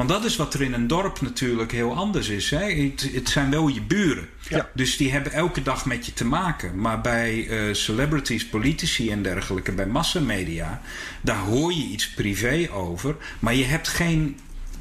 Want 0.00 0.12
dat 0.12 0.24
is 0.24 0.36
wat 0.36 0.54
er 0.54 0.62
in 0.62 0.72
een 0.72 0.86
dorp 0.86 1.20
natuurlijk 1.20 1.72
heel 1.72 1.96
anders 1.96 2.28
is. 2.28 2.50
Hè? 2.50 2.82
Het, 2.82 3.10
het 3.12 3.28
zijn 3.28 3.50
wel 3.50 3.68
je 3.68 3.82
buren. 3.82 4.28
Ja. 4.48 4.70
Dus 4.74 4.96
die 4.96 5.12
hebben 5.12 5.32
elke 5.32 5.62
dag 5.62 5.86
met 5.86 6.06
je 6.06 6.12
te 6.12 6.24
maken. 6.24 6.80
Maar 6.80 7.00
bij 7.00 7.46
uh, 7.46 7.74
celebrities, 7.74 8.46
politici 8.46 9.10
en 9.10 9.22
dergelijke, 9.22 9.72
bij 9.72 9.86
massamedia, 9.86 10.80
daar 11.20 11.38
hoor 11.38 11.72
je 11.72 11.82
iets 11.82 12.10
privé 12.10 12.68
over. 12.72 13.16
Maar 13.38 13.54
je 13.54 13.64
hebt 13.64 13.88
geen 13.88 14.38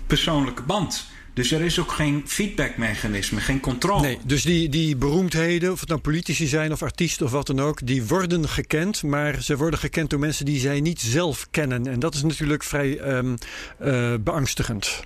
persoonlijke 0.08 0.62
band. 0.64 1.08
Dus 1.40 1.52
er 1.52 1.62
is 1.62 1.80
ook 1.80 1.92
geen 1.92 2.24
feedbackmechanisme, 2.26 3.40
geen 3.40 3.60
controle. 3.60 4.02
Nee, 4.02 4.18
dus 4.26 4.44
die, 4.44 4.70
die 4.70 4.96
beroemdheden, 4.96 5.72
of 5.72 5.80
het 5.80 5.90
nou 5.90 6.02
politici 6.02 6.48
zijn 6.48 6.72
of 6.72 6.84
artiesten 6.84 7.26
of 7.26 7.32
wat 7.32 7.48
dan 7.48 7.60
ook, 7.60 7.86
die 7.88 8.04
worden 8.04 8.50
gekend, 8.50 9.04
maar 9.04 9.42
ze 9.42 9.58
worden 9.58 9.80
gekend 9.80 10.10
door 10.10 10.20
mensen 10.20 10.46
die 10.46 10.60
zij 10.60 10.80
niet 10.80 11.00
zelf 11.02 11.48
kennen. 11.52 11.88
En 11.88 12.00
dat 12.00 12.14
is 12.14 12.24
natuurlijk 12.24 12.64
vrij 12.64 13.18
um, 13.18 13.36
uh, 13.82 14.14
beangstigend. 14.20 15.04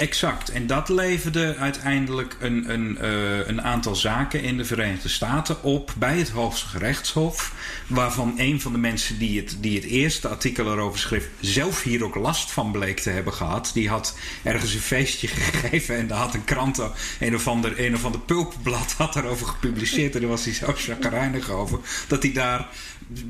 Exact. 0.00 0.50
En 0.50 0.66
dat 0.66 0.88
leverde 0.88 1.56
uiteindelijk 1.56 2.36
een, 2.40 2.72
een, 2.72 2.98
uh, 3.02 3.46
een 3.46 3.62
aantal 3.62 3.96
zaken 3.96 4.42
in 4.42 4.56
de 4.56 4.64
Verenigde 4.64 5.08
Staten 5.08 5.62
op 5.62 5.92
bij 5.96 6.18
het 6.18 6.30
Hoogste 6.30 6.66
Gerechtshof. 6.66 7.52
Waarvan 7.86 8.34
een 8.36 8.60
van 8.60 8.72
de 8.72 8.78
mensen 8.78 9.18
die 9.18 9.40
het, 9.40 9.56
die 9.60 9.74
het 9.74 9.84
eerste 9.84 10.28
artikel 10.28 10.72
erover 10.72 10.98
schreef, 10.98 11.28
zelf 11.40 11.82
hier 11.82 12.04
ook 12.04 12.14
last 12.14 12.50
van 12.50 12.72
bleek 12.72 13.00
te 13.00 13.10
hebben 13.10 13.32
gehad. 13.32 13.70
Die 13.74 13.88
had 13.88 14.18
ergens 14.42 14.74
een 14.74 14.80
feestje 14.80 15.28
gegeven 15.36 15.96
en 15.96 16.06
daar 16.06 16.18
had 16.18 16.34
een 16.34 16.44
krant, 16.44 16.80
een 17.18 17.34
of 17.34 17.48
ander, 17.48 17.80
een 17.80 17.94
of 17.94 18.04
ander 18.04 18.20
pulpblad, 18.20 18.94
had 18.96 19.16
erover 19.16 19.46
gepubliceerd. 19.46 20.14
En 20.14 20.20
daar 20.20 20.30
was 20.30 20.44
hij 20.44 20.54
zo 20.54 20.72
chagrijnig 20.76 21.50
over. 21.50 21.78
Dat 22.08 22.22
hij 22.22 22.32
daar 22.32 22.68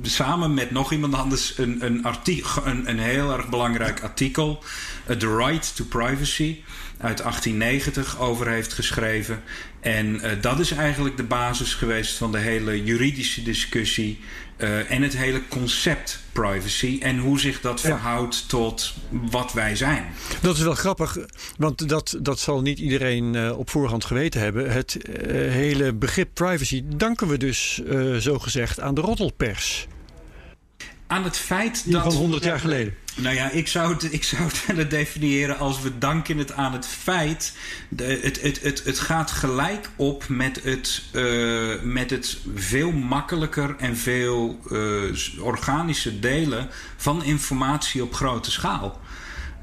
samen 0.02 0.54
met 0.54 0.70
nog 0.70 0.92
iemand 0.92 1.14
anders 1.14 1.58
een, 1.58 1.84
een, 1.84 2.04
artikel, 2.04 2.66
een, 2.66 2.88
een 2.88 2.98
heel 2.98 3.32
erg 3.32 3.48
belangrijk 3.48 4.02
artikel, 4.02 4.62
The 5.16 5.36
Right 5.36 5.76
to 5.76 5.84
Privacy, 5.84 6.62
uit 6.98 7.18
1890 7.18 8.18
over 8.18 8.48
heeft 8.48 8.72
geschreven. 8.72 9.42
En 9.80 10.14
uh, 10.14 10.30
dat 10.40 10.58
is 10.58 10.70
eigenlijk 10.70 11.16
de 11.16 11.22
basis 11.22 11.74
geweest 11.74 12.16
van 12.16 12.32
de 12.32 12.38
hele 12.38 12.84
juridische 12.84 13.42
discussie 13.42 14.20
uh, 14.56 14.90
en 14.90 15.02
het 15.02 15.16
hele 15.16 15.42
concept 15.48 16.20
privacy 16.32 16.98
en 17.02 17.18
hoe 17.18 17.40
zich 17.40 17.60
dat 17.60 17.80
verhoudt 17.80 18.48
tot 18.48 18.94
wat 19.10 19.52
wij 19.52 19.76
zijn. 19.76 20.04
Dat 20.40 20.56
is 20.56 20.62
wel 20.62 20.74
grappig, 20.74 21.18
want 21.56 21.88
dat, 21.88 22.18
dat 22.20 22.38
zal 22.38 22.60
niet 22.60 22.78
iedereen 22.78 23.34
uh, 23.34 23.58
op 23.58 23.70
voorhand 23.70 24.04
geweten 24.04 24.40
hebben. 24.40 24.72
Het 24.72 24.98
hele 25.28 25.92
begrip 25.92 26.28
privacy 26.34 26.82
danken 26.86 27.28
we 27.28 27.38
dus 27.38 27.82
zo 28.18 28.38
gezegd 28.38 28.80
aan 28.80 28.94
de 28.94 29.00
roddelpers 29.00 29.88
aan 31.10 31.24
het 31.24 31.36
feit 31.36 31.92
dat. 31.92 32.02
Van 32.02 32.12
100 32.12 32.44
jaar 32.44 32.60
geleden. 32.60 32.94
Nou 33.16 33.34
ja, 33.34 33.50
ik 33.50 33.68
zou 33.68 33.92
het, 33.92 34.12
ik 34.12 34.24
zou 34.24 34.42
het 34.42 34.64
willen 34.66 34.88
definiëren 34.88 35.58
als 35.58 35.80
we 35.80 35.98
danken 35.98 36.38
het 36.38 36.52
aan 36.52 36.72
het 36.72 36.86
feit. 36.86 37.52
De, 37.88 38.18
het, 38.22 38.40
het, 38.42 38.62
het, 38.62 38.84
het 38.84 38.98
gaat 38.98 39.30
gelijk 39.30 39.90
op 39.96 40.28
met 40.28 40.62
het, 40.62 41.02
uh, 41.12 41.82
met 41.82 42.10
het 42.10 42.38
veel 42.54 42.92
makkelijker 42.92 43.76
en 43.78 43.96
veel 43.96 44.60
uh, 44.70 45.44
organischer 45.44 46.20
delen 46.20 46.68
van 46.96 47.24
informatie 47.24 48.02
op 48.02 48.14
grote 48.14 48.50
schaal. 48.50 49.00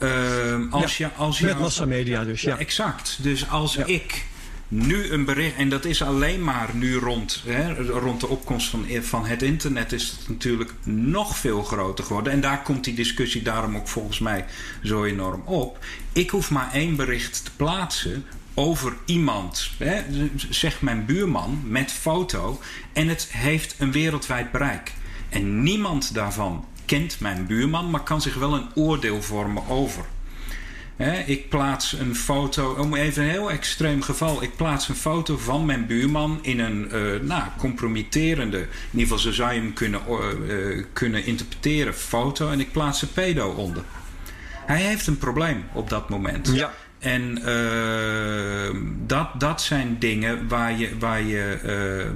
Uh, 0.03 0.71
als 0.71 0.97
ja, 0.97 1.07
je, 1.07 1.13
als 1.13 1.39
je, 1.39 1.45
met 1.45 1.59
massamedia 1.59 2.23
dus, 2.23 2.41
ja. 2.41 2.57
Exact. 2.57 3.17
Dus 3.21 3.49
als 3.49 3.73
ja. 3.73 3.85
ik 3.85 4.25
nu 4.67 5.11
een 5.11 5.25
bericht, 5.25 5.55
en 5.55 5.69
dat 5.69 5.85
is 5.85 6.01
alleen 6.01 6.43
maar 6.43 6.69
nu 6.73 6.95
rond, 6.95 7.43
hè, 7.45 7.73
rond 7.73 8.19
de 8.19 8.27
opkomst 8.27 8.69
van, 8.69 8.85
van 9.01 9.25
het 9.25 9.41
internet, 9.41 9.91
is 9.91 10.09
het 10.09 10.29
natuurlijk 10.29 10.73
nog 10.83 11.37
veel 11.37 11.63
groter 11.63 12.05
geworden. 12.05 12.33
En 12.33 12.41
daar 12.41 12.61
komt 12.61 12.83
die 12.83 12.93
discussie 12.93 13.41
daarom 13.41 13.75
ook 13.75 13.87
volgens 13.87 14.19
mij 14.19 14.45
zo 14.83 15.03
enorm 15.03 15.41
op. 15.45 15.85
Ik 16.13 16.29
hoef 16.29 16.51
maar 16.51 16.73
één 16.73 16.95
bericht 16.95 17.45
te 17.45 17.51
plaatsen 17.55 18.25
over 18.53 18.93
iemand, 19.05 19.71
hè, 19.77 20.01
zeg 20.49 20.81
mijn 20.81 21.05
buurman, 21.05 21.61
met 21.63 21.91
foto, 21.91 22.61
en 22.93 23.07
het 23.07 23.27
heeft 23.31 23.75
een 23.77 23.91
wereldwijd 23.91 24.51
bereik. 24.51 24.93
En 25.29 25.63
niemand 25.63 26.13
daarvan 26.13 26.65
kent 26.85 27.19
mijn 27.19 27.45
buurman, 27.45 27.89
maar 27.89 28.03
kan 28.03 28.21
zich 28.21 28.35
wel 28.35 28.53
een 28.53 28.67
oordeel 28.75 29.21
vormen 29.21 29.67
over 29.67 30.05
ik 31.25 31.49
plaats 31.49 31.93
een 31.93 32.15
foto, 32.15 32.73
om 32.73 32.95
even 32.95 33.23
een 33.23 33.29
heel 33.29 33.51
extreem 33.51 34.01
geval. 34.01 34.43
Ik 34.43 34.55
plaats 34.55 34.89
een 34.89 34.95
foto 34.95 35.37
van 35.37 35.65
mijn 35.65 35.85
buurman 35.85 36.39
in 36.41 36.59
een 36.59 36.89
uh, 36.93 37.21
nou, 37.21 37.43
compromitterende, 37.57 38.57
in 38.57 38.67
ieder 38.91 39.01
geval 39.01 39.17
zo 39.17 39.31
zou 39.31 39.53
je 39.53 39.59
hem 39.59 39.73
kunnen, 39.73 40.01
uh, 40.47 40.83
kunnen 40.93 41.25
interpreteren, 41.25 41.93
foto. 41.93 42.49
En 42.49 42.59
ik 42.59 42.71
plaats 42.71 43.01
een 43.01 43.13
pedo 43.13 43.49
onder. 43.49 43.83
Hij 44.65 44.81
heeft 44.81 45.07
een 45.07 45.17
probleem 45.17 45.63
op 45.73 45.89
dat 45.89 46.09
moment. 46.09 46.51
Ja. 46.53 46.73
En 46.99 47.41
uh, 47.45 48.81
dat, 49.05 49.39
dat 49.39 49.61
zijn 49.61 49.95
dingen 49.99 50.47
waar, 50.47 50.77
je, 50.77 50.97
waar, 50.99 51.21
je, 51.21 51.57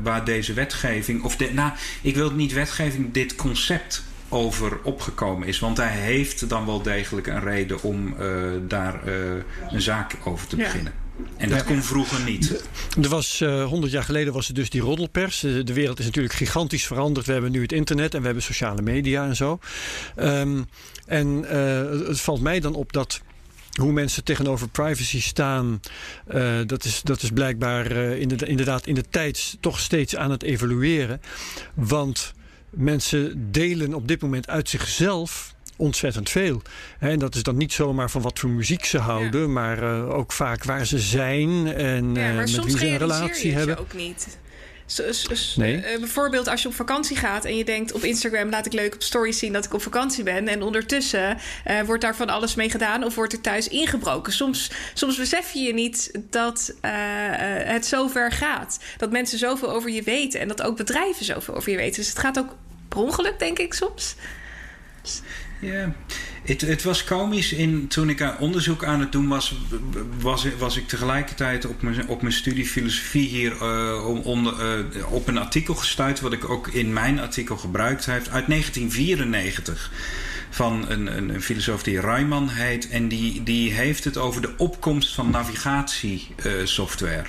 waar 0.04 0.26
deze 0.26 0.54
wetgeving, 0.54 1.24
of 1.24 1.36
de, 1.36 1.50
nou, 1.54 1.72
ik 2.02 2.16
wil 2.16 2.26
het 2.26 2.36
niet 2.36 2.54
wetgeving, 2.54 3.14
dit 3.14 3.36
concept 3.36 4.04
over 4.32 4.80
opgekomen 4.84 5.48
is. 5.48 5.60
Want 5.60 5.78
hij 5.78 5.98
heeft 5.98 6.50
dan 6.50 6.66
wel 6.66 6.82
degelijk 6.82 7.28
een 7.28 7.40
reden 7.40 7.84
om 7.84 8.16
uh, 8.20 8.52
daar 8.68 9.08
uh, 9.08 9.14
een 9.70 9.82
zaak 9.82 10.18
over 10.24 10.48
te 10.48 10.56
beginnen. 10.56 10.94
En 11.38 11.50
dat 11.50 11.60
ja. 11.60 11.66
kon 11.66 11.84
vroeger 11.84 12.24
niet. 12.24 12.64
Er 13.02 13.10
was, 13.10 13.42
uh, 13.42 13.66
100 13.66 13.92
jaar 13.92 14.04
geleden 14.04 14.34
was 14.34 14.48
er 14.48 14.54
dus 14.54 14.70
die 14.70 14.82
roddelpers. 14.82 15.40
De 15.40 15.74
wereld 15.74 16.00
is 16.00 16.06
natuurlijk 16.06 16.34
gigantisch 16.34 16.88
veranderd. 16.88 17.26
We 17.26 17.32
hebben 17.32 17.52
nu 17.52 17.62
het 17.62 17.72
internet 17.72 18.14
en 18.14 18.20
we 18.20 18.26
hebben 18.26 18.44
sociale 18.44 18.82
media 18.82 19.26
en 19.26 19.36
zo. 19.36 19.60
Um, 20.20 20.66
en 21.06 21.28
het 22.08 22.22
valt 22.22 22.42
mij 22.42 22.60
dan 22.60 22.76
op 22.76 22.94
dat 22.94 23.22
hoe 23.80 23.92
mensen 23.92 24.24
tegenover 24.24 24.70
privacy 24.70 25.22
staan, 25.22 25.80
uh, 26.34 26.60
dat, 26.66 26.84
is, 26.84 27.02
dat 27.02 27.22
is 27.22 27.30
blijkbaar 27.30 27.92
uh, 27.92 28.20
inderdaad 28.20 28.88
in 28.88 28.96
de 28.96 29.06
tijd 29.10 29.58
toch 29.60 29.80
steeds 29.80 30.16
aan 30.16 30.32
het 30.32 30.44
evolueren. 30.44 31.22
Want 31.74 32.34
mensen 32.72 33.52
delen 33.52 33.94
op 33.94 34.08
dit 34.08 34.22
moment 34.22 34.48
uit 34.48 34.70
zichzelf 34.70 35.54
ontzettend 35.76 36.30
veel. 36.30 36.62
En 37.00 37.20
dat 37.20 37.36
is 37.36 37.44
dan 37.44 37.58
niet 37.58 37.74
zomaar 37.74 38.10
van 38.10 38.22
wat 38.22 38.40
voor 38.40 38.50
muziek 38.50 38.86
ze 38.86 38.98
houden, 38.98 39.42
ja. 39.42 39.48
maar 39.48 39.84
uh, 39.84 40.10
ook 40.10 40.32
vaak 40.32 40.64
waar 40.64 40.86
ze 40.86 41.00
zijn 41.00 41.74
en 41.74 42.16
ja, 42.16 42.30
uh, 42.30 42.36
met 42.36 42.66
wie 42.66 42.78
ze 42.78 42.88
een 42.88 42.98
relatie 42.98 43.54
hebben. 43.54 43.78
ook 43.78 43.94
niet. 43.94 44.38
Nee. 45.56 45.76
Uh, 45.76 46.00
bijvoorbeeld 46.00 46.48
als 46.48 46.62
je 46.62 46.68
op 46.68 46.74
vakantie 46.74 47.18
gaat 47.18 47.46
en 47.46 47.58
je 47.58 47.66
denkt 47.66 47.92
op 47.92 48.04
Instagram 48.04 48.50
laat 48.50 48.66
ik 48.66 48.74
leuk 48.74 48.94
op 48.94 49.04
stories 49.04 49.40
zien 49.40 49.54
dat 49.54 49.66
ik 49.66 49.74
op 49.74 49.82
vakantie 49.82 50.24
ben. 50.24 50.48
En 50.48 50.62
ondertussen 50.62 51.38
uh, 51.68 51.82
wordt 51.82 52.02
daar 52.02 52.16
van 52.16 52.30
alles 52.30 52.56
mee 52.56 52.70
gedaan 52.70 53.04
of 53.04 53.16
wordt 53.16 53.34
er 53.34 53.42
thuis 53.42 53.68
ingebroken. 53.68 54.34
Soms, 54.34 54.72
soms 54.94 55.18
besef 55.18 55.52
je 55.52 55.60
je 55.60 55.74
niet 55.74 56.12
dat 56.30 56.74
uh, 56.86 56.92
het 57.64 57.86
zo 57.86 58.08
ver 58.08 58.32
gaat. 58.32 58.80
Dat 58.98 59.12
mensen 59.12 59.38
zoveel 59.38 59.72
over 59.72 59.90
je 59.90 60.04
weten 60.04 60.40
en 60.40 60.48
dat 60.48 60.62
ook 60.62 60.78
bedrijven 60.78 61.26
zoveel 61.26 61.56
over 61.56 61.72
je 61.72 61.78
weten. 61.78 61.96
Dus 61.96 62.10
het 62.10 62.20
gaat 62.20 62.40
ook 62.40 62.56
per 62.88 63.00
ongeluk, 63.00 63.40
denk 63.40 63.60
ik 63.60 63.74
soms. 63.74 64.16
Ja, 65.62 65.94
het, 66.44 66.62
het 66.62 66.84
was 66.84 67.04
komisch. 67.04 67.54
In, 67.54 67.88
toen 67.88 68.10
ik 68.10 68.34
onderzoek 68.40 68.84
aan 68.84 69.00
het 69.00 69.12
doen 69.12 69.28
was, 69.28 69.56
was, 70.20 70.48
was 70.58 70.78
ik 70.78 70.88
tegelijkertijd 70.88 71.66
op 71.66 71.82
mijn, 71.82 72.08
op 72.08 72.22
mijn 72.22 72.34
studie 72.34 72.66
filosofie 72.66 73.28
hier 73.28 73.52
uh, 73.62 74.26
onder, 74.26 74.84
uh, 74.98 75.12
op 75.12 75.28
een 75.28 75.38
artikel 75.38 75.76
gestuurd, 75.76 76.20
wat 76.20 76.34
ik 76.34 76.50
ook 76.50 76.68
in 76.68 76.94
mijn 76.94 77.20
artikel 77.20 77.58
gebruikt 77.58 78.06
heb, 78.06 78.28
uit 78.28 78.48
1994 78.48 79.92
van 80.50 80.90
een, 80.90 81.18
een, 81.18 81.30
een, 81.30 81.42
filosoof 81.42 81.84
die 81.84 82.00
Rayman 82.00 82.50
heet. 82.50 82.90
En 82.90 83.08
die, 83.08 83.44
die 83.44 83.72
heeft 83.72 84.04
het 84.04 84.18
over 84.18 84.42
de 84.42 84.54
opkomst 84.58 85.14
van 85.14 85.30
navigatiesoftware. 85.30 87.26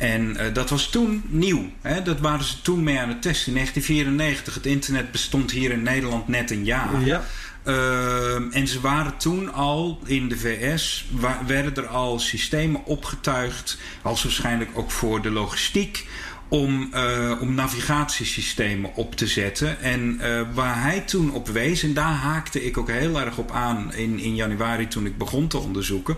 En 0.00 0.30
uh, 0.30 0.42
dat 0.52 0.70
was 0.70 0.90
toen 0.90 1.22
nieuw. 1.26 1.70
Hè? 1.80 2.02
Dat 2.02 2.20
waren 2.20 2.44
ze 2.44 2.62
toen 2.62 2.82
mee 2.82 2.98
aan 2.98 3.08
het 3.08 3.22
testen. 3.22 3.48
In 3.48 3.54
1994, 3.54 4.54
het 4.54 4.66
internet 4.66 5.10
bestond 5.12 5.50
hier 5.50 5.70
in 5.70 5.82
Nederland 5.82 6.28
net 6.28 6.50
een 6.50 6.64
jaar. 6.64 7.04
Ja. 7.04 7.24
Uh, 7.64 8.56
en 8.56 8.68
ze 8.68 8.80
waren 8.80 9.16
toen 9.16 9.52
al 9.52 10.00
in 10.04 10.28
de 10.28 10.36
VS, 10.36 11.06
werden 11.46 11.76
er 11.76 11.86
al 11.86 12.18
systemen 12.18 12.84
opgetuigd, 12.84 13.78
als 14.02 14.22
waarschijnlijk 14.22 14.70
ook 14.74 14.90
voor 14.90 15.22
de 15.22 15.30
logistiek, 15.30 16.06
om, 16.50 16.90
uh, 16.94 17.40
om 17.40 17.54
navigatiesystemen 17.54 18.94
op 18.94 19.14
te 19.14 19.26
zetten. 19.26 19.80
En 19.80 20.20
uh, 20.20 20.40
waar 20.54 20.82
hij 20.82 21.00
toen 21.00 21.32
op 21.32 21.48
wees, 21.48 21.82
en 21.82 21.94
daar 21.94 22.12
haakte 22.12 22.64
ik 22.64 22.78
ook 22.78 22.90
heel 22.90 23.20
erg 23.20 23.36
op 23.36 23.50
aan 23.50 23.94
in, 23.94 24.18
in 24.18 24.34
januari 24.34 24.88
toen 24.88 25.06
ik 25.06 25.18
begon 25.18 25.48
te 25.48 25.58
onderzoeken, 25.58 26.16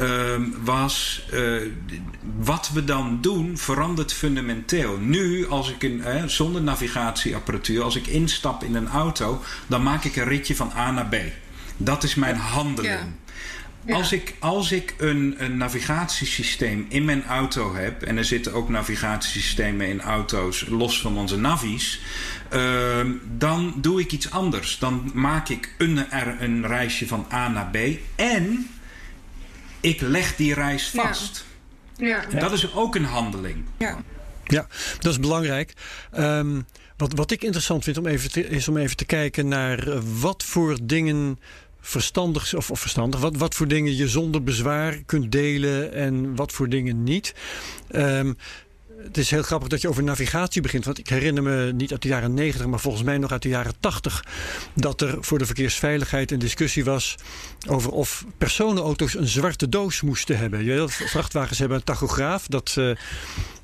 uh, 0.00 0.08
was 0.62 1.26
uh, 1.32 1.62
wat 2.38 2.70
we 2.72 2.84
dan 2.84 3.18
doen 3.20 3.58
verandert 3.58 4.12
fundamenteel. 4.12 4.98
Nu, 4.98 5.48
als 5.48 5.70
ik 5.70 5.82
een, 5.82 6.30
zonder 6.30 6.62
navigatieapparatuur, 6.62 7.82
als 7.82 7.96
ik 7.96 8.06
instap 8.06 8.64
in 8.64 8.74
een 8.74 8.88
auto, 8.88 9.42
dan 9.66 9.82
maak 9.82 10.04
ik 10.04 10.16
een 10.16 10.28
ritje 10.28 10.56
van 10.56 10.72
A 10.76 10.90
naar 10.90 11.06
B. 11.06 11.16
Dat 11.76 12.02
is 12.02 12.14
mijn 12.14 12.36
handeling. 12.36 12.94
Ja. 12.94 13.08
Ja. 13.84 13.94
Als 13.94 14.12
ik, 14.12 14.34
als 14.38 14.72
ik 14.72 14.94
een, 14.98 15.34
een, 15.38 15.56
navigatiesysteem 15.56 16.86
in 16.88 17.04
mijn 17.04 17.24
auto 17.24 17.74
heb, 17.74 18.02
en 18.02 18.16
er 18.16 18.24
zitten 18.24 18.52
ook 18.52 18.68
navigatiesystemen 18.68 19.86
in 19.86 20.00
auto's 20.00 20.66
los 20.68 21.00
van 21.00 21.18
onze 21.18 21.38
navies, 21.38 22.00
uh, 22.52 23.00
dan 23.36 23.74
doe 23.76 24.00
ik 24.00 24.12
iets 24.12 24.30
anders. 24.30 24.78
Dan 24.78 25.10
maak 25.14 25.48
ik 25.48 25.74
een, 25.78 26.04
een 26.40 26.66
reisje 26.66 27.06
van 27.06 27.26
A 27.32 27.48
naar 27.48 27.70
B 27.70 27.76
en 28.16 28.70
ik 29.80 30.00
leg 30.00 30.36
die 30.36 30.54
reis 30.54 30.90
vast. 30.94 31.44
Ja. 31.96 32.24
Ja. 32.30 32.38
Dat 32.38 32.52
is 32.52 32.74
ook 32.74 32.94
een 32.94 33.04
handeling. 33.04 33.64
Ja, 33.78 33.98
ja 34.44 34.66
dat 34.98 35.12
is 35.12 35.20
belangrijk. 35.20 35.72
Um, 36.18 36.66
wat, 36.96 37.12
wat 37.14 37.30
ik 37.30 37.42
interessant 37.42 37.84
vind 37.84 37.98
om 37.98 38.06
even 38.06 38.30
te, 38.30 38.48
is 38.48 38.68
om 38.68 38.76
even 38.76 38.96
te 38.96 39.04
kijken 39.04 39.48
naar 39.48 40.02
wat 40.20 40.42
voor 40.42 40.78
dingen 40.82 41.38
verstandig 41.80 42.54
of, 42.54 42.70
of 42.70 42.80
verstandig, 42.80 43.20
wat, 43.20 43.36
wat 43.36 43.54
voor 43.54 43.68
dingen 43.68 43.96
je 43.96 44.08
zonder 44.08 44.42
bezwaar 44.42 45.02
kunt 45.06 45.32
delen 45.32 45.92
en 45.92 46.34
wat 46.36 46.52
voor 46.52 46.68
dingen 46.68 47.02
niet. 47.02 47.34
Um, 47.92 48.36
het 49.02 49.18
is 49.18 49.30
heel 49.30 49.42
grappig 49.42 49.68
dat 49.68 49.80
je 49.80 49.88
over 49.88 50.02
navigatie 50.02 50.62
begint. 50.62 50.84
Want 50.84 50.98
ik 50.98 51.08
herinner 51.08 51.42
me 51.42 51.72
niet 51.72 51.92
uit 51.92 52.02
de 52.02 52.08
jaren 52.08 52.34
90, 52.34 52.66
maar 52.66 52.80
volgens 52.80 53.04
mij 53.04 53.18
nog 53.18 53.32
uit 53.32 53.42
de 53.42 53.48
jaren 53.48 53.74
80. 53.80 54.24
dat 54.74 55.00
er 55.00 55.16
voor 55.20 55.38
de 55.38 55.46
verkeersveiligheid 55.46 56.30
een 56.30 56.38
discussie 56.38 56.84
was. 56.84 57.14
over 57.68 57.90
of 57.90 58.24
personenauto's 58.38 59.14
een 59.14 59.28
zwarte 59.28 59.68
doos 59.68 60.00
moesten 60.00 60.38
hebben. 60.38 60.64
Je, 60.64 60.84
vrachtwagens 60.88 61.58
hebben 61.58 61.76
een 61.76 61.84
tachograaf. 61.84 62.46
Dat. 62.46 62.74
Uh, 62.78 62.96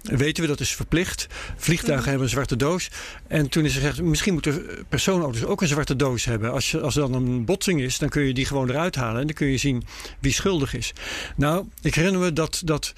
weten 0.03 0.43
we, 0.43 0.49
dat 0.49 0.61
is 0.61 0.74
verplicht. 0.74 1.26
Vliegtuigen 1.57 1.97
mhm. 1.97 2.09
hebben 2.09 2.26
een 2.26 2.32
zwarte 2.32 2.57
doos. 2.57 2.91
En 3.26 3.49
toen 3.49 3.64
is 3.64 3.74
er 3.74 3.80
gezegd, 3.80 4.03
misschien 4.03 4.32
moeten 4.32 4.66
personenauto's 4.89 5.45
ook 5.45 5.62
een 5.62 5.68
zwarte 5.68 5.97
doos 5.97 6.24
hebben. 6.24 6.53
Als, 6.53 6.70
je, 6.70 6.80
als 6.80 6.97
er 6.97 7.01
dan 7.01 7.14
een 7.14 7.45
botsing 7.45 7.80
is, 7.80 7.99
dan 7.99 8.09
kun 8.09 8.22
je 8.22 8.34
die 8.34 8.47
gewoon 8.47 8.70
eruit 8.70 8.95
halen. 8.95 9.20
En 9.20 9.26
dan 9.26 9.37
kun 9.37 9.47
je 9.47 9.57
zien 9.57 9.84
wie 10.20 10.32
schuldig 10.32 10.74
is. 10.74 10.93
Nou, 11.37 11.66
ik 11.82 11.95
herinner 11.95 12.20
me 12.20 12.32
dat, 12.32 12.62
dat 12.64 12.93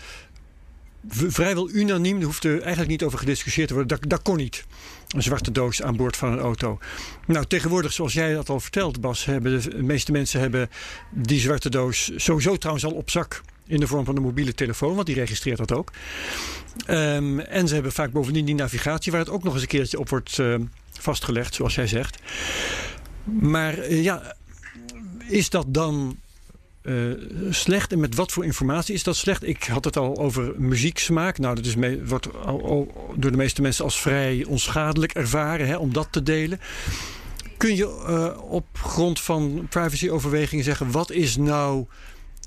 vrijwel 1.08 1.70
unaniem, 1.70 2.18
er 2.18 2.24
hoefde 2.24 2.60
eigenlijk 2.60 2.90
niet 2.90 3.02
over 3.02 3.18
gediscussieerd 3.18 3.68
te 3.68 3.74
worden. 3.74 3.98
Dat, 3.98 4.10
dat 4.10 4.22
kon 4.22 4.36
niet. 4.36 4.64
Een 5.08 5.22
zwarte 5.22 5.52
doos 5.52 5.82
aan 5.82 5.96
boord 5.96 6.16
van 6.16 6.32
een 6.32 6.38
auto. 6.38 6.78
Nou, 7.26 7.44
tegenwoordig, 7.46 7.92
zoals 7.92 8.12
jij 8.12 8.34
dat 8.34 8.48
al 8.48 8.60
vertelt, 8.60 9.00
Bas, 9.00 9.24
hebben 9.24 9.62
de, 9.62 9.82
meeste 9.82 10.12
mensen 10.12 10.40
hebben 10.40 10.70
die 11.10 11.40
zwarte 11.40 11.70
doos 11.70 12.10
sowieso 12.16 12.56
trouwens 12.56 12.86
al 12.86 12.92
op 12.92 13.10
zak. 13.10 13.40
In 13.66 13.80
de 13.80 13.86
vorm 13.86 14.04
van 14.04 14.16
een 14.16 14.22
mobiele 14.22 14.54
telefoon, 14.54 14.94
want 14.94 15.06
die 15.06 15.14
registreert 15.14 15.58
dat 15.58 15.72
ook. 15.72 15.92
Ehm, 16.86 17.38
en 17.38 17.68
ze 17.68 17.74
hebben 17.74 17.92
vaak 17.92 18.12
bovendien 18.12 18.44
die 18.44 18.54
navigatie, 18.54 19.12
waar 19.12 19.20
het 19.20 19.30
ook 19.30 19.42
nog 19.42 19.52
eens 19.52 19.62
een 19.62 19.68
keertje 19.68 19.98
op 19.98 20.08
wordt 20.08 20.38
uh, 20.38 20.54
vastgelegd, 20.98 21.54
zoals 21.54 21.74
jij 21.74 21.86
zegt. 21.86 22.18
Maar 23.24 23.78
uh, 23.78 24.02
ja, 24.02 24.36
is 25.28 25.50
dat 25.50 25.66
dan 25.68 26.16
uh, 26.82 27.12
slecht. 27.50 27.92
En 27.92 28.00
met 28.00 28.14
wat 28.14 28.32
voor 28.32 28.44
informatie 28.44 28.94
is 28.94 29.02
dat 29.02 29.16
slecht? 29.16 29.46
Ik 29.46 29.64
had 29.64 29.84
het 29.84 29.96
al 29.96 30.18
over 30.18 30.52
muzieksmaak. 30.56 31.38
Nou, 31.38 31.54
dat 31.54 31.64
is 31.64 31.74
wordt 32.04 32.28
door 33.14 33.30
de 33.30 33.36
meeste 33.36 33.62
mensen 33.62 33.84
als 33.84 34.00
vrij 34.00 34.44
onschadelijk 34.44 35.12
ervaren 35.12 35.66
hè, 35.66 35.76
om 35.76 35.92
dat 35.92 36.08
te 36.10 36.22
delen. 36.22 36.60
Kun 37.56 37.76
je 37.76 38.04
uh, 38.08 38.42
op 38.50 38.66
grond 38.72 39.20
van 39.20 39.66
privacyoverwegingen 39.70 40.64
zeggen: 40.64 40.90
wat 40.90 41.10
is 41.10 41.36
nou 41.36 41.86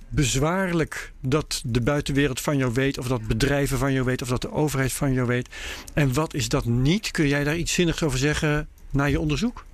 bezwaarlijk 0.09 1.13
dat 1.21 1.61
de 1.65 1.82
buitenwereld 1.82 2.41
van 2.41 2.57
jou 2.57 2.73
weet, 2.73 2.97
of 2.97 3.07
dat 3.07 3.27
bedrijven 3.27 3.77
van 3.77 3.93
jou 3.93 4.05
weten, 4.05 4.25
of 4.25 4.32
dat 4.32 4.41
de 4.41 4.51
overheid 4.51 4.93
van 4.93 5.13
jou 5.13 5.27
weet? 5.27 5.49
En 5.93 6.13
wat 6.13 6.34
is 6.34 6.49
dat 6.49 6.65
niet? 6.65 7.11
Kun 7.11 7.27
jij 7.27 7.43
daar 7.43 7.57
iets 7.57 7.73
zinnigs 7.73 8.03
over 8.03 8.17
zeggen 8.19 8.67
na 8.89 9.03
je 9.03 9.19
onderzoek? 9.19 9.65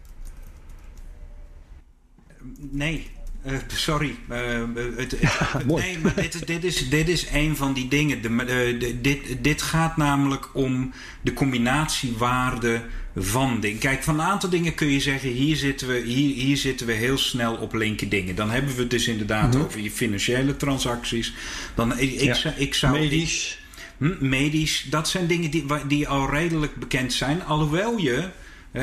Nee, 2.57 3.07
uh, 3.47 3.57
sorry. 3.67 4.15
Uh, 4.31 4.63
het, 4.97 5.17
ja, 5.19 5.61
nee, 5.65 5.99
maar 5.99 6.15
dit 6.15 6.33
is, 6.33 6.41
dit, 6.41 6.63
is, 6.63 6.89
dit 6.89 7.09
is 7.09 7.27
een 7.33 7.55
van 7.55 7.73
die 7.73 7.87
dingen. 7.87 8.21
De, 8.21 8.35
de, 8.77 9.01
dit, 9.01 9.19
dit 9.41 9.61
gaat 9.61 9.97
namelijk 9.97 10.49
om 10.53 10.93
de 11.21 11.33
combinatiewaarde 11.33 12.81
van 13.15 13.59
dingen. 13.59 13.79
Kijk, 13.79 14.03
van 14.03 14.19
een 14.19 14.25
aantal 14.25 14.49
dingen 14.49 14.75
kun 14.75 14.87
je 14.87 14.99
zeggen: 14.99 15.29
hier 15.29 15.55
zitten 15.55 15.87
we, 15.87 15.99
hier, 15.99 16.35
hier 16.35 16.57
zitten 16.57 16.87
we 16.87 16.93
heel 16.93 17.17
snel 17.17 17.55
op 17.55 17.73
linker 17.73 18.09
dingen. 18.09 18.35
Dan 18.35 18.49
hebben 18.49 18.75
we 18.75 18.81
het 18.81 18.89
dus 18.89 19.07
inderdaad 19.07 19.47
mm 19.47 19.51
-hmm. 19.51 19.61
over 19.61 19.79
je 19.79 19.91
financiële 19.91 20.57
transacties. 20.57 21.33
Dan, 21.75 21.99
ik, 21.99 22.21
ja. 22.21 22.53
ik 22.55 22.73
zou. 22.73 22.99
Medisch. 22.99 23.59
Hm, 23.97 24.15
medisch, 24.19 24.85
dat 24.89 25.09
zijn 25.09 25.27
dingen 25.27 25.51
die, 25.51 25.65
die 25.87 26.07
al 26.07 26.29
redelijk 26.29 26.75
bekend 26.75 27.13
zijn. 27.13 27.43
Alhoewel 27.43 27.97
je 27.97 28.29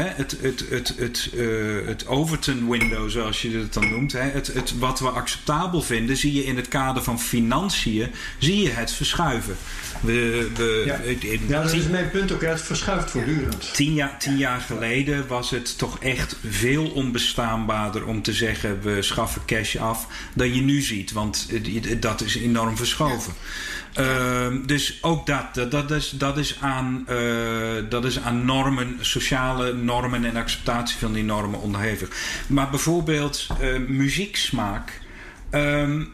het, 0.03 0.37
het, 0.41 0.65
het, 0.69 0.95
het, 0.97 1.31
uh, 1.35 1.87
het 1.87 2.07
Overton 2.07 2.71
window, 2.71 3.11
zoals 3.11 3.43
je 3.43 3.59
het 3.59 3.73
dan 3.73 3.91
noemt. 3.91 4.13
Hè, 4.13 4.21
het, 4.21 4.47
het, 4.47 4.79
wat 4.79 5.01
we 5.01 5.09
acceptabel 5.09 5.83
vinden, 5.83 6.17
zie 6.17 6.33
je 6.33 6.45
in 6.45 6.57
het 6.57 6.69
kader 6.69 7.03
van 7.03 7.21
financiën, 7.21 8.11
zie 8.39 8.63
je 8.63 8.71
het 8.71 8.93
verschuiven. 8.93 9.57
We, 10.05 10.51
we, 10.55 10.83
ja. 10.87 11.01
ja, 11.49 11.63
dat 11.63 11.73
is 11.73 11.89
mijn 11.89 12.11
punt 12.11 12.33
ook. 12.33 12.43
Het 12.43 12.63
verschuift 12.63 13.11
voortdurend. 13.11 13.75
Tien, 13.75 13.95
jaar, 13.95 14.19
tien 14.19 14.37
jaar 14.37 14.61
geleden 14.61 15.27
was 15.27 15.51
het 15.51 15.79
toch 15.79 15.99
echt 15.99 16.37
veel 16.49 16.91
onbestaanbaarder 16.91 18.07
om 18.07 18.23
te 18.23 18.33
zeggen... 18.33 18.81
we 18.83 19.03
schaffen 19.03 19.43
cash 19.47 19.77
af, 19.77 20.07
dan 20.35 20.55
je 20.55 20.61
nu 20.61 20.81
ziet. 20.81 21.13
Want 21.13 21.49
dat 22.01 22.21
is 22.21 22.37
enorm 22.37 22.77
verschoven. 22.77 23.33
Uh, 24.01 24.47
dus 24.67 24.99
ook 25.03 25.27
dat, 25.27 25.55
dat, 25.55 25.71
dat, 25.71 25.91
is, 25.91 26.11
dat, 26.11 26.39
is 26.39 26.57
aan, 26.61 27.07
uh, 27.11 27.17
dat 27.89 28.05
is 28.05 28.21
aan 28.21 28.45
normen, 28.45 28.97
sociale 29.01 29.73
normen 29.73 30.25
en 30.25 30.37
acceptatie 30.37 30.99
van 30.99 31.13
die 31.13 31.25
normen 31.25 31.61
onderhevig. 31.61 32.09
Maar 32.47 32.71
bijvoorbeeld 32.71 33.47
uh, 33.61 33.89
muzieksmaak. 33.89 35.01
Um, 35.51 36.13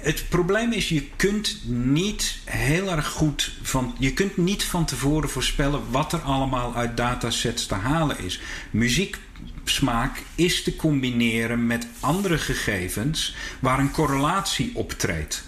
het 0.00 0.28
probleem 0.28 0.72
is, 0.72 0.88
je 0.88 1.06
kunt 1.16 1.60
niet 1.64 2.38
heel 2.44 2.90
erg 2.90 3.08
goed 3.08 3.52
van. 3.62 3.94
Je 3.98 4.12
kunt 4.12 4.36
niet 4.36 4.64
van 4.64 4.84
tevoren 4.84 5.30
voorspellen 5.30 5.82
wat 5.90 6.12
er 6.12 6.20
allemaal 6.20 6.74
uit 6.74 6.96
datasets 6.96 7.66
te 7.66 7.74
halen 7.74 8.18
is. 8.18 8.40
Muzieksmaak 8.70 10.22
is 10.34 10.62
te 10.62 10.76
combineren 10.76 11.66
met 11.66 11.86
andere 12.00 12.38
gegevens 12.38 13.34
waar 13.60 13.78
een 13.78 13.90
correlatie 13.90 14.70
optreedt. 14.74 15.44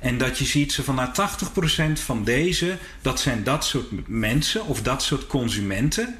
En 0.00 0.18
dat 0.18 0.38
je 0.38 0.44
ziet 0.44 0.72
ze 0.72 0.82
van 0.82 0.94
nou, 0.94 1.10
80% 1.10 1.92
van 1.92 2.24
deze, 2.24 2.78
dat 3.02 3.20
zijn 3.20 3.44
dat 3.44 3.64
soort 3.64 4.08
mensen 4.08 4.66
of 4.66 4.82
dat 4.82 5.02
soort 5.02 5.26
consumenten. 5.26 6.18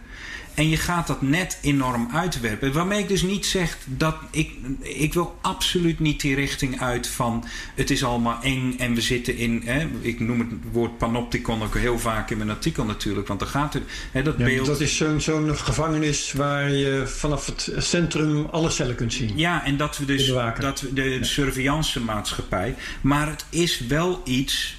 En 0.57 0.69
je 0.69 0.77
gaat 0.77 1.07
dat 1.07 1.23
net 1.23 1.59
enorm 1.63 2.09
uitwerpen. 2.13 2.73
Waarmee 2.73 2.99
ik 2.99 3.09
dus 3.09 3.23
niet 3.23 3.47
zeg 3.47 3.79
dat 3.85 4.17
ik. 4.31 4.51
Ik 4.81 5.15
wil 5.15 5.39
absoluut 5.41 6.01
niet 6.01 6.21
die 6.21 6.35
richting 6.35 6.81
uit 6.81 7.07
van. 7.07 7.45
Het 7.75 7.91
is 7.91 8.05
allemaal 8.05 8.43
eng 8.43 8.75
en 8.79 8.95
we 8.95 9.01
zitten 9.01 9.37
in. 9.37 9.63
Hè, 9.65 9.89
ik 10.01 10.21
noem 10.21 10.39
het 10.39 10.49
woord 10.73 10.99
panopticon 10.99 11.63
ook 11.63 11.75
heel 11.75 11.99
vaak 11.99 12.31
in 12.31 12.37
mijn 12.37 12.51
artikel 12.51 12.85
natuurlijk. 12.85 13.29
Want 13.29 13.41
dan 13.41 13.49
gaat 13.49 13.75
het. 13.75 13.83
Hè, 14.13 14.23
dat, 14.23 14.35
ja, 14.39 14.45
beeld... 14.45 14.67
dat 14.67 14.81
is 14.81 14.97
zo'n 14.97 15.21
zo'n 15.21 15.57
gevangenis 15.57 16.33
waar 16.33 16.71
je 16.71 17.03
vanaf 17.07 17.47
het 17.47 17.73
centrum 17.77 18.47
alle 18.51 18.71
cellen 18.71 18.95
kunt 18.95 19.13
zien. 19.13 19.33
Ja, 19.35 19.65
en 19.65 19.77
dat 19.77 19.99
we 19.99 20.05
dus. 20.05 20.27
Dat 20.61 20.81
we 20.81 20.93
de 20.93 21.03
ja. 21.03 21.25
surveillance 21.25 22.01
maatschappij. 22.01 22.75
Maar 23.01 23.29
het 23.29 23.45
is 23.51 23.81
wel 23.81 24.21
iets 24.25 24.77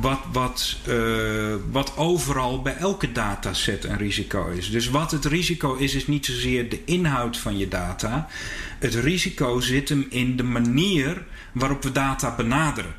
wat, 0.00 0.20
wat, 0.32 0.76
uh, 0.88 1.54
wat 1.70 1.96
overal 1.96 2.62
bij 2.62 2.76
elke 2.76 3.12
dataset 3.12 3.84
een 3.84 3.96
risico 3.96 4.48
is. 4.48 4.70
Dus 4.70 4.88
wat 4.88 5.10
het 5.10 5.24
risico 5.24 5.74
is, 5.74 5.94
is 5.94 6.06
niet 6.06 6.26
zozeer 6.26 6.68
de 6.68 6.84
inhoud 6.84 7.36
van 7.36 7.58
je 7.58 7.68
data. 7.68 8.28
Het 8.78 8.94
risico 8.94 9.60
zit 9.60 9.88
hem 9.88 10.06
in 10.10 10.36
de 10.36 10.42
manier 10.42 11.24
waarop 11.52 11.82
we 11.82 11.92
data 11.92 12.34
benaderen. 12.34 12.94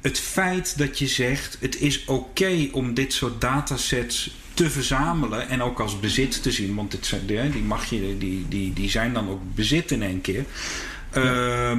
Het 0.00 0.18
feit 0.18 0.78
dat 0.78 0.98
je 0.98 1.06
zegt: 1.06 1.56
het 1.60 1.80
is 1.80 2.04
oké 2.04 2.12
okay 2.12 2.68
om 2.72 2.94
dit 2.94 3.12
soort 3.12 3.40
datasets 3.40 4.38
te 4.54 4.70
verzamelen 4.70 5.48
en 5.48 5.62
ook 5.62 5.80
als 5.80 6.00
bezit 6.00 6.42
te 6.42 6.50
zien, 6.50 6.74
want 6.74 6.90
dit 6.90 7.06
zijn, 7.06 7.50
die, 7.50 7.62
mag 7.62 7.84
je, 7.84 8.18
die, 8.18 8.48
die, 8.48 8.72
die 8.72 8.90
zijn 8.90 9.12
dan 9.12 9.28
ook 9.28 9.40
bezit 9.54 9.90
in 9.90 10.02
één 10.02 10.20
keer. 10.20 10.44
Ja. 11.14 11.70
Uh, 11.72 11.78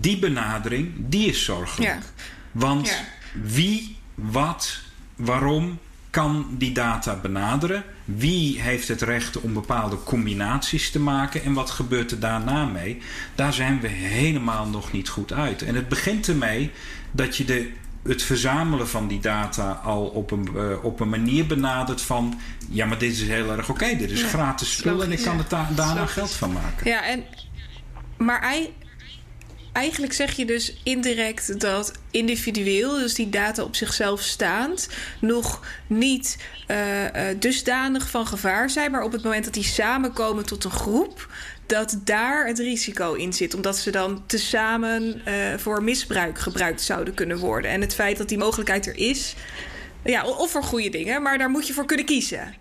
die 0.00 0.18
benadering, 0.18 0.92
die 0.96 1.28
is 1.28 1.44
zorgelijk. 1.44 1.90
Ja. 1.90 2.24
Want 2.52 2.88
ja. 2.88 2.94
wie, 3.42 3.96
wat, 4.14 4.80
waarom 5.16 5.78
kan 6.10 6.46
die 6.50 6.72
data 6.72 7.14
benaderen? 7.14 7.84
Wie 8.04 8.60
heeft 8.60 8.88
het 8.88 9.02
recht 9.02 9.40
om 9.40 9.52
bepaalde 9.52 10.02
combinaties 10.02 10.90
te 10.90 11.00
maken? 11.00 11.42
En 11.42 11.52
wat 11.52 11.70
gebeurt 11.70 12.10
er 12.10 12.20
daarna 12.20 12.64
mee? 12.64 13.02
Daar 13.34 13.52
zijn 13.52 13.80
we 13.80 13.88
helemaal 13.88 14.66
nog 14.66 14.92
niet 14.92 15.08
goed 15.08 15.32
uit. 15.32 15.62
En 15.62 15.74
het 15.74 15.88
begint 15.88 16.28
ermee 16.28 16.70
dat 17.10 17.36
je 17.36 17.44
de, 17.44 17.70
het 18.02 18.22
verzamelen 18.22 18.88
van 18.88 19.08
die 19.08 19.20
data 19.20 19.70
al 19.72 20.04
op 20.04 20.30
een, 20.30 20.48
uh, 20.56 20.84
op 20.84 21.00
een 21.00 21.08
manier 21.08 21.46
benadert 21.46 22.00
van... 22.00 22.40
ja, 22.68 22.86
maar 22.86 22.98
dit 22.98 23.12
is 23.12 23.22
heel 23.22 23.50
erg 23.50 23.68
oké, 23.68 23.84
okay, 23.84 23.96
dit 23.96 24.10
is 24.10 24.20
ja, 24.20 24.28
gratis 24.28 24.72
spul 24.72 25.02
en 25.02 25.12
ik 25.12 25.22
kan 25.22 25.38
er 25.38 25.48
da 25.48 25.68
daarna 25.74 26.06
geld 26.06 26.32
van 26.32 26.52
maken. 26.52 26.90
Ja, 26.90 27.04
en, 27.04 27.24
maar 28.18 28.40
eigenlijk 29.72 30.12
zeg 30.12 30.36
je 30.36 30.44
dus 30.44 30.74
indirect 30.82 31.60
dat 31.60 31.92
individueel, 32.10 32.98
dus 32.98 33.14
die 33.14 33.28
data 33.28 33.62
op 33.62 33.76
zichzelf 33.76 34.22
staand, 34.22 34.88
nog 35.20 35.66
niet 35.86 36.38
uh, 36.68 37.04
uh, 37.04 37.10
dusdanig 37.38 38.10
van 38.10 38.26
gevaar 38.26 38.70
zijn. 38.70 38.90
Maar 38.90 39.02
op 39.02 39.12
het 39.12 39.22
moment 39.22 39.44
dat 39.44 39.54
die 39.54 39.64
samenkomen 39.64 40.46
tot 40.46 40.64
een 40.64 40.70
groep, 40.70 41.28
dat 41.66 41.98
daar 42.04 42.46
het 42.46 42.58
risico 42.58 43.12
in 43.12 43.32
zit. 43.32 43.54
Omdat 43.54 43.76
ze 43.76 43.90
dan 43.90 44.26
tezamen 44.26 45.22
uh, 45.28 45.34
voor 45.56 45.82
misbruik 45.82 46.38
gebruikt 46.38 46.80
zouden 46.80 47.14
kunnen 47.14 47.38
worden. 47.38 47.70
En 47.70 47.80
het 47.80 47.94
feit 47.94 48.18
dat 48.18 48.28
die 48.28 48.38
mogelijkheid 48.38 48.86
er 48.86 48.96
is, 48.96 49.34
ja, 50.04 50.26
of 50.26 50.50
voor 50.50 50.62
goede 50.62 50.88
dingen, 50.88 51.22
maar 51.22 51.38
daar 51.38 51.50
moet 51.50 51.66
je 51.66 51.72
voor 51.72 51.86
kunnen 51.86 52.06
kiezen. 52.06 52.54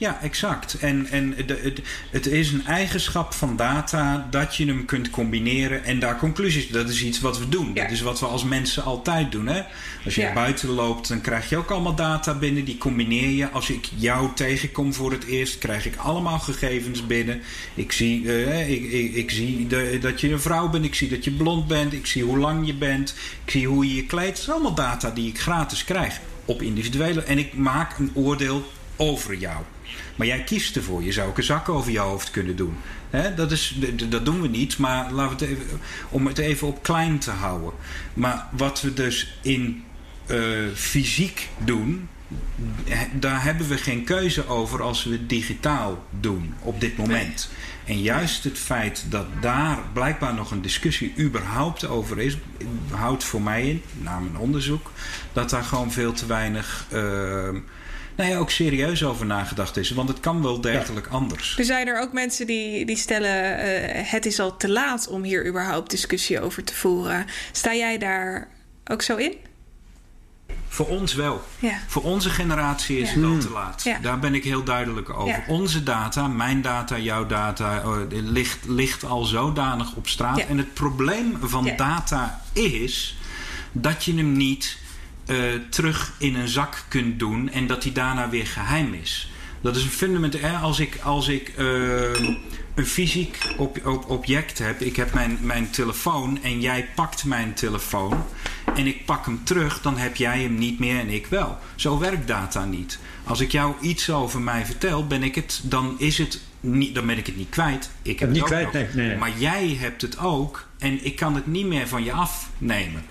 Ja, 0.00 0.18
exact. 0.22 0.74
En, 0.78 1.06
en 1.10 1.34
de, 1.46 1.58
het, 1.62 1.80
het 2.10 2.26
is 2.26 2.52
een 2.52 2.66
eigenschap 2.66 3.32
van 3.34 3.56
data 3.56 4.26
dat 4.30 4.56
je 4.56 4.66
hem 4.66 4.84
kunt 4.84 5.10
combineren 5.10 5.84
en 5.84 5.98
daar 5.98 6.18
conclusies. 6.18 6.68
Dat 6.68 6.88
is 6.88 7.02
iets 7.02 7.20
wat 7.20 7.38
we 7.38 7.48
doen. 7.48 7.70
Ja. 7.74 7.82
Dat 7.82 7.90
is 7.90 8.00
wat 8.00 8.20
we 8.20 8.26
als 8.26 8.44
mensen 8.44 8.82
altijd 8.84 9.32
doen. 9.32 9.46
Hè? 9.46 9.62
Als 10.04 10.14
je 10.14 10.20
Ja. 10.20 10.32
buiten 10.32 10.68
loopt, 10.68 11.08
dan 11.08 11.20
krijg 11.20 11.48
je 11.48 11.56
ook 11.56 11.70
allemaal 11.70 11.94
data 11.94 12.34
binnen. 12.34 12.64
Die 12.64 12.78
combineer 12.78 13.28
je. 13.30 13.48
Als 13.50 13.70
ik 13.70 13.88
jou 13.96 14.28
tegenkom 14.34 14.94
voor 14.94 15.12
het 15.12 15.24
eerst, 15.24 15.58
krijg 15.58 15.86
ik 15.86 15.96
allemaal 15.96 16.38
gegevens 16.38 17.06
binnen. 17.06 17.40
Ik 17.74 17.92
zie, 17.92 18.32
eh, 18.44 18.70
ik, 18.70 18.82
ik, 18.92 19.14
ik 19.14 19.30
zie 19.30 19.66
de- 19.66 19.98
dat 20.00 20.20
je 20.20 20.32
een 20.32 20.40
vrouw 20.40 20.68
bent. 20.68 20.84
Ik 20.84 20.94
zie 20.94 21.08
dat 21.08 21.24
je 21.24 21.30
blond 21.30 21.66
bent. 21.66 21.92
Ik 21.92 22.06
zie 22.06 22.22
hoe 22.24 22.38
lang 22.38 22.66
je 22.66 22.74
bent. 22.74 23.14
Ik 23.44 23.50
zie 23.50 23.66
hoe 23.66 23.88
je 23.88 23.94
je 23.94 24.06
kleedt. 24.06 24.28
Het 24.28 24.38
is 24.38 24.50
allemaal 24.50 24.74
data 24.74 25.10
die 25.10 25.28
ik 25.28 25.40
gratis 25.40 25.84
krijg. 25.84 26.20
Op 26.44 26.62
individuele. 26.62 27.22
En 27.22 27.38
ik 27.38 27.54
maak 27.54 27.98
een 27.98 28.10
oordeel 28.14 28.70
over 29.00 29.34
jou. 29.34 29.62
Maar 30.16 30.26
jij 30.26 30.44
kiest 30.44 30.76
ervoor. 30.76 31.02
Je 31.02 31.12
zou 31.12 31.28
ook 31.28 31.38
een 31.38 31.42
zak 31.44 31.68
over 31.68 31.92
je 31.92 31.98
hoofd 31.98 32.30
kunnen 32.30 32.56
doen. 32.56 32.76
Dat, 33.36 33.52
is, 33.52 33.78
dat 34.08 34.24
doen 34.24 34.40
we 34.40 34.48
niet, 34.48 34.78
maar 34.78 35.12
laten 35.12 35.38
we 35.38 35.44
het 35.44 35.54
even, 35.54 35.80
om 36.08 36.26
het 36.26 36.38
even 36.38 36.66
op 36.68 36.82
klein 36.82 37.18
te 37.18 37.30
houden. 37.30 37.72
Maar 38.14 38.46
wat 38.50 38.80
we 38.80 38.94
dus 38.94 39.38
in 39.42 39.84
eh, 40.26 40.38
fysiek 40.74 41.48
doen, 41.64 42.08
daar 43.12 43.42
hebben 43.42 43.68
we 43.68 43.76
geen 43.76 44.04
keuze 44.04 44.46
over 44.46 44.82
als 44.82 45.04
we 45.04 45.10
het 45.10 45.28
digitaal 45.28 46.04
doen 46.20 46.54
op 46.60 46.80
dit 46.80 46.96
moment. 46.96 47.50
En 47.84 48.02
juist 48.02 48.44
het 48.44 48.58
feit 48.58 49.04
dat 49.08 49.26
daar 49.40 49.78
blijkbaar 49.92 50.34
nog 50.34 50.50
een 50.50 50.62
discussie 50.62 51.14
überhaupt 51.18 51.86
over 51.86 52.18
is, 52.18 52.36
houdt 52.90 53.24
voor 53.24 53.42
mij 53.42 53.68
in, 53.68 53.82
na 53.98 54.18
mijn 54.18 54.36
onderzoek, 54.36 54.90
dat 55.32 55.50
daar 55.50 55.64
gewoon 55.64 55.92
veel 55.92 56.12
te 56.12 56.26
weinig. 56.26 56.86
eh, 56.90 57.48
nou 58.20 58.32
ja, 58.32 58.38
ook 58.38 58.50
serieus 58.50 59.04
over 59.04 59.26
nagedacht 59.26 59.76
is. 59.76 59.90
Want 59.90 60.08
het 60.08 60.20
kan 60.20 60.42
wel 60.42 60.60
degelijk 60.60 61.06
anders. 61.06 61.58
Er 61.58 61.64
zijn 61.64 61.86
er 61.86 62.00
ook 62.00 62.12
mensen 62.12 62.46
die, 62.46 62.86
die 62.86 62.96
stellen: 62.96 63.58
eh, 63.58 64.10
het 64.10 64.26
is 64.26 64.40
al 64.40 64.56
te 64.56 64.68
laat 64.68 65.08
om 65.08 65.22
hier 65.22 65.46
überhaupt 65.46 65.90
discussie 65.90 66.40
over 66.40 66.64
te 66.64 66.74
voeren. 66.74 67.26
Sta 67.52 67.74
jij 67.74 67.98
daar 67.98 68.48
ook 68.84 69.02
zo 69.02 69.16
in? 69.16 69.34
Voor 70.68 70.86
ons 70.88 71.14
wel. 71.14 71.44
Ja. 71.58 71.78
Voor 71.86 72.02
onze 72.02 72.30
generatie 72.30 72.98
is 72.98 73.12
Ja. 73.12 73.16
het 73.16 73.24
al 73.24 73.38
te 73.38 73.50
laat. 73.50 73.82
Ja. 73.82 73.98
Daar 74.02 74.18
ben 74.18 74.34
ik 74.34 74.44
heel 74.44 74.62
duidelijk 74.64 75.10
over. 75.10 75.26
Ja. 75.28 75.44
Onze 75.48 75.82
data, 75.82 76.28
mijn 76.28 76.62
data, 76.62 76.98
jouw 76.98 77.26
data, 77.26 77.82
eh, 77.82 77.96
ligt, 78.10 78.58
ligt 78.66 79.04
al 79.04 79.24
zodanig 79.24 79.94
op 79.94 80.08
straat. 80.08 80.36
Ja. 80.38 80.46
En 80.46 80.58
het 80.58 80.74
probleem 80.74 81.36
van 81.42 81.64
Ja. 81.64 81.76
data 81.76 82.40
is 82.52 83.16
dat 83.72 84.04
je 84.04 84.14
hem 84.14 84.32
niet 84.32 84.78
eh, 85.30 85.36
terug 85.68 86.12
in 86.18 86.34
een 86.34 86.48
zak 86.48 86.84
kunt 86.88 87.18
doen 87.18 87.50
en 87.50 87.66
dat 87.66 87.82
die 87.82 87.92
daarna 87.92 88.28
weer 88.28 88.46
geheim 88.46 88.94
is. 88.94 89.30
Dat 89.60 89.76
is 89.76 89.82
een 89.82 89.90
fundament. 89.90 90.40
hè, 90.40 90.56
Als 90.56 90.78
ik, 90.80 90.98
als 91.02 91.28
ik 91.28 91.48
eh, 91.56 91.64
een 92.74 92.86
fysiek 92.86 93.38
op, 93.56 93.86
op, 93.86 94.10
object 94.10 94.58
heb, 94.58 94.80
ik 94.80 94.96
heb 94.96 95.14
mijn, 95.14 95.38
mijn 95.40 95.70
telefoon 95.70 96.38
en 96.42 96.60
jij 96.60 96.88
pakt 96.94 97.24
mijn 97.24 97.54
telefoon 97.54 98.24
en 98.74 98.86
ik 98.86 99.04
pak 99.04 99.24
hem 99.24 99.40
terug, 99.44 99.80
dan 99.80 99.96
heb 99.96 100.16
jij 100.16 100.42
hem 100.42 100.54
niet 100.54 100.78
meer 100.78 100.98
en 101.00 101.08
ik 101.08 101.26
wel. 101.26 101.58
Zo 101.74 101.98
werkt 101.98 102.26
data 102.26 102.64
niet. 102.64 102.98
Als 103.24 103.40
ik 103.40 103.52
jou 103.52 103.74
iets 103.80 104.10
over 104.10 104.40
mij 104.40 104.66
vertel, 104.66 105.06
ben 105.06 105.22
ik 105.22 105.34
het, 105.34 105.60
dan 105.62 105.94
is 105.98 106.18
het 106.18 106.40
niet, 106.60 106.94
dan 106.94 107.06
ben 107.06 107.18
ik 107.18 107.26
het 107.26 107.36
niet 107.36 107.50
kwijt. 107.50 107.90
Ik 108.02 108.18
heb 108.18 108.30
Niet 108.30 108.48
het 108.48 108.64
ook 108.64 108.70
kwijt, 108.70 108.94
nee, 108.94 109.06
nee. 109.06 109.16
Maar 109.16 109.32
jij 109.38 109.76
hebt 109.80 110.02
het 110.02 110.18
ook 110.18 110.66
en 110.78 111.04
ik 111.04 111.16
kan 111.16 111.34
het 111.34 111.46
niet 111.46 111.66
meer 111.66 111.88
van 111.88 112.04
je 112.04 112.12
afnemen. 112.12 113.04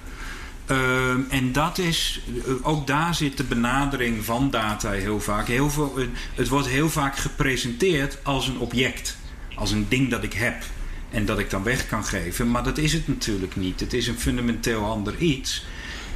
Ehm, 0.69 1.21
en 1.29 1.51
dat 1.51 1.77
is, 1.77 2.21
eh, 2.45 2.53
ook 2.61 2.87
daar 2.87 3.15
zit 3.15 3.37
de 3.37 3.43
benadering 3.43 4.25
van 4.25 4.49
data 4.49 4.91
heel 4.91 5.19
vaak. 5.19 5.47
Heel 5.47 5.69
veel, 5.69 5.93
eh, 5.97 6.05
het 6.35 6.47
wordt 6.47 6.67
heel 6.67 6.89
vaak 6.89 7.17
gepresenteerd 7.17 8.17
als 8.23 8.47
een 8.47 8.57
object, 8.57 9.17
als 9.55 9.71
een 9.71 9.85
ding 9.89 10.09
dat 10.09 10.23
ik 10.23 10.33
heb 10.33 10.63
en 11.09 11.25
dat 11.25 11.39
ik 11.39 11.49
dan 11.49 11.63
weg 11.63 11.87
kan 11.87 12.05
geven. 12.05 12.51
Maar 12.51 12.63
dat 12.63 12.77
is 12.77 12.93
het 12.93 13.07
natuurlijk 13.07 13.55
niet. 13.55 13.79
Het 13.79 13.93
is 13.93 14.07
een 14.07 14.19
fundamenteel 14.19 14.85
ander 14.85 15.17
iets. 15.17 15.65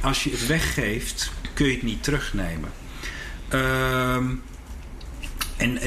Als 0.00 0.24
je 0.24 0.30
het 0.30 0.46
weggeeft, 0.46 1.32
kun 1.54 1.66
je 1.66 1.72
het 1.72 1.82
niet 1.82 2.02
terugnemen. 2.02 2.72
Ehm 3.48 4.26
en 5.56 5.78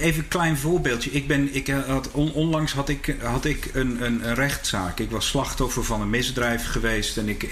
even 0.00 0.22
een 0.22 0.28
klein 0.28 0.56
voorbeeldje. 0.56 1.10
Ik 1.10 1.26
ben, 1.26 1.54
ik 1.54 1.68
had, 1.68 2.10
on- 2.10 2.32
onlangs 2.32 2.72
had 2.72 2.88
ik, 2.88 3.16
had 3.22 3.44
ik 3.44 3.70
een, 3.72 4.04
een, 4.04 4.34
rechtszaak. 4.34 4.98
Ik 4.98 5.10
was 5.10 5.28
slachtoffer 5.28 5.84
van 5.84 6.00
een 6.00 6.10
misdrijf 6.10 6.66
geweest. 6.66 7.16
En 7.16 7.28
ik, 7.28 7.42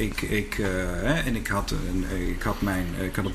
eh, 0.58 1.26
had 1.48 1.70
een, 1.70 2.06
mijn, 2.58 2.86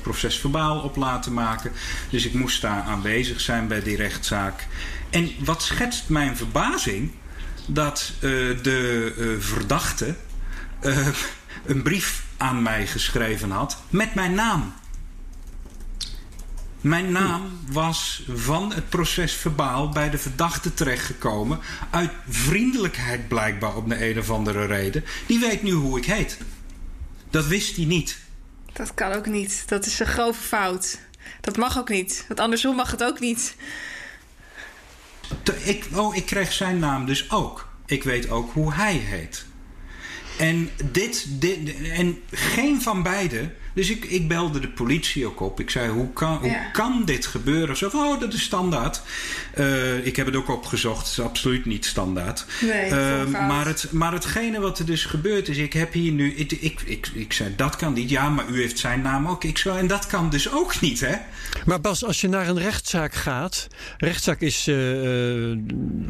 proces 0.02 0.38
verbaal 0.38 0.80
op 0.80 0.96
laten 0.96 1.32
maken. 1.32 1.72
Dus 2.10 2.26
ik 2.26 2.34
moest 2.34 2.60
daar 2.62 2.82
aanwezig 2.82 3.40
zijn 3.40 3.66
bij 3.68 3.82
die 3.82 3.96
rechtszaak. 3.96 4.66
En 5.10 5.30
wat 5.38 5.62
schetst 5.62 6.08
mijn 6.08 6.36
verbazing? 6.36 7.10
Dat 7.66 8.12
eh, 8.14 8.30
de 8.62 9.12
eh, 9.18 9.26
verdachte 9.44 10.14
een 11.66 11.82
brief 11.82 12.22
aan 12.36 12.62
mij 12.62 12.86
geschreven 12.86 13.50
had 13.50 13.82
met 13.90 14.14
mijn 14.14 14.34
naam. 14.34 14.74
Mijn 16.82 17.12
naam 17.12 17.58
was 17.70 18.22
van 18.34 18.72
het 18.72 18.88
proces 18.88 19.32
verbaal 19.32 19.88
bij 19.88 20.10
de 20.10 20.18
verdachte 20.18 20.74
terechtgekomen. 20.74 21.60
Uit 21.90 22.10
vriendelijkheid 22.28 23.28
blijkbaar 23.28 23.76
op 23.76 23.88
de 23.88 24.10
een 24.10 24.18
of 24.18 24.30
andere 24.30 24.66
reden. 24.66 25.04
Die 25.26 25.38
weet 25.38 25.62
nu 25.62 25.72
hoe 25.72 25.98
ik 25.98 26.04
heet. 26.04 26.38
Dat 27.30 27.46
wist 27.46 27.76
hij 27.76 27.84
niet. 27.84 28.18
Dat 28.72 28.94
kan 28.94 29.12
ook 29.12 29.26
niet. 29.26 29.62
Dat 29.66 29.86
is 29.86 29.98
een 29.98 30.06
grove 30.06 30.42
fout. 30.42 30.98
Dat 31.40 31.56
mag 31.56 31.78
ook 31.78 31.88
niet. 31.88 32.24
Want 32.28 32.40
andersom 32.40 32.76
mag 32.76 32.90
het 32.90 33.04
ook 33.04 33.20
niet. 33.20 33.56
Ik, 35.62 35.86
oh, 35.94 36.16
ik 36.16 36.26
kreeg 36.26 36.52
zijn 36.52 36.78
naam 36.78 37.06
dus 37.06 37.30
ook. 37.30 37.68
Ik 37.86 38.02
weet 38.02 38.30
ook 38.30 38.52
hoe 38.52 38.72
hij 38.72 38.94
heet. 38.94 39.44
En, 40.38 40.70
dit, 40.92 41.26
dit, 41.28 41.80
en 41.82 42.22
geen 42.30 42.82
van 42.82 43.02
beiden. 43.02 43.54
Dus 43.74 43.90
ik, 43.90 44.04
ik 44.04 44.28
belde 44.28 44.60
de 44.60 44.68
politie 44.68 45.26
ook 45.26 45.40
op. 45.40 45.60
Ik 45.60 45.70
zei: 45.70 45.88
Hoe 45.90 46.12
kan, 46.12 46.36
hoe 46.36 46.48
Ja. 46.50 46.70
kan 46.72 47.02
dit 47.04 47.26
gebeuren? 47.26 47.76
Zo 47.76 47.88
van: 47.88 48.06
Oh, 48.06 48.20
dat 48.20 48.32
is 48.32 48.42
standaard. 48.42 49.00
Eh, 49.54 50.06
ik 50.06 50.16
heb 50.16 50.26
het 50.26 50.36
ook 50.36 50.48
opgezocht. 50.48 50.98
Het 50.98 51.10
is 51.18 51.20
absoluut 51.20 51.64
niet 51.64 51.84
standaard. 51.84 52.44
Nee, 52.62 52.70
Eh, 52.80 52.90
fout. 53.20 53.30
maar, 53.30 53.66
het, 53.66 53.88
maar 53.92 54.12
hetgene 54.12 54.60
wat 54.60 54.78
er 54.78 54.86
dus 54.86 55.04
gebeurd 55.04 55.48
is, 55.48 55.56
ik 55.56 55.72
heb 55.72 55.92
hier 55.92 56.12
nu. 56.12 56.34
Ik, 56.34 56.52
ik, 56.52 56.80
ik, 56.84 57.10
ik 57.14 57.32
zei: 57.32 57.52
Dat 57.56 57.76
kan 57.76 57.92
niet. 57.92 58.10
Ja, 58.10 58.28
maar 58.28 58.48
u 58.48 58.60
heeft 58.60 58.78
zijn 58.78 59.00
naam 59.02 59.26
ook. 59.26 59.44
Ik 59.44 59.58
zei: 59.58 59.78
En 59.78 59.86
dat 59.86 60.06
kan 60.06 60.30
dus 60.30 60.52
ook 60.52 60.80
niet, 60.80 61.00
hè? 61.00 61.14
Maar 61.66 61.80
Bas, 61.80 62.04
als 62.04 62.20
je 62.20 62.28
naar 62.28 62.48
een 62.48 62.58
rechtszaak 62.58 63.14
gaat. 63.14 63.66
Rechtszaak 63.98 64.40
is 64.40 64.66
eh, 64.66 65.50
eh, 65.50 65.58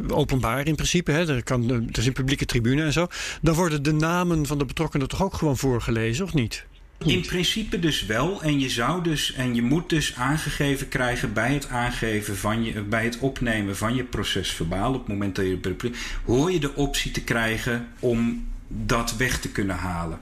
openbaar 0.08 0.66
in 0.66 0.74
principe. 0.74 1.10
Hè? 1.12 1.28
Er, 1.34 1.42
kan, 1.42 1.70
er 1.70 1.98
is 1.98 2.06
een 2.06 2.12
publieke 2.12 2.44
tribune 2.44 2.82
en 2.82 2.92
zo. 2.92 3.06
Dan 3.42 3.54
worden 3.54 3.82
de 3.82 3.92
namen 3.92 4.46
van 4.46 4.58
de 4.58 4.64
betrokkenen 4.64 5.08
toch 5.08 5.22
ook 5.22 5.34
gewoon 5.34 5.56
voorgelezen, 5.56 6.24
of 6.24 6.34
niet? 6.34 6.64
In 7.06 7.26
principe 7.26 7.78
dus 7.78 8.06
wel. 8.06 8.42
En 8.42 8.60
je 8.60 8.68
zou 8.68 9.02
dus 9.02 9.32
en 9.32 9.54
je 9.54 9.62
moet 9.62 9.88
dus 9.88 10.14
aangegeven 10.14 10.88
krijgen 10.88 11.32
bij 11.32 11.54
het 11.54 11.68
aangeven 11.68 12.36
van 12.36 12.64
je, 12.64 12.82
bij 12.82 13.04
het 13.04 13.18
opnemen 13.18 13.76
van 13.76 13.94
je 13.94 14.04
proces 14.04 14.50
verbaal. 14.50 14.92
Op 14.94 14.98
het 14.98 15.08
moment 15.08 15.36
dat 15.36 15.44
je 15.44 15.90
hoor 16.24 16.52
je 16.52 16.60
de 16.60 16.74
optie 16.74 17.10
te 17.10 17.24
krijgen 17.24 17.88
om 17.98 18.46
dat 18.68 19.16
weg 19.16 19.40
te 19.40 19.48
kunnen 19.48 19.76
halen. 19.76 20.20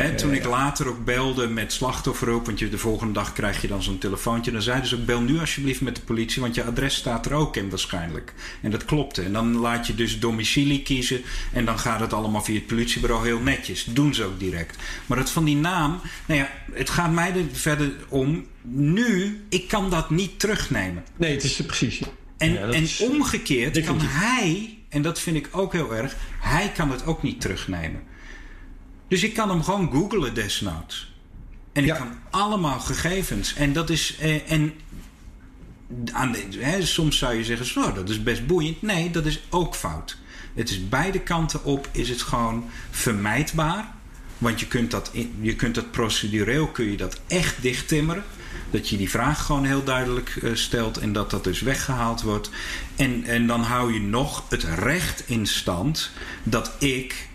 Hè, 0.00 0.14
toen 0.14 0.34
ik 0.34 0.44
later 0.44 0.88
ook 0.88 1.04
belde 1.04 1.48
met 1.48 1.72
slachtofferhulp, 1.72 2.46
want 2.46 2.58
je, 2.58 2.68
de 2.68 2.78
volgende 2.78 3.12
dag 3.12 3.32
krijg 3.32 3.62
je 3.62 3.68
dan 3.68 3.82
zo'n 3.82 3.98
telefoontje. 3.98 4.52
Dan 4.52 4.62
zeiden 4.62 4.88
ze 4.88 4.96
ook: 4.96 5.04
bel 5.04 5.20
nu 5.20 5.38
alsjeblieft 5.38 5.80
met 5.80 5.96
de 5.96 6.02
politie, 6.02 6.42
want 6.42 6.54
je 6.54 6.64
adres 6.64 6.94
staat 6.94 7.26
er 7.26 7.32
ook 7.32 7.56
in 7.56 7.70
waarschijnlijk. 7.70 8.34
En 8.62 8.70
dat 8.70 8.84
klopte. 8.84 9.22
En 9.22 9.32
dan 9.32 9.56
laat 9.56 9.86
je 9.86 9.94
dus 9.94 10.18
domicilie 10.18 10.82
kiezen 10.82 11.22
en 11.52 11.64
dan 11.64 11.78
gaat 11.78 12.00
het 12.00 12.12
allemaal 12.12 12.42
via 12.42 12.54
het 12.54 12.66
politiebureau 12.66 13.26
heel 13.26 13.40
netjes. 13.40 13.84
Doen 13.84 14.14
ze 14.14 14.24
ook 14.24 14.38
direct. 14.38 14.76
Maar 15.06 15.18
het 15.18 15.30
van 15.30 15.44
die 15.44 15.56
naam, 15.56 16.00
nou 16.26 16.40
ja, 16.40 16.50
het 16.72 16.90
gaat 16.90 17.12
mij 17.12 17.32
er 17.32 17.44
verder 17.52 17.92
om. 18.08 18.46
Nu, 18.68 19.40
ik 19.48 19.68
kan 19.68 19.90
dat 19.90 20.10
niet 20.10 20.38
terugnemen. 20.38 21.04
Nee, 21.16 21.32
het 21.32 21.44
is 21.44 21.62
precies. 21.66 22.00
En, 22.38 22.52
Ja, 22.52 22.60
en 22.60 22.82
is 22.82 23.00
omgekeerd 23.00 23.84
kan 23.84 24.00
hij, 24.00 24.78
en 24.88 25.02
dat 25.02 25.20
vind 25.20 25.36
ik 25.36 25.48
ook 25.50 25.72
heel 25.72 25.94
erg, 25.94 26.16
hij 26.40 26.72
kan 26.76 26.90
het 26.90 27.06
ook 27.06 27.22
niet 27.22 27.40
terugnemen. 27.40 28.02
Dus 29.08 29.22
ik 29.22 29.34
kan 29.34 29.48
hem 29.48 29.62
gewoon 29.62 29.90
googlen 29.90 30.34
desnoods. 30.34 31.14
En 31.72 31.82
ik 31.82 31.88
Ja. 31.88 31.96
kan 31.96 32.12
allemaal 32.30 32.80
gegevens. 32.80 33.54
En 33.54 33.72
dat 33.72 33.90
is. 33.90 34.16
Eh, 34.20 34.50
en 34.50 34.72
aan 36.12 36.32
de, 36.32 36.46
hè, 36.58 36.86
soms 36.86 37.18
zou 37.18 37.34
je 37.34 37.44
zeggen, 37.44 37.66
zo, 37.66 37.92
dat 37.92 38.08
is 38.08 38.22
best 38.22 38.46
boeiend. 38.46 38.82
Nee, 38.82 39.10
dat 39.10 39.26
is 39.26 39.40
ook 39.50 39.74
fout. 39.74 40.16
Het 40.54 40.70
is 40.70 40.88
beide 40.88 41.20
kanten 41.20 41.64
op, 41.64 41.88
is 41.92 42.08
het 42.08 42.22
gewoon 42.22 42.64
vermijdbaar. 42.90 43.94
Want 44.38 44.60
je 44.60 44.66
kunt 44.66 44.90
dat, 44.90 45.10
je 45.40 45.56
kunt 45.56 45.74
dat 45.74 45.90
procedureel 45.90 46.66
kun 46.66 46.90
je 46.90 46.96
dat 46.96 47.20
echt 47.26 47.62
dichttimmeren. 47.62 48.24
Dat 48.70 48.88
je 48.88 48.96
die 48.96 49.10
vraag 49.10 49.44
gewoon 49.44 49.64
heel 49.64 49.84
duidelijk 49.84 50.36
eh, 50.42 50.50
stelt 50.54 50.98
en 50.98 51.12
dat 51.12 51.30
dat 51.30 51.44
dus 51.44 51.60
weggehaald 51.60 52.22
wordt. 52.22 52.50
En, 52.96 53.24
en 53.24 53.46
dan 53.46 53.62
hou 53.62 53.92
je 53.92 54.00
nog 54.00 54.44
het 54.48 54.62
recht 54.62 55.22
in 55.26 55.46
stand 55.46 56.10
dat 56.42 56.72
ik 56.78 57.28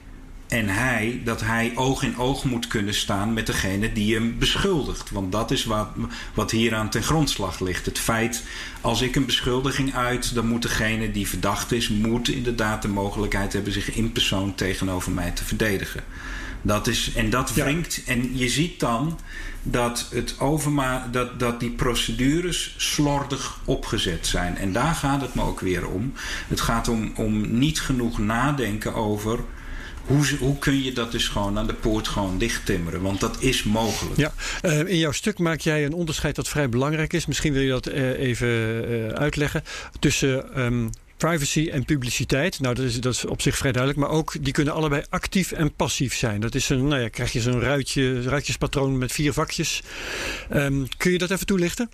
en 0.51 0.69
hij, 0.69 1.21
dat 1.23 1.41
hij 1.41 1.71
oog 1.75 2.03
in 2.03 2.17
oog 2.17 2.43
moet 2.43 2.67
kunnen 2.67 2.93
staan 2.93 3.33
met 3.33 3.45
degene 3.45 3.93
die 3.93 4.13
hem 4.13 4.35
beschuldigt. 4.39 5.09
Want 5.09 5.31
dat 5.31 5.51
is 5.51 5.63
wat, 5.63 5.87
wat 6.33 6.51
hier 6.51 6.75
aan 6.75 6.89
ten 6.89 7.03
grondslag 7.03 7.59
ligt. 7.59 7.85
Het 7.85 7.99
feit, 7.99 8.43
als 8.81 9.01
ik 9.01 9.15
een 9.15 9.25
beschuldiging 9.25 9.95
uit, 9.95 10.35
dan 10.35 10.47
moet 10.47 10.61
degene 10.61 11.11
die 11.11 11.27
verdacht 11.27 11.71
is, 11.71 11.89
moet 11.89 12.29
inderdaad 12.29 12.81
de 12.81 12.87
mogelijkheid 12.87 13.53
hebben 13.53 13.73
zich 13.73 13.95
in 13.95 14.11
persoon 14.11 14.55
tegenover 14.55 15.11
mij 15.11 15.31
te 15.31 15.43
verdedigen. 15.43 16.03
Dat 16.61 16.87
is, 16.87 17.13
en 17.13 17.29
dat 17.29 17.53
wringt. 17.53 18.01
En 18.05 18.37
je 18.37 18.49
ziet 18.49 18.79
dan 18.79 19.19
dat, 19.63 20.07
het 20.13 20.39
overma 20.39 21.07
dat, 21.11 21.39
dat 21.39 21.59
die 21.59 21.71
procedures 21.71 22.73
slordig 22.77 23.59
opgezet 23.65 24.27
zijn. 24.27 24.57
En 24.57 24.73
daar 24.73 24.95
gaat 24.95 25.21
het 25.21 25.35
me 25.35 25.41
ook 25.41 25.59
weer 25.59 25.87
om. 25.87 26.13
Het 26.47 26.61
gaat 26.61 26.87
om, 26.87 27.11
om 27.15 27.57
niet 27.57 27.81
genoeg 27.81 28.17
nadenken 28.17 28.93
over 28.93 29.39
hoe, 30.05 30.37
hoe, 30.39 30.59
kun 30.59 30.83
je 30.83 30.91
dat 30.93 31.11
dus 31.11 31.27
gewoon 31.27 31.57
aan 31.57 31.67
de 31.67 31.73
poort 31.73 32.07
gewoon 32.07 32.37
dichttimmeren? 32.37 33.01
Want 33.01 33.19
dat 33.19 33.41
is 33.41 33.63
mogelijk. 33.63 34.17
Ja, 34.17 34.33
uh, 34.61 34.79
in 34.79 34.97
jouw 34.97 35.11
stuk 35.11 35.39
maak 35.39 35.59
jij 35.59 35.85
een 35.85 35.93
onderscheid 35.93 36.35
dat 36.35 36.47
vrij 36.47 36.69
belangrijk 36.69 37.13
is. 37.13 37.25
Misschien 37.25 37.53
wil 37.53 37.61
je 37.61 37.69
dat 37.69 37.87
uh, 37.87 38.19
even 38.19 38.47
uh, 38.47 39.07
uitleggen. 39.07 39.63
Tussen 39.99 40.61
um, 40.61 40.89
privacy 41.17 41.69
en 41.71 41.85
publiciteit. 41.85 42.59
Nou, 42.59 42.75
dat 42.75 42.85
is, 42.85 42.99
dat 42.99 43.13
is 43.13 43.25
op 43.25 43.41
zich 43.41 43.57
vrij 43.57 43.71
duidelijk. 43.71 44.01
Maar 44.01 44.17
ook, 44.17 44.33
die 44.41 44.53
kunnen 44.53 44.73
allebei 44.73 45.03
actief 45.09 45.51
en 45.51 45.73
passief 45.73 46.15
zijn. 46.15 46.41
Dat 46.41 46.55
is 46.55 46.69
een, 46.69 46.87
nou 46.87 47.01
ja, 47.01 47.09
krijg 47.09 47.31
je 47.31 47.41
zo'n 47.41 47.61
ruitje, 47.61 48.21
ruitjespatroon 48.21 48.97
met 48.97 49.11
vier 49.11 49.33
vakjes. 49.33 49.81
Um, 50.53 50.87
kun 50.97 51.11
je 51.11 51.17
dat 51.17 51.31
even 51.31 51.45
toelichten? 51.45 51.89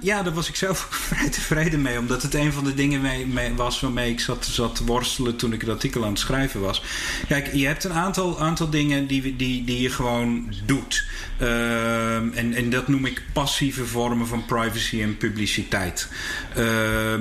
Ja, 0.00 0.22
daar 0.22 0.32
was 0.34 0.48
ik 0.48 0.56
zelf 0.56 0.78
vrij 1.08 1.28
tevreden 1.28 1.82
mee. 1.82 1.98
Omdat 1.98 2.22
het 2.22 2.34
een 2.34 2.52
van 2.52 2.64
de 2.64 2.74
dingen 2.74 3.00
mee, 3.32 3.54
was 3.54 3.80
waarmee 3.80 4.10
ik 4.10 4.20
zat, 4.20 4.44
zat 4.44 4.74
te 4.74 4.84
worstelen 4.84 5.36
toen 5.36 5.52
ik 5.52 5.60
het 5.60 5.70
artikel 5.70 6.04
aan 6.04 6.10
het 6.10 6.18
schrijven 6.18 6.60
was. 6.60 6.82
Kijk, 7.28 7.54
je 7.54 7.66
hebt 7.66 7.84
een 7.84 7.92
aantal, 7.92 8.40
aantal 8.40 8.70
dingen 8.70 9.06
die, 9.06 9.36
die, 9.36 9.64
die 9.64 9.80
je 9.80 9.90
gewoon 9.90 10.54
doet. 10.64 11.04
Uh, 11.40 12.14
en, 12.16 12.54
en 12.54 12.70
dat 12.70 12.88
noem 12.88 13.06
ik 13.06 13.22
passieve 13.32 13.86
vormen 13.86 14.26
van 14.26 14.44
privacy 14.44 15.02
en 15.02 15.16
publiciteit. 15.16 16.08
Uh, 16.50 16.56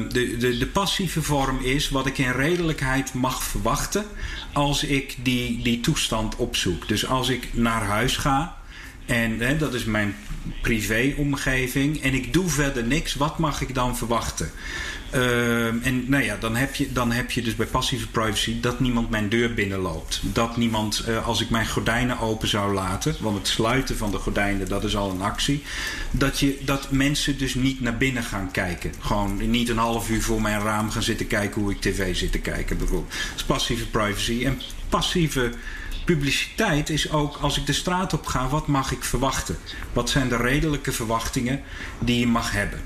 de, 0.09 0.37
de, 0.37 0.57
de 0.57 0.67
passieve 0.67 1.21
vorm 1.21 1.59
is 1.59 1.89
wat 1.89 2.05
ik 2.05 2.17
in 2.17 2.31
redelijkheid 2.31 3.13
mag 3.13 3.43
verwachten 3.43 4.05
als 4.53 4.83
ik 4.83 5.15
die, 5.23 5.63
die 5.63 5.79
toestand 5.79 6.35
opzoek. 6.35 6.87
Dus 6.87 7.07
als 7.07 7.29
ik 7.29 7.47
naar 7.53 7.83
huis 7.83 8.17
ga. 8.17 8.57
En 9.05 9.39
hè, 9.39 9.57
dat 9.57 9.73
is 9.73 9.85
mijn 9.85 10.15
privéomgeving 10.61 12.01
en 12.01 12.13
ik 12.13 12.33
doe 12.33 12.49
verder 12.49 12.83
niks, 12.83 13.15
wat 13.15 13.37
mag 13.37 13.61
ik 13.61 13.73
dan 13.75 13.97
verwachten? 13.97 14.51
Uh, 15.15 15.67
en 15.67 16.03
nou 16.09 16.23
ja, 16.23 16.37
dan 16.39 16.55
heb, 16.55 16.75
je, 16.75 16.91
dan 16.91 17.11
heb 17.11 17.31
je 17.31 17.41
dus 17.41 17.55
bij 17.55 17.65
passieve 17.65 18.07
privacy 18.07 18.59
dat 18.59 18.79
niemand 18.79 19.09
mijn 19.09 19.29
deur 19.29 19.53
binnenloopt. 19.53 20.21
Dat 20.23 20.57
niemand, 20.57 21.05
uh, 21.07 21.27
als 21.27 21.41
ik 21.41 21.49
mijn 21.49 21.67
gordijnen 21.67 22.19
open 22.19 22.47
zou 22.47 22.73
laten, 22.73 23.15
want 23.19 23.37
het 23.37 23.47
sluiten 23.47 23.97
van 23.97 24.11
de 24.11 24.17
gordijnen, 24.17 24.67
dat 24.67 24.83
is 24.83 24.95
al 24.95 25.11
een 25.11 25.21
actie. 25.21 25.63
Dat, 26.11 26.39
je, 26.39 26.57
dat 26.61 26.91
mensen 26.91 27.37
dus 27.37 27.53
niet 27.53 27.81
naar 27.81 27.97
binnen 27.97 28.23
gaan 28.23 28.51
kijken. 28.51 28.93
Gewoon 28.99 29.49
niet 29.49 29.69
een 29.69 29.77
half 29.77 30.09
uur 30.09 30.21
voor 30.21 30.41
mijn 30.41 30.61
raam 30.61 30.89
gaan 30.89 31.03
zitten 31.03 31.27
kijken 31.27 31.61
hoe 31.61 31.71
ik 31.71 31.81
tv 31.81 32.15
zit 32.15 32.31
te 32.31 32.39
kijken, 32.39 32.77
bijvoorbeeld. 32.77 33.11
Dat 33.11 33.35
is 33.35 33.43
passieve 33.43 33.87
privacy. 33.87 34.45
En 34.45 34.61
passieve 34.89 35.51
publiciteit 36.15 36.89
is 36.89 37.11
ook 37.11 37.37
als 37.37 37.57
ik 37.57 37.65
de 37.65 37.73
straat 37.73 38.13
op 38.13 38.25
ga, 38.25 38.47
wat 38.47 38.67
mag 38.67 38.91
ik 38.91 39.03
verwachten? 39.03 39.57
Wat 39.93 40.09
zijn 40.09 40.29
de 40.29 40.37
redelijke 40.37 40.91
verwachtingen 40.91 41.61
die 41.99 42.19
je 42.19 42.27
mag 42.27 42.51
hebben? 42.51 42.81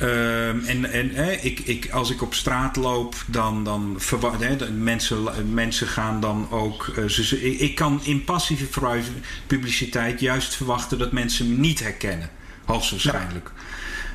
Uh, 0.00 0.48
en 0.48 0.92
en 0.92 1.14
eh, 1.14 1.44
ik, 1.44 1.60
ik, 1.60 1.90
als 1.90 2.10
ik 2.10 2.22
op 2.22 2.34
straat 2.34 2.76
loop, 2.76 3.14
dan, 3.26 3.64
dan 3.64 3.94
verwacht 3.98 4.40
eh, 4.40 4.68
mensen, 4.68 5.52
mensen 5.54 5.86
gaan 5.86 6.20
dan 6.20 6.50
ook. 6.50 6.92
Uh, 6.98 7.08
ze, 7.08 7.56
ik, 7.58 7.74
kan 7.74 8.00
in 8.04 8.24
passieve 8.24 8.80
publiciteit 9.46 10.20
juist 10.20 10.54
verwachten 10.54 10.98
dat 10.98 11.12
mensen 11.12 11.48
me 11.48 11.56
niet 11.56 11.80
herkennen, 11.80 12.30
hoogstwaarschijnlijk. 12.64 13.50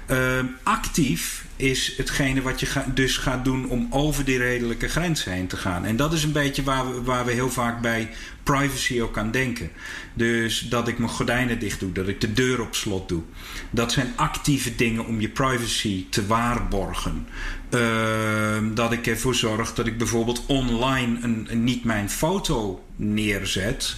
Ja. 0.08 0.46
actief 0.64 1.46
is 1.60 1.94
hetgene 1.98 2.42
wat 2.42 2.60
je 2.60 2.68
dus 2.94 3.18
gaat 3.18 3.46
doen 3.46 3.70
om 3.70 3.88
over 3.90 4.26
die 4.26 4.38
redelijke 4.38 4.88
grens 4.88 5.24
heen 5.24 5.48
te 5.48 5.58
gaan. 5.58 5.86
En 5.86 5.96
dat 5.96 6.14
is 6.14 6.24
een 6.24 6.32
beetje 6.32 6.64
waar 6.64 6.94
we, 6.94 7.02
waar 7.02 7.26
we 7.26 7.32
heel 7.32 7.50
vaak 7.50 7.82
bij 7.82 8.10
privacy 8.44 9.02
ook 9.02 9.18
aan 9.18 9.32
denken. 9.32 9.72
Dus 10.14 10.60
dat 10.60 10.88
ik 10.88 10.98
mijn 10.98 11.10
gordijnen 11.10 11.60
dicht 11.60 11.80
doe, 11.80 11.92
dat 11.92 12.08
ik 12.08 12.22
de 12.22 12.34
deur 12.34 12.62
op 12.62 12.76
slot 12.76 13.10
doe. 13.10 13.22
Dat 13.70 13.92
zijn 13.92 14.14
actieve 14.16 14.76
dingen 14.76 15.06
om 15.06 15.22
je 15.22 15.30
privacy 15.30 16.06
te 16.10 16.26
waarborgen. 16.26 17.28
Uh, 17.74 18.58
dat 18.74 18.92
ik 18.92 19.08
ervoor 19.08 19.36
zorg 19.36 19.74
dat 19.74 19.88
ik 19.88 19.98
bijvoorbeeld 19.98 20.46
online 20.46 21.18
een 21.22 21.64
niet 21.64 21.84
mijn 21.84 22.10
foto 22.10 22.86
neerzet. 22.96 23.96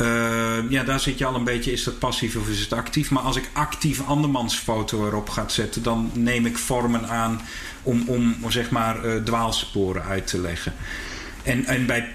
Uh, 0.00 0.70
ja, 0.70 0.84
daar 0.84 1.00
zit 1.00 1.18
je 1.18 1.24
al 1.24 1.34
een 1.34 1.44
beetje, 1.44 1.72
is 1.72 1.84
dat 1.84 1.98
passief 1.98 2.36
of 2.36 2.48
is 2.48 2.60
het 2.60 2.72
actief? 2.72 3.10
Maar 3.10 3.22
als 3.22 3.36
ik 3.36 3.50
actief 3.52 4.06
andermans 4.06 4.56
foto 4.56 5.06
erop 5.06 5.28
ga 5.28 5.48
zetten, 5.48 5.82
dan 5.82 6.10
neem 6.14 6.46
ik 6.46 6.58
vormen 6.58 7.08
aan 7.08 7.40
om, 7.82 8.02
om 8.06 8.36
zeg 8.48 8.70
maar 8.70 9.04
uh, 9.04 9.22
dwaalsporen 9.22 10.04
uit 10.04 10.26
te 10.26 10.40
leggen. 10.40 10.74
En, 11.42 11.64
en 11.64 11.86
bij 11.86 12.08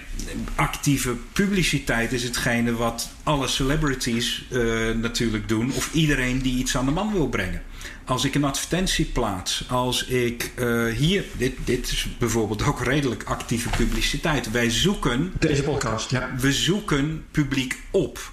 actieve 0.56 1.16
publiciteit 1.34 2.12
is 2.12 2.24
hetgene 2.24 2.74
wat 2.76 3.10
alle 3.24 3.48
celebrities 3.48 4.46
uh, 4.52 4.92
natuurlijk 4.92 5.48
doen, 5.48 5.72
of 5.74 5.94
iedereen 5.94 6.42
die 6.42 6.58
iets 6.58 6.78
aan 6.78 6.86
de 6.86 6.92
man 6.92 7.12
wil 7.14 7.30
brengen. 7.30 7.62
Als 8.06 8.26
ik 8.26 8.36
een 8.36 8.44
advertentie 8.44 9.06
plaats, 9.06 9.66
als 9.70 10.06
ik 10.06 10.52
uh, 10.60 10.94
hier, 10.94 11.24
dit, 11.38 11.54
dit 11.64 11.92
is 11.92 12.08
bijvoorbeeld 12.20 12.64
ook 12.64 12.84
redelijk 12.84 13.24
actieve 13.24 13.70
publiciteit. 13.70 14.52
Wij 14.52 14.70
zoeken. 14.70 15.34
Deze 15.40 15.64
podcast, 15.64 16.12
ja. 16.12 16.36
We 16.40 16.54
zoeken 16.54 17.26
publiek 17.32 17.80
op. 17.92 18.32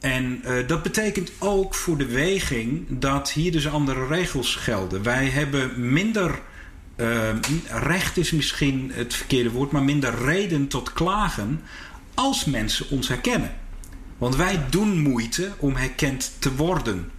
En 0.00 0.42
uh, 0.44 0.66
dat 0.66 0.82
betekent 0.82 1.32
ook 1.38 1.74
voor 1.74 1.98
de 1.98 2.06
weging 2.06 2.86
dat 2.88 3.32
hier 3.32 3.52
dus 3.52 3.68
andere 3.68 4.06
regels 4.06 4.54
gelden. 4.54 5.02
Wij 5.02 5.26
hebben 5.26 5.92
minder. 5.92 6.40
Uh, 6.96 7.28
recht 7.68 8.16
is 8.16 8.30
misschien 8.30 8.90
het 8.94 9.14
verkeerde 9.14 9.50
woord, 9.50 9.70
maar 9.70 9.82
minder 9.82 10.24
reden 10.24 10.68
tot 10.68 10.92
klagen 10.92 11.60
als 12.14 12.44
mensen 12.44 12.86
ons 12.90 13.08
herkennen. 13.08 13.54
Want 14.18 14.36
wij 14.36 14.60
doen 14.70 15.00
moeite 15.00 15.52
om 15.58 15.76
herkend 15.76 16.32
te 16.38 16.54
worden. 16.54 17.10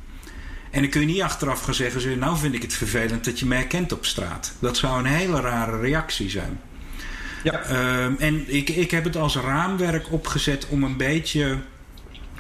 En 0.72 0.82
dan 0.82 0.90
kun 0.90 1.02
je 1.02 1.08
niet 1.08 1.22
achteraf 1.22 1.62
gaan 1.62 1.74
zeggen: 1.74 2.20
Nou 2.20 2.38
vind 2.38 2.54
ik 2.54 2.62
het 2.62 2.74
vervelend 2.74 3.26
dat 3.26 3.40
je 3.40 3.46
mij 3.46 3.58
herkent 3.58 3.92
op 3.92 4.06
straat. 4.06 4.54
Dat 4.60 4.78
zou 4.78 5.00
een 5.00 5.06
hele 5.06 5.42
rare 5.42 5.80
reactie 5.80 6.30
zijn. 6.30 6.60
Ja. 7.44 8.04
Um, 8.04 8.16
en 8.20 8.56
ik, 8.56 8.70
ik 8.70 8.92
heb 8.92 9.04
het 9.04 9.16
als 9.16 9.36
raamwerk 9.36 10.12
opgezet 10.12 10.68
om 10.68 10.84
een 10.84 10.98
beetje. 10.98 11.58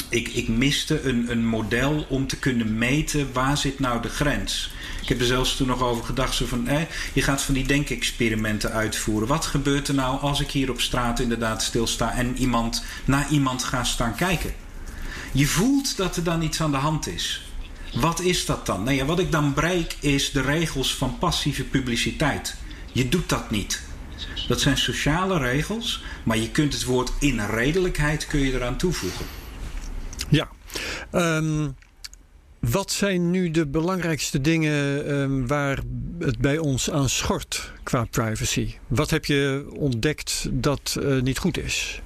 Ik, 0.09 0.27
ik 0.27 0.47
miste 0.47 1.01
een, 1.01 1.31
een 1.31 1.45
model 1.45 2.05
om 2.09 2.27
te 2.27 2.37
kunnen 2.37 2.77
meten 2.77 3.33
waar 3.33 3.57
zit 3.57 3.79
nou 3.79 4.01
de 4.01 4.09
grens. 4.09 4.71
Ik 5.01 5.09
heb 5.09 5.19
er 5.19 5.25
zelfs 5.25 5.55
toen 5.55 5.67
nog 5.67 5.81
over 5.81 6.03
gedacht. 6.05 6.35
Zo 6.35 6.45
van, 6.45 6.67
je 7.13 7.21
gaat 7.21 7.41
van 7.41 7.53
die 7.53 7.67
denkexperimenten 7.67 8.71
uitvoeren. 8.71 9.27
Wat 9.27 9.45
gebeurt 9.45 9.87
er 9.87 9.93
nou 9.93 10.19
als 10.19 10.39
ik 10.39 10.51
hier 10.51 10.69
op 10.69 10.81
straat 10.81 11.19
inderdaad 11.19 11.63
stilsta 11.63 12.13
en 12.13 12.37
iemand, 12.37 12.83
naar 13.05 13.27
iemand 13.29 13.63
ga 13.63 13.83
staan 13.83 14.15
kijken? 14.15 14.53
Je 15.31 15.47
voelt 15.47 15.97
dat 15.97 16.15
er 16.15 16.23
dan 16.23 16.41
iets 16.41 16.61
aan 16.61 16.71
de 16.71 16.77
hand 16.77 17.07
is. 17.07 17.51
Wat 17.93 18.19
is 18.19 18.45
dat 18.45 18.65
dan? 18.65 18.83
Nou 18.83 18.95
ja, 18.95 19.05
wat 19.05 19.19
ik 19.19 19.31
dan 19.31 19.53
breek 19.53 19.95
is 19.99 20.31
de 20.31 20.41
regels 20.41 20.95
van 20.95 21.17
passieve 21.17 21.63
publiciteit. 21.63 22.55
Je 22.91 23.09
doet 23.09 23.29
dat 23.29 23.51
niet. 23.51 23.81
Dat 24.47 24.61
zijn 24.61 24.77
sociale 24.77 25.37
regels, 25.37 26.03
maar 26.23 26.37
je 26.37 26.49
kunt 26.49 26.73
het 26.73 26.83
woord 26.83 27.11
inredelijkheid 27.19 28.27
kun 28.27 28.39
je 28.39 28.53
eraan 28.53 28.77
toevoegen. 28.77 29.25
Ja. 30.29 30.49
Um, 31.11 31.75
wat 32.59 32.91
zijn 32.91 33.31
nu 33.31 33.51
de 33.51 33.67
belangrijkste 33.67 34.41
dingen 34.41 35.11
um, 35.11 35.47
waar 35.47 35.79
het 36.19 36.37
bij 36.37 36.57
ons 36.57 36.91
aan 36.91 37.09
schort 37.09 37.71
qua 37.83 38.05
privacy? 38.11 38.73
Wat 38.87 39.09
heb 39.09 39.25
je 39.25 39.67
ontdekt 39.73 40.47
dat 40.51 40.97
uh, 40.99 41.21
niet 41.21 41.37
goed 41.37 41.57
is? 41.57 42.01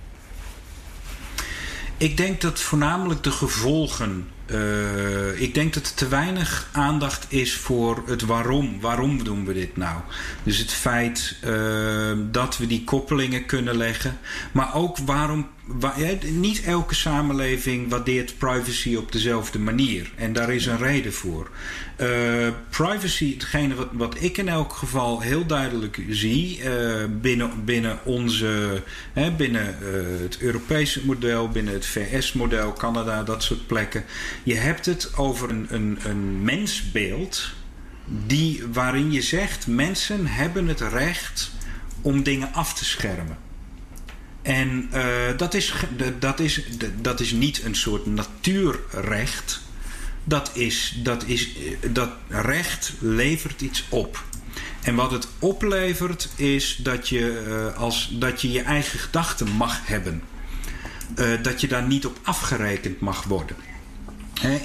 Ik 1.98 2.18
denk 2.18 2.42
dat 2.42 2.60
voornamelijk 2.60 3.24
de 3.24 3.32
gevolgen 3.32 4.28
uh, 4.52 5.42
ik 5.42 5.54
denk 5.54 5.74
dat 5.74 5.86
er 5.86 5.94
te 5.94 6.08
weinig 6.08 6.70
aandacht 6.72 7.26
is 7.30 7.56
voor 7.56 8.04
het 8.06 8.22
waarom. 8.22 8.80
Waarom 8.80 9.24
doen 9.24 9.46
we 9.46 9.54
dit 9.54 9.78
nou? 9.78 10.00
Dus 10.44 10.58
het 10.58 10.72
feit 10.72 11.36
uh, 11.46 12.12
dat 12.32 12.58
we 12.58 12.68
die 12.68 12.84
koppelingen 12.84 13.46
kunnen 13.46 13.78
leggen. 13.78 14.18
Maar 14.52 14.76
ook 14.76 14.98
waarom 14.98 15.48
niet 16.32 16.64
elke 16.64 16.96
samenleving 16.96 17.90
waardeert 17.90 18.38
privacy 18.38 18.96
op 18.96 19.12
dezelfde 19.12 19.60
manier. 19.60 20.12
En 20.16 20.34
daar 20.34 20.54
is 20.54 20.66
een 20.66 20.78
reden 20.78 21.14
voor. 21.14 21.50
Uh, 22.02 22.48
privacy, 22.70 23.34
hetgene 23.34 23.76
wat, 23.92 24.16
ik 24.22 24.38
in 24.38 24.50
elk 24.50 24.74
geval 24.74 25.22
heel 25.22 25.46
duidelijk 25.46 26.02
zie 26.10 26.60
uh, 26.60 27.04
binnen, 27.22 27.66
binnen 27.66 28.00
onze, 28.04 28.84
hè, 29.14 29.32
binnen 29.32 29.78
uh, 29.82 30.22
het 30.22 30.38
Europese 30.40 31.06
model, 31.06 31.50
binnen 31.50 31.74
het 31.74 31.86
VS-model, 31.86 32.74
Canada, 32.74 33.24
dat 33.24 33.44
soort 33.44 33.68
plekken. 33.68 34.04
Je 34.44 34.56
hebt 34.56 34.86
het 34.86 35.18
over 35.18 35.50
een, 35.50 35.68
een, 35.70 35.98
een 36.04 36.44
mensbeeld 36.44 37.52
die, 38.26 38.64
waarin 38.74 39.12
je 39.12 39.22
zegt: 39.22 39.68
mensen 39.68 40.28
hebben 40.28 40.68
het 40.68 40.82
recht 40.82 41.52
om 42.02 42.24
dingen 42.24 42.54
af 42.54 42.74
te 42.74 42.86
schermen. 42.86 43.47
En 44.48 44.90
uh, 44.94 45.04
dat, 45.38 45.54
is, 45.54 45.74
dat, 46.20 46.40
is, 46.40 46.64
dat 47.02 47.20
is 47.20 47.32
niet 47.32 47.64
een 47.64 47.76
soort 47.76 48.06
natuurrecht. 48.06 49.62
Dat, 50.24 50.52
is, 50.54 51.00
dat, 51.04 51.24
is, 51.26 51.50
dat 51.92 52.10
recht 52.28 52.94
levert 53.00 53.62
iets 53.62 53.86
op. 53.90 54.24
En 54.82 54.96
wat 54.96 55.12
het 55.12 55.28
oplevert 55.40 56.30
is 56.36 56.80
dat 56.84 57.10
je, 57.10 57.44
uh, 57.48 57.78
als, 57.78 58.10
dat 58.14 58.42
je 58.42 58.52
je 58.52 58.62
eigen 58.62 59.00
gedachten 59.00 59.48
mag 59.48 59.88
hebben. 59.88 60.22
Dat 61.42 61.62
je 61.62 61.68
daar 61.68 61.88
niet 61.88 62.06
op 62.06 62.20
afgerekend 62.24 63.00
mag 63.00 63.24
worden. 63.24 63.56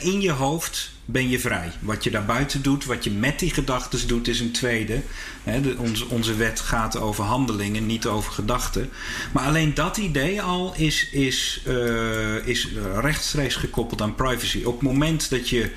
in 0.00 0.20
je 0.20 0.30
hoofd 0.30 0.92
ben 1.04 1.28
je 1.28 1.40
vrij. 1.40 1.72
Wat 1.80 2.04
je 2.04 2.10
daarbuiten 2.10 2.62
doet, 2.62 2.84
wat 2.84 3.04
je 3.04 3.10
met 3.10 3.38
die 3.38 3.50
gedachten 3.50 4.08
doet, 4.08 4.28
is 4.28 4.40
een 4.40 4.52
tweede. 4.52 5.00
de, 5.44 5.74
onze, 5.78 6.08
onze 6.08 6.34
wet 6.34 6.60
gaat 6.60 6.96
over 6.96 7.24
handelingen, 7.24 7.86
niet 7.86 8.06
over 8.06 8.32
gedachten. 8.32 8.90
Maar 9.32 9.44
alleen 9.44 9.74
dat 9.74 9.96
idee 9.96 10.42
al 10.42 10.74
is, 10.76 11.08
is, 11.10 11.62
uh, 11.68 12.46
is 12.46 12.68
rechtstreeks 13.00 13.54
gekoppeld 13.54 14.02
aan 14.02 14.14
privacy. 14.14 14.62
Op 14.64 14.74
het 14.74 14.82
moment 14.82 15.30
dat 15.30 15.48
je 15.48 15.70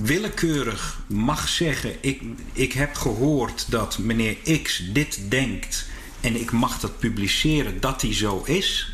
willekeurig 0.00 1.00
mag 1.06 1.48
zeggen: 1.48 1.90
ik, 2.00 2.22
ik 2.52 2.72
heb 2.72 2.94
gehoord 2.94 3.70
dat 3.70 3.98
meneer 3.98 4.36
X 4.62 4.82
dit 4.92 5.20
denkt 5.28 5.86
en 6.20 6.40
ik 6.40 6.50
mag 6.50 6.80
dat 6.80 6.98
publiceren 6.98 7.80
dat 7.80 8.02
hij 8.02 8.14
zo 8.14 8.42
is, 8.44 8.92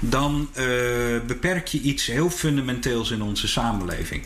dan 0.00 0.48
uh, 0.50 0.64
beperk 1.26 1.66
je 1.66 1.80
iets 1.80 2.06
heel 2.06 2.30
fundamenteels 2.30 3.10
in 3.10 3.22
onze 3.22 3.48
samenleving. 3.48 4.24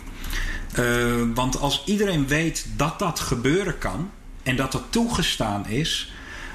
Uh, 0.79 1.23
want 1.35 1.61
als 1.61 1.83
iedereen 1.87 2.27
weet 2.27 2.67
dat 2.77 2.99
dat 2.99 3.21
gebeuren 3.21 3.79
kan 3.79 4.11
en 4.43 4.57
dat 4.57 4.73
dat 4.73 4.83
toegestaan 4.91 5.67
is, 5.69 6.13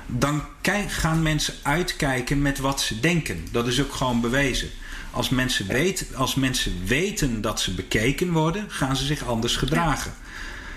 dan 0.07 0.43
gaan 0.88 1.22
mensen 1.22 1.53
uitkijken 1.61 2.41
met 2.41 2.59
wat 2.59 2.82
ze 2.82 2.99
denken. 2.99 3.47
Dat 3.51 3.67
is 3.67 3.82
ook 3.82 3.93
gewoon 3.93 4.22
bewezen. 4.22 4.69
Als 5.11 5.30
mensen, 5.30 5.67
weten, 5.67 6.07
als 6.15 6.36
mensen 6.36 6.86
weten 6.86 7.41
dat 7.41 7.59
ze 7.59 7.74
bekeken 7.74 8.32
worden, 8.32 8.65
gaan 8.67 8.95
ze 8.95 9.05
zich 9.05 9.26
anders 9.26 9.55
gedragen. 9.55 10.13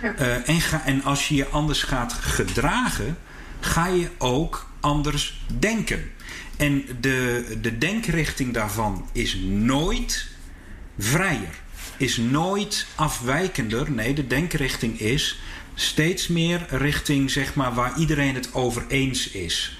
Ja. 0.03 0.14
Uh, 0.18 0.49
en, 0.49 0.61
ga, 0.61 0.84
en 0.84 1.03
als 1.03 1.28
je 1.28 1.34
je 1.34 1.49
anders 1.49 1.82
gaat 1.82 2.12
gedragen, 2.12 3.18
ga 3.61 3.86
je 3.86 4.11
ook 4.18 4.68
anders 4.80 5.40
denken. 5.59 6.11
En 6.57 6.84
de, 7.01 7.59
de 7.62 7.78
denkrichting 7.78 8.55
daarvan 8.55 9.09
is 9.12 9.34
nooit 9.45 10.26
vrijer 10.99 11.62
is 11.97 12.16
nooit 12.16 12.86
afwijkender. 12.95 13.90
Nee, 13.90 14.14
de 14.14 14.26
denkrichting 14.26 15.01
is 15.01 15.38
steeds 15.74 16.28
meer 16.28 16.66
richting 16.68 17.30
zeg 17.30 17.55
maar, 17.55 17.74
waar 17.74 17.99
iedereen 17.99 18.34
het 18.34 18.55
over 18.55 18.84
eens 18.88 19.30
is. 19.30 19.78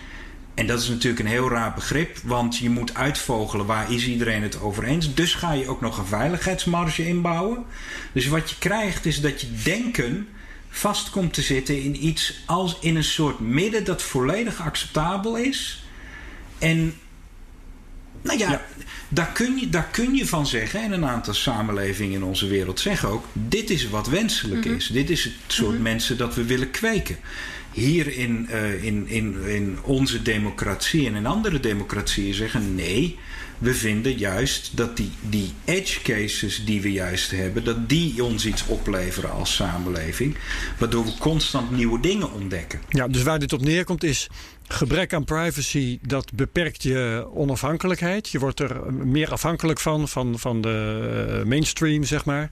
En 0.54 0.66
dat 0.66 0.80
is 0.80 0.88
natuurlijk 0.88 1.20
een 1.20 1.26
heel 1.26 1.48
raar 1.48 1.74
begrip, 1.74 2.18
want 2.24 2.56
je 2.58 2.70
moet 2.70 2.94
uitvogelen 2.94 3.66
waar 3.66 3.92
is 3.92 4.06
iedereen 4.06 4.42
het 4.42 4.60
over 4.60 4.84
eens. 4.84 5.14
Dus 5.14 5.34
ga 5.34 5.52
je 5.52 5.68
ook 5.68 5.80
nog 5.80 5.98
een 5.98 6.06
veiligheidsmarge 6.06 7.06
inbouwen. 7.06 7.64
Dus 8.12 8.26
wat 8.26 8.50
je 8.50 8.56
krijgt 8.58 9.06
is 9.06 9.20
dat 9.20 9.40
je 9.40 9.46
denken 9.64 10.28
vast 10.68 11.10
komt 11.10 11.32
te 11.32 11.42
zitten 11.42 11.82
in 11.82 12.06
iets 12.06 12.42
als 12.46 12.76
in 12.80 12.96
een 12.96 13.04
soort 13.04 13.40
midden 13.40 13.84
dat 13.84 14.02
volledig 14.02 14.60
acceptabel 14.60 15.36
is. 15.36 15.84
En 16.58 16.94
nou 18.24 18.38
ja, 18.38 18.64
Daar, 19.08 19.32
kun 19.32 19.58
je, 19.58 19.68
daar 19.68 19.88
kun 19.92 20.14
je 20.14 20.26
van 20.26 20.46
zeggen, 20.46 20.82
en 20.82 20.92
een 20.92 21.06
aantal 21.06 21.34
samenlevingen 21.34 22.14
in 22.14 22.24
onze 22.24 22.46
wereld 22.46 22.80
zeggen 22.80 23.08
ook: 23.08 23.24
dit 23.32 23.70
is 23.70 23.88
wat 23.88 24.08
wenselijk 24.08 24.64
mhm. 24.64 24.74
is. 24.74 24.86
Dit 24.86 25.10
is 25.10 25.24
het 25.24 25.32
soort 25.46 25.74
mhm. 25.74 25.82
mensen 25.82 26.16
dat 26.16 26.34
we 26.34 26.44
willen 26.44 26.70
kweken. 26.70 27.16
Hier 27.72 28.16
in, 28.16 28.48
uh, 28.50 28.84
in, 28.84 29.08
in, 29.08 29.42
in 29.44 29.78
onze 29.82 30.22
democratie 30.22 31.06
en 31.06 31.14
in 31.14 31.26
andere 31.26 31.60
democratieën 31.60 32.34
zeggen 32.34 32.74
nee. 32.74 33.18
We 33.58 33.74
vinden 33.74 34.18
juist 34.18 34.76
dat 34.76 34.96
die, 34.96 35.10
die 35.20 35.52
edge 35.64 36.02
cases 36.02 36.64
die 36.64 36.80
we 36.80 36.92
juist 36.92 37.30
hebben, 37.30 37.64
dat 37.64 37.88
die 37.88 38.24
ons 38.24 38.46
iets 38.46 38.66
opleveren 38.66 39.30
als 39.32 39.54
samenleving. 39.54 40.36
Waardoor 40.78 41.04
we 41.04 41.12
constant 41.18 41.70
nieuwe 41.70 42.00
dingen 42.00 42.32
ontdekken. 42.32 42.80
Ja, 42.88 43.08
dus 43.08 43.22
waar 43.22 43.38
dit 43.38 43.52
op 43.52 43.62
neerkomt 43.62 44.04
is 44.04 44.28
gebrek 44.68 45.14
aan 45.14 45.24
privacy, 45.24 45.98
dat 46.02 46.32
beperkt 46.32 46.82
je 46.82 47.26
onafhankelijkheid. 47.34 48.28
Je 48.28 48.38
wordt 48.38 48.60
er 48.60 48.92
meer 48.92 49.32
afhankelijk 49.32 49.80
van, 49.80 50.08
van, 50.08 50.38
van 50.38 50.60
de 50.60 51.36
eh, 51.38 51.48
mainstream, 51.48 52.04
zeg 52.04 52.24
maar. 52.24 52.50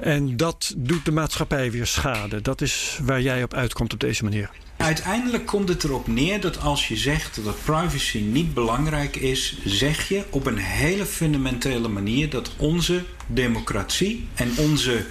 En 0.00 0.36
dat 0.36 0.74
doet 0.76 1.04
de 1.04 1.12
maatschappij 1.12 1.70
weer 1.70 1.86
schade. 1.86 2.40
Dat 2.40 2.60
is 2.60 2.98
waar 3.02 3.22
jij 3.22 3.42
op 3.42 3.54
uitkomt 3.54 3.92
op 3.92 4.00
deze 4.00 4.24
manier. 4.24 4.50
Uiteindelijk 4.76 5.46
komt 5.46 5.68
het 5.68 5.84
erop 5.84 6.06
neer 6.06 6.40
dat 6.40 6.60
als 6.60 6.88
je 6.88 6.96
zegt 6.96 7.44
dat 7.44 7.64
privacy 7.64 8.18
niet 8.18 8.54
belangrijk 8.54 9.16
is, 9.16 9.58
zeg 9.64 10.08
je 10.08 10.24
op 10.30 10.46
een 10.46 10.58
hele 10.58 11.06
fundamentele 11.06 11.88
manier 11.88 12.30
dat 12.30 12.50
onze 12.56 13.04
democratie 13.26 14.28
en 14.34 14.52
onze, 14.56 15.06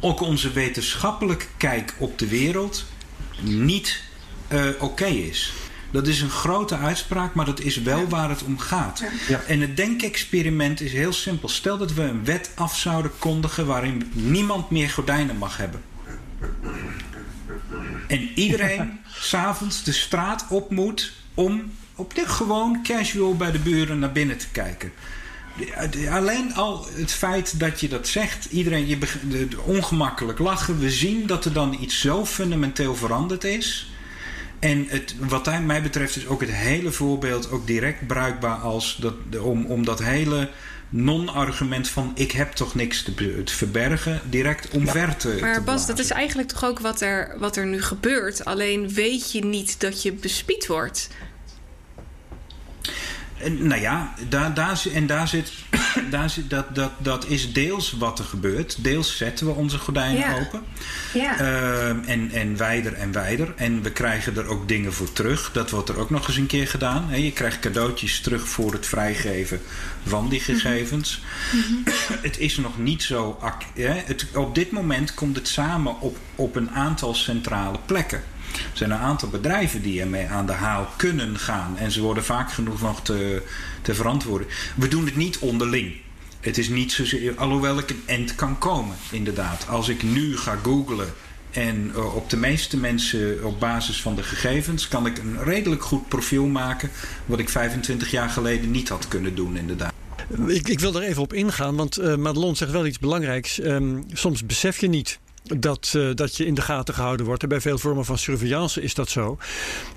ook 0.00 0.20
onze 0.20 0.52
wetenschappelijke 0.52 1.46
kijk 1.56 1.94
op 1.98 2.18
de 2.18 2.28
wereld 2.28 2.84
niet 3.40 4.02
uh, 4.52 4.64
oké 4.78 5.06
is. 5.06 5.52
Dat 5.96 6.06
is 6.06 6.20
een 6.20 6.30
grote 6.30 6.76
uitspraak, 6.76 7.34
maar 7.34 7.44
dat 7.44 7.60
is 7.60 7.76
wel 7.76 8.08
waar 8.08 8.28
het 8.28 8.42
om 8.42 8.58
gaat. 8.58 9.02
Ja. 9.28 9.40
En 9.46 9.60
het 9.60 9.76
denkexperiment 9.76 10.80
is 10.80 10.92
heel 10.92 11.12
simpel. 11.12 11.48
Stel 11.48 11.78
dat 11.78 11.94
we 11.94 12.02
een 12.02 12.24
wet 12.24 12.50
af 12.54 12.76
zouden 12.78 13.10
kondigen 13.18 13.66
waarin 13.66 14.10
niemand 14.12 14.70
meer 14.70 14.88
gordijnen 14.88 15.36
mag 15.36 15.56
hebben. 15.56 15.82
En 18.08 18.28
iedereen 18.34 18.98
s'avonds 19.20 19.82
de 19.82 19.92
straat 19.92 20.46
op 20.48 20.70
moet 20.70 21.12
om 21.34 21.72
op 21.94 22.14
dit 22.14 22.28
gewoon 22.28 22.82
casual 22.82 23.36
bij 23.36 23.50
de 23.50 23.58
buren 23.58 23.98
naar 23.98 24.12
binnen 24.12 24.38
te 24.38 24.48
kijken. 24.52 24.92
Alleen 26.10 26.54
al 26.54 26.86
het 26.92 27.12
feit 27.12 27.60
dat 27.60 27.80
je 27.80 27.88
dat 27.88 28.08
zegt, 28.08 28.44
iedereen 28.44 28.86
je 28.86 28.98
ongemakkelijk 29.64 30.38
lachen. 30.38 30.78
We 30.78 30.90
zien 30.90 31.26
dat 31.26 31.44
er 31.44 31.52
dan 31.52 31.76
iets 31.80 32.00
zo 32.00 32.26
fundamenteel 32.26 32.94
veranderd 32.94 33.44
is. 33.44 33.90
En 34.58 34.86
het, 34.88 35.14
wat 35.18 35.60
mij 35.62 35.82
betreft 35.82 36.16
is 36.16 36.26
ook 36.26 36.40
het 36.40 36.52
hele 36.52 36.92
voorbeeld 36.92 37.50
ook 37.50 37.66
direct 37.66 38.06
bruikbaar 38.06 38.56
als 38.56 38.96
dat, 39.00 39.14
om, 39.40 39.66
om 39.66 39.84
dat 39.84 40.02
hele 40.02 40.48
non-argument 40.88 41.88
van 41.88 42.12
ik 42.14 42.32
heb 42.32 42.52
toch 42.52 42.74
niks 42.74 43.02
te, 43.02 43.42
te 43.44 43.54
verbergen, 43.54 44.20
direct 44.24 44.68
omver 44.68 45.16
te. 45.16 45.36
Maar 45.40 45.64
Bas, 45.64 45.86
dat 45.86 45.98
is 45.98 46.10
eigenlijk 46.10 46.48
toch 46.48 46.64
ook 46.64 46.80
wat 46.80 47.00
er, 47.00 47.34
wat 47.38 47.56
er 47.56 47.66
nu 47.66 47.82
gebeurt. 47.82 48.44
Alleen 48.44 48.88
weet 48.88 49.32
je 49.32 49.44
niet 49.44 49.80
dat 49.80 50.02
je 50.02 50.12
bespied 50.12 50.66
wordt. 50.66 51.08
En, 53.38 53.66
nou 53.66 53.80
ja, 53.80 54.14
daar, 54.28 54.54
daar, 54.54 54.82
en 54.94 55.06
daar 55.06 55.28
zit, 55.28 55.52
daar 56.10 56.30
zit 56.30 56.50
dat, 56.50 56.74
dat, 56.74 56.90
dat 56.98 57.26
is 57.26 57.52
deels 57.52 57.92
wat 57.98 58.18
er 58.18 58.24
gebeurt. 58.24 58.84
Deels 58.84 59.16
zetten 59.16 59.46
we 59.46 59.52
onze 59.52 59.78
gordijnen 59.78 60.40
open. 60.40 60.62
Ja. 61.12 61.40
Uh, 61.40 61.88
en, 61.88 62.30
en 62.32 62.56
wijder 62.56 62.92
en 62.92 63.12
wijder. 63.12 63.52
En 63.56 63.82
we 63.82 63.90
krijgen 63.90 64.36
er 64.36 64.46
ook 64.46 64.68
dingen 64.68 64.92
voor 64.92 65.12
terug. 65.12 65.50
Dat 65.52 65.70
wordt 65.70 65.88
er 65.88 65.98
ook 65.98 66.10
nog 66.10 66.28
eens 66.28 66.36
een 66.36 66.46
keer 66.46 66.68
gedaan. 66.68 67.20
je 67.22 67.32
krijgt 67.32 67.60
cadeautjes 67.60 68.20
terug 68.20 68.48
voor 68.48 68.72
het 68.72 68.86
vrijgeven 68.86 69.60
van 70.06 70.28
die 70.28 70.40
mhm. 70.40 70.50
gegevens. 70.50 71.22
Mhm. 71.52 71.94
het 72.22 72.38
is 72.38 72.56
nog 72.56 72.78
niet 72.78 73.02
zo. 73.02 73.38
Het, 73.74 74.26
op 74.34 74.54
dit 74.54 74.70
moment 74.70 75.14
komt 75.14 75.36
het 75.36 75.48
samen 75.48 76.00
op, 76.00 76.16
op 76.34 76.56
een 76.56 76.70
aantal 76.70 77.14
centrale 77.14 77.78
plekken. 77.86 78.22
Zijn 78.72 78.90
een 78.90 78.98
aantal 78.98 79.28
bedrijven 79.28 79.82
die 79.82 80.00
ermee 80.00 80.26
aan 80.26 80.46
de 80.46 80.52
haal 80.52 80.88
kunnen 80.96 81.38
gaan. 81.38 81.76
En 81.76 81.90
ze 81.90 82.00
worden 82.00 82.24
vaak 82.24 82.52
genoeg 82.52 82.80
nog 82.80 83.02
te, 83.02 83.42
te 83.82 83.94
verantwoorden. 83.94 84.46
We 84.74 84.88
doen 84.88 85.04
het 85.04 85.16
niet 85.16 85.38
onderling. 85.38 85.94
Het 86.40 86.58
is 86.58 86.68
niet 86.68 86.92
zozeer, 86.92 87.36
alhoewel 87.36 87.78
ik 87.78 87.90
een 87.90 88.02
end 88.06 88.34
kan 88.34 88.58
komen, 88.58 88.96
inderdaad. 89.10 89.66
Als 89.68 89.88
ik 89.88 90.02
nu 90.02 90.36
ga 90.36 90.58
googlen 90.62 91.08
en 91.50 91.92
uh, 91.94 92.14
op 92.14 92.30
de 92.30 92.36
meeste 92.36 92.76
mensen 92.76 93.44
op 93.44 93.60
basis 93.60 94.00
van 94.00 94.14
de 94.14 94.22
gegevens 94.22 94.88
kan 94.88 95.06
ik 95.06 95.18
een 95.18 95.44
redelijk 95.44 95.82
goed 95.82 96.08
profiel 96.08 96.46
maken. 96.46 96.90
Wat 97.26 97.38
ik 97.38 97.48
25 97.48 98.10
jaar 98.10 98.28
geleden 98.28 98.70
niet 98.70 98.88
had 98.88 99.08
kunnen 99.08 99.34
doen, 99.34 99.56
inderdaad. 99.56 99.92
Ik, 100.46 100.68
ik 100.68 100.80
wil 100.80 100.94
er 100.94 101.02
even 101.02 101.22
op 101.22 101.32
ingaan, 101.32 101.76
want 101.76 101.98
uh, 101.98 102.16
Madelon 102.16 102.56
zegt 102.56 102.72
wel 102.72 102.86
iets 102.86 102.98
belangrijks. 102.98 103.62
Um, 103.62 104.04
soms 104.12 104.46
besef 104.46 104.80
je 104.80 104.88
niet 104.88 105.18
dat, 105.56 105.92
uh, 105.96 106.14
dat 106.14 106.36
je 106.36 106.46
in 106.46 106.54
de 106.54 106.60
gaten 106.60 106.94
gehouden 106.94 107.26
wordt. 107.26 107.42
En 107.42 107.48
bij 107.48 107.60
veel 107.60 107.78
vormen 107.78 108.04
van 108.04 108.18
surveillance 108.18 108.82
is 108.82 108.94
dat 108.94 109.08
zo. 109.08 109.38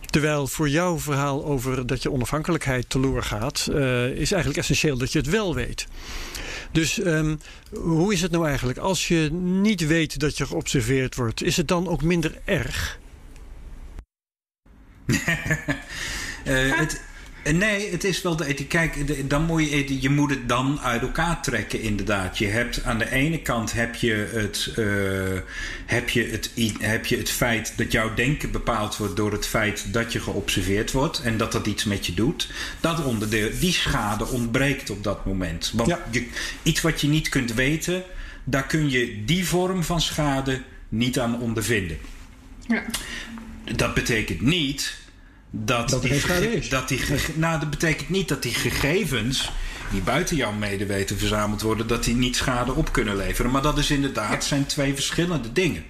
Terwijl 0.05 0.47
voor 0.47 0.69
jouw 0.69 0.99
verhaal 0.99 1.45
over 1.45 1.87
dat 1.87 2.03
je 2.03 2.11
onafhankelijkheid 2.11 2.89
teloor 2.89 3.23
gaat, 3.23 3.67
uh, 3.71 4.05
is 4.05 4.31
eigenlijk 4.31 4.57
essentieel 4.57 4.97
dat 4.97 5.11
je 5.11 5.19
het 5.19 5.29
wel 5.29 5.55
weet. 5.55 5.87
Dus 6.71 7.05
um, 7.05 7.39
hoe 7.71 8.13
is 8.13 8.21
het 8.21 8.31
nou 8.31 8.47
eigenlijk? 8.47 8.77
Als 8.77 9.07
je 9.07 9.29
niet 9.31 9.87
weet 9.87 10.19
dat 10.19 10.37
je 10.37 10.45
geobserveerd 10.45 11.15
wordt, 11.15 11.43
is 11.43 11.57
het 11.57 11.67
dan 11.67 11.87
ook 11.87 12.03
minder 12.03 12.39
erg? 12.45 12.99
uh, 15.05 15.17
het, 16.79 17.01
Nee, 17.43 17.91
het 17.91 18.03
is 18.03 18.21
wel 18.21 18.35
de. 18.35 18.53
Kijk, 18.53 19.29
dan 19.29 19.45
moet 19.45 19.69
je, 19.69 20.01
je 20.01 20.09
moet 20.09 20.29
het 20.29 20.49
dan 20.49 20.79
uit 20.79 21.01
elkaar 21.01 21.41
trekken, 21.41 21.81
inderdaad. 21.81 22.37
Je 22.37 22.47
hebt 22.47 22.83
aan 22.83 22.97
de 22.97 23.11
ene 23.11 23.41
kant 23.41 23.71
heb 23.71 23.95
je 23.95 24.29
het, 24.31 24.73
uh, 24.77 25.39
heb 25.85 26.09
je 26.09 26.23
het, 26.25 26.51
heb 26.79 27.05
je 27.05 27.17
het 27.17 27.29
feit 27.29 27.73
dat 27.75 27.91
jouw 27.91 28.13
denken 28.13 28.51
bepaald 28.51 28.97
wordt 28.97 29.15
door 29.15 29.31
het 29.31 29.47
feit 29.47 29.93
dat 29.93 30.13
je 30.13 30.19
geobserveerd 30.19 30.91
wordt 30.91 31.21
en 31.21 31.37
dat 31.37 31.51
dat 31.51 31.67
iets 31.67 31.83
met 31.83 32.05
je 32.05 32.13
doet. 32.13 32.51
Dat 32.79 33.03
onderdeel, 33.03 33.49
die 33.59 33.73
schade 33.73 34.27
ontbreekt 34.27 34.89
op 34.89 35.03
dat 35.03 35.25
moment. 35.25 35.71
Want 35.73 35.95
je, 36.11 36.27
iets 36.63 36.81
wat 36.81 37.01
je 37.01 37.07
niet 37.07 37.29
kunt 37.29 37.53
weten, 37.53 38.03
daar 38.43 38.65
kun 38.65 38.89
je 38.89 39.23
die 39.25 39.47
vorm 39.47 39.83
van 39.83 40.01
schade 40.01 40.61
niet 40.89 41.19
aan 41.19 41.41
ondervinden. 41.41 41.97
Ja. 42.67 42.83
Dat 43.75 43.93
betekent 43.93 44.41
niet 44.41 44.98
dat, 45.49 45.89
dat 45.89 46.01
die, 46.01 46.11
is. 46.11 46.69
Dat 46.69 46.87
die, 46.87 47.01
nou, 47.35 47.59
dat 47.59 47.69
betekent 47.69 48.09
niet 48.09 48.27
dat 48.27 48.43
die 48.43 48.53
gegevens 48.53 49.51
die 49.91 50.01
buiten 50.01 50.35
jouw 50.35 50.51
medeweten 50.51 51.17
verzameld 51.17 51.61
worden, 51.61 51.87
dat 51.87 52.03
die 52.03 52.15
niet 52.15 52.35
schade 52.35 52.73
op 52.73 52.91
kunnen 52.91 53.15
leveren. 53.15 53.51
Maar 53.51 53.61
dat 53.61 53.77
is 53.77 53.91
inderdaad 53.91 54.43
zijn 54.43 54.65
twee 54.65 54.93
verschillende 54.93 55.51
dingen. 55.53 55.83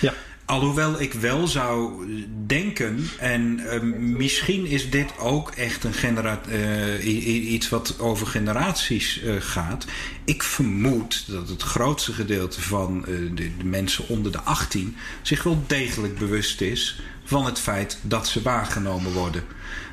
Ja. 0.00 0.14
Alhoewel 0.44 1.00
ik 1.00 1.12
wel 1.12 1.46
zou 1.46 2.06
denken, 2.46 3.08
en 3.18 3.60
uh, 3.60 3.80
misschien 4.16 4.66
is 4.66 4.90
dit 4.90 5.18
ook 5.18 5.50
echt 5.50 5.84
een 5.84 5.92
genera 5.92 6.40
uh, 6.48 7.52
iets 7.52 7.68
wat 7.68 7.96
over 7.98 8.26
generaties 8.26 9.22
uh, 9.22 9.34
gaat. 9.38 9.86
Ik 10.24 10.42
vermoed 10.42 11.24
dat 11.26 11.48
het 11.48 11.62
grootste 11.62 12.12
gedeelte 12.12 12.60
van 12.60 13.04
de, 13.04 13.34
de, 13.34 13.64
mensen 13.64 14.08
onder 14.08 14.32
de 14.32 14.40
18 14.40 14.96
zich 15.22 15.42
wel 15.42 15.64
degelijk 15.66 16.18
bewust 16.18 16.60
is 16.60 17.00
van 17.28 17.44
het 17.44 17.58
feit 17.58 17.98
dat 18.02 18.28
ze 18.28 18.42
waargenomen 18.42 19.12
worden. 19.12 19.44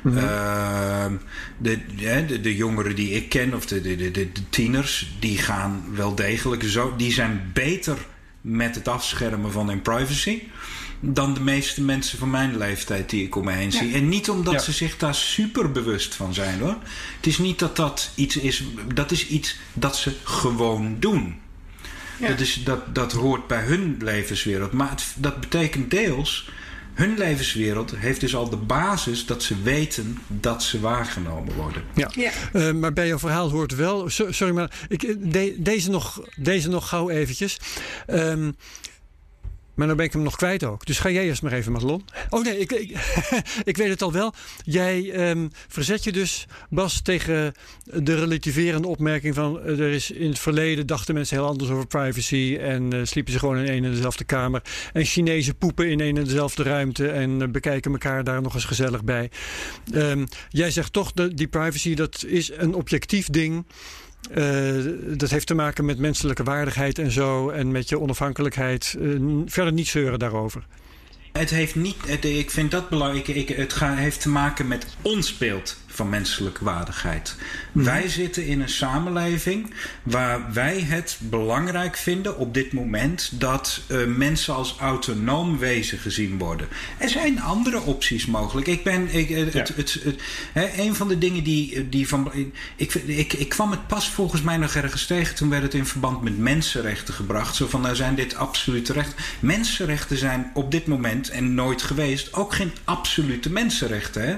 Mm 0.02 0.16
-hmm. 0.16 1.20
de, 1.58 1.78
de, 2.26 2.40
de, 2.40 2.56
jongeren 2.56 2.96
die 2.96 3.10
ik 3.10 3.28
ken, 3.28 3.54
of 3.54 3.66
de, 3.66 3.80
de, 3.80 4.10
de, 4.10 4.28
tieners, 4.50 5.16
die 5.20 5.38
gaan 5.38 5.84
wel 5.94 6.14
degelijk 6.14 6.62
zo. 6.62 6.96
Die 6.96 7.12
zijn 7.12 7.50
beter 7.52 7.96
met 8.40 8.74
het 8.74 8.88
afschermen 8.88 9.52
van 9.52 9.68
hun 9.68 9.82
privacy 9.82 10.42
dan 11.00 11.34
de 11.34 11.40
meeste 11.40 11.82
mensen 11.82 12.18
van 12.18 12.30
mijn 12.30 12.56
leeftijd 12.58 13.10
die 13.10 13.24
ik 13.24 13.36
om 13.36 13.44
me 13.44 13.52
heen 13.52 13.72
zie. 13.72 13.94
En 13.94 14.08
niet 14.08 14.30
omdat 14.30 14.64
ze 14.64 14.72
zich 14.72 14.96
daar 14.96 15.14
super 15.14 15.72
bewust 15.72 16.14
van 16.14 16.34
zijn 16.34 16.60
hoor. 16.60 16.76
Het 17.16 17.26
is 17.26 17.38
niet 17.38 17.58
dat 17.58 17.76
dat 17.76 18.10
iets 18.14 18.36
is, 18.36 18.64
dat 18.94 19.10
is 19.10 19.26
iets 19.26 19.56
dat 19.72 19.96
ze 19.96 20.12
gewoon 20.22 20.96
doen. 20.98 21.36
Ja. 22.20 22.28
Dat, 22.28 22.40
is, 22.40 22.62
dat, 22.64 22.94
dat 22.94 23.12
hoort 23.12 23.46
bij 23.46 23.62
hun 23.62 23.96
levenswereld. 24.00 24.72
Maar 24.72 24.90
het, 24.90 25.04
dat 25.16 25.40
betekent 25.40 25.90
deels 25.90 26.50
hun 26.96 27.18
levenswereld 27.18 27.96
heeft 27.96 28.20
dus 28.20 28.36
al 28.36 28.50
de 28.50 28.56
basis 28.56 29.26
dat 29.26 29.42
ze 29.42 29.62
weten 29.62 30.18
dat 30.28 30.62
ze 30.62 30.80
waargenomen 30.80 31.54
worden. 31.54 31.82
Ja, 31.94 32.10
ja. 32.14 32.30
Uh, 32.52 32.72
maar 32.72 32.92
bij 32.92 33.06
jouw 33.06 33.18
verhaal 33.18 33.50
hoort 33.50 33.74
wel. 33.74 34.08
Sorry, 34.08 34.54
maar 34.54 34.70
ik, 34.88 35.32
de, 35.32 35.54
deze, 35.58 35.90
nog, 35.90 36.20
deze 36.36 36.68
nog 36.68 36.88
gauw 36.88 37.10
eventjes. 37.10 37.58
Um, 38.06 38.56
maar 39.76 39.86
dan 39.86 39.96
ben 39.96 40.06
ik 40.06 40.12
hem 40.12 40.22
nog 40.22 40.36
kwijt 40.36 40.64
ook. 40.64 40.86
Dus 40.86 40.98
ga 40.98 41.10
jij 41.10 41.24
eerst 41.24 41.42
maar 41.42 41.52
even, 41.52 41.72
Madelon. 41.72 42.04
Oh 42.30 42.44
nee, 42.44 42.58
ik, 42.58 42.72
ik, 42.72 42.90
ik 43.64 43.76
weet 43.76 43.88
het 43.88 44.02
al 44.02 44.12
wel. 44.12 44.32
Jij 44.64 45.28
um, 45.30 45.50
verzet 45.68 46.04
je 46.04 46.12
dus, 46.12 46.46
Bas, 46.70 47.02
tegen 47.02 47.52
de 47.84 48.14
relativerende 48.14 48.88
opmerking 48.88 49.34
van... 49.34 49.60
Uh, 49.66 49.80
er 49.80 49.90
is 49.90 50.10
in 50.10 50.28
het 50.28 50.38
verleden 50.38 50.86
dachten 50.86 51.14
mensen 51.14 51.36
heel 51.36 51.46
anders 51.46 51.70
over 51.70 51.86
privacy... 51.86 52.56
en 52.60 52.94
uh, 52.94 53.04
sliepen 53.04 53.32
ze 53.32 53.38
gewoon 53.38 53.58
in 53.58 53.72
een 53.72 53.84
en 53.84 53.90
dezelfde 53.90 54.24
kamer. 54.24 54.62
En 54.92 55.04
Chinezen 55.04 55.56
poepen 55.56 55.90
in 55.90 56.00
een 56.00 56.16
en 56.16 56.24
dezelfde 56.24 56.62
ruimte... 56.62 57.08
en 57.08 57.40
uh, 57.40 57.48
bekijken 57.48 57.92
elkaar 57.92 58.24
daar 58.24 58.42
nog 58.42 58.54
eens 58.54 58.64
gezellig 58.64 59.04
bij. 59.04 59.30
Um, 59.94 60.26
jij 60.48 60.70
zegt 60.70 60.92
toch, 60.92 61.12
de, 61.12 61.34
die 61.34 61.48
privacy, 61.48 61.94
dat 61.94 62.24
is 62.26 62.50
een 62.56 62.74
objectief 62.74 63.26
ding... 63.30 63.66
Uh, 64.34 65.16
dat 65.16 65.30
heeft 65.30 65.46
te 65.46 65.54
maken 65.54 65.84
met 65.84 65.98
menselijke 65.98 66.42
waardigheid 66.42 66.98
en 66.98 67.10
zo. 67.10 67.50
En 67.50 67.70
met 67.70 67.88
je 67.88 68.00
onafhankelijkheid. 68.00 68.96
Uh, 69.00 69.20
verder 69.46 69.72
niet 69.72 69.88
zeuren 69.88 70.18
daarover. 70.18 70.66
Het 71.32 71.50
heeft 71.50 71.74
niet, 71.74 71.96
het, 72.06 72.24
ik 72.24 72.50
vind 72.50 72.70
dat 72.70 72.88
belangrijk. 72.88 73.28
Ik, 73.28 73.48
het 73.48 73.74
heeft 73.80 74.20
te 74.20 74.28
maken 74.28 74.68
met 74.68 74.86
ons 75.02 75.38
beeld 75.38 75.76
van 75.96 76.08
menselijke 76.08 76.64
waardigheid. 76.64 77.36
Mhm. 77.72 77.84
Wij 77.84 78.08
zitten 78.08 78.46
in 78.46 78.60
een 78.60 78.68
samenleving 78.68 79.74
waar 80.02 80.52
wij 80.52 80.80
het 80.80 81.18
belangrijk 81.20 81.96
vinden 81.96 82.38
op 82.38 82.54
dit 82.54 82.72
moment 82.72 83.30
dat 83.32 83.80
uh, 83.88 84.04
mensen 84.06 84.54
als 84.54 84.76
autonoom 84.80 85.58
wezen 85.58 85.98
gezien 85.98 86.38
worden. 86.38 86.68
Er 86.98 87.08
zijn 87.08 87.40
andere 87.40 87.80
opties 87.80 88.26
mogelijk. 88.26 88.66
Ik 88.66 88.84
ben, 88.84 89.14
ik, 89.14 89.28
het, 89.28 89.52
ja. 89.52 89.58
het, 89.58 89.74
het, 89.76 90.22
hè, 90.52 90.82
een 90.82 90.94
van 90.94 91.08
de 91.08 91.18
dingen 91.18 91.44
die, 91.44 91.88
die 91.88 92.08
van. 92.08 92.32
Ik, 92.76 92.94
ik, 92.94 93.32
ik 93.32 93.48
kwam 93.48 93.70
het 93.70 93.86
pas 93.86 94.08
volgens 94.08 94.42
mij 94.42 94.56
nog 94.56 94.74
ergens 94.74 95.06
tegen. 95.06 95.34
Toen 95.34 95.50
werd 95.50 95.62
het 95.62 95.74
in 95.74 95.86
verband 95.86 96.22
met 96.22 96.38
mensenrechten 96.38 97.14
gebracht. 97.14 97.56
Zo 97.56 97.66
van, 97.66 97.80
nou 97.80 97.94
zijn 97.94 98.14
dit 98.14 98.34
absolute 98.34 98.92
rechten. 98.92 99.24
Mensenrechten 99.40 100.16
zijn 100.16 100.50
op 100.54 100.70
dit 100.70 100.86
moment 100.86 101.28
en 101.28 101.54
nooit 101.54 101.82
geweest 101.82 102.32
ook 102.32 102.54
geen 102.54 102.72
absolute 102.84 103.50
mensenrechten. 103.50 104.26
Hè? 104.26 104.36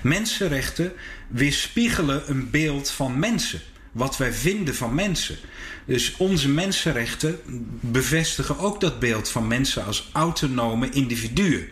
Mensenrechten 0.00 0.92
weerspiegelen 1.30 2.30
een 2.30 2.50
beeld 2.50 2.90
van 2.90 3.18
mensen. 3.18 3.60
Wat 3.92 4.16
wij 4.16 4.32
vinden 4.32 4.74
van 4.74 4.94
mensen. 4.94 5.36
Dus 5.84 6.14
onze 6.16 6.48
mensenrechten 6.48 7.38
bevestigen 7.80 8.58
ook 8.58 8.80
dat 8.80 8.98
beeld 8.98 9.28
van 9.28 9.46
mensen 9.46 9.84
als 9.84 10.10
autonome 10.12 10.90
individuen. 10.90 11.68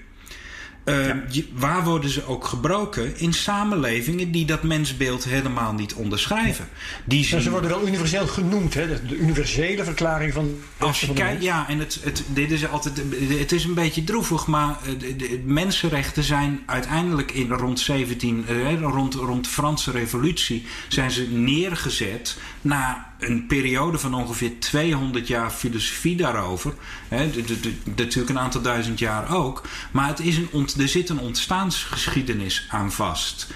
Uh, 0.89 1.15
waar 1.53 1.85
worden 1.85 2.11
ze 2.11 2.27
ook 2.27 2.45
gebroken? 2.45 3.19
In 3.19 3.33
samenlevingen 3.33 4.31
die 4.31 4.47
dat 4.47 4.63
mensbeeld 4.63 5.25
helemaal 5.25 5.73
niet 5.73 5.95
onderschrijven. 5.95 6.69
Die 7.05 7.25
zien... 7.25 7.41
Ze 7.41 7.51
worden 7.51 7.71
wel 7.71 7.87
universeel 7.87 8.27
genoemd, 8.27 8.75
hè? 8.75 8.87
de 9.07 9.17
universele 9.17 9.85
verklaring 9.85 10.33
van. 10.33 10.61
Als 10.77 11.01
je 11.01 11.13
kijkt, 11.13 11.43
ja, 11.43 11.69
en 11.69 11.79
het, 11.79 12.01
het, 12.03 12.25
dit 12.27 12.51
is 12.51 12.69
altijd, 12.69 13.03
het 13.39 13.53
is 13.53 13.65
een 13.65 13.75
beetje 13.75 14.05
droevig, 14.05 14.47
maar 14.47 14.77
de, 14.99 15.17
de 15.17 15.43
mensenrechten 15.45 16.23
zijn 16.23 16.61
uiteindelijk 16.67 17.33
in 17.33 17.51
rond 17.51 17.81
17, 17.81 18.45
eh, 18.49 18.81
rond, 18.81 19.15
rond 19.15 19.45
de 19.45 19.51
Franse 19.51 19.91
Revolutie, 19.91 20.67
zijn 20.89 21.11
ze 21.11 21.29
neergezet 21.31 22.37
na 22.61 23.13
een 23.19 23.47
periode 23.47 23.99
van 23.99 24.15
ongeveer 24.15 24.53
200 24.59 25.27
jaar 25.27 25.51
filosofie 25.51 26.17
daarover. 26.17 26.75
Hè, 27.09 27.31
natuurlijk 27.97 28.29
een 28.29 28.39
aantal 28.39 28.61
duizend 28.61 28.99
jaar 28.99 29.37
ook. 29.37 29.63
Maar 29.91 30.09
het 30.09 30.21
is 30.21 30.37
een 30.37 30.69
er 30.79 30.89
zit 30.89 31.09
een 31.09 31.19
ontstaansgeschiedenis 31.19 32.67
aan 32.69 32.93
vast. 32.93 33.47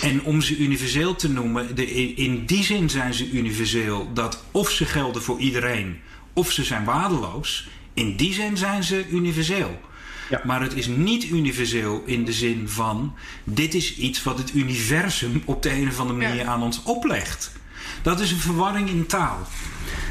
En 0.00 0.22
om 0.22 0.40
ze 0.40 0.56
universeel 0.56 1.16
te 1.16 1.28
noemen, 1.28 1.74
de, 1.74 1.90
in 2.14 2.46
die 2.46 2.64
zin 2.64 2.90
zijn 2.90 3.14
ze 3.14 3.30
universeel 3.30 4.12
dat 4.12 4.44
of 4.50 4.70
ze 4.70 4.84
gelden 4.84 5.22
voor 5.22 5.38
iedereen 5.38 6.00
of 6.32 6.50
ze 6.50 6.64
zijn 6.64 6.84
waardeloos. 6.84 7.68
In 7.94 8.16
die 8.16 8.32
zin 8.32 8.56
zijn 8.56 8.84
ze 8.84 9.08
universeel. 9.08 9.80
Ja. 10.30 10.40
Maar 10.44 10.62
het 10.62 10.74
is 10.74 10.86
niet 10.86 11.24
universeel 11.24 12.02
in 12.06 12.24
de 12.24 12.32
zin 12.32 12.68
van: 12.68 13.14
dit 13.44 13.74
is 13.74 13.96
iets 13.96 14.22
wat 14.22 14.38
het 14.38 14.54
universum 14.54 15.42
op 15.44 15.62
de 15.62 15.72
een 15.72 15.88
of 15.88 16.00
andere 16.00 16.18
manier 16.18 16.46
aan 16.46 16.62
ons 16.62 16.82
oplegt. 16.82 17.52
Dat 18.02 18.20
is 18.20 18.30
een 18.30 18.38
verwarring 18.38 18.88
in 18.88 19.06
taal. 19.06 19.46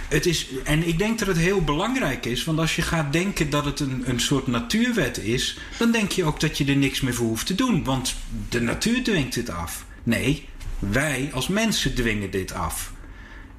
Het 0.09 0.25
is, 0.25 0.47
en 0.63 0.87
ik 0.87 0.97
denk 0.97 1.19
dat 1.19 1.27
het 1.27 1.37
heel 1.37 1.63
belangrijk 1.63 2.25
is, 2.25 2.43
want 2.43 2.59
als 2.59 2.75
je 2.75 2.81
gaat 2.81 3.13
denken 3.13 3.49
dat 3.49 3.65
het 3.65 3.79
een, 3.79 4.03
een 4.05 4.19
soort 4.19 4.47
natuurwet 4.47 5.17
is, 5.17 5.57
dan 5.77 5.91
denk 5.91 6.11
je 6.11 6.23
ook 6.23 6.39
dat 6.39 6.57
je 6.57 6.65
er 6.65 6.75
niks 6.75 7.01
meer 7.01 7.13
voor 7.13 7.27
hoeft 7.27 7.45
te 7.45 7.55
doen, 7.55 7.83
want 7.83 8.15
de 8.49 8.61
natuur 8.61 9.03
dwingt 9.03 9.33
dit 9.33 9.49
af. 9.49 9.85
Nee, 10.03 10.47
wij 10.79 11.29
als 11.33 11.47
mensen 11.47 11.95
dwingen 11.95 12.31
dit 12.31 12.53
af. 12.53 12.91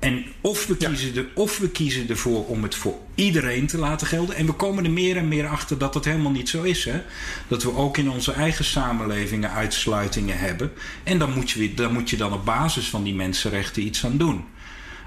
En 0.02 0.24
of 0.40 0.66
we, 0.66 0.76
kiezen 0.76 1.14
de, 1.14 1.26
of 1.34 1.58
we 1.58 1.68
kiezen 1.68 2.08
ervoor 2.08 2.46
om 2.46 2.62
het 2.62 2.74
voor 2.74 2.98
iedereen 3.14 3.66
te 3.66 3.78
laten 3.78 4.06
gelden. 4.06 4.36
En 4.36 4.46
we 4.46 4.52
komen 4.52 4.84
er 4.84 4.90
meer 4.90 5.16
en 5.16 5.28
meer 5.28 5.46
achter 5.46 5.78
dat 5.78 5.92
dat 5.92 6.04
helemaal 6.04 6.30
niet 6.30 6.48
zo 6.48 6.62
is. 6.62 6.84
Hè? 6.84 7.02
Dat 7.48 7.62
we 7.62 7.74
ook 7.74 7.96
in 7.96 8.10
onze 8.10 8.32
eigen 8.32 8.64
samenlevingen 8.64 9.50
uitsluitingen 9.50 10.38
hebben. 10.38 10.72
En 11.02 11.18
dan 11.18 11.32
moet, 11.32 11.50
je, 11.50 11.74
dan 11.74 11.92
moet 11.92 12.10
je 12.10 12.16
dan 12.16 12.32
op 12.32 12.44
basis 12.44 12.88
van 12.88 13.02
die 13.02 13.14
mensenrechten 13.14 13.82
iets 13.82 14.04
aan 14.04 14.16
doen. 14.16 14.44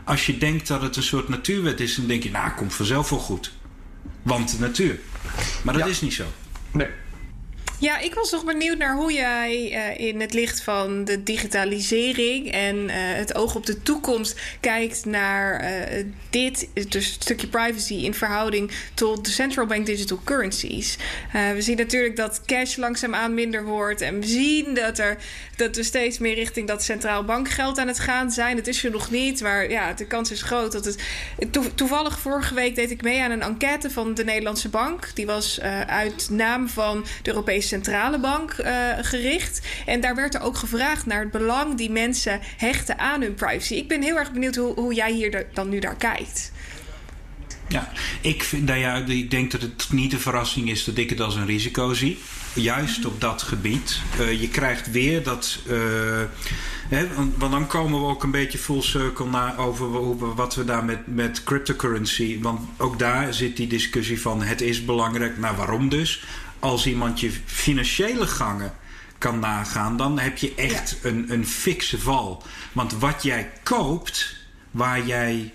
Als 0.03 0.25
je 0.25 0.37
denkt 0.37 0.67
dat 0.67 0.81
het 0.81 0.95
een 0.95 1.03
soort 1.03 1.29
natuurwet 1.29 1.79
is, 1.79 1.95
dan 1.95 2.07
denk 2.07 2.23
je, 2.23 2.31
nou, 2.31 2.51
komt 2.51 2.73
vanzelf 2.73 3.09
wel 3.09 3.19
goed. 3.19 3.53
Want 4.21 4.51
de 4.51 4.59
natuur. 4.59 4.99
Maar 5.63 5.77
dat 5.77 5.87
is 5.87 6.01
niet 6.01 6.13
zo. 6.13 6.25
Nee. 6.71 6.87
Ja, 7.79 7.99
ik 7.99 8.13
was 8.13 8.29
toch 8.29 8.45
benieuwd 8.45 8.77
naar 8.77 8.95
hoe 8.95 9.13
jij 9.13 9.71
uh, 9.71 10.07
in 10.07 10.21
het 10.21 10.33
licht 10.33 10.61
van 10.61 11.05
de 11.05 11.23
digitalisering 11.23 12.51
en 12.51 12.75
uh, 12.75 12.93
het 12.95 13.35
oog 13.35 13.55
op 13.55 13.65
de 13.65 13.81
toekomst 13.81 14.39
kijkt 14.59 15.05
naar 15.05 15.63
uh, 15.63 16.05
dit, 16.29 16.67
dus 16.73 17.13
het 17.13 17.23
stukje 17.23 17.47
privacy 17.47 17.93
in 17.93 18.13
verhouding 18.13 18.71
tot 18.93 19.25
de 19.25 19.31
central 19.31 19.65
bank 19.65 19.85
digital 19.85 20.19
currencies. 20.23 20.97
we 21.31 21.61
zien 21.61 21.77
natuurlijk 21.77 22.15
dat 22.15 22.41
cash 22.45 22.75
langzaamaan 22.75 23.33
minder 23.33 23.63
wordt 23.63 24.01
en 24.01 24.19
we 24.19 24.27
zien 24.27 24.73
dat, 24.73 24.99
er, 24.99 25.17
dat 25.55 25.75
we 25.75 25.83
steeds 25.83 26.17
meer 26.17 26.35
richting 26.35 26.67
dat 26.67 26.83
centraal 26.83 27.23
bankgeld 27.23 27.77
aan 27.77 27.87
het 27.87 27.99
gaan 27.99 28.31
zijn. 28.31 28.55
Het 28.55 28.67
is 28.67 28.83
er 28.83 28.91
nog 28.91 29.11
niet, 29.11 29.41
maar 29.41 29.69
ja, 29.69 29.93
de 29.93 30.07
kans 30.07 30.31
is 30.31 30.41
groot 30.41 30.71
dat 30.71 30.85
het. 30.85 30.99
toevallig 31.75 32.19
vorige 32.19 32.53
week 32.53 32.75
deed 32.75 32.91
ik 32.91 33.01
mee 33.01 33.21
aan 33.21 33.31
een 33.31 33.41
enquête 33.41 33.91
van 33.91 34.13
de 34.13 34.23
Nederlandse 34.23 34.69
Bank. 34.69 35.11
Die 35.13 35.25
was 35.25 35.59
uit 35.87 36.29
naam 36.29 36.69
van 36.69 37.05
de 37.21 37.29
Europese 37.29 37.64
centrale 37.65 38.19
bank 38.19 38.55
uh, 38.57 38.89
gericht. 39.01 39.61
En 39.85 40.01
daar 40.01 40.15
werd 40.15 40.35
er 40.35 40.41
ook 40.41 40.57
gevraagd 40.57 41.05
naar 41.05 41.19
het 41.19 41.31
belang 41.31 41.75
die 41.77 41.91
mensen 41.91 42.39
hechten 42.57 42.99
aan 42.99 43.21
hun 43.21 43.33
privacy. 43.33 43.73
Ik 43.73 43.87
ben 43.87 44.01
heel 44.01 44.17
erg 44.17 44.31
benieuwd 44.31 44.55
hoe, 44.55 44.73
hoe 44.73 44.93
jij 44.93 45.11
hier 45.11 45.45
dan 45.53 45.69
nu 45.69 45.79
naar 45.79 45.95
kijkt. 45.95 46.51
Ja, 47.67 47.91
ik, 48.21 48.43
vind, 48.43 48.65
nou 48.65 48.79
ja, 48.79 48.95
ik 48.95 49.31
denk 49.31 49.51
dat 49.51 49.61
het 49.61 49.87
niet 49.91 50.13
een 50.13 50.19
verrassing 50.19 50.69
is 50.69 50.83
dat 50.83 50.97
ik 50.97 51.09
het 51.09 51.21
als 51.21 51.35
een 51.35 51.45
risico 51.45 51.93
zie. 51.93 52.17
Juist 52.53 53.05
op 53.05 53.21
dat 53.21 53.41
gebied. 53.41 53.99
Uh, 54.19 54.41
je 54.41 54.49
krijgt 54.49 54.91
weer 54.91 55.23
dat. 55.23 55.59
Uh, 55.67 55.77
hè, 56.89 57.07
want 57.13 57.51
dan 57.51 57.67
komen 57.67 57.99
we 57.99 58.05
ook 58.05 58.23
een 58.23 58.31
beetje 58.31 58.57
full 58.57 58.81
circle 58.81 59.25
naar 59.25 59.57
over 59.57 60.35
wat 60.35 60.55
we 60.55 60.65
daar 60.65 60.85
met, 60.85 60.99
met 61.05 61.43
cryptocurrency. 61.43 62.39
Want 62.41 62.59
ook 62.77 62.99
daar 62.99 63.33
zit 63.33 63.57
die 63.57 63.67
discussie 63.67 64.21
van 64.21 64.41
het 64.41 64.61
is 64.61 64.85
belangrijk. 64.85 65.37
Nou, 65.37 65.55
waarom 65.55 65.89
dus? 65.89 66.23
Als 66.65 66.87
iemand 66.87 67.19
je 67.19 67.31
financiële 67.45 68.27
gangen 68.27 68.73
kan 69.17 69.39
nagaan, 69.39 69.97
dan 69.97 70.19
heb 70.19 70.37
je 70.37 70.53
echt 70.55 70.97
ja. 71.01 71.09
een, 71.09 71.31
een 71.31 71.47
fikse 71.47 71.99
val. 71.99 72.43
Want 72.71 72.93
wat 72.93 73.23
jij 73.23 73.51
koopt, 73.63 74.35
waar 74.71 75.05
jij 75.05 75.51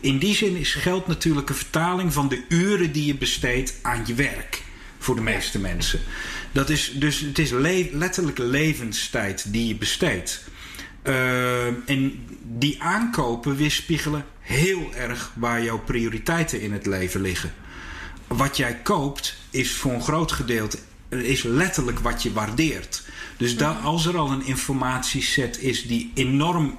in 0.00 0.18
die 0.18 0.34
zin 0.34 0.56
is 0.56 0.74
geld 0.74 1.06
natuurlijk 1.06 1.48
een 1.48 1.54
vertaling 1.54 2.12
van 2.12 2.28
de 2.28 2.42
uren 2.48 2.92
die 2.92 3.04
je 3.04 3.14
besteedt 3.14 3.74
aan 3.82 4.02
je 4.06 4.14
werk. 4.14 4.62
Voor 4.98 5.14
de 5.14 5.20
meeste 5.20 5.58
mensen. 5.58 6.00
Dat 6.52 6.70
is, 6.70 6.92
dus 6.94 7.20
het 7.20 7.38
is 7.38 7.50
le 7.50 7.88
letterlijk 7.92 8.38
levenstijd 8.38 9.52
die 9.52 9.68
je 9.68 9.76
besteedt. 9.76 10.44
Uh, 11.04 11.66
en 11.66 12.26
die 12.42 12.82
aankopen 12.82 13.56
weerspiegelen 13.56 14.24
heel 14.40 14.90
erg 14.94 15.32
waar 15.34 15.62
jouw 15.62 15.78
prioriteiten 15.78 16.60
in 16.60 16.72
het 16.72 16.86
leven 16.86 17.20
liggen. 17.20 17.52
Wat 18.28 18.56
jij 18.56 18.74
koopt 18.82 19.36
is 19.50 19.72
voor 19.72 19.92
een 19.92 20.02
groot 20.02 20.32
gedeelte 20.32 20.78
is 21.08 21.42
letterlijk 21.42 21.98
wat 21.98 22.22
je 22.22 22.32
waardeert. 22.32 23.02
Dus 23.36 23.56
daar, 23.56 23.74
als 23.74 24.06
er 24.06 24.16
al 24.16 24.30
een 24.30 24.46
informatieset 24.46 25.60
is 25.60 25.86
die 25.86 26.10
enorm 26.14 26.78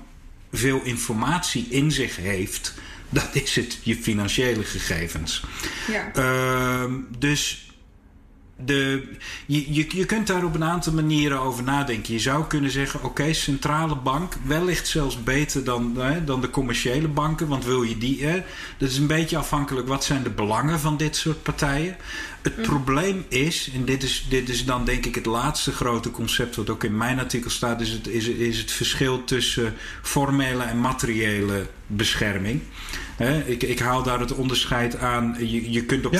veel 0.52 0.82
informatie 0.84 1.68
in 1.70 1.92
zich 1.92 2.16
heeft, 2.16 2.74
dat 3.10 3.30
is 3.32 3.56
het 3.56 3.80
je 3.84 3.96
financiële 3.96 4.64
gegevens. 4.64 5.44
Ja. 5.88 6.12
Uh, 6.16 6.94
dus 7.18 7.69
de, 8.66 9.08
je, 9.46 9.86
je, 9.96 10.06
kunt 10.06 10.28
daar 10.28 10.44
op 10.44 10.56
een 10.56 10.64
aantal 10.64 10.94
manieren 10.94 11.40
over 11.40 11.64
nadenken. 11.64 12.14
Je 12.14 12.20
zou 12.20 12.46
kunnen 12.46 12.72
zeggen: 12.72 13.04
oké, 13.04 13.34
centrale 13.34 13.96
bank, 13.96 14.34
wellicht 14.46 14.88
zelfs 14.88 15.24
beter 15.24 15.64
dan, 15.64 15.96
hè, 15.98 16.24
dan 16.24 16.42
de 16.42 16.50
commerciële 16.50 17.08
banken. 17.08 17.48
Want 17.48 17.66
wil 17.66 17.84
je 17.84 17.98
die. 17.98 18.26
Hè, 18.26 18.44
dat 18.78 18.90
is 18.90 18.98
een 18.98 19.08
beetje 19.08 19.38
afhankelijk 19.38 19.88
wat 19.88 20.04
zijn 20.04 20.24
de 20.24 20.30
belangen 20.30 20.80
van 20.80 20.98
dit 20.98 21.16
soort 21.16 21.44
partijen. 21.44 21.98
Het 22.42 22.58
mm. 22.58 22.64
probleem 22.64 23.26
is, 23.28 23.72
en 23.74 23.86
dit 23.86 24.04
is, 24.04 24.26
dit 24.30 24.50
is 24.50 24.66
dan 24.66 24.86
denk 24.86 25.06
ik 25.06 25.16
het 25.16 25.26
laatste 25.26 25.72
grote 25.72 26.12
concept 26.12 26.56
wat 26.56 26.70
ook 26.70 26.84
in 26.84 26.98
mijn 26.98 27.20
artikel 27.20 27.50
staat, 27.50 27.82
is 27.82 27.90
het, 27.90 28.08
is, 28.08 28.28
is 28.28 28.58
het 28.58 28.72
verschil 28.72 29.24
tussen 29.24 29.74
formele 30.02 30.64
en 30.64 30.82
materiële 30.82 31.68
bescherming. 31.88 32.62
ik, 33.46 33.64
ik, 33.64 33.80
haal 33.80 34.04
daar 34.04 34.20
het 34.20 34.34
onderscheid 34.34 34.98
aan. 34.98 35.36
Je, 35.40 35.72
je, 35.72 35.84
kunt, 35.84 36.06
op, 36.06 36.20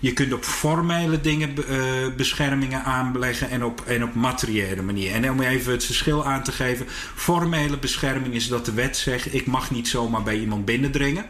je 0.00 0.12
kunt 0.12 0.32
op 0.32 0.44
formele 0.44 1.20
dingen 1.20 1.54
uh, 1.70 2.14
beschermingen 2.16 2.84
aanleggen 2.84 3.50
en 3.50 3.64
op, 3.64 3.82
en 3.86 4.04
op 4.04 4.14
materiële 4.14 4.82
manier. 4.82 5.12
En 5.12 5.30
om 5.30 5.40
even 5.40 5.72
het 5.72 5.84
verschil 5.84 6.26
aan 6.26 6.42
te 6.42 6.52
geven: 6.52 6.86
formele 7.14 7.78
bescherming 7.78 8.34
is 8.34 8.48
dat 8.48 8.64
de 8.64 8.72
wet 8.72 8.96
zegt: 8.96 9.34
ik 9.34 9.46
mag 9.46 9.70
niet 9.70 9.88
zomaar 9.88 10.22
bij 10.22 10.38
iemand 10.38 10.64
binnendringen 10.64 11.24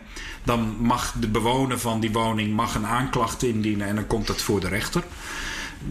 dan 0.46 0.76
mag 0.78 1.14
de 1.20 1.28
bewoner 1.28 1.78
van 1.78 2.00
die 2.00 2.12
woning 2.12 2.54
mag 2.54 2.74
een 2.74 2.86
aanklacht 2.86 3.42
indienen 3.42 3.86
en 3.86 3.94
dan 3.94 4.06
komt 4.06 4.26
dat 4.26 4.42
voor 4.42 4.60
de 4.60 4.68
rechter. 4.68 5.02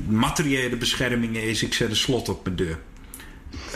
Materiële 0.07 0.75
bescherming 0.75 1.37
is: 1.37 1.63
ik 1.63 1.73
zet 1.73 1.89
een 1.89 1.95
slot 1.95 2.29
op 2.29 2.43
mijn 2.43 2.55
deur. 2.55 2.79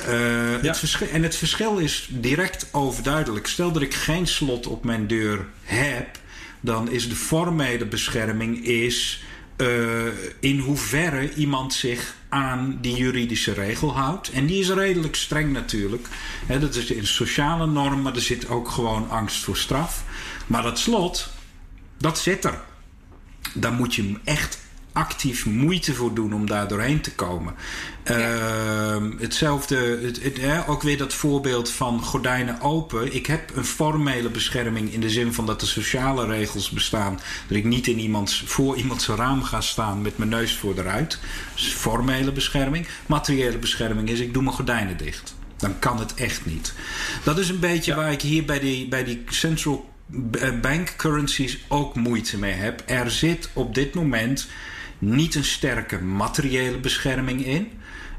Uh, 0.07 0.63
ja. 0.63 0.75
het 0.79 1.09
en 1.11 1.23
het 1.23 1.35
verschil 1.35 1.77
is 1.77 2.07
direct 2.11 2.67
overduidelijk. 2.71 3.47
Stel 3.47 3.71
dat 3.71 3.81
ik 3.81 3.93
geen 3.93 4.27
slot 4.27 4.67
op 4.67 4.83
mijn 4.83 5.07
deur 5.07 5.45
heb, 5.63 6.17
dan 6.59 6.91
is 6.91 7.09
de 7.09 7.15
formele 7.15 7.85
bescherming 7.85 8.65
is, 8.65 9.23
uh, 9.61 10.05
in 10.39 10.59
hoeverre 10.59 11.33
iemand 11.33 11.73
zich 11.73 12.15
aan 12.29 12.77
die 12.81 12.95
juridische 12.95 13.53
regel 13.53 13.95
houdt. 13.95 14.31
En 14.31 14.45
die 14.45 14.59
is 14.59 14.69
redelijk 14.69 15.15
streng 15.15 15.51
natuurlijk. 15.51 16.07
Dat 16.59 16.75
is 16.75 16.89
een 16.89 17.07
sociale 17.07 17.67
norm, 17.67 18.01
maar 18.01 18.15
er 18.15 18.21
zit 18.21 18.49
ook 18.49 18.69
gewoon 18.69 19.09
angst 19.09 19.43
voor 19.43 19.57
straf. 19.57 20.03
Maar 20.47 20.63
dat 20.63 20.79
slot, 20.79 21.29
dat 21.97 22.19
zit 22.19 22.45
er. 22.45 22.61
Daar 23.53 23.73
moet 23.73 23.95
je 23.95 24.13
echt 24.23 24.59
actief 24.99 25.45
moeite 25.45 25.93
voor 25.93 26.13
doen 26.13 26.33
om 26.33 26.45
daar 26.45 26.67
doorheen 26.67 27.01
te 27.01 27.11
komen. 27.11 27.53
Ja. 28.05 28.17
Uh, 28.17 29.19
hetzelfde, 29.19 29.99
het, 30.01 30.23
het, 30.23 30.67
ook 30.67 30.81
weer 30.81 30.97
dat 30.97 31.13
voorbeeld 31.13 31.69
van 31.69 32.03
gordijnen 32.03 32.61
open. 32.61 33.13
Ik 33.13 33.25
heb 33.25 33.55
een 33.55 33.65
formele 33.65 34.29
bescherming 34.29 34.93
in 34.93 35.01
de 35.01 35.09
zin 35.09 35.33
van 35.33 35.45
dat 35.45 35.59
de 35.59 35.65
sociale 35.65 36.25
regels 36.25 36.69
bestaan. 36.69 37.19
Dat 37.47 37.57
ik 37.57 37.63
niet 37.63 37.87
in 37.87 37.99
iemands, 37.99 38.43
voor 38.45 38.75
iemands 38.75 39.07
raam 39.07 39.43
ga 39.43 39.61
staan 39.61 40.01
met 40.01 40.17
mijn 40.17 40.29
neus 40.29 40.55
voor 40.55 40.75
de 40.75 40.81
ruit. 40.81 41.19
Dus 41.55 41.73
formele 41.73 42.31
bescherming. 42.31 42.87
Materiële 43.05 43.57
bescherming 43.57 44.09
is 44.09 44.19
ik 44.19 44.33
doe 44.33 44.43
mijn 44.43 44.55
gordijnen 44.55 44.97
dicht. 44.97 45.35
Dan 45.57 45.79
kan 45.79 45.99
het 45.99 46.13
echt 46.13 46.45
niet. 46.45 46.73
Dat 47.23 47.37
is 47.37 47.49
een 47.49 47.59
beetje 47.59 47.91
ja. 47.91 47.97
waar 47.97 48.11
ik 48.11 48.21
hier 48.21 48.45
bij 48.45 48.59
die, 48.59 48.87
bij 48.87 49.03
die 49.03 49.23
central 49.27 49.89
bank 50.61 50.93
currencies 50.97 51.57
ook 51.67 51.95
moeite 51.95 52.37
mee 52.37 52.53
heb. 52.53 52.83
Er 52.85 53.11
zit 53.11 53.49
op 53.53 53.75
dit 53.75 53.93
moment 53.93 54.47
niet 54.99 55.35
een 55.35 55.43
sterke 55.43 56.01
materiële 56.01 56.77
bescherming 56.77 57.45
in. 57.45 57.71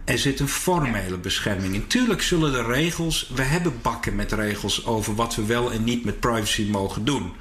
Er 0.05 0.19
zit 0.19 0.41
een 0.41 0.49
formele 0.49 1.17
bescherming 1.17 1.75
in. 1.75 1.87
Tuurlijk 1.87 2.23
zullen 2.23 2.53
de 2.53 2.63
regels. 2.63 3.31
We 3.35 3.43
hebben 3.43 3.79
bakken 3.83 4.15
met 4.15 4.33
regels 4.33 4.87
over 4.87 5.15
wat 5.15 5.35
we 5.35 5.45
wel 5.45 5.73
en 5.73 5.85
niet 5.85 6.05
met 6.05 6.21
privacy 6.21 6.69
mogen 6.71 7.05
doen. 7.05 7.33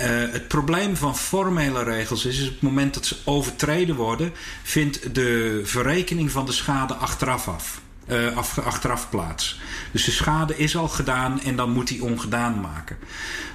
Uh, 0.00 0.06
het 0.06 0.48
probleem 0.48 0.96
van 0.96 1.16
formele 1.16 1.82
regels 1.82 2.24
is, 2.24 2.38
is 2.40 2.46
op 2.46 2.52
het 2.52 2.62
moment 2.62 2.94
dat 2.94 3.06
ze 3.06 3.16
overtreden 3.24 3.96
worden, 3.96 4.32
vindt 4.62 5.14
de 5.14 5.60
verrekening 5.64 6.30
van 6.30 6.46
de 6.46 6.52
schade 6.52 6.94
achteraf 6.94 7.48
af 7.48 7.80
uh, 8.10 8.36
af, 8.36 8.58
achteraf 8.58 9.10
plaats. 9.10 9.60
Dus 9.92 10.04
de 10.04 10.10
schade 10.10 10.56
is 10.56 10.76
al 10.76 10.88
gedaan 10.88 11.40
en 11.40 11.56
dan 11.56 11.70
moet 11.70 11.88
die 11.88 12.02
ongedaan 12.02 12.60
maken. 12.60 12.96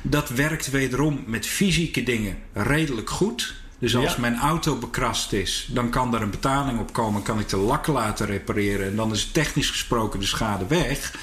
Dat 0.01 0.29
werkt 0.29 0.69
wederom 0.69 1.23
met 1.25 1.47
fysieke 1.47 2.03
dingen 2.03 2.37
redelijk 2.53 3.09
goed. 3.09 3.53
Dus 3.83 3.95
als 3.95 4.13
ja. 4.13 4.19
mijn 4.19 4.39
auto 4.39 4.75
bekrast 4.75 5.33
is, 5.33 5.67
dan 5.71 5.89
kan 5.89 6.11
daar 6.11 6.21
een 6.21 6.29
betaling 6.29 6.79
op 6.79 6.93
komen. 6.93 7.21
Kan 7.21 7.39
ik 7.39 7.49
de 7.49 7.57
lak 7.57 7.87
laten 7.87 8.25
repareren. 8.25 8.87
En 8.87 8.95
dan 8.95 9.11
is 9.11 9.25
technisch 9.31 9.69
gesproken 9.69 10.19
de 10.19 10.25
schade 10.25 10.65
weg. 10.67 11.13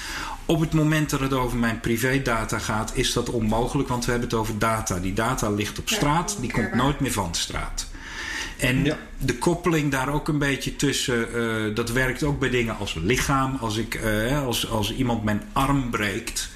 Op 0.45 0.59
het 0.59 0.73
moment 0.73 1.09
dat 1.09 1.19
het 1.19 1.33
over 1.33 1.57
mijn 1.57 1.79
privédata 1.79 2.59
gaat, 2.59 2.91
is 2.95 3.13
dat 3.13 3.29
onmogelijk. 3.29 3.89
Want 3.89 4.05
we 4.05 4.11
hebben 4.11 4.29
het 4.29 4.37
over 4.39 4.59
data. 4.59 4.99
Die 4.99 5.13
data 5.13 5.49
ligt 5.49 5.79
op 5.79 5.89
straat, 5.89 6.37
die 6.39 6.51
komt 6.51 6.73
nooit 6.73 6.99
meer 6.99 7.11
van 7.11 7.31
de 7.31 7.37
straat. 7.37 7.87
En 8.57 8.83
ja. 8.83 8.97
de 9.17 9.37
koppeling 9.37 9.91
daar 9.91 10.13
ook 10.13 10.27
een 10.27 10.39
beetje 10.39 10.75
tussen, 10.75 11.27
uh, 11.35 11.75
dat 11.75 11.91
werkt 11.91 12.23
ook 12.23 12.39
bij 12.39 12.49
dingen 12.49 12.77
als 12.77 12.93
lichaam. 12.93 13.57
Als, 13.61 13.77
ik, 13.77 14.01
uh, 14.03 14.45
als, 14.45 14.69
als 14.69 14.93
iemand 14.93 15.23
mijn 15.23 15.41
arm 15.53 15.89
breekt, 15.89 16.49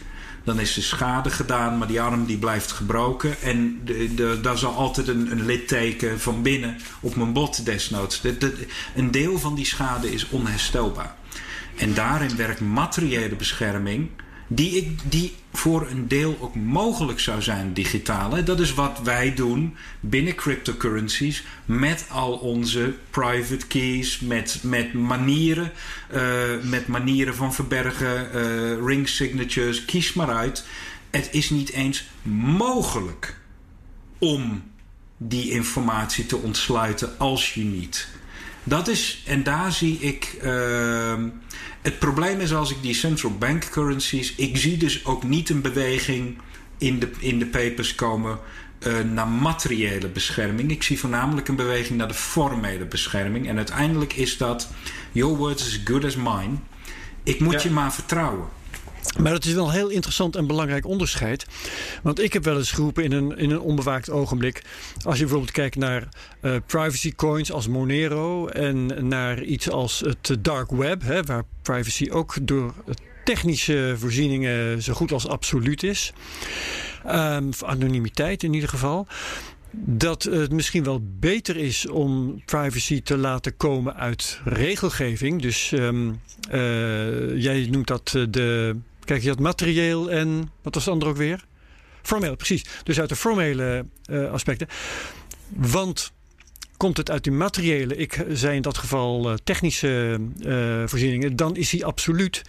dan 0.46 0.60
is 0.60 0.74
de 0.74 0.82
schade 0.82 1.30
gedaan, 1.30 1.78
maar 1.78 1.88
die 1.88 2.02
arm 2.02 2.26
die 2.26 2.38
blijft 2.38 2.72
gebroken. 2.72 3.42
En 3.42 3.82
de, 3.84 4.14
de, 4.16 4.40
daar 4.42 4.58
zal 4.58 4.74
altijd 4.74 5.08
een, 5.08 5.32
een 5.32 5.46
litteken 5.46 6.20
van 6.20 6.42
binnen 6.42 6.78
op 7.00 7.16
mijn 7.16 7.34
bot 7.34 7.66
desnoods. 7.66 8.22
De, 8.22 8.38
de, 8.38 8.68
een 8.96 9.12
deel 9.12 9.40
van 9.40 9.56
die 9.56 9.66
schade 9.66 10.14
is 10.14 10.30
onherstelbaar. 10.30 11.16
En 11.76 11.94
daarin 11.94 12.36
werkt 12.36 12.60
materiële 12.60 13.36
bescherming 13.36 14.10
die, 14.48 14.96
die 15.04 15.36
voor 15.54 15.88
een 15.90 16.08
deel 16.08 16.38
ook 16.42 16.56
mogelijk 16.56 17.20
zou 17.20 17.42
zijn 17.42 17.74
digitaal. 17.74 18.44
Dat 18.44 18.60
is 18.60 18.74
wat 18.74 19.00
wij 19.04 19.34
doen 19.34 19.76
binnen 20.00 20.36
cryptocurrencies 20.36 21.44
met 21.66 22.06
al 22.10 22.34
onze 22.34 22.94
private 23.10 23.68
keys, 23.68 24.20
met, 24.20 24.60
met 24.64 24.94
manieren, 24.94 25.72
uh, 26.14 26.22
met 26.64 26.88
manieren 26.88 27.36
van 27.36 27.54
verbergen, 27.54 28.30
uh, 28.36 28.86
ring 28.86 29.08
signatures, 29.08 29.86
kies 29.86 30.14
maar 30.14 30.30
uit. 30.30 30.66
Het 31.10 31.30
is 31.32 31.50
niet 31.50 31.72
eens 31.72 32.06
mogelijk 32.58 33.38
om 34.18 34.64
die 35.18 35.50
informatie 35.50 36.26
te 36.26 36.38
ontsluiten 36.38 37.20
als 37.20 37.54
je 37.54 37.64
niet. 37.64 38.08
Dat 38.68 38.88
is, 38.88 39.24
en 39.26 39.44
daar 39.44 39.72
zie 39.72 40.00
ik. 40.00 40.38
Uh, 40.44 41.14
het 41.82 42.00
probleem 42.00 42.40
is 42.40 42.54
als 42.54 42.72
ik 42.72 42.82
die 42.82 42.94
central 42.94 43.38
bank 43.38 43.70
currencies. 43.70 44.36
Ik 44.36 44.58
zie 44.58 44.78
dus 44.78 45.06
ook 45.06 45.24
niet 45.24 45.50
een 45.50 45.62
beweging 45.62 46.38
in 46.78 47.00
de, 47.00 47.10
in 47.20 47.40
de 47.40 47.46
papers 47.46 47.96
komen. 47.96 48.40
Uh, 48.88 49.00
naar 49.00 49.28
materiële 49.28 50.08
bescherming. 50.08 50.72
Ik 50.72 50.84
zie 50.84 51.00
voornamelijk 51.00 51.48
een 51.48 51.56
beweging 51.56 51.98
naar 51.98 52.08
de 52.08 52.14
formele 52.14 52.86
bescherming. 52.86 53.48
En 53.48 53.58
uiteindelijk 53.58 54.14
is 54.14 54.38
dat: 54.38 54.70
Your 55.12 55.36
words 55.36 55.64
as 55.64 55.80
good 55.84 56.06
as 56.06 56.16
mine. 56.16 56.56
Ik 57.24 57.40
moet 57.40 57.54
ja. 57.54 57.60
je 57.64 57.70
maar 57.70 57.94
vertrouwen. 57.94 58.48
Maar 59.20 59.32
dat 59.32 59.46
is 59.46 59.54
wel 59.54 59.66
een 59.66 59.74
heel 59.74 59.90
interessant 59.90 60.36
en 60.36 60.48
belangrijk 60.48 60.86
onderscheid. 60.86 61.46
Want 62.04 62.20
ik 62.20 62.34
heb 62.34 62.44
wel 62.44 62.58
eens 62.58 62.72
geroepen 62.72 63.04
in 63.04 63.12
een, 63.12 63.38
in 63.38 63.52
een 63.52 63.60
onbewaakt 63.60 64.10
ogenblik. 64.10 64.64
Als 65.04 65.16
je 65.16 65.22
bijvoorbeeld 65.22 65.52
kijkt 65.52 65.76
naar 65.76 66.08
uh, 66.42 66.56
privacy 66.66 67.12
coins 67.16 67.52
als 67.52 67.68
Monero. 67.68 68.48
En 68.48 69.08
naar 69.08 69.44
iets 69.44 69.70
als 69.70 70.00
het 70.00 70.38
dark 70.40 70.72
web, 70.72 71.02
hè, 71.02 71.24
waar 71.24 71.44
privacy 71.62 72.10
ook 72.12 72.36
door 72.42 72.74
technische 73.24 73.96
voorzieningen 73.98 74.84
zo 74.84 74.94
goed 74.94 75.12
als 75.12 75.28
absoluut 75.28 75.84
is. 75.84 76.14
Um, 77.08 77.50
anonimiteit 77.66 78.44
in 78.44 78.54
ieder 78.54 78.70
geval 78.70 79.08
dat 79.78 80.24
het 80.24 80.52
misschien 80.52 80.84
wel 80.84 81.02
beter 81.20 81.58
is 81.58 81.88
om 81.88 82.42
privacy 82.46 83.02
te 83.02 83.18
laten 83.18 83.58
komen 83.58 83.96
uit 83.96 84.40
regelgeving. 84.44 85.42
Dus 85.42 85.72
um, 85.72 86.22
uh, 86.52 87.42
jij 87.42 87.68
noemt 87.72 87.88
dat 87.88 88.14
eh, 88.16 88.24
de. 88.30 88.76
Kijk, 89.06 89.22
je 89.22 89.30
had 89.30 89.40
materieel 89.40 90.12
en. 90.12 90.52
Wat 90.62 90.74
was 90.74 90.84
het 90.84 90.94
andere 90.94 91.12
ook 91.12 91.18
weer? 91.18 91.46
Formeel, 92.02 92.36
precies. 92.36 92.66
Dus 92.84 93.00
uit 93.00 93.10
de 93.10 93.16
formele 93.16 93.86
uh, 94.10 94.32
aspecten. 94.32 94.68
Want 95.50 96.14
Komt 96.78 96.98
het 96.98 97.12
uit 97.12 97.24
die 97.24 97.34
materiële, 97.34 97.96
ik 97.96 98.26
zei 98.30 98.56
in 98.56 98.62
dat 98.62 98.78
geval 98.78 99.30
uh, 99.30 99.36
technische 99.44 100.20
uh, 100.40 100.84
voorzieningen, 100.86 101.36
dan 101.36 101.56
is 101.56 101.70
die 101.70 101.86
absoluut. 101.86 102.42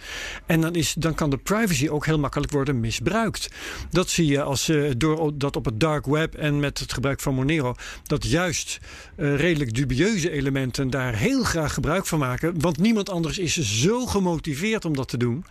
En 0.45 0.61
dan, 0.61 0.75
is, 0.75 0.93
dan 0.93 1.15
kan 1.15 1.29
de 1.29 1.37
privacy 1.37 1.89
ook 1.89 2.05
heel 2.05 2.19
makkelijk 2.19 2.51
worden 2.51 2.79
misbruikt. 2.79 3.49
Dat 3.89 4.09
zie 4.09 4.25
je 4.25 4.41
als 4.41 4.69
uh, 4.69 4.91
door 4.97 5.37
dat 5.37 5.55
op 5.55 5.65
het 5.65 5.79
dark 5.79 6.05
web 6.05 6.35
en 6.35 6.59
met 6.59 6.79
het 6.79 6.93
gebruik 6.93 7.19
van 7.19 7.33
Monero, 7.33 7.75
dat 8.03 8.25
juist 8.25 8.79
redelijk 9.15 9.73
dubieuze 9.73 10.31
elementen 10.31 10.89
daar 10.89 11.15
heel 11.15 11.43
graag 11.43 11.73
gebruik 11.73 12.05
van 12.05 12.19
maken. 12.19 12.61
Want 12.61 12.77
niemand 12.77 13.09
anders 13.09 13.37
is 13.37 13.81
zo 13.81 14.05
gemotiveerd 14.05 14.85
om 14.85 14.95
dat 14.95 15.07
te 15.07 15.17
doen. 15.17 15.45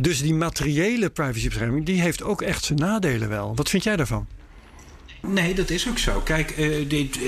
Dus 0.00 0.22
die 0.22 0.34
materiële 0.34 1.10
privacybescherming, 1.10 1.86
die 1.86 2.00
heeft 2.00 2.22
ook 2.22 2.42
echt 2.42 2.64
zijn 2.64 2.78
nadelen 2.78 3.28
wel. 3.28 3.54
Wat 3.54 3.68
vind 3.68 3.82
jij 3.82 3.96
daarvan? 3.96 4.26
Nee, 5.20 5.54
dat 5.54 5.70
is 5.70 5.88
ook 5.88 5.98
zo. 5.98 6.20
Kijk, 6.20 6.58
uh, 6.58 6.88
dit, 6.88 7.18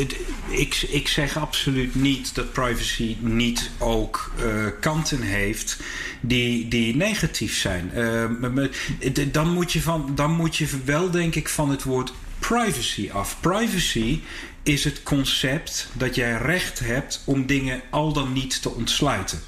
ik, 0.49 0.75
ik 0.89 1.09
zeg 1.09 1.37
absoluut 1.37 1.95
niet 1.95 2.35
dat 2.35 2.53
privacy 2.53 3.17
niet 3.21 3.71
ook 3.79 4.33
uh, 4.45 4.67
kanten 4.81 5.23
heeft 5.23 5.79
die, 6.21 6.69
die 6.69 6.97
negatief 6.97 7.57
zijn. 7.57 7.91
Uh, 7.95 9.25
dan, 9.33 9.53
moet 9.53 9.73
je 9.73 9.83
van, 9.83 10.13
dan 10.15 10.31
moet 10.31 10.57
je 10.57 10.67
wel, 10.85 11.11
denk 11.11 11.35
ik, 11.35 11.49
van 11.49 11.71
het 11.71 11.83
woord 11.83 12.13
privacy 12.39 13.11
af. 13.13 13.37
Privacy 13.41 14.21
is 14.63 14.85
het 14.85 15.03
concept 15.03 15.89
dat 15.93 16.15
jij 16.15 16.37
recht 16.37 16.79
hebt 16.79 17.23
om 17.25 17.47
dingen 17.47 17.81
al 17.91 18.13
dan 18.13 18.33
niet 18.33 18.63
te 18.63 18.71
ontsluiten. 18.71 19.41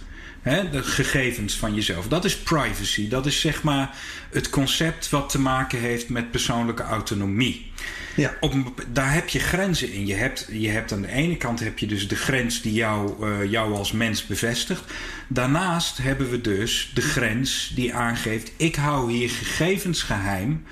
He, 0.42 0.70
de 0.70 0.82
gegevens 0.82 1.54
van 1.54 1.74
jezelf. 1.74 2.08
Dat 2.08 2.24
is 2.24 2.36
privacy. 2.36 3.08
Dat 3.08 3.26
is 3.26 3.40
zeg 3.40 3.62
maar 3.62 3.96
het 4.30 4.50
concept 4.50 5.10
wat 5.10 5.30
te 5.30 5.40
maken 5.40 5.78
heeft 5.78 6.08
met 6.08 6.30
persoonlijke 6.30 6.82
autonomie. 6.82 7.72
Ja. 8.16 8.34
Op, 8.40 8.84
daar 8.88 9.12
heb 9.12 9.28
je 9.28 9.38
grenzen 9.38 9.92
in. 9.92 10.06
Je 10.06 10.14
hebt, 10.14 10.48
je 10.50 10.68
hebt 10.68 10.92
aan 10.92 11.02
de 11.02 11.12
ene 11.12 11.36
kant 11.36 11.60
heb 11.60 11.78
je 11.78 11.86
dus 11.86 12.08
de 12.08 12.16
grens 12.16 12.62
die 12.62 12.72
jou, 12.72 13.26
uh, 13.26 13.50
jou 13.50 13.74
als 13.74 13.92
mens 13.92 14.26
bevestigt. 14.26 14.82
Daarnaast 15.28 15.98
hebben 15.98 16.30
we 16.30 16.40
dus 16.40 16.90
de 16.94 17.00
grens 17.00 17.72
die 17.74 17.94
aangeeft: 17.94 18.52
ik 18.56 18.74
hou 18.74 19.12
hier 19.12 19.30
gegevens 19.30 20.02
geheim, 20.02 20.64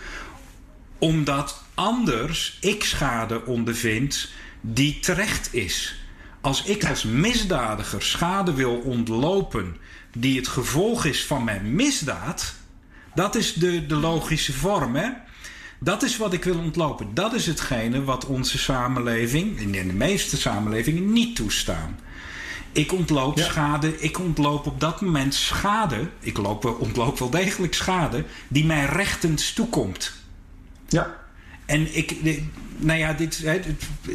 omdat 0.99 1.63
anders 1.75 2.59
ik 2.61 2.85
schade 2.85 3.47
ondervind 3.47 4.31
die 4.61 5.01
terecht 5.01 5.55
is. 5.55 6.01
Als 6.41 6.63
ik 6.63 6.85
als 6.89 7.03
misdadiger 7.03 8.03
schade 8.03 8.53
wil 8.53 8.75
ontlopen 8.75 9.77
die 10.17 10.37
het 10.37 10.49
gevolg 10.49 11.05
is 11.05 11.25
van 11.25 11.45
mijn 11.45 11.75
misdaad, 11.75 12.55
dat 13.15 13.35
is 13.35 13.53
de, 13.53 13.87
de 13.87 13.97
logische 13.97 14.53
vorm. 14.53 14.97
Hè? 14.97 15.09
Dat 15.79 16.03
is 16.03 16.17
wat 16.17 16.33
ik 16.33 16.45
wil 16.45 16.59
ontlopen. 16.59 17.15
Dat 17.15 17.33
is 17.35 17.47
hetgene 17.47 18.05
wat 18.05 18.27
onze 18.27 18.59
samenleving, 18.59 19.61
in 19.61 19.73
de 19.73 19.95
meeste 19.95 20.37
samenlevingen, 20.37 21.13
niet 21.13 21.37
toestaan. 21.37 21.99
Ik 22.73 22.93
ontloop 22.93 23.39
schade, 23.39 24.01
ik 24.01 24.19
ontloop 24.19 24.67
op 24.67 24.81
dat 24.81 25.01
moment 25.01 25.35
schade. 25.35 26.09
Ik 26.21 26.37
loop, 26.37 26.65
ontloop 26.81 27.19
wel 27.19 27.31
degelijk 27.31 27.75
schade 27.75 28.25
die 28.49 28.65
mij 28.65 28.85
rechtens 28.85 29.53
toekomt. 29.53 30.13
Ja. 30.89 31.20
En 31.71 31.97
ik, 31.97 32.17
nou 32.77 32.99
ja, 32.99 33.13
dit, 33.13 33.45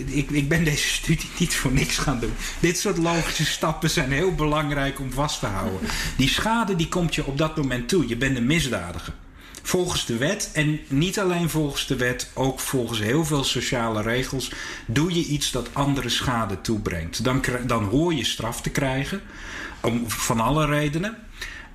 ik, 0.06 0.30
ik 0.30 0.50
ben 0.50 0.64
deze 0.64 0.88
studie 0.88 1.30
niet 1.40 1.56
voor 1.56 1.72
niks 1.72 1.98
gaan 1.98 2.20
doen. 2.20 2.34
Dit 2.60 2.78
soort 2.78 2.98
logische 2.98 3.46
stappen 3.46 3.90
zijn 3.90 4.12
heel 4.12 4.36
belangrijk 4.36 5.00
om 5.00 5.12
vast 5.12 5.40
te 5.40 5.46
houden. 5.46 5.80
Die 6.18 6.30
schade 6.30 6.76
die 6.76 6.90
komt 6.90 7.16
je 7.16 7.26
op 7.26 7.38
dat 7.38 7.58
moment 7.58 7.90
toe. 7.90 8.08
Je 8.08 8.16
bent 8.16 8.38
een 8.38 8.46
misdadiger 8.46 9.14
volgens 9.62 10.06
de 10.06 10.18
wet. 10.18 10.50
En 10.54 10.80
niet 10.88 11.20
alleen 11.20 11.50
volgens 11.50 11.88
de 11.88 11.96
wet, 11.96 12.30
ook 12.34 12.60
volgens 12.60 13.00
heel 13.00 13.26
veel 13.26 13.44
sociale 13.44 14.02
regels. 14.02 14.52
Doe 14.86 15.14
je 15.14 15.26
iets 15.26 15.52
dat 15.52 15.70
andere 15.74 16.10
schade 16.10 16.62
toebrengt. 16.62 17.24
Dan, 17.24 17.44
dan 17.66 17.84
hoor 17.84 18.14
je 18.14 18.26
straf 18.26 18.62
te 18.62 18.70
krijgen. 18.70 19.22
Om, 19.82 20.10
van 20.10 20.40
alle 20.40 20.66
redenen. 20.66 21.18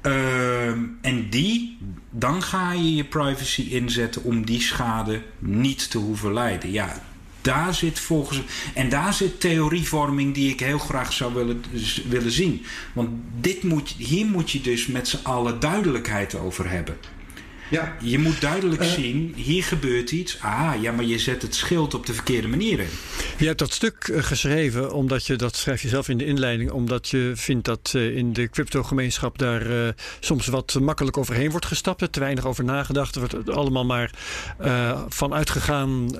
Uh, 0.02 0.68
en 1.00 1.30
die, 1.30 1.78
dan 2.10 2.42
ga 2.42 2.72
je 2.72 2.94
je 2.94 3.04
privacy 3.04 3.62
inzetten 3.62 4.24
om 4.24 4.44
die 4.44 4.60
schade 4.60 5.22
niet 5.38 5.90
te 5.90 5.98
hoeven 5.98 6.32
lijden. 6.32 6.72
Ja, 6.72 7.02
daar 7.40 7.74
zit 7.74 7.98
volgens. 7.98 8.42
En 8.74 8.88
daar 8.88 9.14
zit 9.14 9.40
theorievorming 9.40 10.34
die 10.34 10.50
ik 10.50 10.60
heel 10.60 10.78
graag 10.78 11.12
zou 11.12 11.34
willen, 11.34 11.64
willen 12.08 12.30
zien. 12.32 12.64
Want 12.92 13.08
dit 13.40 13.62
moet, 13.62 13.88
hier 13.88 14.26
moet 14.26 14.50
je 14.50 14.60
dus 14.60 14.86
met 14.86 15.08
z'n 15.08 15.20
allen 15.22 15.60
duidelijkheid 15.60 16.34
over 16.34 16.70
hebben. 16.70 16.96
Ja. 17.70 17.96
Je 18.00 18.18
moet 18.18 18.40
duidelijk 18.40 18.82
uh, 18.82 18.88
zien, 18.88 19.32
hier 19.36 19.64
gebeurt 19.64 20.10
iets. 20.10 20.38
Ah, 20.40 20.72
ja, 20.80 20.92
maar 20.92 21.04
je 21.04 21.18
zet 21.18 21.42
het 21.42 21.54
schild 21.54 21.94
op 21.94 22.06
de 22.06 22.14
verkeerde 22.14 22.48
manier 22.48 22.80
in. 22.80 22.88
Je 23.38 23.46
hebt 23.46 23.58
dat 23.58 23.72
stuk 23.72 24.08
uh, 24.08 24.22
geschreven, 24.22 24.92
omdat 24.92 25.26
je, 25.26 25.36
dat 25.36 25.56
schrijf 25.56 25.82
je 25.82 25.88
zelf 25.88 26.08
in 26.08 26.18
de 26.18 26.24
inleiding, 26.24 26.70
omdat 26.70 27.08
je 27.08 27.32
vindt 27.34 27.64
dat 27.64 27.92
uh, 27.96 28.16
in 28.16 28.32
de 28.32 28.48
crypto-gemeenschap 28.48 29.38
daar 29.38 29.94
soms 30.20 30.46
wat 30.46 30.78
makkelijk 30.80 31.16
overheen 31.16 31.50
wordt 31.50 31.66
gestapt. 31.66 32.02
Er 32.02 32.10
te 32.10 32.20
weinig 32.20 32.46
over 32.46 32.64
nagedacht. 32.64 33.14
Er 33.14 33.20
wordt 33.20 33.50
allemaal 33.50 33.84
maar 33.84 34.10
van 35.08 35.34
uitgegaan. 35.34 36.18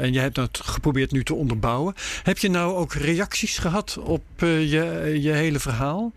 en 0.00 0.12
je 0.12 0.18
hebt 0.18 0.34
dat 0.34 0.60
geprobeerd 0.64 1.12
nu 1.12 1.24
te 1.24 1.34
onderbouwen. 1.34 1.94
Heb 2.22 2.38
je 2.38 2.50
nou 2.50 2.74
ook 2.74 2.92
reacties 2.92 3.58
gehad 3.58 3.98
op 4.00 4.22
je, 4.38 5.16
je 5.20 5.32
hele 5.32 5.58
verhaal? 5.58 6.12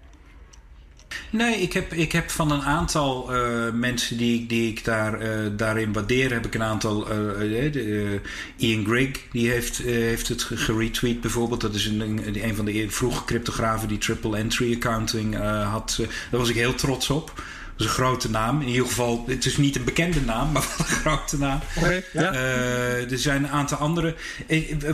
Nee, 1.29 1.61
ik 1.61 1.73
heb, 1.73 1.93
ik 1.93 2.11
heb 2.11 2.29
van 2.29 2.51
een 2.51 2.61
aantal 2.61 3.35
uh, 3.35 3.71
mensen 3.73 4.17
die, 4.17 4.45
die 4.45 4.69
ik 4.69 4.83
daar, 4.85 5.21
uh, 5.21 5.51
daarin 5.57 5.93
waardeer, 5.93 6.33
heb 6.33 6.45
ik 6.45 6.55
een 6.55 6.63
aantal. 6.63 7.03
De, 7.03 8.21
Ian 8.55 8.85
Grigg, 8.85 9.19
die 9.31 9.49
heeft, 9.49 9.77
heeft 9.77 10.27
het 10.27 10.41
geretweet 10.41 11.21
bijvoorbeeld. 11.21 11.61
Dat 11.61 11.75
is 11.75 11.85
een, 11.85 11.99
een, 12.01 12.43
een 12.43 12.55
van 12.55 12.65
de 12.65 12.85
vroege 12.89 13.25
cryptografen 13.25 13.88
die 13.88 13.97
triple 13.97 14.38
entry 14.38 14.73
accounting 14.73 15.35
had. 15.63 15.95
daar 16.31 16.39
was 16.39 16.49
ik 16.49 16.55
heel 16.55 16.75
trots 16.75 17.09
op 17.09 17.33
is 17.81 17.87
een 17.87 17.93
grote 17.93 18.29
naam. 18.29 18.61
In 18.61 18.67
ieder 18.67 18.87
geval, 18.87 19.23
het 19.27 19.45
is 19.45 19.57
niet 19.57 19.75
een 19.75 19.83
bekende 19.83 20.21
naam, 20.21 20.51
maar 20.51 20.61
wel 20.61 20.87
een 20.87 20.93
grote 20.93 21.37
naam. 21.37 21.59
Okay, 21.77 22.03
ja. 22.13 22.33
uh, 22.33 23.11
er 23.11 23.19
zijn 23.19 23.43
een 23.43 23.49
aantal 23.49 23.77
andere. 23.77 24.15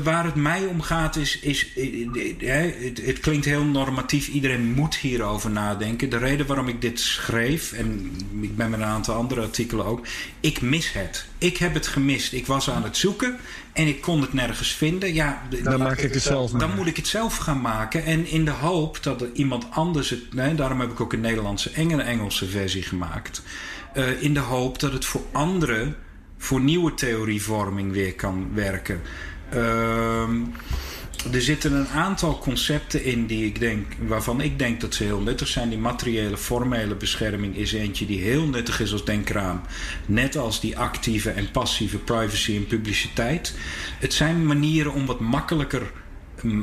Waar 0.04 0.26
het 0.26 0.36
mij 0.36 0.66
om 0.66 0.82
gaat 0.82 1.16
is, 1.16 1.40
is 1.40 1.68
het, 2.40 3.06
het, 3.06 3.20
klinkt 3.20 3.46
heel 3.46 3.64
normatief. 3.64 4.28
Iedereen 4.28 4.72
moet 4.74 4.96
hierover 4.96 5.52
nadenken. 5.52 6.10
De 6.10 6.18
reden 6.18 6.46
waarom 6.46 6.68
ik 6.68 6.82
dit 6.82 7.00
schreef, 7.00 7.72
en 7.72 8.12
ik 8.42 8.56
ben 8.56 8.70
met 8.70 8.80
een 8.80 8.86
aantal 8.86 9.16
andere 9.16 9.42
artikelen 9.42 9.86
ook. 9.86 10.06
Ik 10.40 10.62
mis 10.62 10.94
het. 10.94 11.26
Ik 11.38 11.58
heb 11.58 11.74
het 11.74 11.88
gemist. 11.88 12.34
Ik 12.34 12.46
was 12.46 12.70
aan 12.70 12.84
het 12.84 12.98
zoeken 12.98 13.38
en 13.74 13.88
ik 13.88 14.02
kon 14.02 14.22
het 14.22 14.34
nergens 14.34 14.72
vinden. 14.72 15.14
Ja, 15.14 15.42
dan, 15.50 15.64
dan 15.64 15.80
maak 15.80 15.98
ik 15.98 16.14
het 16.14 16.24
zelf. 16.24 16.52
Dan 16.52 16.76
moet 16.76 16.88
ik 16.88 16.96
het 16.96 17.08
zelf 17.08 17.38
gaan 17.38 17.62
maken. 17.62 18.06
En 18.06 18.28
in 18.28 18.46
de 18.46 18.52
hoop 18.52 19.04
dat 19.04 19.22
er 19.22 19.30
iemand 19.34 19.66
anders 19.72 20.10
het. 20.10 20.34
Nee, 20.34 20.56
daarom 20.56 20.80
heb 20.80 20.92
ik 20.92 21.00
ook 21.00 21.14
een 21.14 21.22
Nederlandse 21.22 21.72
en 21.72 21.92
een 21.92 22.02
Engelse 22.02 22.48
versie 22.48 22.84
gemaakt. 22.84 23.42
Uh, 23.94 24.22
in 24.22 24.34
de 24.34 24.40
hoop 24.40 24.80
dat 24.80 24.94
het 24.94 25.06
voor 25.06 25.24
anderen, 25.32 25.96
voor 26.38 26.62
nieuwe 26.62 26.94
theorievorming 26.94 27.92
weer 27.92 28.16
kan 28.16 28.50
werken. 28.54 29.02
Uh, 29.54 30.30
er 31.32 31.42
zitten 31.42 31.74
een 31.74 31.88
aantal 31.88 32.40
concepten 32.40 33.04
in 33.04 33.26
die 33.26 33.46
ik 33.46 33.60
denk, 33.60 33.86
waarvan 34.00 34.42
ik 34.42 34.60
denk 34.60 34.82
dat 34.82 34.94
ze 34.94 35.04
heel 35.04 35.20
nuttig 35.20 35.48
zijn. 35.48 35.70
Die 35.70 35.78
materiële, 35.78 36.38
formele 36.38 36.96
bescherming 36.96 37.56
is 37.56 37.74
eentje 37.74 38.06
die 38.06 38.22
heel 38.22 38.48
nuttig 38.48 38.80
is 38.80 38.92
als 38.92 39.06
denkraam. 39.06 39.62
Net 40.06 40.38
als 40.38 40.60
die 40.60 40.78
actieve 40.78 41.30
en 41.32 41.52
passieve 41.52 41.98
privacy 41.98 42.56
en 42.56 42.68
publiciteit. 42.68 43.54
Het 44.00 44.14
zijn 44.14 44.46
manieren 44.46 44.94
om 44.94 45.06
wat 45.06 45.20
makkelijker 45.20 45.92
uh, 46.44 46.54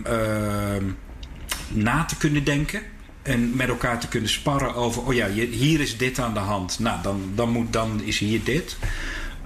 na 1.68 2.04
te 2.04 2.16
kunnen 2.16 2.44
denken. 2.44 2.82
En 3.22 3.56
met 3.56 3.68
elkaar 3.68 4.00
te 4.00 4.08
kunnen 4.08 4.30
sparren 4.30 4.74
over, 4.74 5.02
oh 5.02 5.14
ja, 5.14 5.28
hier 5.28 5.80
is 5.80 5.96
dit 5.96 6.18
aan 6.18 6.34
de 6.34 6.40
hand. 6.40 6.78
Nou, 6.78 7.02
dan, 7.02 7.32
dan, 7.34 7.50
moet, 7.50 7.72
dan 7.72 8.00
is 8.02 8.18
hier 8.18 8.40
dit. 8.44 8.76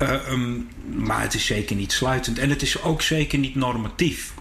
Uh, 0.03 0.31
um, 0.31 0.69
maar 0.95 1.23
het 1.23 1.35
is 1.35 1.47
zeker 1.47 1.77
niet 1.77 1.93
sluitend. 1.93 2.39
En 2.39 2.51
het 2.51 2.62
is 2.62 2.82
ook 2.82 3.03
zeker 3.03 3.39
niet 3.39 3.55
normatief. 3.55 4.32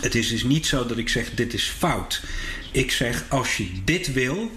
Het 0.00 0.14
is 0.14 0.28
dus 0.28 0.44
niet 0.44 0.66
zo 0.66 0.86
dat 0.86 0.98
ik 0.98 1.08
zeg 1.08 1.34
dit 1.34 1.54
is 1.54 1.74
fout. 1.78 2.22
Ik 2.72 2.90
zeg 2.90 3.24
als 3.28 3.56
je 3.56 3.70
dit 3.84 4.12
wil, 4.12 4.50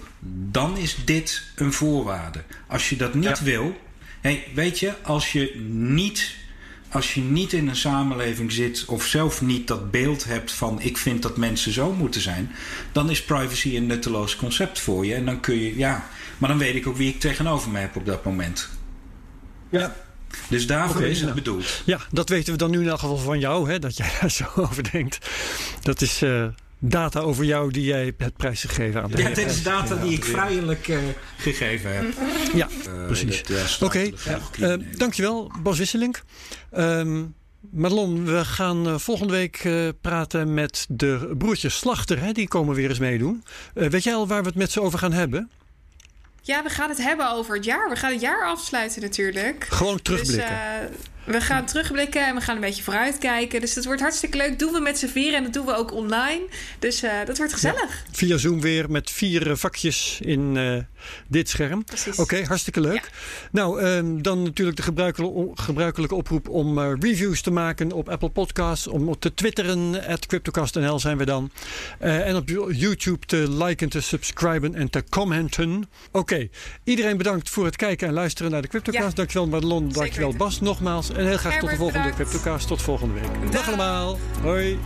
dan 0.51 0.77
is 0.77 0.95
dit 1.05 1.43
een 1.55 1.73
voorwaarde. 1.73 2.43
Als 2.67 2.89
je 2.89 2.95
dat 2.95 3.13
niet 3.13 3.41
wil, 3.41 3.77
hey, 4.21 4.47
weet 4.53 4.79
je, 4.79 4.93
als 5.01 5.31
je 5.31 5.55
niet 5.69 6.37
als 6.91 7.13
je 7.13 7.21
niet 7.21 7.53
in 7.53 7.67
een 7.67 7.75
samenleving 7.75 8.51
zit 8.51 8.85
of 8.85 9.05
zelf 9.05 9.41
niet 9.41 9.67
dat 9.67 9.91
beeld 9.91 10.23
hebt 10.23 10.51
van 10.51 10.81
ik 10.81 10.97
vind 10.97 11.21
dat 11.21 11.37
mensen 11.37 11.71
zo 11.71 11.91
moeten 11.91 12.21
zijn, 12.21 12.51
dan 12.91 13.09
is 13.09 13.23
privacy 13.23 13.75
een 13.75 13.85
nutteloos 13.85 14.35
concept 14.35 14.79
voor 14.79 15.05
je. 15.05 15.13
En 15.13 15.25
dan 15.25 15.39
kun 15.39 15.55
je, 15.55 15.77
ja, 15.77 16.07
maar 16.37 16.49
dan 16.49 16.57
weet 16.57 16.75
ik 16.75 16.87
ook 16.87 16.97
wie 16.97 17.09
ik 17.09 17.19
tegenover 17.19 17.71
me 17.71 17.79
heb 17.79 17.95
op 17.95 18.05
dat 18.05 18.25
moment. 18.25 18.69
Ja. 19.69 19.95
Dus 20.49 20.67
daarvoor 20.67 21.03
is 21.03 21.21
het 21.21 21.33
bedoeld. 21.33 21.81
Ja, 21.85 21.99
dat 22.11 22.29
weten 22.29 22.51
we 22.51 22.57
dan 22.57 22.71
nu 22.71 22.81
in 22.81 22.87
elk 22.87 22.99
geval 22.99 23.17
van 23.17 23.39
jou, 23.39 23.69
hè, 23.71 23.79
dat 23.79 23.97
jij 23.97 24.11
daar 24.21 24.31
zo 24.31 24.45
over 24.55 24.91
denkt. 24.91 25.17
Dat 25.81 26.01
is 26.01 26.21
eh, 26.21 26.45
data 26.79 27.19
over 27.19 27.43
jou 27.45 27.71
die 27.71 27.83
jij 27.83 28.13
hebt 28.17 28.37
prijsgegeven 28.37 29.03
aan 29.03 29.11
de 29.11 29.17
Ja, 29.17 29.27
dit 29.29 29.37
is 29.45 29.63
data 29.63 29.95
die 29.95 30.11
ik 30.11 30.25
vrijelijk. 30.25 30.87
eh, 30.87 30.97
gegeven 31.37 31.95
heb. 31.95 32.05
Ja, 32.53 32.67
Eh, 32.85 33.05
precies. 33.05 33.43
Oké, 33.81 34.11
eh, 34.59 34.73
dankjewel 34.97 35.51
Bas 35.63 35.77
Wisselink. 35.77 36.23
Ehm 36.71 37.23
Madelon, 37.71 38.25
we 38.25 38.45
gaan 38.45 38.99
volgende 38.99 39.33
week 39.33 39.55
eh, 39.57 39.87
praten 40.01 40.53
met 40.53 40.85
de 40.89 41.33
broertjes 41.37 41.77
Slachter. 41.77 42.19
Hè? 42.19 42.31
Die 42.31 42.47
komen 42.47 42.75
weer 42.75 42.89
eens 42.89 42.99
meedoen. 42.99 43.43
Eh, 43.73 43.87
weet 43.89 44.03
jij 44.03 44.13
al 44.15 44.27
waar 44.27 44.41
we 44.41 44.47
het 44.47 44.57
met 44.57 44.71
ze 44.71 44.81
over 44.81 44.99
gaan 44.99 45.13
hebben? 45.13 45.49
Ja, 46.41 46.63
we 46.63 46.69
gaan 46.69 46.89
het 46.89 46.97
hebben 47.03 47.31
over 47.31 47.55
het 47.55 47.65
jaar. 47.65 47.89
We 47.89 47.95
gaan 47.95 48.11
het 48.11 48.21
jaar 48.21 48.45
afsluiten 48.45 49.01
natuurlijk. 49.01 49.65
Gewoon 49.69 50.01
terugblikken. 50.01 50.89
Dus, 50.91 50.97
we 51.23 51.41
gaan 51.41 51.65
terugblikken 51.65 52.27
en 52.27 52.35
we 52.35 52.41
gaan 52.41 52.55
een 52.55 52.61
beetje 52.61 52.83
vooruitkijken. 52.83 53.61
Dus 53.61 53.73
dat 53.73 53.85
wordt 53.85 54.01
hartstikke 54.01 54.37
leuk. 54.37 54.59
Doen 54.59 54.73
we 54.73 54.79
met 54.79 54.99
z'n 54.99 55.07
vieren 55.07 55.37
en 55.37 55.43
dat 55.43 55.53
doen 55.53 55.65
we 55.65 55.75
ook 55.75 55.93
online. 55.93 56.41
Dus 56.79 57.03
eh, 57.03 57.11
dat 57.25 57.37
wordt 57.37 57.53
gezellig. 57.53 58.03
Via 58.11 58.37
Zoom 58.37 58.61
weer 58.61 58.91
met 58.91 59.09
vier 59.09 59.49
eh, 59.49 59.55
vakjes 59.55 60.19
in 60.21 60.57
eh, 60.57 60.77
dit 61.27 61.49
scherm. 61.49 61.83
Precies. 61.83 62.17
Oké, 62.17 62.43
hartstikke 62.43 62.81
leuk. 62.81 63.09
Nou, 63.51 63.81
ehm, 63.81 64.21
dan 64.21 64.43
natuurlijk 64.43 64.77
de 64.77 64.83
gebruikelijke, 64.83 65.61
gebruikelijke 65.61 66.15
oproep 66.15 66.49
om 66.49 66.79
reviews 66.79 67.41
te 67.41 67.51
maken 67.51 67.91
op 67.91 68.09
Apple 68.09 68.29
Podcasts. 68.29 68.87
Om 68.87 69.19
te 69.19 69.33
twitteren, 69.33 70.07
at 70.07 70.25
CryptoCastNL 70.25 70.99
zijn 70.99 71.17
we 71.17 71.25
dan. 71.25 71.51
En 71.99 72.35
op 72.35 72.49
YouTube 72.71 73.25
te 73.25 73.51
liken, 73.51 73.89
te 73.89 74.01
subscriben 74.01 74.75
en 74.75 74.89
te 74.89 75.03
commenten. 75.09 75.89
Oké, 76.11 76.49
iedereen 76.83 77.17
bedankt 77.17 77.49
voor 77.49 77.65
het 77.65 77.75
kijken 77.75 78.07
en 78.07 78.13
luisteren 78.13 78.51
naar 78.51 78.61
de 78.61 78.67
CryptoCast. 78.67 79.07
Ja. 79.07 79.13
Dankjewel 79.13 79.47
Madelon, 79.47 79.89
dankjewel. 79.91 80.33
Bas 80.35 80.59
nogmaals. 80.59 81.08
En 81.15 81.27
heel 81.27 81.37
graag 81.37 81.59
tot 81.59 81.69
de 81.69 81.75
volgende. 81.75 82.09
CryptoCast. 82.09 82.67
Tot 82.67 82.81
volgende 82.81 83.13
week. 83.13 83.51
Dag 83.51 83.51
Dag. 83.51 83.67
allemaal. 83.67 84.17
Hoi. 84.41 84.79